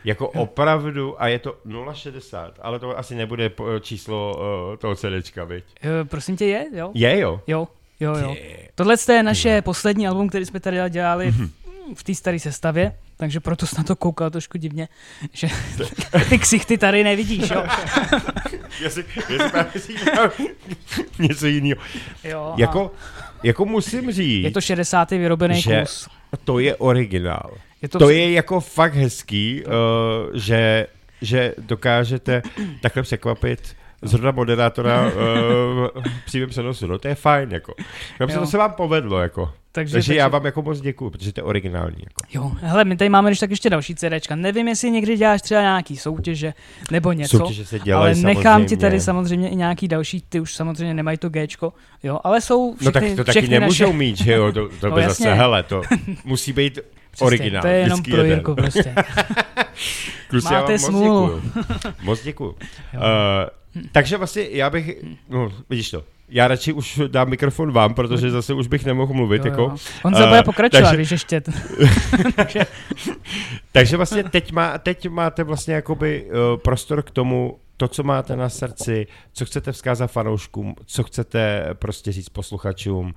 Jako 0.05 0.27
opravdu, 0.29 1.21
a 1.21 1.27
je 1.27 1.39
to 1.39 1.55
0,60, 1.65 2.51
ale 2.61 2.79
to 2.79 2.97
asi 2.97 3.15
nebude 3.15 3.49
po- 3.49 3.79
číslo 3.79 4.37
uh, 4.71 4.77
toho 4.77 4.95
CDčka, 4.95 5.43
viď? 5.43 5.63
Jo, 5.83 5.91
prosím 6.05 6.37
tě, 6.37 6.45
je, 6.45 6.65
jo? 6.73 6.91
Je, 6.93 7.19
jo. 7.19 7.41
Jo, 7.47 7.67
jo, 7.99 8.15
jo. 8.19 8.35
Tohle 8.75 8.95
je 9.11 9.23
naše 9.23 9.61
poslední 9.61 10.07
album, 10.07 10.29
který 10.29 10.45
jsme 10.45 10.59
tady 10.59 10.77
dělali 10.89 11.27
Mhm. 11.27 11.47
v, 11.95 11.99
v 11.99 12.03
té 12.03 12.15
staré 12.15 12.39
sestavě, 12.39 12.95
takže 13.19 13.39
proto 13.39 13.67
jsi 13.67 13.75
na 13.77 13.83
to 13.83 13.95
koukal 13.95 14.29
trošku 14.29 14.57
divně, 14.57 14.87
že 15.33 15.47
ty 16.29 16.39
ksichty 16.39 16.77
tady 16.77 17.03
nevidíš, 17.03 17.49
jo? 17.49 17.63
Právě 19.51 19.81
si 19.81 19.95
něco 21.19 21.47
jiného. 21.47 21.81
jo 22.23 22.53
Jako, 22.57 22.91
jako 23.43 23.65
musím 23.65 24.11
říct, 24.11 24.43
je 24.43 24.51
to 24.51 24.61
60. 24.61 25.11
vyrobený 25.11 25.61
že- 25.61 25.81
kus. 25.81 26.09
to 26.43 26.59
je 26.59 26.75
originál. 26.75 27.51
Je 27.81 27.89
to, 27.89 27.99
To 27.99 28.09
je 28.09 28.31
jako 28.31 28.59
fakt 28.59 28.93
hezký, 28.93 29.63
uh, 29.65 29.71
že, 30.33 30.87
že 31.21 31.53
dokážete 31.57 32.41
takhle 32.81 33.03
překvapit 33.03 33.75
zrovna 34.01 34.31
moderátora 34.31 35.05
uh, 35.05 35.11
v 36.03 36.25
přímém 36.25 36.49
přenosu. 36.49 36.87
No 36.87 36.99
to 36.99 37.07
je 37.07 37.15
fajn, 37.15 37.51
jako. 37.51 37.73
Jo. 38.19 38.27
to 38.39 38.45
se 38.47 38.57
vám 38.57 38.73
povedlo, 38.73 39.19
jako. 39.21 39.53
Takže, 39.71 39.93
Takže 39.93 40.15
já 40.15 40.27
vám 40.27 40.45
jako 40.45 40.61
moc 40.61 40.81
děkuju, 40.81 41.09
protože 41.09 41.33
to 41.33 41.39
je 41.39 41.43
originální. 41.43 41.97
Jako. 41.99 42.21
Jo, 42.33 42.51
hele, 42.61 42.85
my 42.85 42.95
tady 42.97 43.09
máme 43.09 43.29
když 43.29 43.39
tak 43.39 43.49
ještě 43.49 43.69
další 43.69 43.95
CDčka. 43.95 44.35
Nevím, 44.35 44.67
jestli 44.67 44.91
někdy 44.91 45.17
děláš 45.17 45.41
třeba 45.41 45.61
nějaký 45.61 45.97
soutěže 45.97 46.53
nebo 46.91 47.11
něco. 47.11 47.37
Soutěže 47.37 47.65
se 47.65 47.79
dělají 47.79 48.23
ale 48.23 48.33
nechám 48.35 48.61
ti 48.61 48.67
samozřejmě. 48.69 48.77
tady 48.77 49.01
samozřejmě 49.01 49.49
i 49.49 49.55
nějaký 49.55 49.87
další, 49.87 50.23
ty 50.29 50.39
už 50.39 50.55
samozřejmě 50.55 50.93
nemají 50.93 51.17
to 51.17 51.29
Gčko, 51.29 51.73
jo, 52.03 52.19
ale 52.23 52.41
jsou 52.41 52.75
všechny, 52.75 52.85
No 52.85 52.91
tak 52.91 53.03
to 53.25 53.33
taky 53.33 53.47
nemůžou 53.47 53.85
naše... 53.85 53.97
mít, 53.97 54.17
že 54.17 54.33
jo, 54.33 54.51
to, 54.51 54.69
to 54.69 54.89
No 54.89 54.95
by 54.95 55.01
jasně. 55.01 55.25
zase, 55.25 55.35
hele, 55.35 55.63
to 55.63 55.81
musí 56.25 56.53
být 56.53 56.79
Přesně, 57.11 57.25
originál. 57.27 57.61
To 57.61 57.67
je 57.67 57.77
jenom 57.79 58.03
pro. 58.03 58.23
Jirku 58.23 58.55
prostě. 58.55 58.95
Kluci, 60.29 60.53
já 60.53 60.59
Máte 60.59 60.71
vám 60.71 60.79
smůlu. 60.79 61.21
Moc 61.21 61.43
děkuju. 61.43 62.01
moc 62.01 62.23
děkuju. 62.23 62.49
Uh, 62.49 62.59
takže 63.91 64.17
vlastně 64.17 64.47
já 64.51 64.69
bych, 64.69 64.91
no 65.29 65.51
vidíš 65.69 65.91
to, 65.91 66.03
já 66.29 66.47
radši 66.47 66.73
už 66.73 67.01
dám 67.07 67.29
mikrofon 67.29 67.71
vám, 67.71 67.93
protože 67.93 68.31
zase 68.31 68.53
už 68.53 68.67
bych 68.67 68.85
nemohl 68.85 69.13
mluvit. 69.13 69.45
Jo, 69.45 69.51
jako. 69.51 69.61
jo. 69.61 69.75
On 70.03 70.15
se 70.15 70.23
Eh, 70.23 70.27
bude 70.27 70.43
pokračovat, 70.43 70.81
takže- 70.89 70.97
víš 70.97 71.11
ještě. 71.11 71.41
Takže 73.71 73.97
vlastně 73.97 74.23
teď, 74.23 74.51
má, 74.51 74.77
teď 74.77 75.09
máte 75.09 75.43
vlastně 75.43 75.73
jakoby 75.73 76.25
uh, 76.25 76.59
prostor 76.59 77.01
k 77.01 77.11
tomu, 77.11 77.57
to, 77.77 77.87
co 77.87 78.03
máte 78.03 78.35
na 78.35 78.49
srdci, 78.49 79.07
co 79.33 79.45
chcete 79.45 79.71
vzkázat 79.71 80.11
fanouškům, 80.11 80.75
co 80.85 81.03
chcete 81.03 81.69
prostě 81.73 82.11
říct 82.11 82.29
posluchačům. 82.29 83.13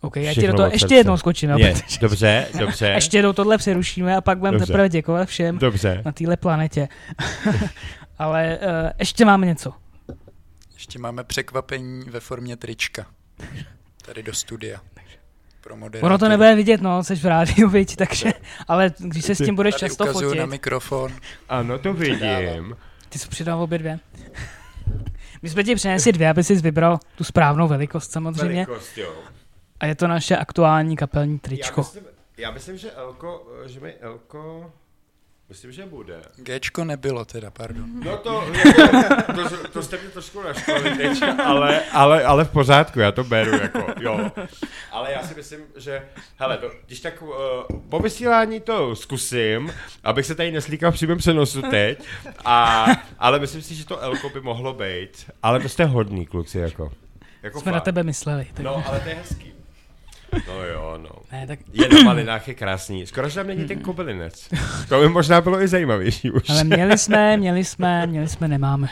OK, 0.00 0.16
já 0.16 0.34
ti 0.34 0.46
do 0.46 0.52
toho 0.54 0.68
ještě 0.72 0.94
jednou 0.94 1.16
skočím. 1.16 1.50
Je, 1.50 1.72
protože- 1.72 1.98
dobře, 2.00 2.46
dobře, 2.58 2.88
Ještě 2.94 3.18
jednou 3.18 3.32
tohle 3.32 3.58
přerušíme 3.58 4.16
a 4.16 4.20
pak 4.20 4.38
budeme 4.38 4.58
teprve 4.58 4.88
děkovat 4.88 5.28
všem 5.28 5.58
dobře. 5.58 6.02
na 6.04 6.12
téhle 6.12 6.36
planetě. 6.36 6.88
Ale 8.18 8.58
uh, 8.62 8.90
ještě 8.98 9.24
máme 9.24 9.46
něco. 9.46 9.72
Ještě 10.78 10.98
máme 10.98 11.24
překvapení 11.24 12.04
ve 12.04 12.20
formě 12.20 12.56
trička. 12.56 13.06
Tady 14.06 14.22
do 14.22 14.32
studia. 14.34 14.80
Pro. 15.60 15.76
Ono 16.00 16.18
to 16.18 16.28
nebude 16.28 16.54
vidět, 16.54 16.80
no, 16.80 17.04
jsi 17.04 17.16
v 17.16 17.24
rádiu, 17.24 17.68
viď, 17.68 17.96
takže, 17.96 18.32
ale 18.68 18.92
když 18.98 19.24
se 19.24 19.34
s 19.34 19.38
tím 19.38 19.54
budeš 19.54 19.74
Tady 19.74 19.88
často 19.90 20.04
ukazuju 20.04 20.30
na 20.30 20.36
fotit, 20.36 20.50
mikrofon. 20.50 21.12
Ano, 21.48 21.78
to 21.78 21.92
vidím. 21.92 22.76
ty 23.08 23.18
jsi 23.18 23.28
přidal 23.28 23.62
obě 23.62 23.78
dvě. 23.78 23.98
My 25.42 25.48
jsme 25.48 25.64
ti 25.64 25.74
přinesli 25.74 26.12
dvě, 26.12 26.30
aby 26.30 26.44
jsi 26.44 26.54
vybral 26.54 26.98
tu 27.16 27.24
správnou 27.24 27.68
velikost 27.68 28.12
samozřejmě. 28.12 28.64
Velikost, 28.66 28.98
jo. 28.98 29.14
A 29.80 29.86
je 29.86 29.94
to 29.94 30.08
naše 30.08 30.36
aktuální 30.36 30.96
kapelní 30.96 31.34
Já 31.34 31.38
tričko. 31.38 31.80
myslím, 31.80 32.04
já 32.36 32.50
myslím, 32.50 32.78
že 32.78 32.92
Elko, 32.92 33.46
že 33.66 33.80
mi 33.80 33.94
Elko 33.94 34.72
Myslím, 35.48 35.72
že 35.72 35.86
bude. 35.86 36.22
Gčko 36.36 36.84
nebylo 36.84 37.24
teda, 37.24 37.50
pardon. 37.50 38.04
No 38.04 38.16
to, 38.16 38.44
to, 39.26 39.48
to, 39.48 39.68
to 39.68 39.82
jste 39.82 39.98
mě 39.98 40.08
trošku 40.08 40.42
naštvali 40.42 40.90
teď, 40.96 41.22
ale, 41.44 41.80
ale, 41.92 42.24
ale 42.24 42.44
v 42.44 42.50
pořádku, 42.50 43.00
já 43.00 43.12
to 43.12 43.24
beru, 43.24 43.50
jako, 43.50 43.86
jo. 44.00 44.30
Ale 44.92 45.12
já 45.12 45.22
si 45.22 45.34
myslím, 45.34 45.60
že, 45.76 46.02
hele, 46.36 46.58
to, 46.58 46.70
když 46.86 47.00
tak 47.00 47.22
uh, 47.22 47.30
po 47.88 47.98
vysílání 47.98 48.60
to 48.60 48.96
zkusím, 48.96 49.72
abych 50.04 50.26
se 50.26 50.34
tady 50.34 50.52
neslíkal 50.52 50.90
v 50.90 50.94
přímém 50.94 51.18
přenosu 51.18 51.62
teď, 51.62 52.04
a, 52.44 52.86
ale 53.18 53.38
myslím 53.38 53.62
si, 53.62 53.74
že 53.74 53.86
to 53.86 54.00
Elko 54.00 54.28
by 54.28 54.40
mohlo 54.40 54.72
být, 54.74 55.30
ale 55.42 55.60
to 55.60 55.68
jste 55.68 55.84
hodný 55.84 56.26
kluci, 56.26 56.58
jako. 56.58 56.92
jako 57.42 57.60
Jsme 57.60 57.72
na 57.72 57.80
tebe 57.80 58.02
mysleli. 58.02 58.46
Tak... 58.54 58.64
No, 58.64 58.84
ale 58.86 59.00
to 59.00 59.08
je 59.08 59.14
hezký. 59.14 59.57
No 60.48 60.64
jo, 60.64 60.98
no. 61.02 61.08
Ne, 61.32 61.46
tak, 61.46 61.58
Je 61.72 61.88
na 61.88 62.02
malinách 62.02 62.48
je 62.48 62.54
krásný. 62.54 63.06
Skoro, 63.06 63.28
že 63.28 63.34
tam 63.34 63.46
není 63.46 63.64
ten 63.68 63.80
kobylinec. 63.80 64.48
To 64.88 65.00
by 65.00 65.08
možná 65.08 65.40
bylo 65.40 65.62
i 65.62 65.68
zajímavější 65.68 66.30
už. 66.30 66.50
ale 66.50 66.64
měli 66.64 66.98
jsme, 66.98 67.36
měli 67.36 67.64
jsme, 67.64 68.06
měli 68.06 68.28
jsme, 68.28 68.48
nemáme. 68.48 68.88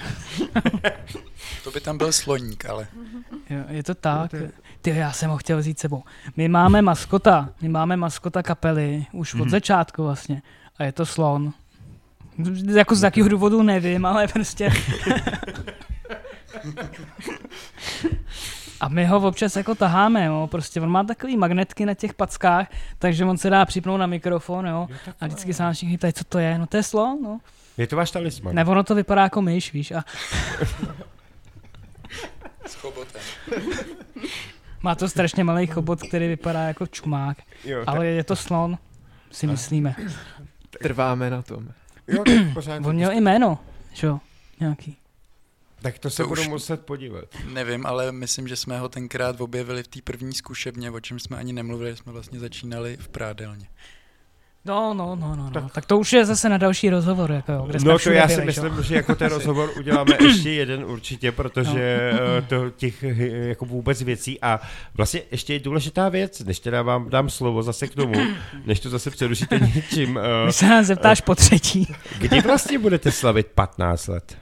To 1.64 1.70
by 1.70 1.80
tam 1.80 1.98
byl 1.98 2.12
sloník, 2.12 2.64
ale 2.64 2.86
Jo, 3.50 3.58
je 3.68 3.82
to 3.82 3.94
tak. 3.94 4.30
Ty, 4.82 4.90
já 4.96 5.12
jsem 5.12 5.30
ho 5.30 5.36
chtěl 5.36 5.58
vzít 5.58 5.78
sebou. 5.78 6.02
My 6.36 6.48
máme 6.48 6.82
maskota, 6.82 7.48
my 7.62 7.68
máme 7.68 7.96
maskota 7.96 8.42
kapely 8.42 9.06
už 9.12 9.34
od 9.34 9.40
Mhm. 9.40 9.50
začátku 9.50 10.02
vlastně. 10.04 10.42
A 10.78 10.84
je 10.84 10.92
to 10.92 11.06
slon. 11.06 11.52
Jako 12.74 12.94
z 12.94 13.02
jakého 13.02 13.28
důvodu 13.28 13.62
nevím, 13.62 14.06
ale 14.06 14.28
prostě... 14.28 14.70
A 18.80 18.88
my 18.88 19.06
ho 19.06 19.28
občas 19.28 19.56
jako 19.56 19.74
taháme, 19.74 20.24
jo. 20.24 20.48
prostě 20.50 20.80
on 20.80 20.90
má 20.90 21.04
takový 21.04 21.36
magnetky 21.36 21.86
na 21.86 21.94
těch 21.94 22.14
packách, 22.14 22.66
takže 22.98 23.24
on 23.24 23.38
se 23.38 23.50
dá 23.50 23.64
připnout 23.64 24.00
na 24.00 24.06
mikrofon, 24.06 24.66
jo, 24.66 24.88
a 25.20 25.26
vždycky 25.26 25.54
se 25.54 25.62
nás 25.62 25.76
všichni 25.76 25.98
ptají, 25.98 26.12
co 26.12 26.24
to 26.24 26.38
je, 26.38 26.58
no 26.58 26.66
to 26.66 26.76
je 26.76 26.82
slon, 26.82 27.22
no. 27.22 27.38
Je 27.78 27.86
to 27.86 27.96
váš 27.96 28.10
talisman? 28.10 28.54
Ne, 28.54 28.64
ono 28.64 28.82
to 28.82 28.94
vypadá 28.94 29.22
jako 29.22 29.42
myš, 29.42 29.72
víš, 29.72 29.90
a 29.90 30.04
s 32.66 32.74
chobotem. 32.74 33.22
má 34.82 34.94
to 34.94 35.08
strašně 35.08 35.44
malý 35.44 35.66
chobot, 35.66 36.02
který 36.02 36.28
vypadá 36.28 36.62
jako 36.62 36.86
čumák, 36.86 37.36
Jo, 37.64 37.78
tak, 37.78 37.88
ale 37.88 38.06
je 38.06 38.24
to 38.24 38.36
slon, 38.36 38.78
si 39.30 39.46
myslíme. 39.46 39.94
Trváme 40.82 41.30
na 41.30 41.42
tom. 41.42 41.68
jo, 42.08 42.24
tak 42.24 42.34
v 42.34 42.54
pořádku. 42.54 42.88
On 42.88 42.94
měl 42.94 43.12
i 43.12 43.20
jméno, 43.20 43.58
že 43.92 44.06
jo, 44.06 44.20
nějaký. 44.60 44.96
Tak 45.82 45.98
to 45.98 46.10
se 46.10 46.22
To 46.22 46.28
budu 46.28 46.40
už- 46.42 46.48
muset 46.48 46.86
podívat. 46.86 47.24
Nevím, 47.52 47.86
ale 47.86 48.12
myslím, 48.12 48.48
že 48.48 48.56
jsme 48.56 48.78
ho 48.78 48.88
tenkrát 48.88 49.40
objevili 49.40 49.82
v 49.82 49.88
té 49.88 49.98
první 50.04 50.32
zkušebně, 50.32 50.90
o 50.90 51.00
čem 51.00 51.18
jsme 51.18 51.36
ani 51.36 51.52
nemluvili, 51.52 51.96
jsme 51.96 52.12
vlastně 52.12 52.38
začínali 52.40 52.96
v 53.00 53.08
prádelně. 53.08 53.66
No, 54.64 54.94
no, 54.94 55.16
no, 55.16 55.36
no, 55.36 55.50
no. 55.54 55.68
Tak- 55.68 55.86
to 55.86 55.98
už 55.98 56.12
je 56.12 56.24
zase 56.26 56.48
na 56.48 56.58
další 56.58 56.90
rozhovor, 56.90 57.32
jako 57.32 57.52
jo, 57.52 57.64
kde 57.68 57.80
jsme 57.80 57.92
No 57.92 57.98
to 57.98 58.10
já 58.10 58.28
si 58.28 58.40
myslím, 58.44 58.82
že 58.82 58.94
jako 58.94 59.14
ten 59.14 59.28
rozhovor 59.32 59.70
uděláme 59.78 60.16
ještě 60.22 60.50
jeden 60.52 60.84
určitě, 60.84 61.32
protože 61.32 62.12
no. 62.12 62.42
to 62.48 62.70
těch 62.70 63.02
eh, 63.04 63.48
jako 63.48 63.64
vůbec 63.64 64.02
věcí 64.02 64.40
a 64.42 64.60
vlastně 64.94 65.22
ještě 65.30 65.52
je 65.52 65.58
důležitá 65.58 66.08
věc, 66.08 66.40
než 66.40 66.60
teda 66.60 66.82
vám 66.82 67.10
dám 67.10 67.30
slovo 67.30 67.62
zase 67.62 67.86
k 67.88 67.94
tomu, 67.94 68.14
než 68.66 68.80
to 68.80 68.90
zase 68.90 69.10
přerušíte 69.10 69.58
něčím. 69.74 70.18
eh, 70.18 70.44
Když 70.44 70.56
se 70.56 70.66
nás 70.68 70.86
zeptáš 70.86 71.20
po 71.20 71.34
třetí. 71.34 71.94
Kdy 72.18 72.40
vlastně 72.40 72.78
budete 72.78 73.12
slavit 73.12 73.46
15 73.46 74.06
let? 74.06 74.38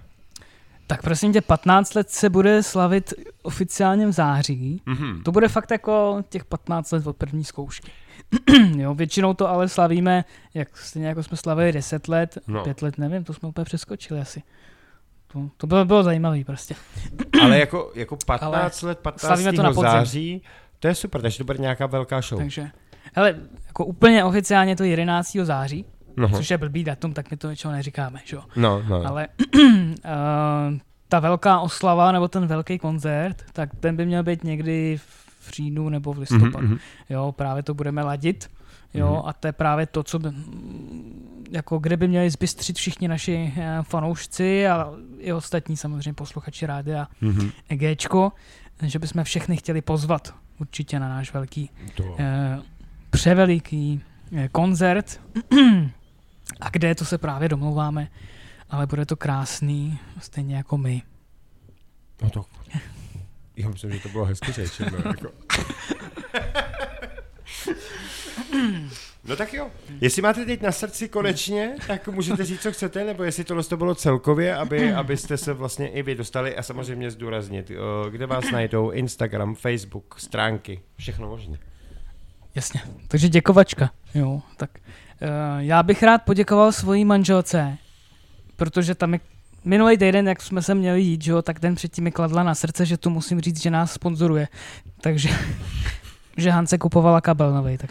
Tak 0.86 1.02
prosím 1.02 1.32
tě, 1.32 1.40
15 1.40 1.94
let 1.94 2.10
se 2.10 2.30
bude 2.30 2.62
slavit 2.62 3.12
oficiálně 3.42 4.06
v 4.06 4.12
září. 4.12 4.82
Mhm. 4.86 5.22
To 5.22 5.32
bude 5.32 5.48
fakt 5.48 5.70
jako 5.70 6.22
těch 6.28 6.44
15 6.44 6.90
let 6.92 7.06
od 7.06 7.16
první 7.16 7.44
zkoušky. 7.44 7.90
jo, 8.76 8.94
většinou 8.94 9.34
to 9.34 9.48
ale 9.48 9.68
slavíme, 9.68 10.24
jak 10.54 10.76
stejně 10.78 11.08
jako 11.08 11.22
jsme 11.22 11.36
slavili 11.36 11.72
10 11.72 12.08
let, 12.08 12.38
No. 12.46 12.54
no. 12.54 12.64
5 12.64 12.82
let, 12.82 12.98
nevím, 12.98 13.24
to 13.24 13.34
jsme 13.34 13.48
úplně 13.48 13.64
přeskočili 13.64 14.20
asi. 14.20 14.42
To, 15.32 15.50
to 15.56 15.66
bylo, 15.66 15.84
bylo 15.84 16.02
zajímavé 16.02 16.44
prostě. 16.44 16.74
Ale 17.42 17.58
jako, 17.58 17.92
jako 17.94 18.16
15 18.26 18.82
let, 18.82 18.98
15. 18.98 19.20
slavíme 19.20 19.52
to 19.52 19.62
na 19.62 19.72
podzim. 19.72 19.90
září, 19.90 20.42
to 20.78 20.88
je 20.88 20.94
super, 20.94 21.22
takže 21.22 21.38
to 21.38 21.44
bude 21.44 21.58
nějaká 21.58 21.86
velká 21.86 22.20
show. 22.20 22.38
Takže, 22.40 22.70
hele, 23.14 23.34
jako 23.66 23.84
úplně 23.84 24.24
oficiálně 24.24 24.76
to 24.76 24.84
11. 24.84 25.36
září, 25.42 25.84
No, 26.16 26.28
což 26.28 26.50
je 26.50 26.58
blbý 26.58 26.84
datum, 26.84 27.12
tak 27.12 27.30
my 27.30 27.36
to 27.36 27.46
většinou 27.48 27.72
neříkáme, 27.72 28.20
že 28.24 28.36
jo. 28.36 28.42
no, 28.56 28.82
no. 28.88 29.06
Ale 29.06 29.28
uh, 29.56 29.62
ta 31.08 31.20
velká 31.20 31.60
oslava 31.60 32.12
nebo 32.12 32.28
ten 32.28 32.46
velký 32.46 32.78
koncert, 32.78 33.42
tak 33.52 33.70
ten 33.80 33.96
by 33.96 34.06
měl 34.06 34.22
být 34.22 34.44
někdy 34.44 34.98
v 35.40 35.50
říjnu 35.52 35.88
nebo 35.88 36.12
v 36.12 36.18
listopadu. 36.18 36.58
Mhm, 36.66 36.68
mhm. 36.68 36.78
Jo, 37.10 37.32
právě 37.36 37.62
to 37.62 37.74
budeme 37.74 38.02
ladit. 38.02 38.50
Jo, 38.94 39.10
Mhm. 39.12 39.22
a 39.24 39.32
to 39.32 39.46
je 39.48 39.52
právě 39.52 39.86
to, 39.86 40.02
co 40.02 40.18
by, 40.18 40.30
mm, 40.30 41.44
jako 41.50 41.78
kde 41.78 41.96
by 41.96 42.08
měli 42.08 42.30
zbystřit 42.30 42.76
všichni 42.76 43.08
naši 43.08 43.52
eh, 43.56 43.78
fanoušci 43.82 44.66
a 44.68 44.90
i 45.18 45.32
ostatní 45.32 45.76
samozřejmě 45.76 46.12
posluchači 46.14 46.66
rádia 46.66 47.08
Mhm. 47.20 47.50
EGčko, 47.68 48.32
že 48.82 48.98
bychom 48.98 49.24
všechny 49.24 49.56
chtěli 49.56 49.80
pozvat 49.82 50.34
určitě 50.60 50.98
na 51.00 51.08
náš 51.08 51.32
velký 51.34 51.70
To. 51.94 52.16
eh, 52.18 52.58
převeliký 53.10 54.00
eh, 54.36 54.48
koncert 54.52 55.20
a 56.60 56.70
kde 56.70 56.94
to 56.94 57.04
se 57.04 57.18
právě 57.18 57.48
domlouváme, 57.48 58.08
ale 58.70 58.86
bude 58.86 59.06
to 59.06 59.16
krásný, 59.16 59.98
stejně 60.20 60.56
jako 60.56 60.78
my. 60.78 61.02
No 62.22 62.30
to... 62.30 62.44
Já 63.56 63.68
myslím, 63.68 63.92
že 63.92 64.00
to 64.00 64.08
bylo 64.08 64.24
hezky 64.24 64.52
řečeno. 64.52 64.98
Jako. 65.04 65.28
No 69.24 69.36
tak 69.36 69.54
jo. 69.54 69.70
Jestli 70.00 70.22
máte 70.22 70.44
teď 70.44 70.62
na 70.62 70.72
srdci 70.72 71.08
konečně, 71.08 71.76
tak 71.86 72.08
můžete 72.08 72.44
říct, 72.44 72.60
co 72.60 72.72
chcete, 72.72 73.04
nebo 73.04 73.24
jestli 73.24 73.44
tohle 73.44 73.64
to 73.64 73.76
bylo 73.76 73.94
celkově, 73.94 74.56
aby, 74.56 74.92
abyste 74.92 75.36
se 75.36 75.52
vlastně 75.52 75.88
i 75.88 76.02
vy 76.02 76.14
dostali 76.14 76.56
a 76.56 76.62
samozřejmě 76.62 77.10
zdůraznit, 77.10 77.70
o, 77.70 78.10
kde 78.10 78.26
vás 78.26 78.50
najdou, 78.50 78.90
Instagram, 78.90 79.54
Facebook, 79.54 80.20
stránky, 80.20 80.80
všechno 80.96 81.28
možné. 81.28 81.58
Jasně, 82.54 82.80
takže 83.08 83.28
děkovačka. 83.28 83.90
Jo, 84.14 84.42
tak 84.56 84.70
já 85.58 85.82
bych 85.82 86.02
rád 86.02 86.22
poděkoval 86.22 86.72
svojí 86.72 87.04
manželce, 87.04 87.78
protože 88.56 88.94
tam 88.94 89.12
je 89.14 89.20
minulý 89.64 89.98
týden, 89.98 90.28
jak 90.28 90.42
jsme 90.42 90.62
se 90.62 90.74
měli 90.74 91.00
jít, 91.02 91.22
že 91.22 91.30
jo, 91.32 91.42
tak 91.42 91.60
den 91.60 91.74
předtím 91.74 92.04
mi 92.04 92.10
kladla 92.12 92.42
na 92.42 92.54
srdce, 92.54 92.86
že 92.86 92.96
tu 92.96 93.10
musím 93.10 93.40
říct, 93.40 93.62
že 93.62 93.70
nás 93.70 93.92
sponzoruje. 93.92 94.48
Takže, 95.00 95.28
že 96.36 96.50
Hance 96.50 96.78
kupovala 96.78 97.20
kabel 97.20 97.52
nový, 97.54 97.78
tak, 97.78 97.90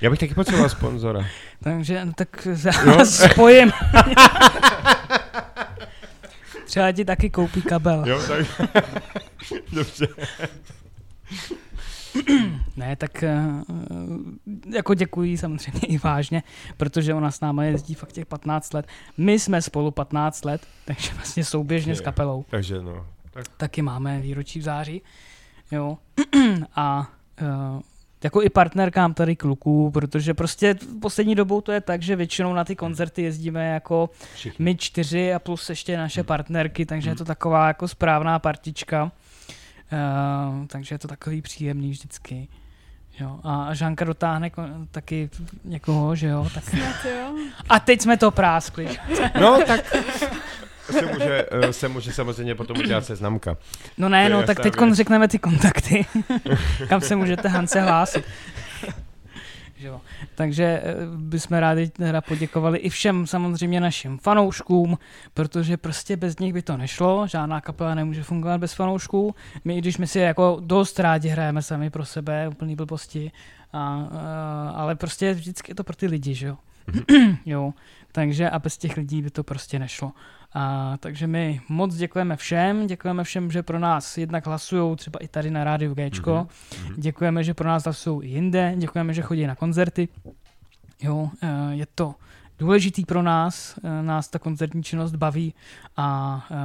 Já 0.00 0.10
bych 0.10 0.18
taky 0.18 0.34
potřeboval 0.34 0.68
sponzora. 0.68 1.26
takže 1.62 2.04
no, 2.04 2.12
tak 2.12 2.48
Jo. 2.86 3.04
spojím. 3.32 3.72
Třeba 6.66 6.92
ti 6.92 7.04
taky 7.04 7.30
koupí 7.30 7.62
kabel. 7.62 8.04
Jo, 8.06 8.20
tak... 8.28 8.46
Dobře. 9.72 10.06
Ne, 12.76 12.96
tak 12.96 13.22
eh, 13.22 13.42
jako 14.74 14.94
děkuji 14.94 15.38
samozřejmě 15.38 15.80
i 15.86 15.98
vážně, 15.98 16.42
protože 16.76 17.14
ona 17.14 17.30
s 17.30 17.40
náma 17.40 17.64
jezdí 17.64 17.94
fakt 17.94 18.12
těch 18.12 18.26
15 18.26 18.74
let. 18.74 18.86
My 19.18 19.38
jsme 19.38 19.62
spolu 19.62 19.90
15 19.90 20.44
let, 20.44 20.66
takže 20.84 21.14
vlastně 21.14 21.44
souběžně 21.44 21.94
s 21.94 21.98
Je. 21.98 22.04
kapelou. 22.04 22.44
Takže 22.50 22.82
no. 22.82 23.06
Tak 23.30 23.44
Taky 23.56 23.82
máme 23.82 24.20
výročí 24.20 24.58
v 24.58 24.62
září. 24.62 25.02
Jo. 25.72 25.98
A 26.76 27.08
uh, 27.74 27.80
jako 28.24 28.42
i 28.42 28.50
partnerkám 28.50 29.14
tady 29.14 29.36
kluků, 29.36 29.90
protože 29.90 30.34
prostě 30.34 30.74
v 30.74 31.00
poslední 31.00 31.34
dobou 31.34 31.60
to 31.60 31.72
je 31.72 31.80
tak, 31.80 32.02
že 32.02 32.16
většinou 32.16 32.52
na 32.54 32.64
ty 32.64 32.76
koncerty 32.76 33.22
jezdíme 33.22 33.68
jako 33.68 34.10
všichni. 34.34 34.64
my 34.64 34.76
čtyři 34.76 35.34
a 35.34 35.38
plus 35.38 35.68
ještě 35.70 35.96
naše 35.96 36.22
partnerky, 36.22 36.86
takže 36.86 37.10
je 37.10 37.16
to 37.16 37.24
taková 37.24 37.66
jako 37.68 37.88
správná 37.88 38.38
partička. 38.38 39.12
Uh, 39.92 40.66
takže 40.66 40.94
je 40.94 40.98
to 40.98 41.08
takový 41.08 41.42
příjemný 41.42 41.90
vždycky. 41.90 42.48
Jo. 43.20 43.40
A 43.44 43.74
Žánka 43.74 44.04
dotáhne 44.04 44.50
taky 44.90 45.30
někoho, 45.64 46.16
že 46.16 46.26
jo. 46.26 46.48
Tak... 46.54 46.64
Snad 46.64 47.04
jo. 47.04 47.34
A 47.68 47.80
teď 47.80 48.00
jsme 48.00 48.16
to 48.16 48.30
práskli. 48.30 48.88
No, 49.40 49.60
tak 49.66 49.96
se 50.90 51.06
může, 51.06 51.46
eh, 51.50 51.72
se 51.72 51.88
může 51.88 52.12
samozřejmě 52.12 52.54
potom 52.54 52.78
udělat 52.78 53.04
seznamka. 53.04 53.56
No 53.98 54.08
ne, 54.08 54.28
no, 54.28 54.42
tak 54.42 54.60
teď 54.60 54.74
řekneme 54.92 55.28
ty 55.28 55.38
kontakty, 55.38 56.06
kam 56.88 57.00
se 57.00 57.16
můžete 57.16 57.48
Hance 57.48 57.80
hlásit. 57.80 58.24
Že 59.84 59.88
jo. 59.88 60.00
Takže 60.34 60.64
eh, 60.64 60.94
bychom 61.16 61.56
rádi 61.56 61.88
teda 61.88 62.20
poděkovali 62.20 62.78
i 62.78 62.88
všem 62.88 63.26
samozřejmě 63.26 63.80
našim 63.80 64.18
fanouškům, 64.18 64.98
protože 65.34 65.76
prostě 65.76 66.16
bez 66.16 66.38
nich 66.38 66.52
by 66.52 66.62
to 66.62 66.76
nešlo, 66.76 67.26
žádná 67.26 67.60
kapela 67.60 67.94
nemůže 67.94 68.22
fungovat 68.22 68.58
bez 68.58 68.72
fanoušků. 68.72 69.34
My, 69.64 69.76
i 69.76 69.78
když 69.78 69.98
my 69.98 70.06
si 70.06 70.18
jako 70.18 70.58
dost 70.60 71.00
rádi 71.00 71.28
hrajeme 71.28 71.62
sami 71.62 71.90
pro 71.90 72.04
sebe, 72.04 72.48
úplný 72.48 72.76
blbosti, 72.76 73.32
a, 73.72 73.78
a, 73.78 74.70
ale 74.70 74.94
prostě 74.94 75.34
vždycky 75.34 75.70
je 75.70 75.74
to 75.74 75.84
pro 75.84 75.96
ty 75.96 76.06
lidi, 76.06 76.34
že 76.34 76.46
jo. 76.46 76.56
jo. 77.46 77.74
Takže 78.12 78.50
a 78.50 78.58
bez 78.58 78.78
těch 78.78 78.96
lidí 78.96 79.22
by 79.22 79.30
to 79.30 79.44
prostě 79.44 79.78
nešlo. 79.78 80.12
A, 80.54 80.96
takže 81.00 81.26
my 81.26 81.60
moc 81.68 81.94
děkujeme 81.94 82.36
všem, 82.36 82.86
děkujeme 82.86 83.24
všem, 83.24 83.50
že 83.50 83.62
pro 83.62 83.78
nás 83.78 84.18
jednak 84.18 84.46
hlasují 84.46 84.96
třeba 84.96 85.18
i 85.22 85.28
tady 85.28 85.50
na 85.50 85.64
rádiu 85.64 85.94
Gčko, 85.94 86.46
Mhm. 86.84 86.94
děkujeme, 86.96 87.44
že 87.44 87.54
pro 87.54 87.68
nás 87.68 87.84
hlasují 87.84 88.28
i 88.30 88.32
jinde, 88.34 88.74
děkujeme, 88.76 89.14
že 89.14 89.22
chodí 89.22 89.46
na 89.46 89.54
koncerty. 89.54 90.08
Jo, 91.02 91.30
eh, 91.42 91.48
je 91.70 91.86
to 91.94 92.14
důležitý 92.58 93.04
pro 93.04 93.22
nás, 93.22 93.78
eh, 93.84 94.02
nás 94.02 94.28
ta 94.28 94.38
koncertní 94.38 94.82
činnost 94.82 95.14
baví 95.14 95.54
a 95.96 96.40
eh, 96.50 96.56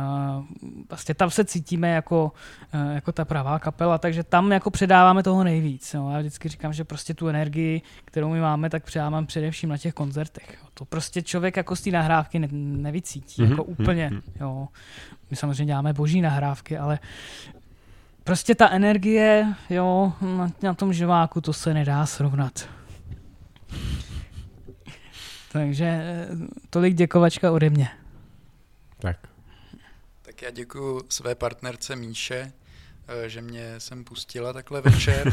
vlastně 0.90 1.16
tam 1.16 1.30
se 1.30 1.46
cítíme 1.46 1.90
jako, 1.90 2.32
eh, 2.74 2.94
jako 2.96 3.12
ta 3.12 3.26
pravá 3.26 3.60
kapela, 3.60 3.98
takže 3.98 4.24
tam 4.24 4.52
jako 4.52 4.70
předáváme 4.72 5.24
toho 5.24 5.44
nejvíc. 5.44 5.94
Jo. 5.94 6.10
Já 6.10 6.20
vždycky 6.20 6.50
říkám, 6.50 6.74
že 6.74 6.84
prostě 6.84 7.14
tu 7.14 7.28
energii, 7.28 7.82
kterou 8.06 8.30
my 8.30 8.40
máme, 8.42 8.70
tak 8.70 8.84
předávám 8.84 9.26
především 9.26 9.70
na 9.70 9.78
těch 9.78 9.94
koncertech. 9.94 10.58
Jo. 10.62 10.68
To 10.74 10.86
prostě 10.86 11.22
člověk 11.22 11.58
jako 11.58 11.76
z 11.76 11.82
té 11.82 11.92
nahrávky 11.92 12.40
ne, 12.40 12.48
nevycítí, 12.52 13.42
Mhm, 13.42 13.52
jako 13.52 13.64
mhm, 13.64 13.76
úplně. 13.80 14.10
mhm. 14.10 14.22
Jo. 14.40 14.68
My 15.30 15.36
samozřejmě 15.36 15.66
děláme 15.66 15.94
boží 15.94 16.22
nahrávky, 16.22 16.78
ale 16.78 17.00
prostě 18.24 18.56
ta 18.56 18.70
energie 18.70 19.54
jo, 19.70 20.14
na, 20.38 20.52
na 20.62 20.74
tom 20.74 20.94
živáku, 20.94 21.42
to 21.42 21.54
se 21.54 21.74
nedá 21.74 22.06
srovnat. 22.06 22.70
Takže 25.52 25.86
eh, 25.86 26.28
tolik 26.70 26.94
děkovačka 26.96 27.52
ode 27.52 27.70
mě. 27.70 27.90
Tak. 29.00 29.18
Tak 30.22 30.42
já 30.42 30.50
děkuji 30.50 31.02
své 31.10 31.36
partnerce 31.36 31.96
Míše, 31.96 32.54
eh, 33.08 33.30
že 33.30 33.42
mě 33.42 33.80
sem 33.80 34.04
pustila 34.04 34.54
takhle 34.54 34.82
večer. 34.82 35.32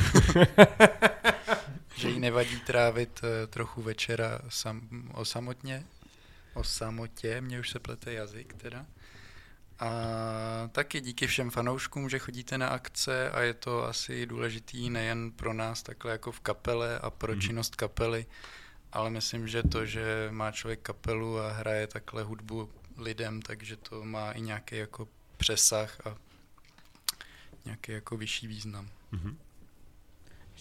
že 1.96 2.08
jí 2.08 2.20
nevadí 2.20 2.60
trávit 2.60 3.20
eh, 3.24 3.46
trochu 3.46 3.82
večera 3.82 4.38
sam, 4.48 4.80
o 5.14 5.24
samotně. 5.24 5.84
O 6.54 6.64
samotě, 6.64 7.40
mě 7.40 7.60
už 7.60 7.70
se 7.70 7.78
plete 7.78 8.12
jazyk 8.12 8.54
teda. 8.54 8.86
A 9.78 9.88
taky 10.72 11.00
díky 11.00 11.26
všem 11.26 11.50
fanouškům, 11.50 12.08
že 12.08 12.18
chodíte 12.18 12.58
na 12.58 12.68
akce 12.68 13.30
a 13.30 13.40
je 13.40 13.54
to 13.54 13.84
asi 13.84 14.26
důležitý 14.26 14.90
nejen 14.90 15.30
pro 15.30 15.52
nás 15.52 15.82
takhle 15.82 16.12
jako 16.12 16.32
v 16.32 16.40
kapele 16.40 16.98
a 16.98 17.10
pro 17.10 17.32
Mhm. 17.32 17.40
činnost 17.40 17.76
kapely, 17.76 18.26
ale 18.92 19.10
myslím, 19.10 19.48
že 19.48 19.62
to, 19.62 19.86
že 19.86 20.28
má 20.30 20.52
člověk 20.52 20.80
kapelu 20.80 21.38
a 21.40 21.52
hraje 21.52 21.86
takhle 21.86 22.22
hudbu 22.22 22.70
lidem, 22.98 23.42
takže 23.42 23.76
to 23.76 24.04
má 24.04 24.32
i 24.32 24.40
nějaký 24.40 24.76
jako 24.76 25.08
přesah 25.36 26.06
a 26.06 26.16
nějaký 27.64 27.92
jako 27.92 28.16
vyšší 28.16 28.46
význam. 28.46 28.88
Mhm. 29.10 29.38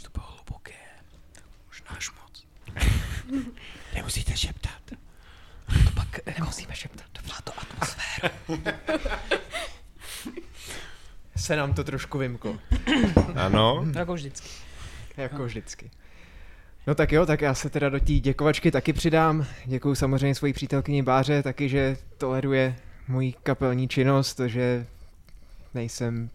To 0.02 0.10
bylo 0.10 0.26
hluboké. 0.28 0.74
Možná 1.68 1.88
až 1.90 2.12
moc. 2.12 2.46
Nemusíte 3.94 4.38
šeptat. 4.38 4.82
To 5.86 5.92
pak 5.96 6.40
nemusíme 6.40 6.76
šeptat. 6.76 7.06
To 7.12 7.22
byla 7.22 7.42
to 7.44 7.52
atmosféra. 7.60 8.30
Se 11.36 11.56
nám 11.56 11.74
to 11.74 11.84
trošku 11.84 12.18
vymklo, 12.18 12.60
Ano. 13.36 13.86
Jako 13.96 14.14
vždycky. 14.14 14.50
jako 15.18 15.46
vždycky. 15.46 15.92
No 16.88 16.96
tak 16.96 17.12
jo, 17.12 17.26
tak 17.26 17.42
já 17.42 17.54
se 17.54 17.70
teda 17.70 17.90
do 17.90 18.00
té 18.00 18.14
děkovačky 18.14 18.72
taky 18.72 18.94
přidám. 18.94 19.46
Děkuji 19.66 19.96
samozřejmě 19.96 20.36
svojí 20.36 20.54
přítelkyni 20.54 21.02
Báře 21.02 21.44
taky, 21.44 21.70
že 21.70 21.98
toleruje 22.18 22.76
moji 23.08 23.34
kapelní 23.44 23.88
činnost, 23.88 24.40
že 24.46 24.86
nejsem 25.74 26.30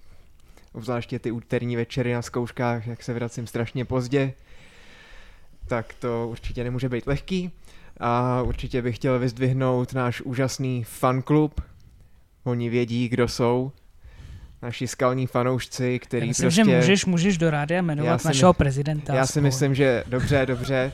obzvláště 0.73 1.19
ty 1.19 1.31
úterní 1.31 1.77
večery 1.77 2.13
na 2.13 2.23
zkouškách, 2.23 2.87
jak 2.87 3.03
se 3.03 3.15
vracím 3.15 3.47
strašně 3.47 3.85
pozdě, 3.85 4.33
tak 5.69 5.95
to 5.95 6.29
určitě 6.31 6.65
nemůže 6.65 6.89
být 6.89 7.07
lehký. 7.07 7.51
A 8.01 8.43
určitě 8.43 8.83
bych 8.83 8.97
chtěl 8.97 9.19
vyzdvihnout 9.19 9.93
náš 9.93 10.21
úžasný 10.21 10.85
fanklub. 10.85 11.61
Oni 12.45 12.69
vědí, 12.69 13.09
kdo 13.09 13.29
jsou. 13.29 13.73
Naši 14.63 14.87
skalní 14.89 15.27
fanoušci, 15.27 15.93
Já 15.93 15.99
který 16.07 16.29
myslím, 16.29 16.45
prostě... 16.47 16.65
že 16.65 16.77
můžeš, 16.77 17.05
můžeš 17.07 17.39
do 17.39 17.51
rádia 17.51 17.77
Já 17.77 17.83
jmenovat 17.83 18.25
našeho 18.25 18.53
my- 18.53 18.57
prezidenta. 18.57 19.15
Já 19.15 19.27
si 19.27 19.31
aspoň. 19.31 19.43
myslím, 19.43 19.75
že 19.75 20.05
dobře, 20.07 20.47
dobře. 20.47 20.93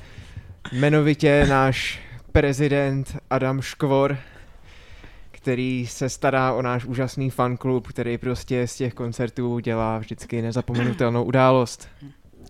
Jmenovitě 0.72 1.46
náš 1.48 2.00
prezident 2.32 3.16
Adam 3.30 3.62
Škvor, 3.62 4.18
který 5.30 5.86
se 5.86 6.08
stará 6.08 6.52
o 6.52 6.62
náš 6.62 6.84
úžasný 6.84 7.30
fanklub, 7.30 7.86
který 7.88 8.18
prostě 8.18 8.66
z 8.66 8.76
těch 8.76 8.94
koncertů 8.94 9.58
dělá 9.58 9.98
vždycky 9.98 10.42
nezapomenutelnou 10.42 11.24
událost. 11.24 11.88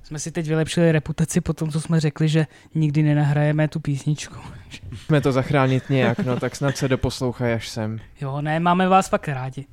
Jsme 0.03 0.19
si 0.19 0.31
teď 0.33 0.49
vylepšili 0.49 0.93
reputaci 0.93 1.41
po 1.41 1.53
tom, 1.53 1.71
co 1.71 1.81
jsme 1.81 2.01
řekli, 2.01 2.29
že 2.29 2.47
nikdy 2.75 3.03
nenahrajeme 3.03 3.69
tu 3.69 3.81
písničku. 3.81 4.39
Jsme 5.07 5.21
to 5.21 5.33
zachránit 5.33 5.91
nějak, 5.91 6.19
no 6.19 6.41
tak 6.41 6.57
snad 6.57 6.77
se 6.77 6.89
doposlouchají 6.89 7.55
až 7.55 7.69
sem. 7.69 7.99
Jo, 8.21 8.41
ne, 8.41 8.61
máme 8.61 8.89
vás 8.89 9.09
fakt 9.09 9.29
rádi. 9.29 9.65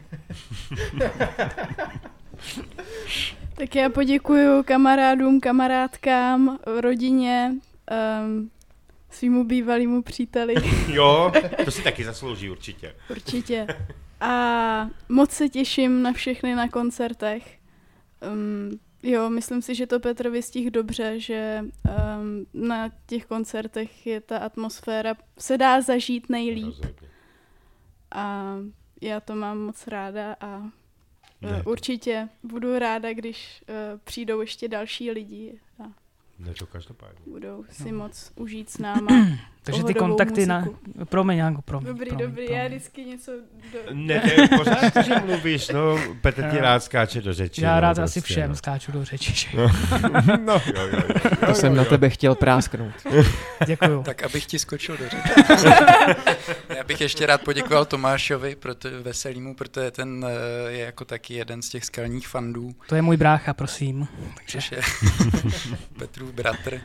Tak 3.58 3.74
já 3.74 3.88
poděkuju 3.88 4.62
kamarádům, 4.62 5.40
kamarádkám, 5.40 6.58
rodině, 6.80 7.54
um, 8.22 8.50
svýmu 9.10 9.44
bývalému 9.44 10.02
příteli, 10.02 10.54
Jo, 10.92 11.32
to 11.64 11.70
si 11.70 11.82
taky 11.82 12.04
zaslouží 12.04 12.50
určitě. 12.50 12.94
určitě. 13.10 13.66
A 14.20 14.88
moc 15.08 15.30
se 15.30 15.48
těším 15.48 16.02
na 16.02 16.12
všechny 16.12 16.54
na 16.54 16.68
koncertech. 16.68 17.58
Um, 18.32 18.78
jo, 19.02 19.30
myslím 19.30 19.62
si, 19.62 19.74
že 19.74 19.86
to 19.86 20.00
Petr 20.00 20.28
vystihl 20.28 20.70
dobře, 20.70 21.20
že 21.20 21.60
um, 21.64 22.46
na 22.68 22.88
těch 23.06 23.26
koncertech 23.26 24.06
je 24.06 24.20
ta 24.20 24.38
atmosféra, 24.38 25.14
se 25.38 25.58
dá 25.58 25.80
zažít 25.80 26.28
nejlíp. 26.28 26.66
Rozhodně. 26.66 27.08
A 28.14 28.54
já 29.00 29.20
to 29.20 29.34
mám 29.34 29.58
moc 29.58 29.86
ráda 29.86 30.36
a 30.40 30.58
Ne. 31.42 31.52
ne. 31.52 31.62
určitě 31.62 32.28
budu 32.42 32.78
ráda, 32.78 33.12
když 33.12 33.62
uh, 33.68 34.00
přijdou 34.04 34.40
ještě 34.40 34.68
další 34.68 35.10
lidi 35.10 35.60
a 35.78 35.92
Ne, 36.38 36.54
to 36.54 36.66
každopádně. 36.66 37.18
budou 37.26 37.64
si 37.70 37.92
no. 37.92 37.98
moc 37.98 38.32
užít 38.36 38.70
s 38.70 38.78
náma. 38.78 39.26
Takže 39.72 39.84
ty 39.84 39.94
kontakty 39.94 40.46
na... 40.46 40.58
muziku. 40.58 40.78
Promiň, 41.04 41.38
Janko, 41.38 41.62
promiň. 41.62 41.86
Dobrý, 41.86 42.08
promiň, 42.08 42.26
dobrý, 42.26 42.44
promiň. 42.46 42.62
já 42.62 42.68
vždycky 42.68 43.04
něco 43.04 43.32
do... 43.72 43.78
Ne, 43.92 44.20
to 44.20 44.40
je 44.40 44.48
pořád, 44.48 45.04
že 45.04 45.14
mluvíš, 45.26 45.68
no, 45.68 45.98
Petr 46.20 46.50
ti 46.50 46.58
rád 46.58 46.82
skáče 46.82 47.20
do 47.20 47.34
řeči. 47.34 47.62
Já 47.64 47.74
no, 47.74 47.80
rád 47.80 47.96
prostě, 47.96 48.18
asi 48.18 48.20
všem 48.20 48.50
no. 48.50 48.56
skáču 48.56 48.92
do 48.92 49.04
řeči. 49.04 49.32
že? 49.32 49.48
No, 50.44 50.52
jo, 50.54 50.60
jo, 50.76 50.88
jo, 50.92 51.00
jo, 51.08 51.46
To 51.46 51.54
jsem 51.54 51.72
jo, 51.72 51.76
na 51.76 51.82
jo. 51.82 51.88
tebe 51.88 52.10
chtěl 52.10 52.34
prásknout. 52.34 52.92
Děkuju. 53.66 54.02
Tak 54.02 54.22
abych 54.22 54.46
ti 54.46 54.58
skočil 54.58 54.96
do 54.96 55.04
řeči. 55.08 55.68
Já 56.76 56.84
bych 56.84 57.00
ještě 57.00 57.26
rád 57.26 57.42
poděkoval 57.42 57.84
Tomášovi, 57.84 58.56
proto, 58.56 58.88
veselýmu, 59.02 59.54
protože 59.54 59.90
ten 59.90 60.26
eh, 60.28 60.70
je 60.70 60.84
jako 60.84 61.04
taky 61.04 61.34
jeden 61.34 61.62
z 61.62 61.68
těch 61.68 61.84
skalních 61.84 62.28
fandů, 62.28 62.70
To 62.86 62.94
je 62.94 63.02
můj 63.02 63.16
brácha, 63.16 63.54
prosím. 63.54 64.08
Takže 64.34 64.58
je 64.76 64.82
Petrův 65.98 66.32
bratr, 66.32 66.80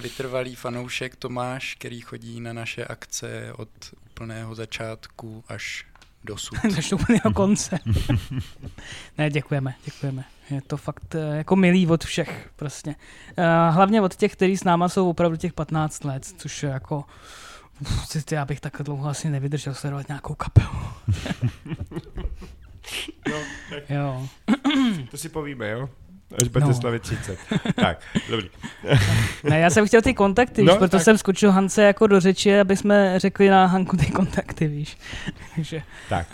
vytrvalý 0.00 0.54
fanoušek 0.54 1.16
Tomáš, 1.16 1.74
který 1.74 2.00
chodí 2.00 2.40
na 2.40 2.52
naše 2.52 2.84
akce 2.84 3.52
od 3.56 3.68
úplného 4.10 4.54
začátku 4.54 5.44
až 5.48 5.86
dosud. 6.24 6.58
až 6.78 6.90
do 6.90 6.96
úplného 6.96 7.32
konce. 7.34 7.78
ne, 9.18 9.30
děkujeme, 9.30 9.74
děkujeme. 9.84 10.24
Je 10.50 10.62
to 10.62 10.76
fakt 10.76 11.14
eh, 11.14 11.36
jako 11.36 11.56
milý 11.56 11.86
od 11.86 12.04
všech 12.04 12.50
prostě. 12.56 12.94
Eh, 13.36 13.70
Hlavně 13.70 14.00
od 14.00 14.16
těch, 14.16 14.32
kteří 14.32 14.56
s 14.56 14.64
náma 14.64 14.88
jsou 14.88 15.10
opravdu 15.10 15.36
těch 15.36 15.52
15 15.52 16.04
let, 16.04 16.24
což 16.36 16.62
je 16.62 16.68
jako 16.68 17.04
já 18.32 18.44
bych 18.44 18.60
tak 18.60 18.76
dlouho 18.82 19.08
asi 19.08 19.30
nevydržel 19.30 19.74
sledovat 19.74 20.08
nějakou 20.08 20.34
kapelu. 20.34 20.68
jo. 23.88 24.28
To 25.10 25.16
si 25.16 25.28
povíme, 25.28 25.70
jo? 25.70 25.88
Až 26.42 26.48
budete 26.48 26.68
No. 26.70 26.74
slavit 26.74 27.02
30. 27.02 27.38
tak, 27.74 28.00
dobrý. 28.30 28.48
Ne, 29.44 29.58
já 29.58 29.70
jsem 29.70 29.86
chtěl 29.86 30.02
ty 30.02 30.14
kontakty, 30.14 30.62
No, 30.62 30.72
víš, 30.72 30.78
proto 30.78 30.96
tak. 30.96 31.02
jsem 31.04 31.18
skočil 31.18 31.50
Hance 31.52 31.82
jako 31.82 32.06
do 32.06 32.20
řeči, 32.20 32.60
aby 32.60 32.76
jsme 32.76 33.18
řekli 33.18 33.48
na 33.48 33.66
Hanku 33.66 33.96
ty 33.96 34.06
kontakty, 34.06 34.66
víš. 34.66 34.96
Takže, 35.54 35.82
Tak, 36.08 36.26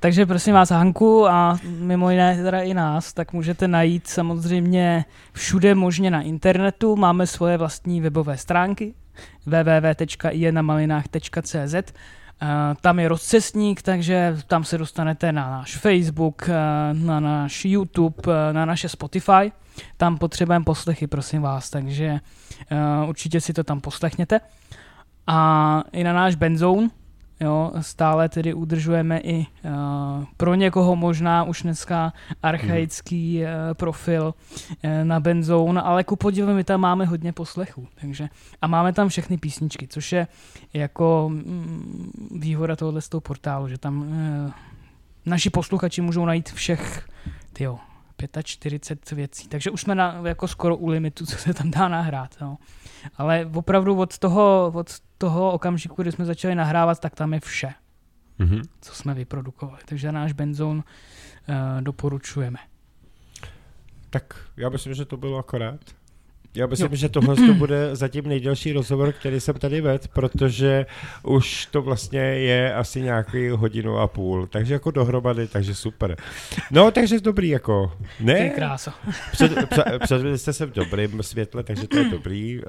takže 0.00 0.26
prosím 0.26 0.54
vás 0.54 0.70
Hanku 0.70 1.28
a 1.28 1.58
mimo 1.64 2.10
jiné 2.10 2.42
teda 2.42 2.60
i 2.60 2.74
nás, 2.74 3.12
tak 3.12 3.32
můžete 3.32 3.68
najít 3.68 4.06
samozřejmě 4.08 5.04
všude 5.32 5.74
možně 5.74 6.10
na 6.10 6.22
internetu. 6.22 6.96
Máme 6.96 7.26
svoje 7.26 7.56
vlastní 7.56 8.00
webové 8.00 8.36
stránky 8.36 8.94
www.ienamalinách.cz 9.46 11.74
Eh, 11.74 11.82
Tam 12.80 12.98
je 12.98 13.08
rozcestník, 13.08 13.82
takže 13.82 14.36
tam 14.46 14.64
se 14.64 14.78
dostanete 14.78 15.32
na 15.32 15.50
náš 15.50 15.76
Facebook, 15.76 16.48
eh, 16.48 16.54
na 16.94 17.20
náš 17.20 17.64
YouTube, 17.64 18.22
eh, 18.26 18.52
na 18.52 18.64
naše 18.64 18.88
Spotify. 18.88 19.52
Tam 19.96 20.18
potřebujeme 20.18 20.64
poslechy, 20.64 21.06
prosím 21.06 21.42
vás, 21.42 21.70
takže 21.70 22.20
eh, 22.70 23.06
určitě 23.08 23.40
si 23.40 23.52
to 23.52 23.64
tam 23.64 23.80
poslechněte. 23.80 24.40
A 25.26 25.82
i 25.92 26.04
na 26.04 26.12
náš 26.12 26.34
Benzone, 26.34 26.88
jo, 27.40 27.72
stále 27.80 28.28
tedy 28.28 28.54
udržujeme 28.54 29.18
i 29.18 29.38
uh, 29.38 30.24
pro 30.36 30.54
někoho 30.54 30.96
možná 30.96 31.44
už 31.44 31.62
dneska 31.62 32.12
archaický 32.42 33.42
uh, 33.42 33.48
profil 33.74 34.34
uh, 34.34 34.90
na 35.02 35.20
Benzone, 35.20 35.82
ale 35.82 36.04
ku 36.04 36.16
podivu 36.16 36.54
my 36.54 36.64
tam 36.64 36.80
máme 36.80 37.04
hodně 37.04 37.32
poslechů, 37.32 37.88
takže 38.00 38.28
a 38.62 38.66
máme 38.66 38.92
tam 38.92 39.08
všechny 39.08 39.36
písničky, 39.36 39.88
což 39.88 40.12
je 40.12 40.26
jako 40.72 41.30
mm, 41.32 42.10
výhoda 42.30 42.76
tohohle 42.76 43.00
z 43.00 43.08
toho 43.08 43.20
portálu, 43.20 43.68
že 43.68 43.78
tam 43.78 44.00
uh, 44.00 44.52
naši 45.26 45.50
posluchači 45.50 46.00
můžou 46.00 46.24
najít 46.24 46.52
všech 46.52 47.08
tyjo, 47.52 47.78
45 48.42 49.16
věcí, 49.16 49.48
takže 49.48 49.70
už 49.70 49.80
jsme 49.80 49.94
na, 49.94 50.20
jako 50.24 50.48
skoro 50.48 50.76
u 50.76 50.88
limitu, 50.88 51.26
co 51.26 51.36
se 51.36 51.54
tam 51.54 51.70
dá 51.70 51.88
nahrát. 51.88 52.36
No. 52.40 52.58
Ale 53.16 53.50
opravdu 53.54 53.96
od 53.98 54.18
toho, 54.18 54.72
od 54.74 55.00
toho 55.18 55.52
okamžiku, 55.52 56.02
kdy 56.02 56.12
jsme 56.12 56.24
začali 56.24 56.54
nahrávat, 56.54 57.00
tak 57.00 57.14
tam 57.14 57.34
je 57.34 57.40
vše, 57.40 57.74
Mhm. 58.38 58.62
co 58.80 58.94
jsme 58.94 59.14
vyprodukovali. 59.14 59.78
Takže 59.88 60.12
náš 60.12 60.32
benzón 60.32 60.76
uh, 60.78 60.84
doporučujeme. 61.80 62.58
Tak 64.10 64.34
já 64.56 64.68
myslím, 64.68 64.94
že 64.94 65.04
to 65.04 65.16
bylo 65.16 65.38
akorát. 65.38 65.80
Já 66.54 66.66
myslím, 66.66 66.90
jo. 66.90 66.96
že 66.96 67.08
tohle 67.08 67.36
to 67.36 67.54
bude 67.54 67.96
zatím 67.96 68.28
nejdelší 68.28 68.72
rozhovor, 68.72 69.12
který 69.12 69.40
jsem 69.40 69.54
tady 69.54 69.80
vedl, 69.80 70.04
protože 70.12 70.86
už 71.22 71.66
to 71.66 71.82
vlastně 71.82 72.20
je 72.20 72.74
asi 72.74 73.00
nějaký 73.00 73.48
hodinu 73.48 73.98
a 73.98 74.06
půl, 74.06 74.46
takže 74.46 74.74
jako 74.74 74.90
dohromady, 74.90 75.46
takže 75.46 75.74
super. 75.74 76.16
No, 76.70 76.90
takže 76.90 77.20
dobrý 77.20 77.48
jako, 77.48 77.92
ne? 78.20 78.48
kráso. 78.48 78.90
Před, 79.32 79.68
před, 79.68 79.84
předvedli 80.02 80.38
jste 80.38 80.52
se 80.52 80.66
v 80.66 80.72
dobrém 80.72 81.22
světle, 81.22 81.62
takže 81.62 81.88
to 81.88 81.98
je 81.98 82.04
dobrý, 82.04 82.58
uh, 82.58 82.64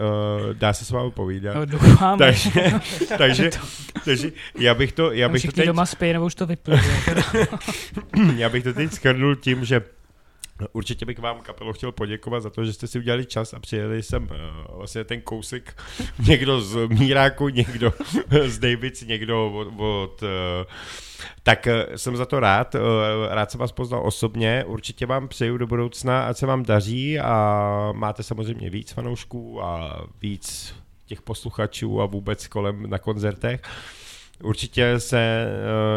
dá 0.53 0.73
se 0.73 0.85
s 0.85 0.91
vámi 0.91 1.11
povídat. 1.11 1.55
No, 1.55 1.65
doufám. 1.65 2.17
Takže, 2.17 2.49
takže, 3.17 3.49
takže 4.05 4.31
já 4.59 4.73
bych 4.73 4.91
to, 4.91 5.11
já 5.11 5.29
bych 5.29 5.45
to 5.45 5.51
teď, 5.51 5.65
doma 5.65 5.85
spí, 5.85 6.13
nebo 6.13 6.25
už 6.25 6.35
to 6.35 6.45
vypluje. 6.45 6.81
já 8.35 8.49
bych 8.49 8.63
to 8.63 8.73
teď 8.73 8.93
skrnul 8.93 9.35
tím, 9.35 9.65
že 9.65 9.81
Určitě 10.71 11.05
bych 11.05 11.19
vám, 11.19 11.41
kapelo, 11.41 11.73
chtěl 11.73 11.91
poděkovat 11.91 12.43
za 12.43 12.49
to, 12.49 12.65
že 12.65 12.73
jste 12.73 12.87
si 12.87 12.99
udělali 12.99 13.25
čas 13.25 13.53
a 13.53 13.59
přijeli 13.59 14.03
jsem 14.03 14.23
uh, 14.23 14.77
vlastně 14.77 15.03
ten 15.03 15.21
kousek, 15.21 15.81
někdo 16.27 16.61
z 16.61 16.87
Míráku, 16.87 17.49
někdo 17.49 17.93
z 18.45 18.59
Davids, 18.59 19.01
někdo 19.01 19.51
od, 19.51 19.67
od 19.77 20.21
uh, 20.21 20.29
tak 21.43 21.67
uh, 21.67 21.95
jsem 21.95 22.17
za 22.17 22.25
to 22.25 22.39
rád, 22.39 22.75
rád 23.29 23.51
jsem 23.51 23.59
vás 23.59 23.71
poznal 23.71 24.07
osobně, 24.07 24.63
určitě 24.67 25.05
vám 25.05 25.27
přeju 25.27 25.57
do 25.57 25.67
budoucna, 25.67 26.23
ať 26.23 26.37
se 26.37 26.45
vám 26.45 26.63
daří 26.63 27.19
a 27.19 27.91
máte 27.95 28.23
samozřejmě 28.23 28.69
víc 28.69 28.91
fanoušků 28.91 29.63
a 29.63 30.01
víc 30.21 30.75
těch 31.05 31.21
posluchačů 31.21 32.01
a 32.01 32.05
vůbec 32.05 32.47
kolem 32.47 32.89
na 32.89 32.97
koncertech. 32.97 33.61
Určitě 34.43 34.99
se 34.99 35.47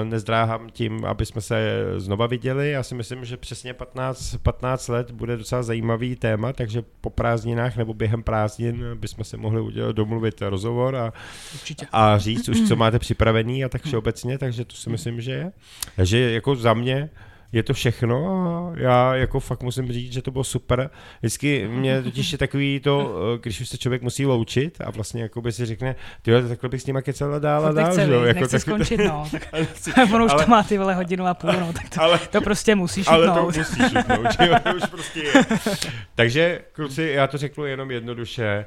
uh, 0.03 0.09
nezdráhám 0.09 0.71
tím, 0.71 1.05
aby 1.05 1.27
jsme 1.27 1.41
se 1.41 1.85
znova 1.97 2.27
viděli. 2.27 2.71
Já 2.71 2.83
si 2.83 2.95
myslím, 2.95 3.25
že 3.25 3.37
přesně 3.37 3.75
15, 3.75 4.37
15 4.43 4.89
let 4.89 5.11
bude 5.11 5.37
docela 5.37 5.63
zajímavý 5.63 6.17
téma, 6.17 6.53
takže 6.53 6.83
po 7.01 7.11
prázdninách 7.11 7.77
nebo 7.77 7.95
během 7.95 8.23
prázdnin 8.23 8.85
bychom 8.95 9.25
se 9.25 9.37
mohli 9.37 9.61
udělat, 9.61 9.97
domluvit 9.97 10.43
rozhovor 10.43 10.97
a, 10.97 11.13
Určitě. 11.55 11.87
a 11.93 12.19
říct 12.19 12.49
už, 12.49 12.69
co 12.69 12.77
máte 12.77 12.99
připravený 12.99 13.65
a 13.65 13.69
tak 13.69 13.83
všeobecně, 13.83 14.39
takže 14.39 14.65
to 14.65 14.77
si 14.77 14.91
myslím, 14.91 15.21
že 15.21 15.33
je. 15.33 15.53
Takže 15.97 16.33
jako 16.33 16.57
za 16.57 16.75
mě 16.75 17.11
je 17.53 17.63
to 17.63 17.75
všechno 17.75 18.27
a 18.49 18.73
já 18.81 19.15
jako 19.15 19.41
fakt 19.41 19.63
musím 19.63 19.93
říct, 19.93 20.13
že 20.13 20.23
to 20.23 20.31
bylo 20.31 20.45
super. 20.45 20.91
Vždycky 21.21 21.69
mě 21.69 22.03
totiž 22.03 22.33
je 22.33 22.39
takový 22.39 22.81
to, 22.81 23.15
eh, 23.35 23.39
když 23.43 23.61
už 23.61 23.69
se 23.69 23.79
člověk 23.79 24.03
musí 24.03 24.27
loučit 24.27 24.81
a 24.81 24.91
vlastně 24.91 25.23
jako 25.23 25.41
by 25.41 25.53
si 25.53 25.67
řekne, 25.67 25.95
tyhle, 26.23 26.49
takhle 26.49 26.69
bych 26.69 26.83
s 26.83 26.87
nima 26.87 27.03
kecela 27.03 27.39
dál 27.39 27.67
a 27.67 27.73
dál, 27.73 27.95
že 27.95 28.13
jo, 28.13 28.23
jako 28.23 28.49
tak- 28.49 28.61
skončit, 28.61 28.97
no. 28.97 29.29
Tak, 29.31 29.49
ale 29.55 29.67
ono 30.15 30.25
už 30.25 30.33
ale- 30.33 30.45
to 30.45 30.51
má 30.51 30.63
ty 30.63 30.79
vole 30.79 30.95
hodinu 30.95 31.27
a 31.27 31.35
půl, 31.35 31.53
no, 31.53 31.73
tak 31.73 31.89
to, 31.89 32.03
ale, 32.03 32.19
to 32.19 32.41
prostě 32.41 32.75
musíš 32.75 33.07
ale 33.09 33.27
to 33.27 33.33
šutnout. 33.35 33.57
musíš 33.57 33.67
šutnout, 33.93 34.27
že 34.41 34.49
jo, 34.49 34.55
to 34.63 34.77
už 34.77 34.83
prostě 34.91 35.21
je. 35.21 35.33
Takže 36.15 36.61
kluci, 36.73 37.03
já 37.15 37.27
to 37.27 37.39
řeknu 37.39 37.65
jenom 37.65 37.91
jednoduše, 37.91 38.65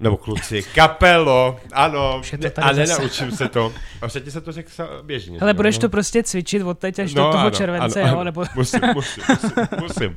nebo 0.00 0.16
kluci, 0.16 0.62
kapelo, 0.62 1.60
ano, 1.72 2.22
a 2.62 2.72
nenaučím 2.72 3.30
se 3.30 3.48
to. 3.48 3.72
A 4.02 4.08
předtím 4.08 4.32
se 4.32 4.40
to 4.40 4.52
řekl 4.52 4.70
běžně. 5.02 5.38
Jo, 5.42 5.54
budeš 5.54 5.76
no. 5.76 5.80
to 5.80 5.88
prostě 5.88 6.22
cvičit 6.22 6.62
od 6.62 6.78
teď 6.78 6.98
až 6.98 7.14
do 7.14 7.22
toho 7.22 7.38
ano, 7.38 7.50
července, 7.50 8.02
ano, 8.02 8.12
jo, 8.12 8.24
nebo... 8.24 8.44
Musím, 8.56 8.80
musím, 8.94 9.24
musím, 9.28 9.66
musím. 9.80 10.16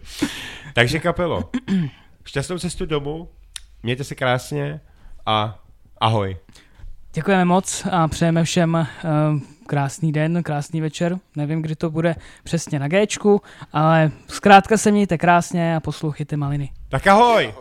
Takže 0.73 0.99
kapelo, 0.99 1.49
šťastnou 2.25 2.59
cestu 2.59 2.85
domů, 2.85 3.29
mějte 3.83 4.03
se 4.03 4.15
krásně 4.15 4.81
a 5.25 5.59
ahoj. 5.97 6.37
Děkujeme 7.13 7.45
moc 7.45 7.87
a 7.91 8.07
přejeme 8.07 8.43
všem 8.43 8.73
uh, 8.73 9.39
krásný 9.67 10.11
den, 10.11 10.43
krásný 10.43 10.81
večer. 10.81 11.17
Nevím, 11.35 11.61
kdy 11.61 11.75
to 11.75 11.89
bude 11.89 12.15
přesně 12.43 12.79
na 12.79 12.87
Géčku, 12.87 13.41
ale 13.73 14.11
zkrátka 14.27 14.77
se 14.77 14.91
mějte 14.91 15.17
krásně 15.17 15.75
a 15.75 15.79
poslouchejte 15.79 16.37
maliny. 16.37 16.71
Tak 16.89 17.07
ahoj! 17.07 17.53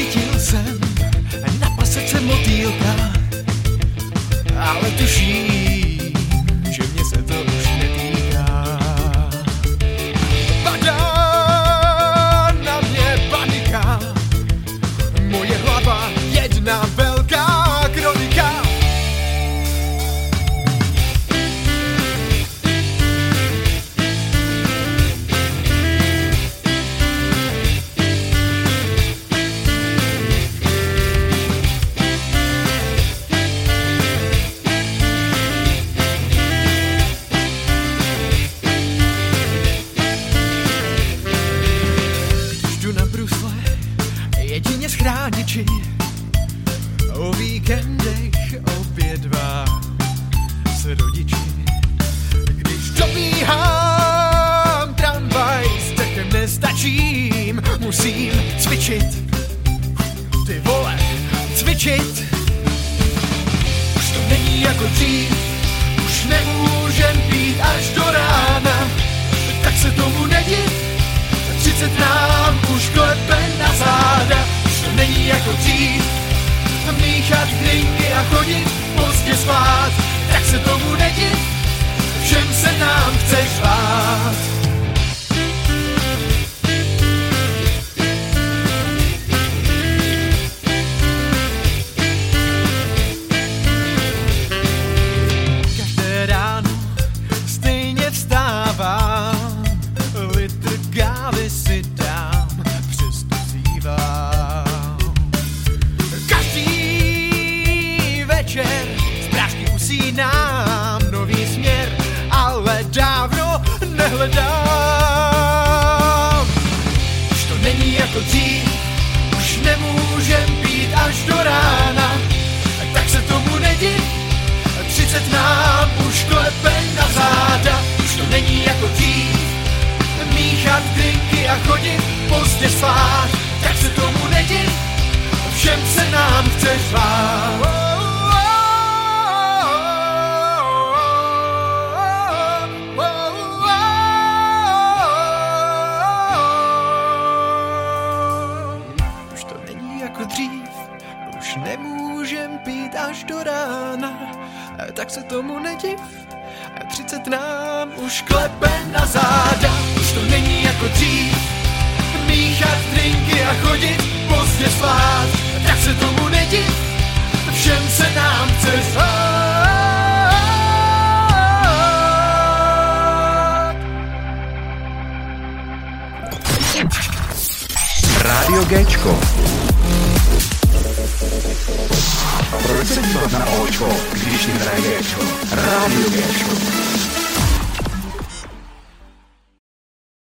Chytil 0.00 0.40
jsem 0.40 0.80
na 1.60 1.70
pasece 1.70 2.20
motýlka, 2.20 3.12
ale 4.56 4.90
tuším, 4.90 5.69